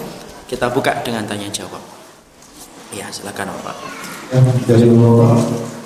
Kita 0.50 0.68
buka 0.68 0.98
dengan 1.06 1.24
tanya 1.24 1.46
jawab. 1.48 1.80
Ya, 2.92 3.08
silakan 3.08 3.54
Bapak. 3.56 3.76
Bapak 4.34 5.81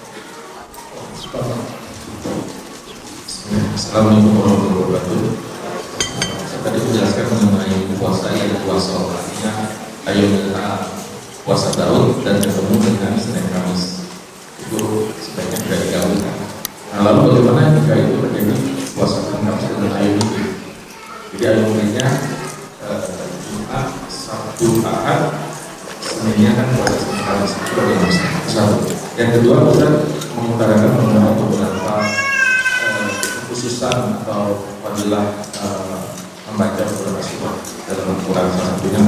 Assalamualaikum 3.77 4.41
warahmatullahi 4.41 4.89
wabarakatuh. 4.89 5.37
Saya 6.49 6.61
tadi 6.65 6.79
menjelaskan 6.81 7.29
mengenai 7.29 7.77
puasa 8.01 8.33
yang 8.33 8.57
puasa 8.65 8.97
orangnya 8.97 9.53
ayo 10.09 10.25
kita 10.33 10.97
puasa 11.45 11.77
Daud 11.77 12.25
dan 12.25 12.41
ketemu 12.41 12.75
dengan 12.81 13.21
Senin 13.21 13.53
Kamis. 13.53 14.09
Itu 14.65 15.13
sebaiknya 15.21 15.61
tidak 15.61 15.79
digabungkan. 15.85 16.37
Nah 16.97 17.01
lalu 17.05 17.21
bagaimana 17.29 17.85
jika 17.85 17.95
itu 18.01 18.17
terjadi 18.17 18.57
puasa 18.97 19.29
Senin 19.29 19.45
Kamis 19.45 19.69
dengan 19.77 19.93
ayo 19.93 20.17
ini? 20.17 20.41
Jadi 21.37 21.45
ayo 21.53 21.69
ini 21.69 22.01
eh, 22.01 22.17
Jumat, 23.45 23.93
Sabtu, 24.09 24.81
Jumat 24.81 25.37
sebenarnya 26.01 26.57
kan 26.57 26.67
puasa 26.81 26.97
Senin 26.97 27.21
Kamis 27.29 27.53
itu 27.61 27.77
satu 28.49 28.77
yang 29.21 29.37
kedua 29.37 29.69
Ustaz 29.69 30.25
mengutarakan 30.37 30.91
mengenai 31.01 31.35
beberapa 31.41 31.97
uh, 32.85 33.09
khususan 33.49 34.21
atau 34.21 34.69
fadilah 34.85 35.33
uh, 35.65 36.01
membaca 36.53 36.83
beberapa 36.85 37.21
surat 37.25 37.57
dalam 37.89 38.07
Al-Quran 38.13 38.47
salah 38.53 38.69
satunya 38.77 39.01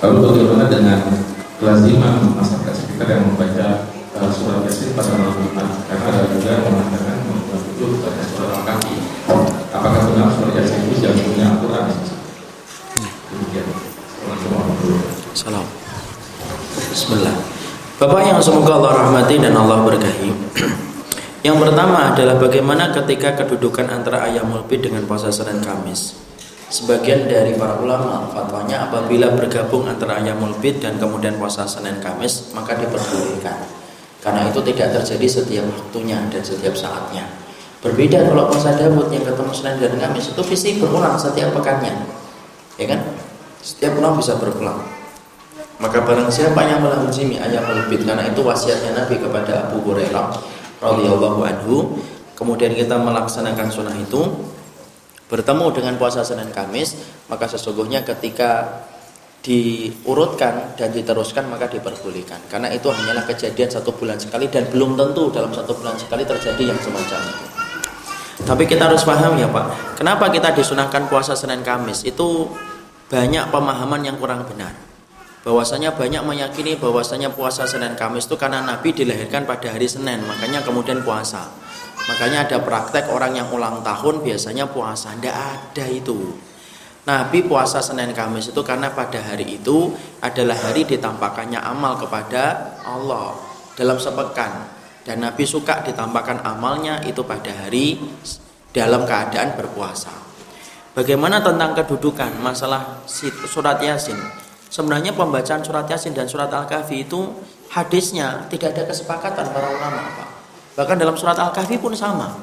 lalu 0.00 0.16
bagaimana 0.20 0.64
dengan 0.72 1.00
kelaziman 1.60 2.14
masyarakat 2.36 2.74
sekitar 2.74 3.06
yang 3.12 3.24
membaca 3.28 3.92
uh, 4.16 4.30
surat 4.32 4.64
Yasin 4.64 4.96
pada 4.96 5.12
malam 5.12 5.36
Jumat? 5.36 5.68
Karena 5.92 6.06
ada 6.08 6.26
juga 6.32 6.48
yang 6.56 6.64
mengatakan 6.72 7.16
itu 7.74 7.86
baca 8.00 8.22
surat 8.24 8.50
Al-Kahfi. 8.64 8.96
Apakah 9.76 10.00
benar 10.08 10.28
surat 10.32 10.52
Yasin 10.56 10.88
itu 10.88 11.04
jantungnya 11.04 11.46
Al-Quran? 11.52 11.84
Demikian. 13.28 13.66
Salam. 15.34 15.66
Bismillah. 16.94 17.53
Bapak 17.94 18.26
yang 18.26 18.42
semoga 18.42 18.74
Allah 18.74 19.06
rahmati 19.06 19.38
dan 19.38 19.54
Allah 19.54 19.86
berkahi. 19.86 20.34
Yang 21.46 21.56
pertama 21.62 22.10
adalah 22.10 22.34
bagaimana 22.42 22.90
ketika 22.90 23.38
kedudukan 23.38 23.86
antara 23.86 24.26
ayam 24.26 24.50
bid 24.66 24.82
dengan 24.82 25.06
puasa 25.06 25.30
Senin 25.30 25.62
Kamis. 25.62 26.18
Sebagian 26.74 27.30
dari 27.30 27.54
para 27.54 27.78
ulama 27.78 28.26
fatwanya 28.34 28.90
apabila 28.90 29.30
bergabung 29.38 29.86
antara 29.86 30.18
ayam 30.18 30.42
bid 30.58 30.82
dan 30.82 30.98
kemudian 30.98 31.38
puasa 31.38 31.70
Senin 31.70 32.02
Kamis 32.02 32.50
maka 32.50 32.74
diperbolehkan. 32.74 33.62
Karena 34.18 34.50
itu 34.50 34.58
tidak 34.74 34.98
terjadi 34.98 35.26
setiap 35.30 35.64
waktunya 35.70 36.18
dan 36.34 36.42
setiap 36.42 36.74
saatnya. 36.74 37.30
Berbeda 37.78 38.26
kalau 38.26 38.50
puasa 38.50 38.74
Daud 38.74 39.06
yang 39.14 39.22
ketemu 39.22 39.52
Senin 39.54 39.78
dan 39.78 39.94
Kamis 40.02 40.34
itu 40.34 40.42
visi 40.42 40.82
berulang 40.82 41.14
setiap 41.14 41.54
pekannya. 41.54 41.94
Ya 42.74 42.90
kan? 42.90 43.06
Setiap 43.62 43.94
pulang 43.94 44.18
bisa 44.18 44.34
berulang. 44.34 44.93
Maka 45.82 46.06
barang 46.06 46.30
siapa 46.30 46.62
yang 46.62 46.86
melazimi 46.86 47.34
ayat 47.34 47.66
bid 47.90 48.06
karena 48.06 48.22
itu 48.30 48.46
wasiatnya 48.46 48.94
Nabi 48.94 49.18
kepada 49.18 49.66
Abu 49.66 49.82
Hurairah 49.82 50.26
radhiyallahu 50.78 51.40
anhu, 51.42 51.98
kemudian 52.38 52.70
kita 52.78 52.94
melaksanakan 52.94 53.68
sunnah 53.74 53.96
itu. 53.98 54.22
Bertemu 55.24 55.66
dengan 55.74 55.96
puasa 55.98 56.22
Senin 56.22 56.52
Kamis, 56.54 56.94
maka 57.26 57.48
sesungguhnya 57.48 58.06
ketika 58.06 58.84
diurutkan 59.42 60.78
dan 60.78 60.94
diteruskan 60.94 61.48
maka 61.50 61.66
diperbolehkan. 61.66 62.38
Karena 62.46 62.70
itu 62.70 62.86
hanyalah 62.92 63.26
kejadian 63.26 63.66
satu 63.72 63.96
bulan 63.96 64.20
sekali 64.20 64.46
dan 64.52 64.68
belum 64.70 64.94
tentu 64.94 65.32
dalam 65.34 65.50
satu 65.50 65.74
bulan 65.74 65.96
sekali 65.98 66.22
terjadi 66.22 66.70
yang 66.70 66.78
semacam 66.78 67.18
itu. 67.24 67.46
Tapi 68.44 68.62
kita 68.68 68.86
harus 68.86 69.02
paham 69.02 69.34
ya 69.40 69.48
Pak. 69.48 69.96
Kenapa 69.98 70.28
kita 70.28 70.54
disunahkan 70.54 71.08
puasa 71.08 71.34
Senin 71.34 71.64
Kamis? 71.66 72.04
Itu 72.04 72.52
banyak 73.08 73.48
pemahaman 73.48 74.06
yang 74.06 74.20
kurang 74.20 74.44
benar 74.46 74.93
bahwasanya 75.44 75.92
banyak 75.92 76.24
meyakini 76.24 76.80
bahwasanya 76.80 77.28
puasa 77.28 77.68
Senin 77.68 77.92
Kamis 77.94 78.24
itu 78.24 78.34
karena 78.40 78.64
Nabi 78.64 78.96
dilahirkan 78.96 79.44
pada 79.44 79.68
hari 79.68 79.84
Senin, 79.84 80.24
makanya 80.24 80.64
kemudian 80.64 81.04
puasa. 81.04 81.52
Makanya 82.04 82.48
ada 82.48 82.58
praktek 82.64 83.12
orang 83.12 83.36
yang 83.36 83.48
ulang 83.52 83.84
tahun 83.84 84.24
biasanya 84.24 84.68
puasa. 84.68 85.12
Tidak 85.16 85.36
ada 85.36 85.84
itu. 85.88 86.36
Nabi 87.04 87.44
puasa 87.44 87.84
Senin 87.84 88.16
Kamis 88.16 88.48
itu 88.48 88.60
karena 88.64 88.88
pada 88.92 89.20
hari 89.20 89.60
itu 89.60 89.92
adalah 90.24 90.56
hari 90.56 90.88
ditampakkannya 90.88 91.60
amal 91.60 92.00
kepada 92.00 92.76
Allah 92.84 93.36
dalam 93.76 94.00
sepekan. 94.00 94.72
Dan 95.04 95.20
Nabi 95.20 95.44
suka 95.44 95.84
ditampakkan 95.84 96.40
amalnya 96.48 97.04
itu 97.04 97.20
pada 97.20 97.52
hari 97.52 98.00
dalam 98.72 99.04
keadaan 99.04 99.52
berpuasa. 99.52 100.08
Bagaimana 100.96 101.44
tentang 101.44 101.76
kedudukan 101.76 102.40
masalah 102.40 103.04
surat 103.04 103.76
Yasin? 103.84 104.43
Sebenarnya 104.74 105.14
pembacaan 105.14 105.62
surat 105.62 105.86
Yasin 105.86 106.18
dan 106.18 106.26
surat 106.26 106.50
Al-Kahfi 106.50 107.06
itu 107.06 107.30
hadisnya 107.70 108.50
tidak 108.50 108.74
ada 108.74 108.90
kesepakatan 108.90 109.46
para 109.54 109.70
ulama, 109.70 110.02
Pak. 110.18 110.28
Bahkan 110.74 110.98
dalam 110.98 111.14
surat 111.14 111.38
Al-Kahfi 111.38 111.78
pun 111.78 111.94
sama. 111.94 112.34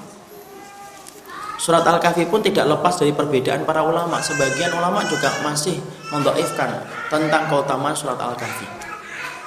Surat 1.60 1.84
Al-Kahfi 1.84 2.32
pun 2.32 2.40
tidak 2.40 2.72
lepas 2.72 2.96
dari 2.96 3.12
perbedaan 3.12 3.68
para 3.68 3.84
ulama. 3.84 4.24
Sebagian 4.24 4.72
ulama 4.72 5.04
juga 5.12 5.28
masih 5.44 5.76
mendoifkan 6.08 6.88
tentang 7.12 7.52
keutamaan 7.52 8.00
surat 8.00 8.16
Al-Kahfi. 8.16 8.92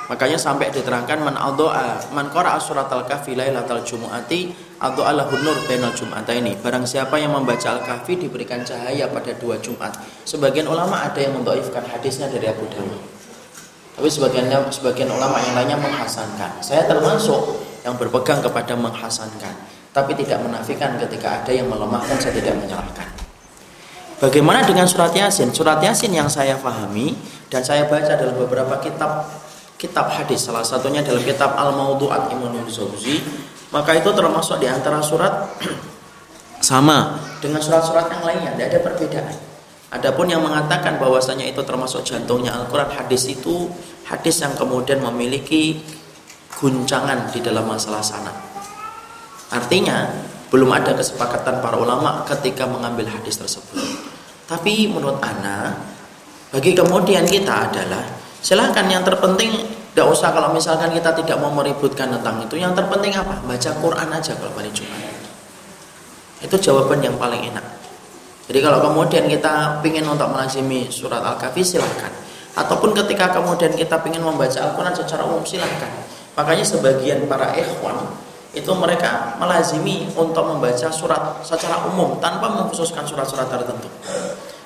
Makanya 0.05 0.36
sampai 0.36 0.69
diterangkan 0.69 1.24
man 1.24 1.40
doa 1.56 1.97
man 2.12 2.28
qara'a 2.28 2.61
surat 2.61 2.93
al-kahfi 2.93 3.32
lailatal 3.32 3.81
jumu'ati 3.81 4.52
addu'a 4.83 5.15
lahu 5.15 5.35
nur 5.43 5.59
bainal 5.67 5.95
jum'ataini. 5.95 6.59
Barang 6.59 6.87
siapa 6.89 7.19
yang 7.21 7.35
membaca 7.35 7.79
al-kahfi 7.79 8.19
diberikan 8.19 8.63
cahaya 8.67 9.07
pada 9.11 9.35
dua 9.39 9.59
Jumat. 9.63 9.95
Sebagian 10.27 10.67
ulama 10.67 11.05
ada 11.05 11.19
yang 11.19 11.37
mendhaifkan 11.39 11.85
hadisnya 11.87 12.27
dari 12.31 12.51
Abu 12.51 12.67
Dawud. 12.71 13.03
Tapi 13.95 14.09
sebagian 14.11 14.51
sebagian 14.75 15.07
ulama 15.07 15.39
yang 15.39 15.55
lainnya 15.55 15.79
menghasankan. 15.79 16.59
Saya 16.59 16.83
termasuk 16.91 17.63
yang 17.87 17.95
berpegang 17.95 18.43
kepada 18.43 18.75
menghasankan, 18.75 19.55
tapi 19.95 20.19
tidak 20.19 20.43
menafikan 20.43 20.99
ketika 20.99 21.43
ada 21.43 21.53
yang 21.55 21.71
melemahkan 21.71 22.19
saya 22.19 22.35
tidak 22.35 22.59
menyalahkan. 22.59 23.07
Bagaimana 24.19 24.67
dengan 24.67 24.89
surat 24.89 25.15
Yasin? 25.15 25.53
Surat 25.55 25.79
Yasin 25.79 26.11
yang 26.11 26.27
saya 26.27 26.59
pahami 26.59 27.15
dan 27.53 27.63
saya 27.63 27.87
baca 27.87 28.19
dalam 28.19 28.35
beberapa 28.35 28.79
kitab 28.83 29.27
kitab 29.79 30.07
hadis 30.09 30.49
salah 30.49 30.65
satunya 30.65 31.05
dalam 31.05 31.21
kitab 31.21 31.53
Al-Maudu'at 31.55 32.33
Imam 32.33 32.57
Zawzi 32.65 33.21
maka 33.75 33.99
itu 33.99 34.15
termasuk 34.15 34.63
di 34.63 34.71
antara 34.71 35.03
surat 35.03 35.51
sama. 36.63 37.19
Dengan 37.43 37.61
surat-surat 37.61 38.09
yang 38.09 38.23
lainnya 38.25 38.51
tidak 38.57 38.67
ada 38.71 38.81
perbedaan. 38.81 39.37
Adapun 39.93 40.27
yang 40.31 40.41
mengatakan 40.41 40.97
bahwasanya 40.97 41.45
itu 41.45 41.61
termasuk 41.67 42.07
jantungnya 42.07 42.55
Al-Quran 42.55 42.89
hadis 42.95 43.29
itu 43.29 43.69
hadis 44.07 44.41
yang 44.41 44.55
kemudian 44.57 45.03
memiliki 45.05 45.83
guncangan 46.57 47.35
di 47.35 47.43
dalam 47.43 47.67
masalah 47.67 48.03
sana 48.03 48.31
artinya 49.55 50.11
belum 50.51 50.71
ada 50.71 50.99
kesepakatan 50.99 51.63
para 51.63 51.79
ulama 51.79 52.27
ketika 52.27 52.67
mengambil 52.67 53.07
hadis 53.11 53.39
tersebut. 53.39 53.79
Tapi 54.51 54.91
menurut 54.91 55.23
Ana 55.23 55.79
bagi 56.51 56.75
kemudian 56.75 57.27
kita 57.27 57.71
adalah 57.71 58.03
Silahkan 58.45 58.85
yang 58.93 59.01
terpenting 59.01 59.57
tidak 59.95 60.11
usah 60.11 60.35
kalau 60.35 60.51
misalkan 60.51 60.91
kita 60.91 61.15
tidak 61.23 61.39
mau 61.39 61.55
meributkan 61.55 62.11
tentang 62.11 62.43
itu. 62.43 62.59
Yang 62.59 62.83
terpenting 62.83 63.15
apa? 63.15 63.39
Baca 63.47 63.71
Quran 63.79 64.09
aja 64.11 64.35
kalau 64.35 64.51
hari 64.59 64.75
Jumat. 64.75 64.99
Itu 66.43 66.59
jawaban 66.59 66.99
yang 66.99 67.15
paling 67.15 67.55
enak. 67.55 67.62
Jadi 68.51 68.59
kalau 68.59 68.83
kemudian 68.91 69.31
kita 69.31 69.79
ingin 69.87 70.03
untuk 70.11 70.27
melazimi 70.35 70.91
surat 70.91 71.23
Al-Kahfi 71.23 71.62
silahkan. 71.62 72.11
Ataupun 72.59 72.91
ketika 72.91 73.39
kemudian 73.39 73.71
kita 73.79 74.03
ingin 74.03 74.27
membaca 74.27 74.59
Al-Quran 74.66 74.99
secara 74.99 75.31
umum 75.31 75.47
silahkan. 75.47 75.95
Makanya 76.35 76.66
sebagian 76.66 77.31
para 77.31 77.55
ikhwan 77.55 77.95
itu 78.51 78.75
mereka 78.75 79.39
melazimi 79.39 80.11
untuk 80.19 80.43
membaca 80.43 80.91
surat 80.91 81.39
secara 81.47 81.87
umum 81.87 82.19
tanpa 82.19 82.51
mengkhususkan 82.51 83.07
surat-surat 83.07 83.47
tertentu. 83.47 83.87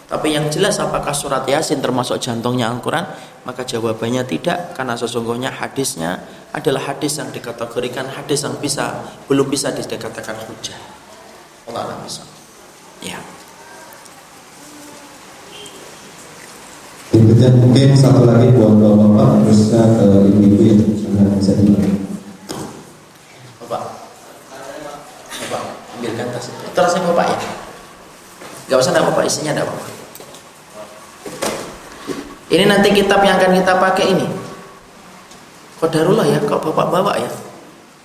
Tapi 0.09 0.33
yang 0.33 0.49
jelas 0.49 0.81
apakah 0.81 1.13
surat 1.13 1.45
Yasin 1.45 1.85
termasuk 1.85 2.17
jantungnya 2.17 2.73
Al-Quran? 2.73 3.05
Maka 3.45 3.61
jawabannya 3.69 4.25
tidak 4.25 4.73
karena 4.73 4.97
sesungguhnya 4.97 5.53
hadisnya 5.53 6.25
adalah 6.49 6.81
hadis 6.89 7.21
yang 7.21 7.29
dikategorikan 7.29 8.09
hadis 8.09 8.41
yang 8.49 8.57
bisa 8.57 9.05
belum 9.29 9.53
bisa 9.53 9.69
dikatakan 9.69 10.37
hujah. 10.49 10.81
Allah 11.69 11.93
alam 11.93 12.01
bisa. 12.09 12.25
Ya. 13.05 13.21
Berikutnya 17.13 17.53
mungkin 17.61 17.93
satu 17.93 18.25
lagi 18.25 18.49
buat 18.57 18.81
bapak-bapak 18.81 19.45
terusnya 19.45 19.83
ke 19.93 20.05
ibu-ibu 20.25 20.61
yang 20.65 20.81
sudah 20.97 21.25
bisa 21.37 21.53
dimulai. 21.61 21.93
Bapak, 23.61 23.83
bapak 25.37 25.63
ambilkan 26.01 26.33
tas 26.33 26.49
itu. 26.49 26.65
Terusnya 26.73 27.01
bapak 27.13 27.27
ya. 27.29 27.39
Gak 28.73 28.81
usah 28.81 28.93
ada 28.97 29.05
bapak 29.05 29.29
isinya 29.29 29.53
ada 29.53 29.69
bapak. 29.69 29.98
Ini 32.49 32.65
nanti 32.65 32.89
kitab 32.97 33.21
yang 33.21 33.37
akan 33.37 33.61
kita 33.61 33.77
pakai 33.77 34.05
ini. 34.09 34.25
Kodarullah 35.77 36.25
ya, 36.25 36.41
kok 36.41 36.65
bapak 36.65 36.89
bawa 36.89 37.13
ya. 37.21 37.29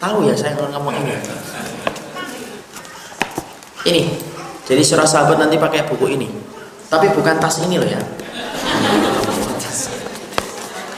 Tahu 0.04 0.28
ya 0.28 0.36
saya 0.36 0.60
ngomong 0.60 1.00
ini. 1.00 1.16
Ini. 3.88 4.04
Jadi 4.68 4.82
surah 4.84 5.08
sahabat 5.08 5.40
nanti 5.40 5.56
pakai 5.56 5.88
buku 5.88 6.12
ini. 6.12 6.28
Tapi 6.92 7.08
bukan 7.16 7.40
tas 7.40 7.64
ini 7.64 7.80
loh 7.80 7.88
ya. 7.88 8.00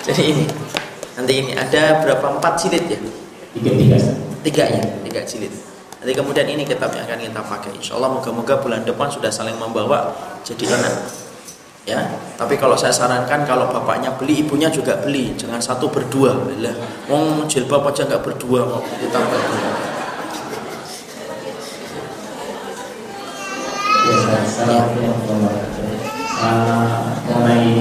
Jadi 0.09 0.22
ini. 0.26 0.45
Nanti 1.13 1.34
ini 1.38 1.51
ada 1.53 2.01
berapa 2.01 2.41
empat 2.41 2.53
jilid 2.65 2.85
ya? 2.89 2.99
Tiga 3.53 3.72
tiga. 3.77 3.97
Tiga 4.41 4.63
ya, 4.69 4.81
tiga 5.05 5.22
jilid. 5.22 5.53
Nanti 6.01 6.11
kemudian 6.17 6.45
ini 6.49 6.65
kitab 6.65 6.93
yang 6.97 7.05
akan 7.05 7.22
kita 7.22 7.41
pakai. 7.45 7.72
Insya 7.77 7.97
Allah 7.97 8.09
moga-moga 8.09 8.57
bulan 8.57 8.81
depan 8.85 9.09
sudah 9.09 9.30
saling 9.30 9.57
membawa 9.57 10.13
jadi 10.41 10.65
enak 10.77 11.24
ya 11.86 12.02
tapi 12.34 12.57
kalau 12.57 12.74
saya 12.74 12.90
sarankan 12.91 13.45
kalau 13.45 13.70
bapaknya 13.70 14.10
beli 14.18 14.41
ibunya 14.41 14.74
juga 14.74 14.98
beli 15.06 15.38
jangan 15.38 15.62
satu 15.62 15.86
berdua 15.88 16.34
lah 16.57 16.76
mau 17.06 17.45
jilbab 17.45 17.86
aja 17.94 18.10
nggak 18.10 18.26
berdua 18.26 18.66
kok 18.66 18.84
kita 18.98 19.20
berdua 19.22 19.60
ya. 19.62 19.95
Uh, 26.36 27.16
mengenai 27.26 27.80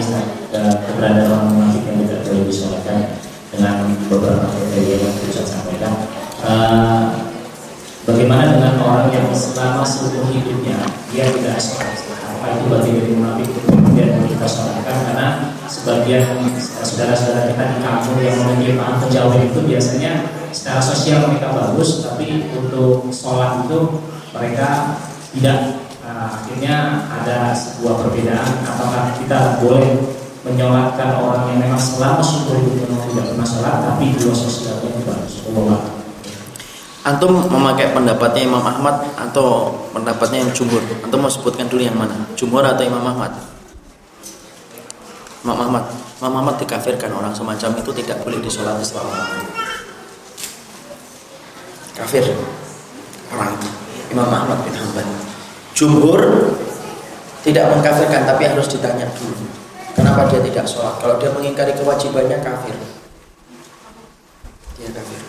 keberadaan 0.48 1.26
orang 1.28 1.46
munafik 1.52 1.82
yang 1.84 1.96
tidak 2.06 2.20
boleh 2.24 2.42
disolatkan 2.48 2.98
dengan 3.52 3.76
beberapa 4.08 4.46
kriteria 4.48 4.96
yang 5.04 5.14
sudah 5.18 5.46
sampaikan. 5.46 5.92
Uh, 6.44 7.02
bagaimana 8.08 8.54
dengan 8.56 8.74
orang 8.80 9.10
yang 9.10 9.28
selama 9.34 9.82
seluruh 9.82 10.30
hidupnya 10.30 10.78
dia 11.10 11.28
tidak 11.28 11.58
sholat? 11.58 11.98
Apa 12.40 12.46
itu 12.56 12.62
berarti 12.70 12.90
dari 12.94 13.10
munafik 13.16 13.48
sholatkan? 14.48 14.96
Karena 15.10 15.28
sebagian 15.66 16.48
saudara-saudara 16.60 17.52
kita 17.52 17.64
di 17.74 17.78
kampung 17.82 18.18
yang 18.20 18.36
memiliki 18.40 18.78
paham 18.78 18.96
kejauhan 19.04 19.40
itu 19.48 19.60
biasanya 19.64 20.12
secara 20.54 20.80
sosial 20.80 21.28
mereka 21.28 21.50
bagus, 21.52 22.06
tapi 22.06 22.48
untuk 22.54 23.10
sholat 23.10 23.66
itu 23.66 24.00
mereka 24.32 24.98
tidak 25.34 25.84
Nah, 26.04 26.28
akhirnya 26.28 27.08
ada 27.08 27.56
sebuah 27.56 28.04
perbedaan 28.04 28.60
apakah 28.68 29.16
kita 29.16 29.56
boleh 29.64 30.04
menyolatkan 30.44 31.16
orang 31.16 31.48
yang 31.48 31.64
memang 31.64 31.80
selama 31.80 32.20
seumur 32.20 32.60
hidup 32.60 32.84
memang 32.84 33.08
tidak 33.08 33.24
pernah 33.32 33.48
sholat 33.48 33.74
tapi 33.80 34.12
dua 34.20 34.36
sosialnya 34.36 34.92
itu 34.92 35.00
bagus. 35.08 35.34
Allah. 35.48 35.80
Antum 37.08 37.32
memakai 37.48 37.96
pendapatnya 37.96 38.44
Imam 38.44 38.64
Ahmad 38.64 39.00
atau 39.16 39.72
pendapatnya 39.96 40.44
yang 40.44 40.52
jumhur? 40.52 40.84
Antum 41.04 41.24
mau 41.24 41.32
sebutkan 41.32 41.72
dulu 41.72 41.80
yang 41.80 41.96
mana? 41.96 42.16
Jumhur 42.36 42.64
atau 42.64 42.84
Imam 42.84 43.04
Ahmad? 43.04 43.32
Imam 45.44 45.60
Ahmad. 45.60 45.84
Imam 46.24 46.34
Ahmad 46.40 46.56
dikafirkan 46.56 47.12
orang 47.12 47.36
semacam 47.36 47.76
itu 47.76 47.90
tidak 48.00 48.24
boleh 48.24 48.40
disolati 48.40 48.80
selama 48.80 49.12
Kafir 51.94 52.26
orang. 53.30 53.54
Imam 54.10 54.26
Ahmad 54.26 54.58
bin 54.66 54.74
Hanbal. 54.74 55.06
Jumhur 55.76 56.20
tidak 57.44 57.70
mengkafirkan 57.70 58.24
tapi 58.24 58.48
harus 58.48 58.66
ditanya 58.72 59.04
dulu. 59.14 59.46
Kenapa 59.94 60.26
dia 60.26 60.42
tidak 60.42 60.66
sholat? 60.66 60.98
Kalau 60.98 61.20
dia 61.22 61.30
mengingkari 61.30 61.76
kewajibannya 61.76 62.42
kafir. 62.42 62.74
Dia 64.80 64.90
kafir. 64.90 65.20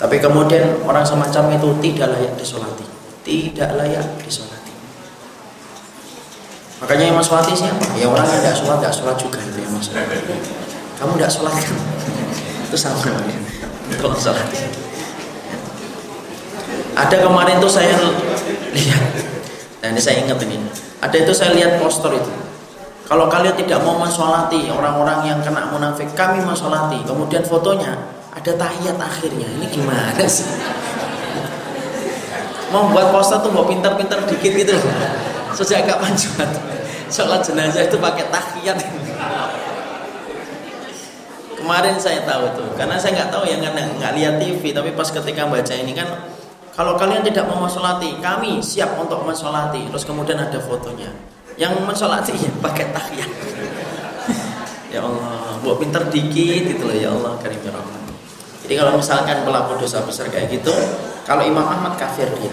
Tapi 0.00 0.16
kemudian 0.16 0.80
orang 0.86 1.04
semacam 1.04 1.52
itu 1.56 1.68
tidak 1.84 2.16
layak 2.16 2.32
disolati. 2.40 2.86
Tidak 3.26 3.70
layak 3.76 4.06
disolati. 4.24 4.55
Makanya 6.76 7.04
yang 7.08 7.16
sholat 7.24 7.48
siapa? 7.48 7.84
Ya 7.96 8.06
orang 8.08 8.28
yang 8.28 8.40
tidak 8.44 8.56
sholat, 8.60 8.78
tidak 8.84 8.94
sholat 8.94 9.16
juga 9.16 9.38
itu 9.40 9.58
yang 9.64 9.72
masuk. 9.72 9.96
Kamu 11.00 11.12
tidak 11.16 11.32
sholat 11.32 11.54
kan? 11.56 11.76
Itu 12.68 12.76
sama 12.76 13.00
namanya. 13.00 13.36
Kalau 13.96 14.16
sholat. 14.18 14.46
Ada 16.96 17.16
kemarin 17.20 17.56
tuh 17.60 17.68
saya 17.68 17.92
lihat 18.72 19.02
Nah 19.86 19.94
ini 19.94 20.02
saya 20.02 20.18
ingat 20.18 20.42
ini. 20.42 20.58
Ada 20.98 21.16
itu 21.22 21.30
saya 21.30 21.54
lihat 21.54 21.78
poster 21.78 22.10
itu. 22.10 22.32
Kalau 23.06 23.30
kalian 23.30 23.54
tidak 23.54 23.86
mau 23.86 23.94
mensolati 24.02 24.66
orang-orang 24.66 25.30
yang 25.30 25.38
kena 25.38 25.70
munafik, 25.70 26.10
kami 26.18 26.42
mensolati. 26.42 27.06
Kemudian 27.06 27.46
fotonya 27.46 27.94
ada 28.34 28.50
tahiyat 28.50 28.98
akhirnya. 28.98 29.46
Ini 29.46 29.66
gimana 29.70 30.26
sih? 30.26 30.42
Mau 32.74 32.90
buat 32.90 33.14
poster 33.14 33.38
tuh 33.46 33.54
mau 33.54 33.62
pintar-pintar 33.62 34.26
dikit 34.26 34.52
gitu 34.58 34.74
loh. 34.74 34.90
Sejak 35.56 35.88
kapan 35.88 36.12
jual 36.12 36.48
sholat 37.08 37.40
jenazah 37.40 37.88
itu 37.88 37.96
pakai 37.96 38.28
tahiyat? 38.28 38.76
Kemarin 41.56 41.96
saya 41.96 42.20
tahu 42.28 42.44
tuh, 42.54 42.68
karena 42.76 43.00
saya 43.00 43.16
nggak 43.16 43.30
tahu 43.32 43.48
ya 43.48 43.56
nggak 43.58 44.12
lihat 44.20 44.36
TV, 44.36 44.70
tapi 44.76 44.92
pas 44.92 45.08
ketika 45.08 45.48
baca 45.48 45.74
ini 45.74 45.96
kan 45.96 46.06
kalau 46.76 46.92
kalian 47.00 47.24
tidak 47.24 47.48
mau 47.48 47.64
mensolati, 47.64 48.20
kami 48.20 48.60
siap 48.60 49.00
untuk 49.00 49.24
mensolati. 49.24 49.88
Terus 49.88 50.04
kemudian 50.04 50.36
ada 50.36 50.60
fotonya. 50.60 51.08
Yang 51.56 51.80
mensolati 51.88 52.36
ya 52.36 52.52
pakai 52.60 52.92
tahiyat. 52.92 53.30
ya 54.92 55.00
Allah, 55.00 55.56
buat 55.64 55.80
pinter 55.80 56.04
dikit 56.12 56.76
gitu 56.76 56.84
loh 56.84 56.96
ya 56.96 57.08
Allah 57.16 57.32
karim 57.40 57.58
ya 57.64 57.72
Jadi 58.60 58.74
kalau 58.76 58.92
misalkan 59.00 59.40
pelaku 59.48 59.80
dosa 59.80 60.04
besar 60.04 60.28
kayak 60.28 60.52
gitu, 60.52 60.70
kalau 61.24 61.40
Imam 61.48 61.64
Ahmad 61.64 61.96
kafir 61.96 62.28
dia. 62.36 62.52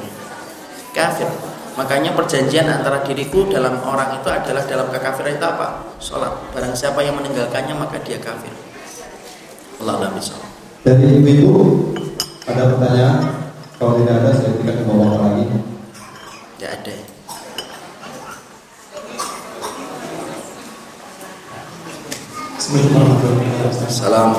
Kafir. 0.95 1.27
Makanya 1.73 2.13
perjanjian 2.13 2.69
antara 2.69 3.01
diriku 3.01 3.49
dalam 3.49 3.81
orang 3.81 4.21
itu 4.21 4.29
adalah 4.29 4.61
dalam 4.69 4.87
kekafiran 4.93 5.33
itu 5.33 5.45
apa? 5.45 5.67
Sholat. 5.97 6.29
Barang 6.53 6.77
siapa 6.77 7.01
yang 7.01 7.17
meninggalkannya 7.17 7.73
maka 7.73 7.97
dia 8.05 8.21
kafir. 8.21 8.53
Allah 9.81 10.13
bisa. 10.13 10.37
Dari 10.85 11.17
ibu-ibu 11.17 11.89
ada 12.45 12.69
pertanyaan? 12.77 13.17
Kalau 13.81 13.99
tidak 13.99 14.15
ada, 14.21 14.31
saya 14.37 14.53
tidak 14.61 14.85
membawa 14.85 15.33
lagi. 15.33 15.49
Tidak 16.55 16.71
ada. 16.71 16.95
Salam. 23.91 24.29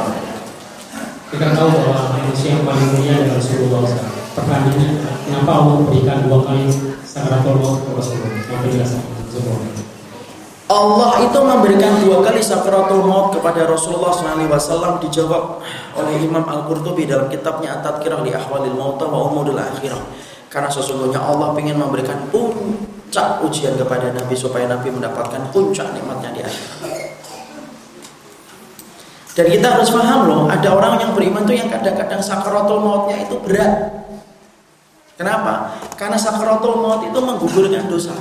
Kita 1.28 1.46
tahu 1.52 1.68
bahwa 1.70 2.18
manusia 2.18 2.56
yang 2.56 2.64
paling 2.64 2.88
mulia 2.94 3.20
adalah 3.20 3.36
Rasulullah 3.36 3.82
SAW. 3.84 4.23
Pertanyaannya, 4.34 4.88
kenapa 5.30 5.50
Allah 5.62 5.74
memberikan 5.78 6.26
dua 6.26 6.42
kali 6.42 6.66
sakratul 7.06 7.62
maut 7.62 7.78
ke 7.86 7.90
Rasulullah? 7.94 8.34
Apa 8.34 8.54
penjelasan? 8.66 9.02
Allah 10.64 11.22
itu 11.22 11.38
memberikan 11.38 11.92
dua 12.02 12.18
kali 12.24 12.40
sakratul 12.42 13.06
maut 13.06 13.30
kepada 13.30 13.62
Rasulullah 13.68 14.10
SAW 14.10 14.98
dijawab 14.98 15.62
oleh 15.94 16.14
Imam 16.18 16.42
Al-Qurtubi 16.42 17.06
dalam 17.06 17.30
kitabnya 17.30 17.78
At-Tadkirah 17.78 18.26
li 18.26 18.34
Ahwalil 18.34 18.74
Mauta 18.74 19.06
wa 19.06 19.30
Umudul 19.30 19.60
Akhirah. 19.60 20.02
Karena 20.50 20.66
sesungguhnya 20.66 21.22
Allah 21.22 21.54
ingin 21.54 21.78
memberikan 21.78 22.26
puncak 22.32 23.44
ujian 23.46 23.78
kepada 23.78 24.10
Nabi 24.10 24.34
supaya 24.34 24.66
Nabi 24.66 24.90
mendapatkan 24.90 25.52
puncak 25.54 25.94
nikmatnya 25.94 26.30
di 26.34 26.40
akhirat. 26.42 26.92
Dan 29.34 29.46
kita 29.50 29.66
harus 29.66 29.90
paham 29.90 30.30
loh, 30.30 30.42
ada 30.46 30.70
orang 30.70 30.94
yang 31.02 31.10
beriman 31.10 31.42
tuh 31.42 31.58
yang 31.58 31.66
kadang-kadang 31.66 32.22
sakratul 32.22 32.78
mautnya 32.82 33.18
itu 33.18 33.34
berat. 33.42 34.03
Kenapa? 35.14 35.78
Karena 35.94 36.18
sakratul 36.18 36.82
maut 36.82 37.06
itu 37.06 37.18
menggugurkan 37.22 37.86
dosa. 37.86 38.14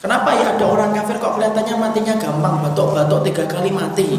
Kenapa 0.00 0.32
ya 0.32 0.56
ada 0.56 0.64
orang 0.64 0.96
kafir 0.96 1.20
kok 1.20 1.36
kelihatannya 1.36 1.76
matinya 1.76 2.14
gampang, 2.16 2.64
batuk-batuk 2.64 3.20
tiga 3.26 3.44
kali 3.44 3.68
mati? 3.68 4.16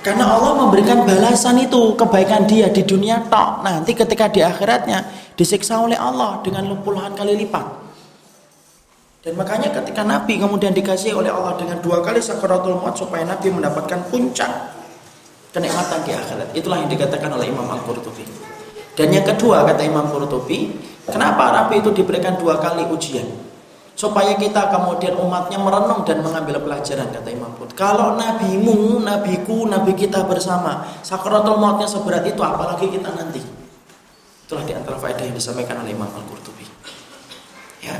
Karena 0.00 0.24
Allah 0.26 0.56
memberikan 0.56 1.04
balasan 1.04 1.60
itu 1.60 1.92
kebaikan 1.94 2.48
dia 2.48 2.72
di 2.72 2.82
dunia 2.82 3.20
tok. 3.28 3.62
Nanti 3.62 3.92
ketika 3.92 4.32
di 4.32 4.40
akhiratnya 4.40 5.04
disiksa 5.36 5.76
oleh 5.76 6.00
Allah 6.00 6.40
dengan 6.40 6.72
puluhan 6.80 7.12
kali 7.12 7.36
lipat. 7.44 7.66
Dan 9.20 9.36
makanya 9.36 9.68
ketika 9.68 10.00
Nabi 10.00 10.40
kemudian 10.40 10.72
dikasih 10.72 11.12
oleh 11.12 11.28
Allah 11.28 11.60
dengan 11.60 11.76
dua 11.84 12.00
kali 12.00 12.24
sakaratul 12.24 12.80
maut 12.80 12.96
supaya 12.96 13.28
Nabi 13.28 13.52
mendapatkan 13.52 14.08
puncak 14.08 14.79
kenikmatan 15.50 16.02
di 16.06 16.12
akhirat. 16.14 16.48
Itulah 16.54 16.82
yang 16.82 16.90
dikatakan 16.90 17.30
oleh 17.34 17.50
Imam 17.50 17.66
Al-Qurtubi. 17.66 18.26
Dan 18.94 19.14
yang 19.14 19.24
kedua 19.24 19.66
kata 19.66 19.82
Imam 19.86 20.10
Qurtubi, 20.10 20.74
kenapa 21.06 21.54
Nabi 21.54 21.82
itu 21.82 21.90
diberikan 21.94 22.36
dua 22.38 22.58
kali 22.58 22.86
ujian? 22.90 23.50
supaya 24.00 24.32
kita 24.32 24.72
kemudian 24.72 25.12
umatnya 25.20 25.60
merenung 25.60 26.08
dan 26.08 26.24
mengambil 26.24 26.56
pelajaran 26.64 27.12
kata 27.12 27.28
Imam 27.36 27.52
Qut. 27.60 27.76
Kalau 27.76 28.16
nabimu, 28.16 28.96
nabiku, 29.04 29.68
nabi 29.68 29.92
kita 29.92 30.24
bersama 30.24 30.88
sakratul 31.04 31.60
mautnya 31.60 31.84
seberat 31.84 32.24
itu 32.24 32.40
apalagi 32.40 32.88
kita 32.88 33.12
nanti. 33.12 33.44
Itulah 34.48 34.64
di 34.64 34.72
antara 34.72 34.96
faedah 34.96 35.20
yang 35.20 35.36
disampaikan 35.36 35.84
oleh 35.84 35.92
Imam 35.92 36.08
Al-Qurtubi. 36.08 36.64
Ya. 37.84 37.92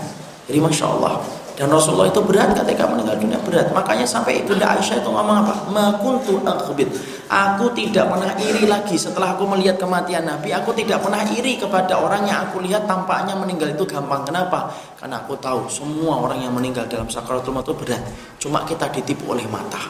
Jadi 0.48 0.58
Masya 0.58 0.88
Allah 0.88 1.20
dan 1.60 1.68
Rasulullah 1.68 2.08
itu 2.08 2.24
berat 2.24 2.56
ketika 2.56 2.88
meninggal 2.88 3.20
dunia 3.20 3.36
berat. 3.44 3.68
Makanya 3.76 4.08
sampai 4.08 4.40
Ibunda 4.40 4.64
Aisyah 4.64 5.04
itu 5.04 5.12
ngomong 5.12 5.44
apa? 5.44 5.68
Makuntu 5.68 6.40
akhbit. 6.40 6.88
Aku 7.28 7.68
tidak 7.76 8.08
pernah 8.08 8.32
iri 8.40 8.64
lagi 8.64 8.96
setelah 8.96 9.36
aku 9.36 9.44
melihat 9.44 9.76
kematian 9.76 10.24
Nabi. 10.24 10.56
Aku 10.56 10.72
tidak 10.72 11.04
pernah 11.04 11.20
iri 11.20 11.60
kepada 11.60 12.00
orang 12.00 12.24
yang 12.24 12.48
aku 12.48 12.64
lihat 12.64 12.88
tampaknya 12.88 13.36
meninggal 13.36 13.76
itu 13.76 13.84
gampang. 13.84 14.24
Kenapa? 14.24 14.72
Karena 14.96 15.20
aku 15.20 15.36
tahu 15.36 15.68
semua 15.68 16.16
orang 16.24 16.40
yang 16.40 16.56
meninggal 16.56 16.88
dalam 16.88 17.12
sakaratul 17.12 17.52
maut 17.52 17.68
itu 17.68 17.76
berat. 17.76 18.08
Cuma 18.40 18.64
kita 18.64 18.88
ditipu 18.88 19.36
oleh 19.36 19.44
mata. 19.52 19.84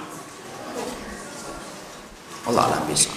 Allah 2.51 2.67
alam 2.67 2.83
bisa. 2.91 3.15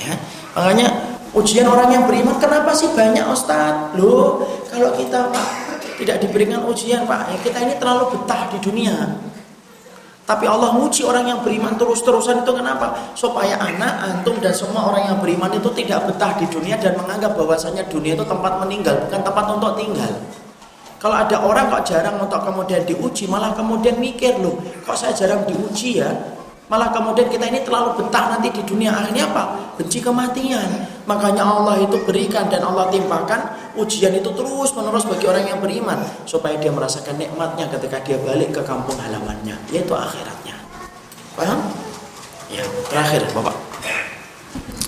Ya. 0.00 0.16
Makanya 0.56 0.88
ujian 1.36 1.68
orang 1.68 1.92
yang 1.92 2.08
beriman 2.08 2.40
kenapa 2.40 2.72
sih 2.72 2.88
banyak 2.96 3.28
Ustaz? 3.28 3.92
Loh, 4.00 4.40
kalau 4.72 4.88
kita 4.96 5.28
tidak 6.00 6.24
diberikan 6.24 6.64
ujian 6.64 7.04
Pak 7.04 7.20
ya 7.30 7.38
kita 7.44 7.58
ini 7.62 7.74
terlalu 7.76 8.16
betah 8.16 8.48
di 8.50 8.58
dunia 8.64 8.96
tapi 10.30 10.46
Allah 10.46 10.70
muji 10.70 11.02
orang 11.02 11.26
yang 11.26 11.42
beriman 11.42 11.74
terus-terusan 11.74 12.46
itu 12.46 12.54
kenapa? 12.54 12.94
Supaya 13.18 13.58
anak, 13.58 13.98
antum 13.98 14.38
dan 14.38 14.54
semua 14.54 14.86
orang 14.86 15.10
yang 15.10 15.18
beriman 15.18 15.50
itu 15.50 15.66
tidak 15.74 16.06
betah 16.06 16.38
di 16.38 16.46
dunia 16.46 16.78
dan 16.78 16.94
menganggap 16.94 17.34
bahwasanya 17.34 17.82
dunia 17.90 18.14
itu 18.14 18.22
tempat 18.22 18.62
meninggal, 18.62 18.94
bukan 19.10 19.26
tempat 19.26 19.44
untuk 19.50 19.74
tinggal. 19.74 20.12
Kalau 21.02 21.16
ada 21.18 21.34
orang 21.42 21.66
kok 21.74 21.82
jarang 21.82 22.22
untuk 22.22 22.46
kemudian 22.46 22.86
diuji, 22.86 23.26
malah 23.26 23.50
kemudian 23.58 23.98
mikir 23.98 24.38
loh, 24.38 24.54
kok 24.86 24.94
saya 24.94 25.10
jarang 25.18 25.42
diuji 25.50 25.98
ya? 25.98 26.14
Malah 26.70 26.94
kemudian 26.94 27.26
kita 27.26 27.50
ini 27.50 27.66
terlalu 27.66 27.98
betah 27.98 28.30
nanti 28.30 28.54
di 28.54 28.62
dunia 28.62 28.94
akhirnya 28.94 29.26
apa? 29.26 29.74
Benci 29.74 29.98
kematian. 29.98 30.86
Makanya 31.02 31.42
Allah 31.42 31.82
itu 31.82 31.98
berikan 32.06 32.46
dan 32.46 32.62
Allah 32.62 32.86
timpakan 32.94 33.74
ujian 33.74 34.14
itu 34.14 34.30
terus 34.30 34.70
menerus 34.78 35.02
bagi 35.02 35.26
orang 35.26 35.50
yang 35.50 35.58
beriman 35.58 35.98
supaya 36.30 36.54
dia 36.62 36.70
merasakan 36.70 37.18
nikmatnya 37.18 37.66
ketika 37.74 37.98
dia 38.06 38.22
balik 38.22 38.54
ke 38.54 38.62
kampung 38.62 38.94
halamannya, 39.02 39.58
yaitu 39.74 39.90
akhiratnya. 39.90 40.54
Paham? 41.34 41.58
Ya, 42.54 42.62
terakhir 42.86 43.26
Bapak. 43.34 43.58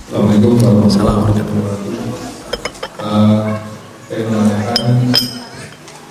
Assalamualaikum 0.07 0.55
warahmatullahi 0.63 1.19
wabarakatuh. 1.19 1.83
Uh, 3.03 3.59
saya 4.07 4.23
menanyakan 4.31 4.95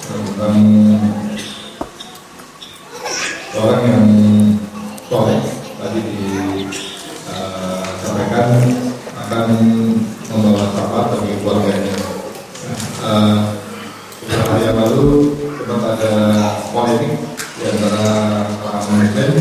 tentang 0.03 0.59
orang 3.55 3.83
yang 3.87 4.07
soleh 5.07 5.60
tadi 5.91 6.07
disampaikan 7.99 8.47
uh, 8.47 9.19
akan 9.27 9.47
membawa 10.31 10.63
sahabat 10.71 11.19
bagi 11.19 11.35
keluarganya. 11.43 11.95
Uh, 13.03 13.59
beberapa 14.23 14.55
yang 14.63 14.77
lalu 14.79 15.35
sempat 15.59 15.99
ada 15.99 16.15
polemik 16.71 17.19
di 17.59 17.63
antara 17.67 18.07
kalangan 18.63 18.93
muslim 19.03 19.31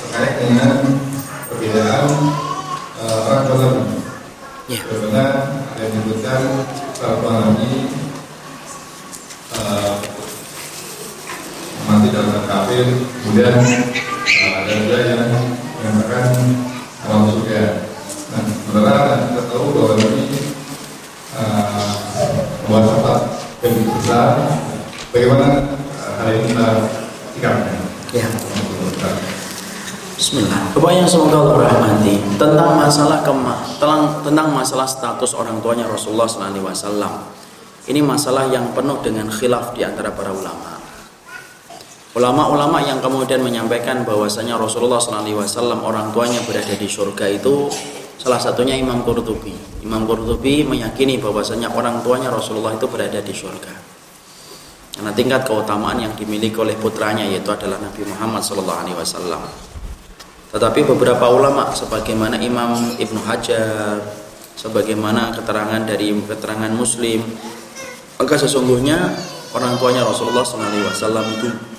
terkait 0.00 0.34
dengan 0.40 0.72
perbedaan 1.52 2.08
uh, 3.04 3.18
orang 3.28 3.42
tua 3.44 3.68
Ya. 4.66 4.82
Bagaimana 4.82 5.46
ada 5.46 5.78
yang 5.78 5.94
menyebutkan 5.94 6.42
orang 6.98 7.54
ini 7.62 7.86
uh, 9.54 9.94
kafir 12.46 12.86
kemudian 13.22 13.54
uh, 13.58 14.52
ada 14.62 14.70
juga 14.72 14.96
yang 15.02 15.20
mengatakan 15.82 16.32
alam 17.06 17.20
surga 17.30 17.62
nah 18.30 18.42
sebenarnya 18.42 19.14
kita 19.30 19.42
tahu 19.50 19.66
bahwa 19.74 19.94
ini 19.98 20.40
uh, 21.34 21.92
membuat 22.66 22.84
tempat 22.90 23.20
yang 23.62 23.74
besar 23.94 24.28
bagaimana 25.10 25.46
uh, 25.98 26.12
hal 26.22 26.28
ini 26.34 26.46
kita 26.54 26.68
sikapnya 27.34 27.86
Ya. 28.14 28.22
Bismillah. 30.16 30.72
Yang 30.78 31.12
semoga 31.12 31.36
Allah 31.44 31.68
rahmati 31.68 32.16
tentang 32.40 32.72
masalah 32.80 33.20
kema 33.20 33.60
tentang, 33.76 34.24
tentang 34.24 34.48
masalah 34.48 34.88
status 34.88 35.36
orang 35.36 35.60
tuanya 35.60 35.84
Rasulullah 35.84 36.24
SAW. 36.24 37.36
Ini 37.84 38.00
masalah 38.00 38.48
yang 38.48 38.72
penuh 38.72 39.04
dengan 39.04 39.28
khilaf 39.28 39.76
di 39.76 39.84
antara 39.84 40.08
para 40.16 40.32
ulama. 40.32 40.75
Ulama-ulama 42.16 42.80
yang 42.80 43.04
kemudian 43.04 43.44
menyampaikan 43.44 44.00
bahwasanya 44.00 44.56
Rasulullah 44.56 44.96
SAW 44.96 45.84
orang 45.84 46.16
tuanya 46.16 46.40
berada 46.48 46.72
di 46.72 46.88
surga 46.88 47.28
itu 47.28 47.68
salah 48.16 48.40
satunya 48.40 48.72
Imam 48.72 49.04
Qurtubi. 49.04 49.52
Imam 49.84 50.08
Qurtubi 50.08 50.64
meyakini 50.64 51.20
bahwasanya 51.20 51.76
orang 51.76 52.00
tuanya 52.00 52.32
Rasulullah 52.32 52.72
itu 52.72 52.88
berada 52.88 53.20
di 53.20 53.36
surga. 53.36 53.68
Karena 54.96 55.12
tingkat 55.12 55.44
keutamaan 55.44 56.00
yang 56.00 56.16
dimiliki 56.16 56.56
oleh 56.56 56.72
putranya 56.80 57.20
yaitu 57.20 57.52
adalah 57.52 57.76
Nabi 57.76 58.08
Muhammad 58.08 58.40
SAW. 58.40 59.44
Tetapi 60.56 60.80
beberapa 60.88 61.28
ulama 61.28 61.68
sebagaimana 61.76 62.40
Imam 62.40 62.96
Ibnu 62.96 63.28
Hajar, 63.28 64.00
sebagaimana 64.56 65.36
keterangan 65.36 65.84
dari 65.84 66.16
keterangan 66.16 66.72
Muslim, 66.72 67.20
maka 68.16 68.40
sesungguhnya 68.40 69.12
orang 69.52 69.76
tuanya 69.76 70.00
Rasulullah 70.08 70.48
SAW 70.48 71.28
itu 71.36 71.75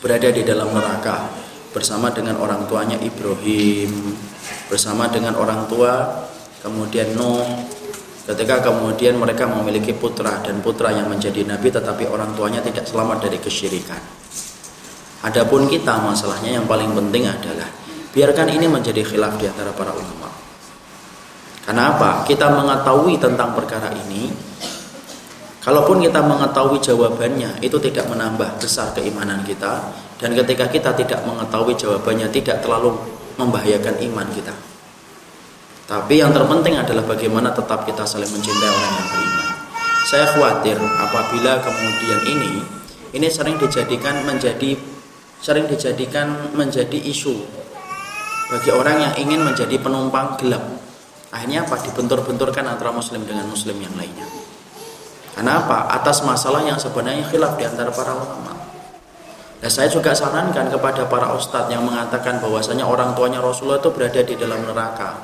berada 0.00 0.28
di 0.32 0.42
dalam 0.42 0.72
neraka 0.72 1.28
bersama 1.70 2.10
dengan 2.10 2.40
orang 2.40 2.66
tuanya 2.66 2.98
Ibrahim 2.98 4.16
bersama 4.66 5.06
dengan 5.12 5.36
orang 5.38 5.68
tua 5.68 6.24
kemudian 6.64 7.14
Nuh. 7.14 7.46
Ketika 8.20 8.62
kemudian 8.62 9.18
mereka 9.18 9.48
memiliki 9.48 9.90
putra 9.90 10.38
dan 10.44 10.62
putra 10.62 10.94
yang 10.94 11.10
menjadi 11.10 11.42
nabi 11.42 11.72
tetapi 11.72 12.06
orang 12.06 12.30
tuanya 12.38 12.62
tidak 12.62 12.86
selamat 12.86 13.26
dari 13.26 13.42
kesyirikan. 13.42 13.98
Adapun 15.26 15.66
kita 15.66 15.98
masalahnya 15.98 16.62
yang 16.62 16.66
paling 16.70 16.94
penting 16.94 17.26
adalah 17.26 17.66
biarkan 18.14 18.54
ini 18.54 18.70
menjadi 18.70 19.02
khilaf 19.02 19.34
di 19.34 19.50
antara 19.50 19.74
para 19.74 19.90
ulama. 19.92 20.30
Karena 21.66 21.96
apa? 21.96 22.10
Kita 22.22 22.54
mengetahui 22.54 23.18
tentang 23.18 23.50
perkara 23.52 23.90
ini 23.94 24.30
Kalaupun 25.60 26.00
kita 26.00 26.24
mengetahui 26.24 26.80
jawabannya, 26.80 27.60
itu 27.60 27.76
tidak 27.84 28.08
menambah 28.08 28.56
besar 28.56 28.96
keimanan 28.96 29.44
kita. 29.44 29.92
Dan 30.16 30.32
ketika 30.32 30.64
kita 30.72 30.96
tidak 30.96 31.20
mengetahui 31.28 31.76
jawabannya, 31.76 32.32
tidak 32.32 32.64
terlalu 32.64 32.96
membahayakan 33.36 34.00
iman 34.08 34.24
kita. 34.32 34.56
Tapi 35.84 36.22
yang 36.22 36.32
terpenting 36.32 36.80
adalah 36.80 37.04
bagaimana 37.04 37.52
tetap 37.52 37.84
kita 37.84 38.08
saling 38.08 38.30
mencintai 38.30 38.70
orang 38.72 38.92
yang 38.94 39.08
beriman. 39.10 39.48
Saya 40.08 40.26
khawatir 40.32 40.76
apabila 40.80 41.60
kemudian 41.60 42.20
ini, 42.24 42.52
ini 43.12 43.28
sering 43.28 43.60
dijadikan 43.60 44.22
menjadi 44.24 44.80
sering 45.40 45.66
dijadikan 45.66 46.52
menjadi 46.52 46.94
isu 46.94 47.36
bagi 48.48 48.70
orang 48.70 48.96
yang 49.02 49.14
ingin 49.18 49.40
menjadi 49.44 49.76
penumpang 49.82 50.40
gelap. 50.40 50.62
Akhirnya 51.34 51.66
apa? 51.66 51.78
Dibentur-benturkan 51.82 52.64
antara 52.66 52.94
muslim 52.94 53.22
dengan 53.26 53.50
muslim 53.50 53.78
yang 53.78 53.94
lainnya. 53.98 54.39
Kenapa? 55.40 55.88
Atas 55.88 56.20
masalah 56.20 56.60
yang 56.60 56.76
sebenarnya 56.76 57.24
khilaf 57.24 57.56
di 57.56 57.64
antara 57.64 57.88
para 57.88 58.12
ulama. 58.12 58.52
Dan 59.56 59.72
saya 59.72 59.88
juga 59.88 60.12
sarankan 60.12 60.68
kepada 60.68 61.08
para 61.08 61.32
ustadz 61.32 61.72
yang 61.72 61.80
mengatakan 61.80 62.44
bahwasanya 62.44 62.84
orang 62.84 63.16
tuanya 63.16 63.40
Rasulullah 63.40 63.80
itu 63.80 63.88
berada 63.88 64.20
di 64.20 64.36
dalam 64.36 64.60
neraka. 64.68 65.16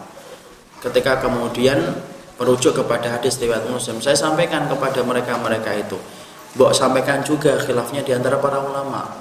Ketika 0.80 1.20
kemudian 1.20 2.00
merujuk 2.40 2.80
kepada 2.80 3.12
hadis 3.12 3.36
riwayat 3.36 3.68
Muslim, 3.68 4.00
saya 4.00 4.16
sampaikan 4.16 4.64
kepada 4.72 5.04
mereka-mereka 5.04 5.76
itu, 5.76 6.00
Mbok 6.56 6.72
sampaikan 6.72 7.20
juga 7.20 7.60
khilafnya 7.60 8.00
di 8.00 8.16
antara 8.16 8.40
para 8.40 8.64
ulama. 8.64 9.20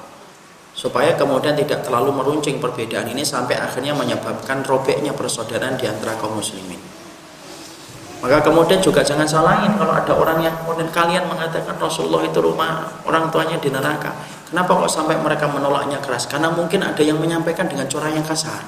Supaya 0.72 1.20
kemudian 1.20 1.60
tidak 1.60 1.84
terlalu 1.84 2.16
meruncing 2.16 2.64
perbedaan 2.64 3.12
ini 3.12 3.28
sampai 3.28 3.60
akhirnya 3.60 3.92
menyebabkan 3.92 4.64
robeknya 4.64 5.12
persaudaraan 5.12 5.76
di 5.76 5.92
antara 5.92 6.16
kaum 6.16 6.40
muslimin. 6.40 6.80
Maka 8.24 8.42
kemudian 8.42 8.80
juga 8.80 9.04
jangan 9.04 9.28
salahin 9.28 9.76
kalau 9.76 9.92
ada 9.92 10.14
orang 10.16 10.40
yang 10.40 10.56
kemudian 10.64 10.88
kalian 10.90 11.28
mengatakan 11.28 11.76
Rasulullah 11.76 12.24
itu 12.24 12.40
rumah 12.40 12.88
orang 13.04 13.28
tuanya 13.30 13.60
di 13.60 13.68
neraka. 13.68 14.16
Kenapa 14.48 14.72
kok 14.78 14.92
sampai 14.92 15.20
mereka 15.20 15.52
menolaknya 15.52 16.00
keras? 16.00 16.30
Karena 16.30 16.48
mungkin 16.54 16.80
ada 16.86 17.02
yang 17.04 17.20
menyampaikan 17.20 17.68
dengan 17.68 17.90
cara 17.92 18.08
yang 18.14 18.24
kasar. 18.24 18.62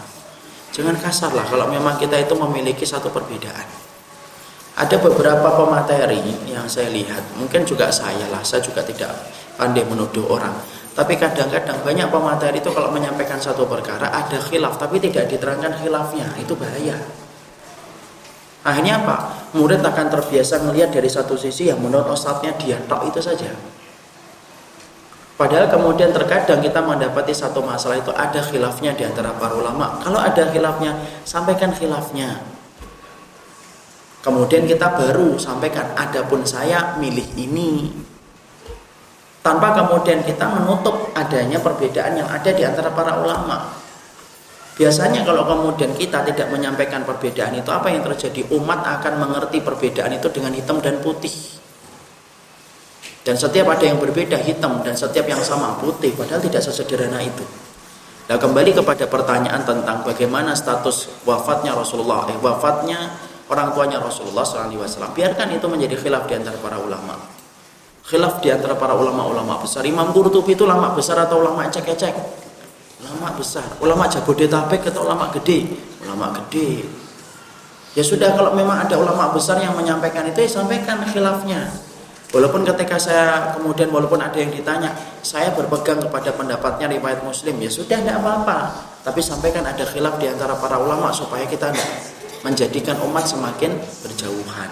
Jangan 0.75 0.99
kasar 0.99 1.31
lah 1.33 1.47
kalau 1.47 1.71
memang 1.71 1.95
kita 1.97 2.19
itu 2.21 2.35
memiliki 2.35 2.83
satu 2.83 3.09
perbedaan. 3.09 3.65
Ada 4.77 5.01
beberapa 5.01 5.57
pemateri 5.57 6.21
yang 6.45 6.69
saya 6.69 6.93
lihat, 6.93 7.33
mungkin 7.33 7.65
juga 7.65 7.89
saya 7.89 8.29
lah, 8.29 8.45
saya 8.45 8.61
juga 8.61 8.85
tidak 8.85 9.09
pandai 9.57 9.81
menuduh 9.81 10.29
orang. 10.29 10.53
Tapi 10.93 11.17
kadang-kadang 11.17 11.81
banyak 11.81 12.09
pemateri 12.13 12.61
itu 12.61 12.69
kalau 12.69 12.93
menyampaikan 12.93 13.41
satu 13.41 13.65
perkara 13.65 14.13
ada 14.13 14.37
khilaf 14.37 14.77
tapi 14.77 15.01
tidak 15.01 15.33
diterangkan 15.33 15.81
khilafnya, 15.81 16.29
itu 16.37 16.53
bahaya. 16.53 16.93
Akhirnya 18.67 18.99
apa? 18.99 19.47
Murid 19.55 19.79
akan 19.79 20.11
terbiasa 20.11 20.59
melihat 20.67 20.91
dari 20.91 21.07
satu 21.07 21.39
sisi 21.39 21.71
yang 21.71 21.79
menurut 21.79 22.11
ustadznya 22.11 22.51
dia 22.59 22.75
tok 22.83 23.07
itu 23.07 23.23
saja. 23.23 23.47
Padahal 25.39 25.71
kemudian 25.71 26.11
terkadang 26.11 26.59
kita 26.59 26.83
mendapati 26.83 27.31
satu 27.31 27.63
masalah 27.63 28.01
itu 28.01 28.11
ada 28.11 28.43
khilafnya 28.43 28.91
di 28.91 29.07
antara 29.07 29.31
para 29.37 29.55
ulama. 29.55 30.01
Kalau 30.03 30.19
ada 30.19 30.51
khilafnya, 30.51 30.99
sampaikan 31.23 31.71
khilafnya. 31.71 32.43
Kemudian 34.19 34.67
kita 34.67 34.97
baru 34.97 35.39
sampaikan, 35.39 35.93
adapun 35.95 36.43
saya 36.43 36.99
milih 36.99 37.37
ini. 37.39 37.95
Tanpa 39.39 39.71
kemudian 39.77 40.27
kita 40.27 40.43
menutup 40.43 41.15
adanya 41.15 41.61
perbedaan 41.63 42.19
yang 42.19 42.27
ada 42.27 42.51
di 42.51 42.67
antara 42.67 42.91
para 42.91 43.15
ulama. 43.23 43.86
Biasanya 44.77 45.25
kalau 45.25 45.41
kemudian 45.49 45.89
kita 45.97 46.21
tidak 46.21 46.53
menyampaikan 46.53 47.01
perbedaan 47.01 47.57
itu 47.57 47.73
apa 47.73 47.89
yang 47.89 48.05
terjadi? 48.05 48.45
Umat 48.53 48.85
akan 48.85 49.17
mengerti 49.17 49.57
perbedaan 49.65 50.13
itu 50.13 50.29
dengan 50.29 50.53
hitam 50.53 50.77
dan 50.77 51.01
putih. 51.01 51.33
Dan 53.25 53.35
setiap 53.35 53.73
ada 53.73 53.83
yang 53.83 53.97
berbeda 53.97 54.37
hitam 54.37 54.85
dan 54.85 54.93
setiap 54.93 55.25
yang 55.25 55.41
sama 55.41 55.75
putih 55.81 56.13
padahal 56.13 56.39
tidak 56.39 56.61
sesederhana 56.61 57.19
itu. 57.25 57.41
Nah 58.29 58.37
kembali 58.37 58.77
kepada 58.77 59.09
pertanyaan 59.09 59.65
tentang 59.65 60.05
bagaimana 60.05 60.53
status 60.53 61.25
wafatnya 61.25 61.73
Rasulullah, 61.73 62.29
eh 62.29 62.37
wafatnya 62.37 63.17
orang 63.49 63.73
tuanya 63.73 63.97
Rasulullah 63.97 64.45
SAW. 64.45 65.11
Biarkan 65.11 65.57
itu 65.57 65.65
menjadi 65.65 65.97
khilaf 65.97 66.29
di 66.29 66.37
antara 66.37 66.55
para 66.61 66.77
ulama. 66.77 67.17
Khilaf 68.07 68.39
di 68.39 68.53
antara 68.53 68.77
para 68.77 68.95
ulama-ulama 68.95 69.59
besar. 69.59 69.83
Imam 69.83 70.13
Qurtubi 70.15 70.55
itu 70.55 70.63
ulama 70.63 70.95
besar 70.95 71.19
atau 71.19 71.43
ulama 71.43 71.67
ecek-ecek? 71.67 72.46
Ulama 73.03 73.27
besar 73.37 73.67
ulama 73.81 74.09
Jabodetabek 74.09 74.89
atau 74.89 75.05
ulama 75.05 75.29
gede 75.35 75.67
ulama 76.05 76.33
gede 76.41 76.85
ya 77.93 78.03
sudah 78.05 78.33
kalau 78.33 78.53
memang 78.57 78.85
ada 78.85 78.97
ulama 78.97 79.29
besar 79.33 79.61
yang 79.61 79.77
menyampaikan 79.77 80.25
itu 80.29 80.45
ya 80.45 80.49
sampaikan 80.49 81.01
khilafnya 81.05 81.69
Walaupun 82.27 82.67
ketika 82.67 82.99
saya 82.99 83.55
kemudian 83.55 83.87
walaupun 83.87 84.19
ada 84.19 84.35
yang 84.35 84.51
ditanya, 84.51 84.91
saya 85.23 85.47
berpegang 85.55 86.03
kepada 86.03 86.35
pendapatnya 86.35 86.91
riwayat 86.91 87.23
Muslim, 87.23 87.55
ya 87.55 87.71
sudah 87.71 88.03
tidak 88.03 88.19
apa-apa. 88.19 88.83
Tapi 89.07 89.23
sampaikan 89.23 89.63
ada 89.63 89.87
khilaf 89.87 90.19
di 90.19 90.27
antara 90.27 90.59
para 90.59 90.75
ulama 90.75 91.07
supaya 91.15 91.47
kita 91.47 91.71
menjadikan 92.43 92.99
umat 93.07 93.23
semakin 93.31 93.79
berjauhan. 94.03 94.69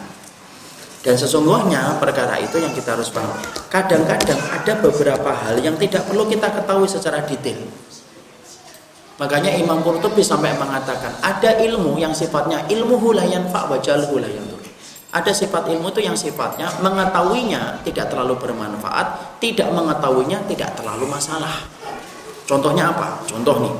Dan 0.99 1.15
sesungguhnya 1.15 1.95
perkara 2.03 2.43
itu 2.43 2.59
yang 2.59 2.75
kita 2.75 2.99
harus 2.99 3.07
paham. 3.07 3.39
Kadang-kadang 3.71 4.41
ada 4.51 4.73
beberapa 4.83 5.31
hal 5.31 5.55
yang 5.63 5.79
tidak 5.79 6.03
perlu 6.11 6.27
kita 6.27 6.51
ketahui 6.51 6.91
secara 6.91 7.23
detail. 7.23 7.61
Makanya 9.15 9.55
Imam 9.55 9.79
Qurtubi 9.79 10.19
sampai 10.19 10.51
mengatakan 10.59 11.15
ada 11.23 11.55
ilmu 11.63 11.95
yang 11.95 12.11
sifatnya 12.11 12.67
ilmu 12.67 12.99
hulayan 12.99 13.47
fa 13.47 13.63
wa 13.71 13.79
hulayan 13.79 14.43
Ada 15.15 15.31
sifat 15.31 15.71
ilmu 15.71 15.95
itu 15.95 16.03
yang 16.03 16.19
sifatnya 16.19 16.67
mengetahuinya 16.83 17.79
tidak 17.87 18.11
terlalu 18.11 18.35
bermanfaat, 18.35 19.39
tidak 19.39 19.71
mengetahuinya 19.71 20.43
tidak 20.51 20.75
terlalu 20.75 21.07
masalah. 21.07 21.63
Contohnya 22.43 22.91
apa? 22.91 23.23
Contoh 23.23 23.63
nih. 23.63 23.75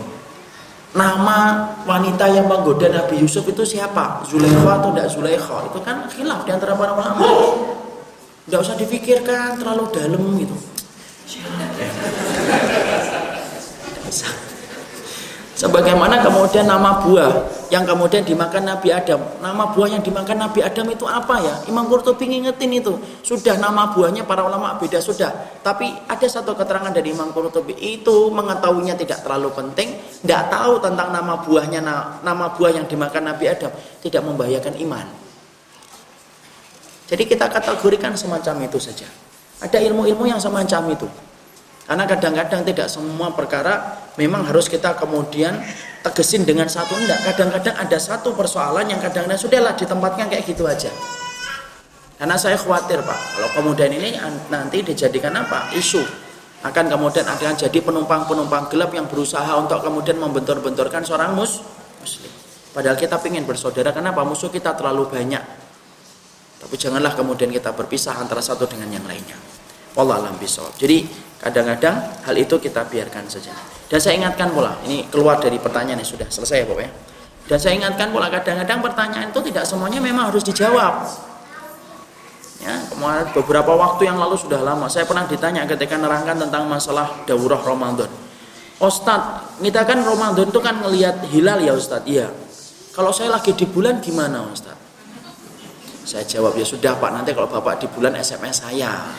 Nama 0.95 1.37
wanita 1.83 2.31
yang 2.31 2.47
menggoda 2.47 2.87
Nabi 2.87 3.19
Yusuf 3.19 3.43
itu 3.51 3.67
siapa? 3.67 4.23
Zulaikha 4.23 4.79
atau 4.79 4.95
tidak 4.95 5.11
Zulaikha? 5.11 5.57
Itu 5.67 5.83
kan 5.83 6.07
khilaf 6.07 6.47
di 6.47 6.55
antara 6.55 6.71
para 6.71 6.95
ulama. 6.95 7.19
Tidak 8.47 8.59
usah 8.63 8.79
difikirkan 8.79 9.59
terlalu 9.59 9.91
dalam 9.91 10.23
gitu. 10.39 10.55
Sebagaimana 15.55 16.19
kemudian 16.19 16.67
nama 16.67 16.99
buah 16.99 17.31
yang 17.71 17.87
kemudian 17.87 18.27
dimakan 18.27 18.75
Nabi 18.75 18.91
Adam. 18.91 19.23
Nama 19.39 19.71
buah 19.71 19.87
yang 19.87 20.03
dimakan 20.03 20.43
Nabi 20.43 20.59
Adam 20.59 20.83
itu 20.91 21.07
apa 21.07 21.39
ya? 21.39 21.55
Imam 21.71 21.87
Qurtubi 21.87 22.27
ngingetin 22.27 22.75
itu. 22.75 22.99
Sudah 23.23 23.55
nama 23.55 23.95
buahnya 23.95 24.27
para 24.27 24.43
ulama 24.43 24.75
beda 24.75 24.99
sudah. 24.99 25.31
Tapi 25.63 25.87
ada 26.11 26.27
satu 26.27 26.59
keterangan 26.59 26.91
dari 26.91 27.15
Imam 27.15 27.31
Qurtubi 27.31 27.71
itu 27.79 28.27
mengetahuinya 28.35 28.99
tidak 28.99 29.23
terlalu 29.23 29.47
penting. 29.55 29.95
Tidak 30.27 30.51
tahu 30.51 30.83
tentang 30.83 31.15
nama 31.15 31.39
buahnya 31.39 31.79
nama 32.19 32.45
buah 32.51 32.75
yang 32.75 32.85
dimakan 32.91 33.31
Nabi 33.31 33.47
Adam 33.47 33.71
tidak 34.03 34.21
membahayakan 34.27 34.75
iman. 34.83 35.07
Jadi 37.07 37.23
kita 37.31 37.47
kategorikan 37.47 38.11
semacam 38.19 38.67
itu 38.67 38.75
saja. 38.75 39.07
Ada 39.63 39.79
ilmu-ilmu 39.87 40.27
yang 40.27 40.41
semacam 40.43 40.91
itu. 40.91 41.07
Karena 41.87 42.03
kadang-kadang 42.03 42.67
tidak 42.67 42.91
semua 42.91 43.31
perkara 43.31 44.03
memang 44.15 44.47
harus 44.47 44.67
kita 44.67 44.95
kemudian 44.95 45.59
tegesin 46.03 46.45
dengan 46.45 46.69
satu 46.69 46.95
enggak. 46.95 47.21
Kadang-kadang 47.33 47.75
ada 47.75 47.97
satu 47.97 48.35
persoalan 48.37 48.87
yang 48.87 48.99
kadang-kadang 49.01 49.39
sudahlah 49.39 49.73
ditempatkan 49.73 50.29
kayak 50.29 50.43
gitu 50.45 50.67
aja. 50.69 50.91
Karena 52.15 52.39
saya 52.39 52.55
khawatir 52.55 53.03
Pak, 53.03 53.19
kalau 53.35 53.49
kemudian 53.59 53.91
ini 53.91 54.15
nanti 54.47 54.79
dijadikan 54.85 55.35
apa? 55.35 55.71
Isu. 55.75 55.99
Akan 56.63 56.89
kemudian 56.89 57.27
akan 57.27 57.59
jadi 57.59 57.79
penumpang-penumpang 57.83 58.73
gelap 58.73 58.89
yang 58.95 59.05
berusaha 59.05 59.53
untuk 59.59 59.83
kemudian 59.85 60.17
membentur-benturkan 60.17 61.05
seorang 61.05 61.37
mus 61.37 61.61
muslim. 62.01 62.31
Padahal 62.73 62.97
kita 62.97 63.21
ingin 63.23 63.45
bersaudara, 63.45 63.93
kenapa? 63.93 64.25
Musuh 64.25 64.49
kita 64.49 64.73
terlalu 64.73 65.07
banyak. 65.07 65.43
Tapi 66.59 66.75
janganlah 66.75 67.13
kemudian 67.13 67.53
kita 67.53 67.71
berpisah 67.71 68.17
antara 68.17 68.41
satu 68.41 68.65
dengan 68.65 68.89
yang 68.89 69.05
lainnya. 69.05 69.37
Wallah 69.95 70.27
alam 70.27 70.35
Jadi 70.75 71.07
kadang-kadang 71.39 71.95
hal 72.27 72.35
itu 72.35 72.59
kita 72.59 72.83
biarkan 72.83 73.31
saja. 73.31 73.55
Dan 73.87 73.99
saya 74.01 74.19
ingatkan 74.19 74.51
pula, 74.51 74.75
ini 74.83 75.07
keluar 75.07 75.39
dari 75.39 75.55
pertanyaan 75.55 76.03
yang 76.03 76.09
sudah 76.09 76.27
selesai 76.27 76.63
ya 76.63 76.67
Bapak 76.67 76.83
ya. 76.83 76.91
Dan 77.45 77.57
saya 77.61 77.73
ingatkan 77.77 78.09
pula 78.09 78.27
kadang-kadang 78.27 78.81
pertanyaan 78.81 79.29
itu 79.29 79.39
tidak 79.53 79.63
semuanya 79.63 80.01
memang 80.01 80.33
harus 80.33 80.43
dijawab. 80.43 81.05
Ya, 82.65 82.81
kemarin 82.89 83.29
beberapa 83.29 83.77
waktu 83.77 84.09
yang 84.09 84.17
lalu 84.17 84.41
sudah 84.41 84.57
lama 84.65 84.89
saya 84.89 85.05
pernah 85.05 85.29
ditanya 85.29 85.69
ketika 85.69 86.01
nerangkan 86.01 86.41
tentang 86.41 86.65
masalah 86.65 87.23
daurah 87.29 87.61
Ramadan. 87.61 88.09
Ustadz, 88.81 89.61
kita 89.61 89.85
kan 89.85 90.01
Ramadan 90.01 90.49
itu 90.49 90.59
kan 90.59 90.81
ngelihat 90.81 91.23
hilal 91.29 91.61
ya 91.61 91.77
Ustadz. 91.77 92.09
Iya. 92.09 92.27
Kalau 92.91 93.13
saya 93.13 93.31
lagi 93.37 93.53
di 93.53 93.69
bulan 93.69 94.01
gimana 94.01 94.49
Ustadz? 94.49 94.84
Saya 96.05 96.21
jawab 96.21 96.53
ya 96.53 96.61
sudah 96.61 96.93
Pak 97.01 97.11
nanti 97.17 97.33
kalau 97.33 97.49
Bapak 97.49 97.81
di 97.81 97.89
bulan 97.89 98.13
SMS 98.13 98.61
saya. 98.61 99.09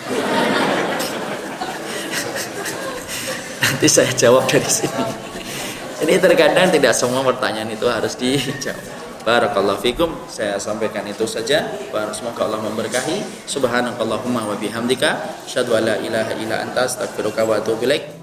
nanti 3.59 3.87
saya 3.91 4.09
jawab 4.15 4.47
dari 4.47 4.71
sini. 4.71 5.03
Ini 6.07 6.23
terkadang 6.23 6.71
tidak 6.71 6.95
semua 6.95 7.27
pertanyaan 7.27 7.75
itu 7.75 7.91
harus 7.91 8.15
dijawab. 8.15 8.79
Barakallahu 9.27 9.83
fikum. 9.83 10.15
Saya 10.31 10.55
sampaikan 10.63 11.03
itu 11.11 11.27
saja. 11.27 11.67
Semoga 12.15 12.47
Allah 12.47 12.63
memberkahi. 12.63 13.51
Subhanakallahumma 13.51 14.47
wa 14.47 14.55
bihamdika 14.55 15.43
asyhadu 15.43 15.75
an 15.75 15.91
la 15.91 15.97
ilaha 15.99 16.39
illa 16.39 16.63
anta 16.63 16.87
astaghfiruka 16.87 17.43
wa 17.43 17.59
atubu. 17.59 18.16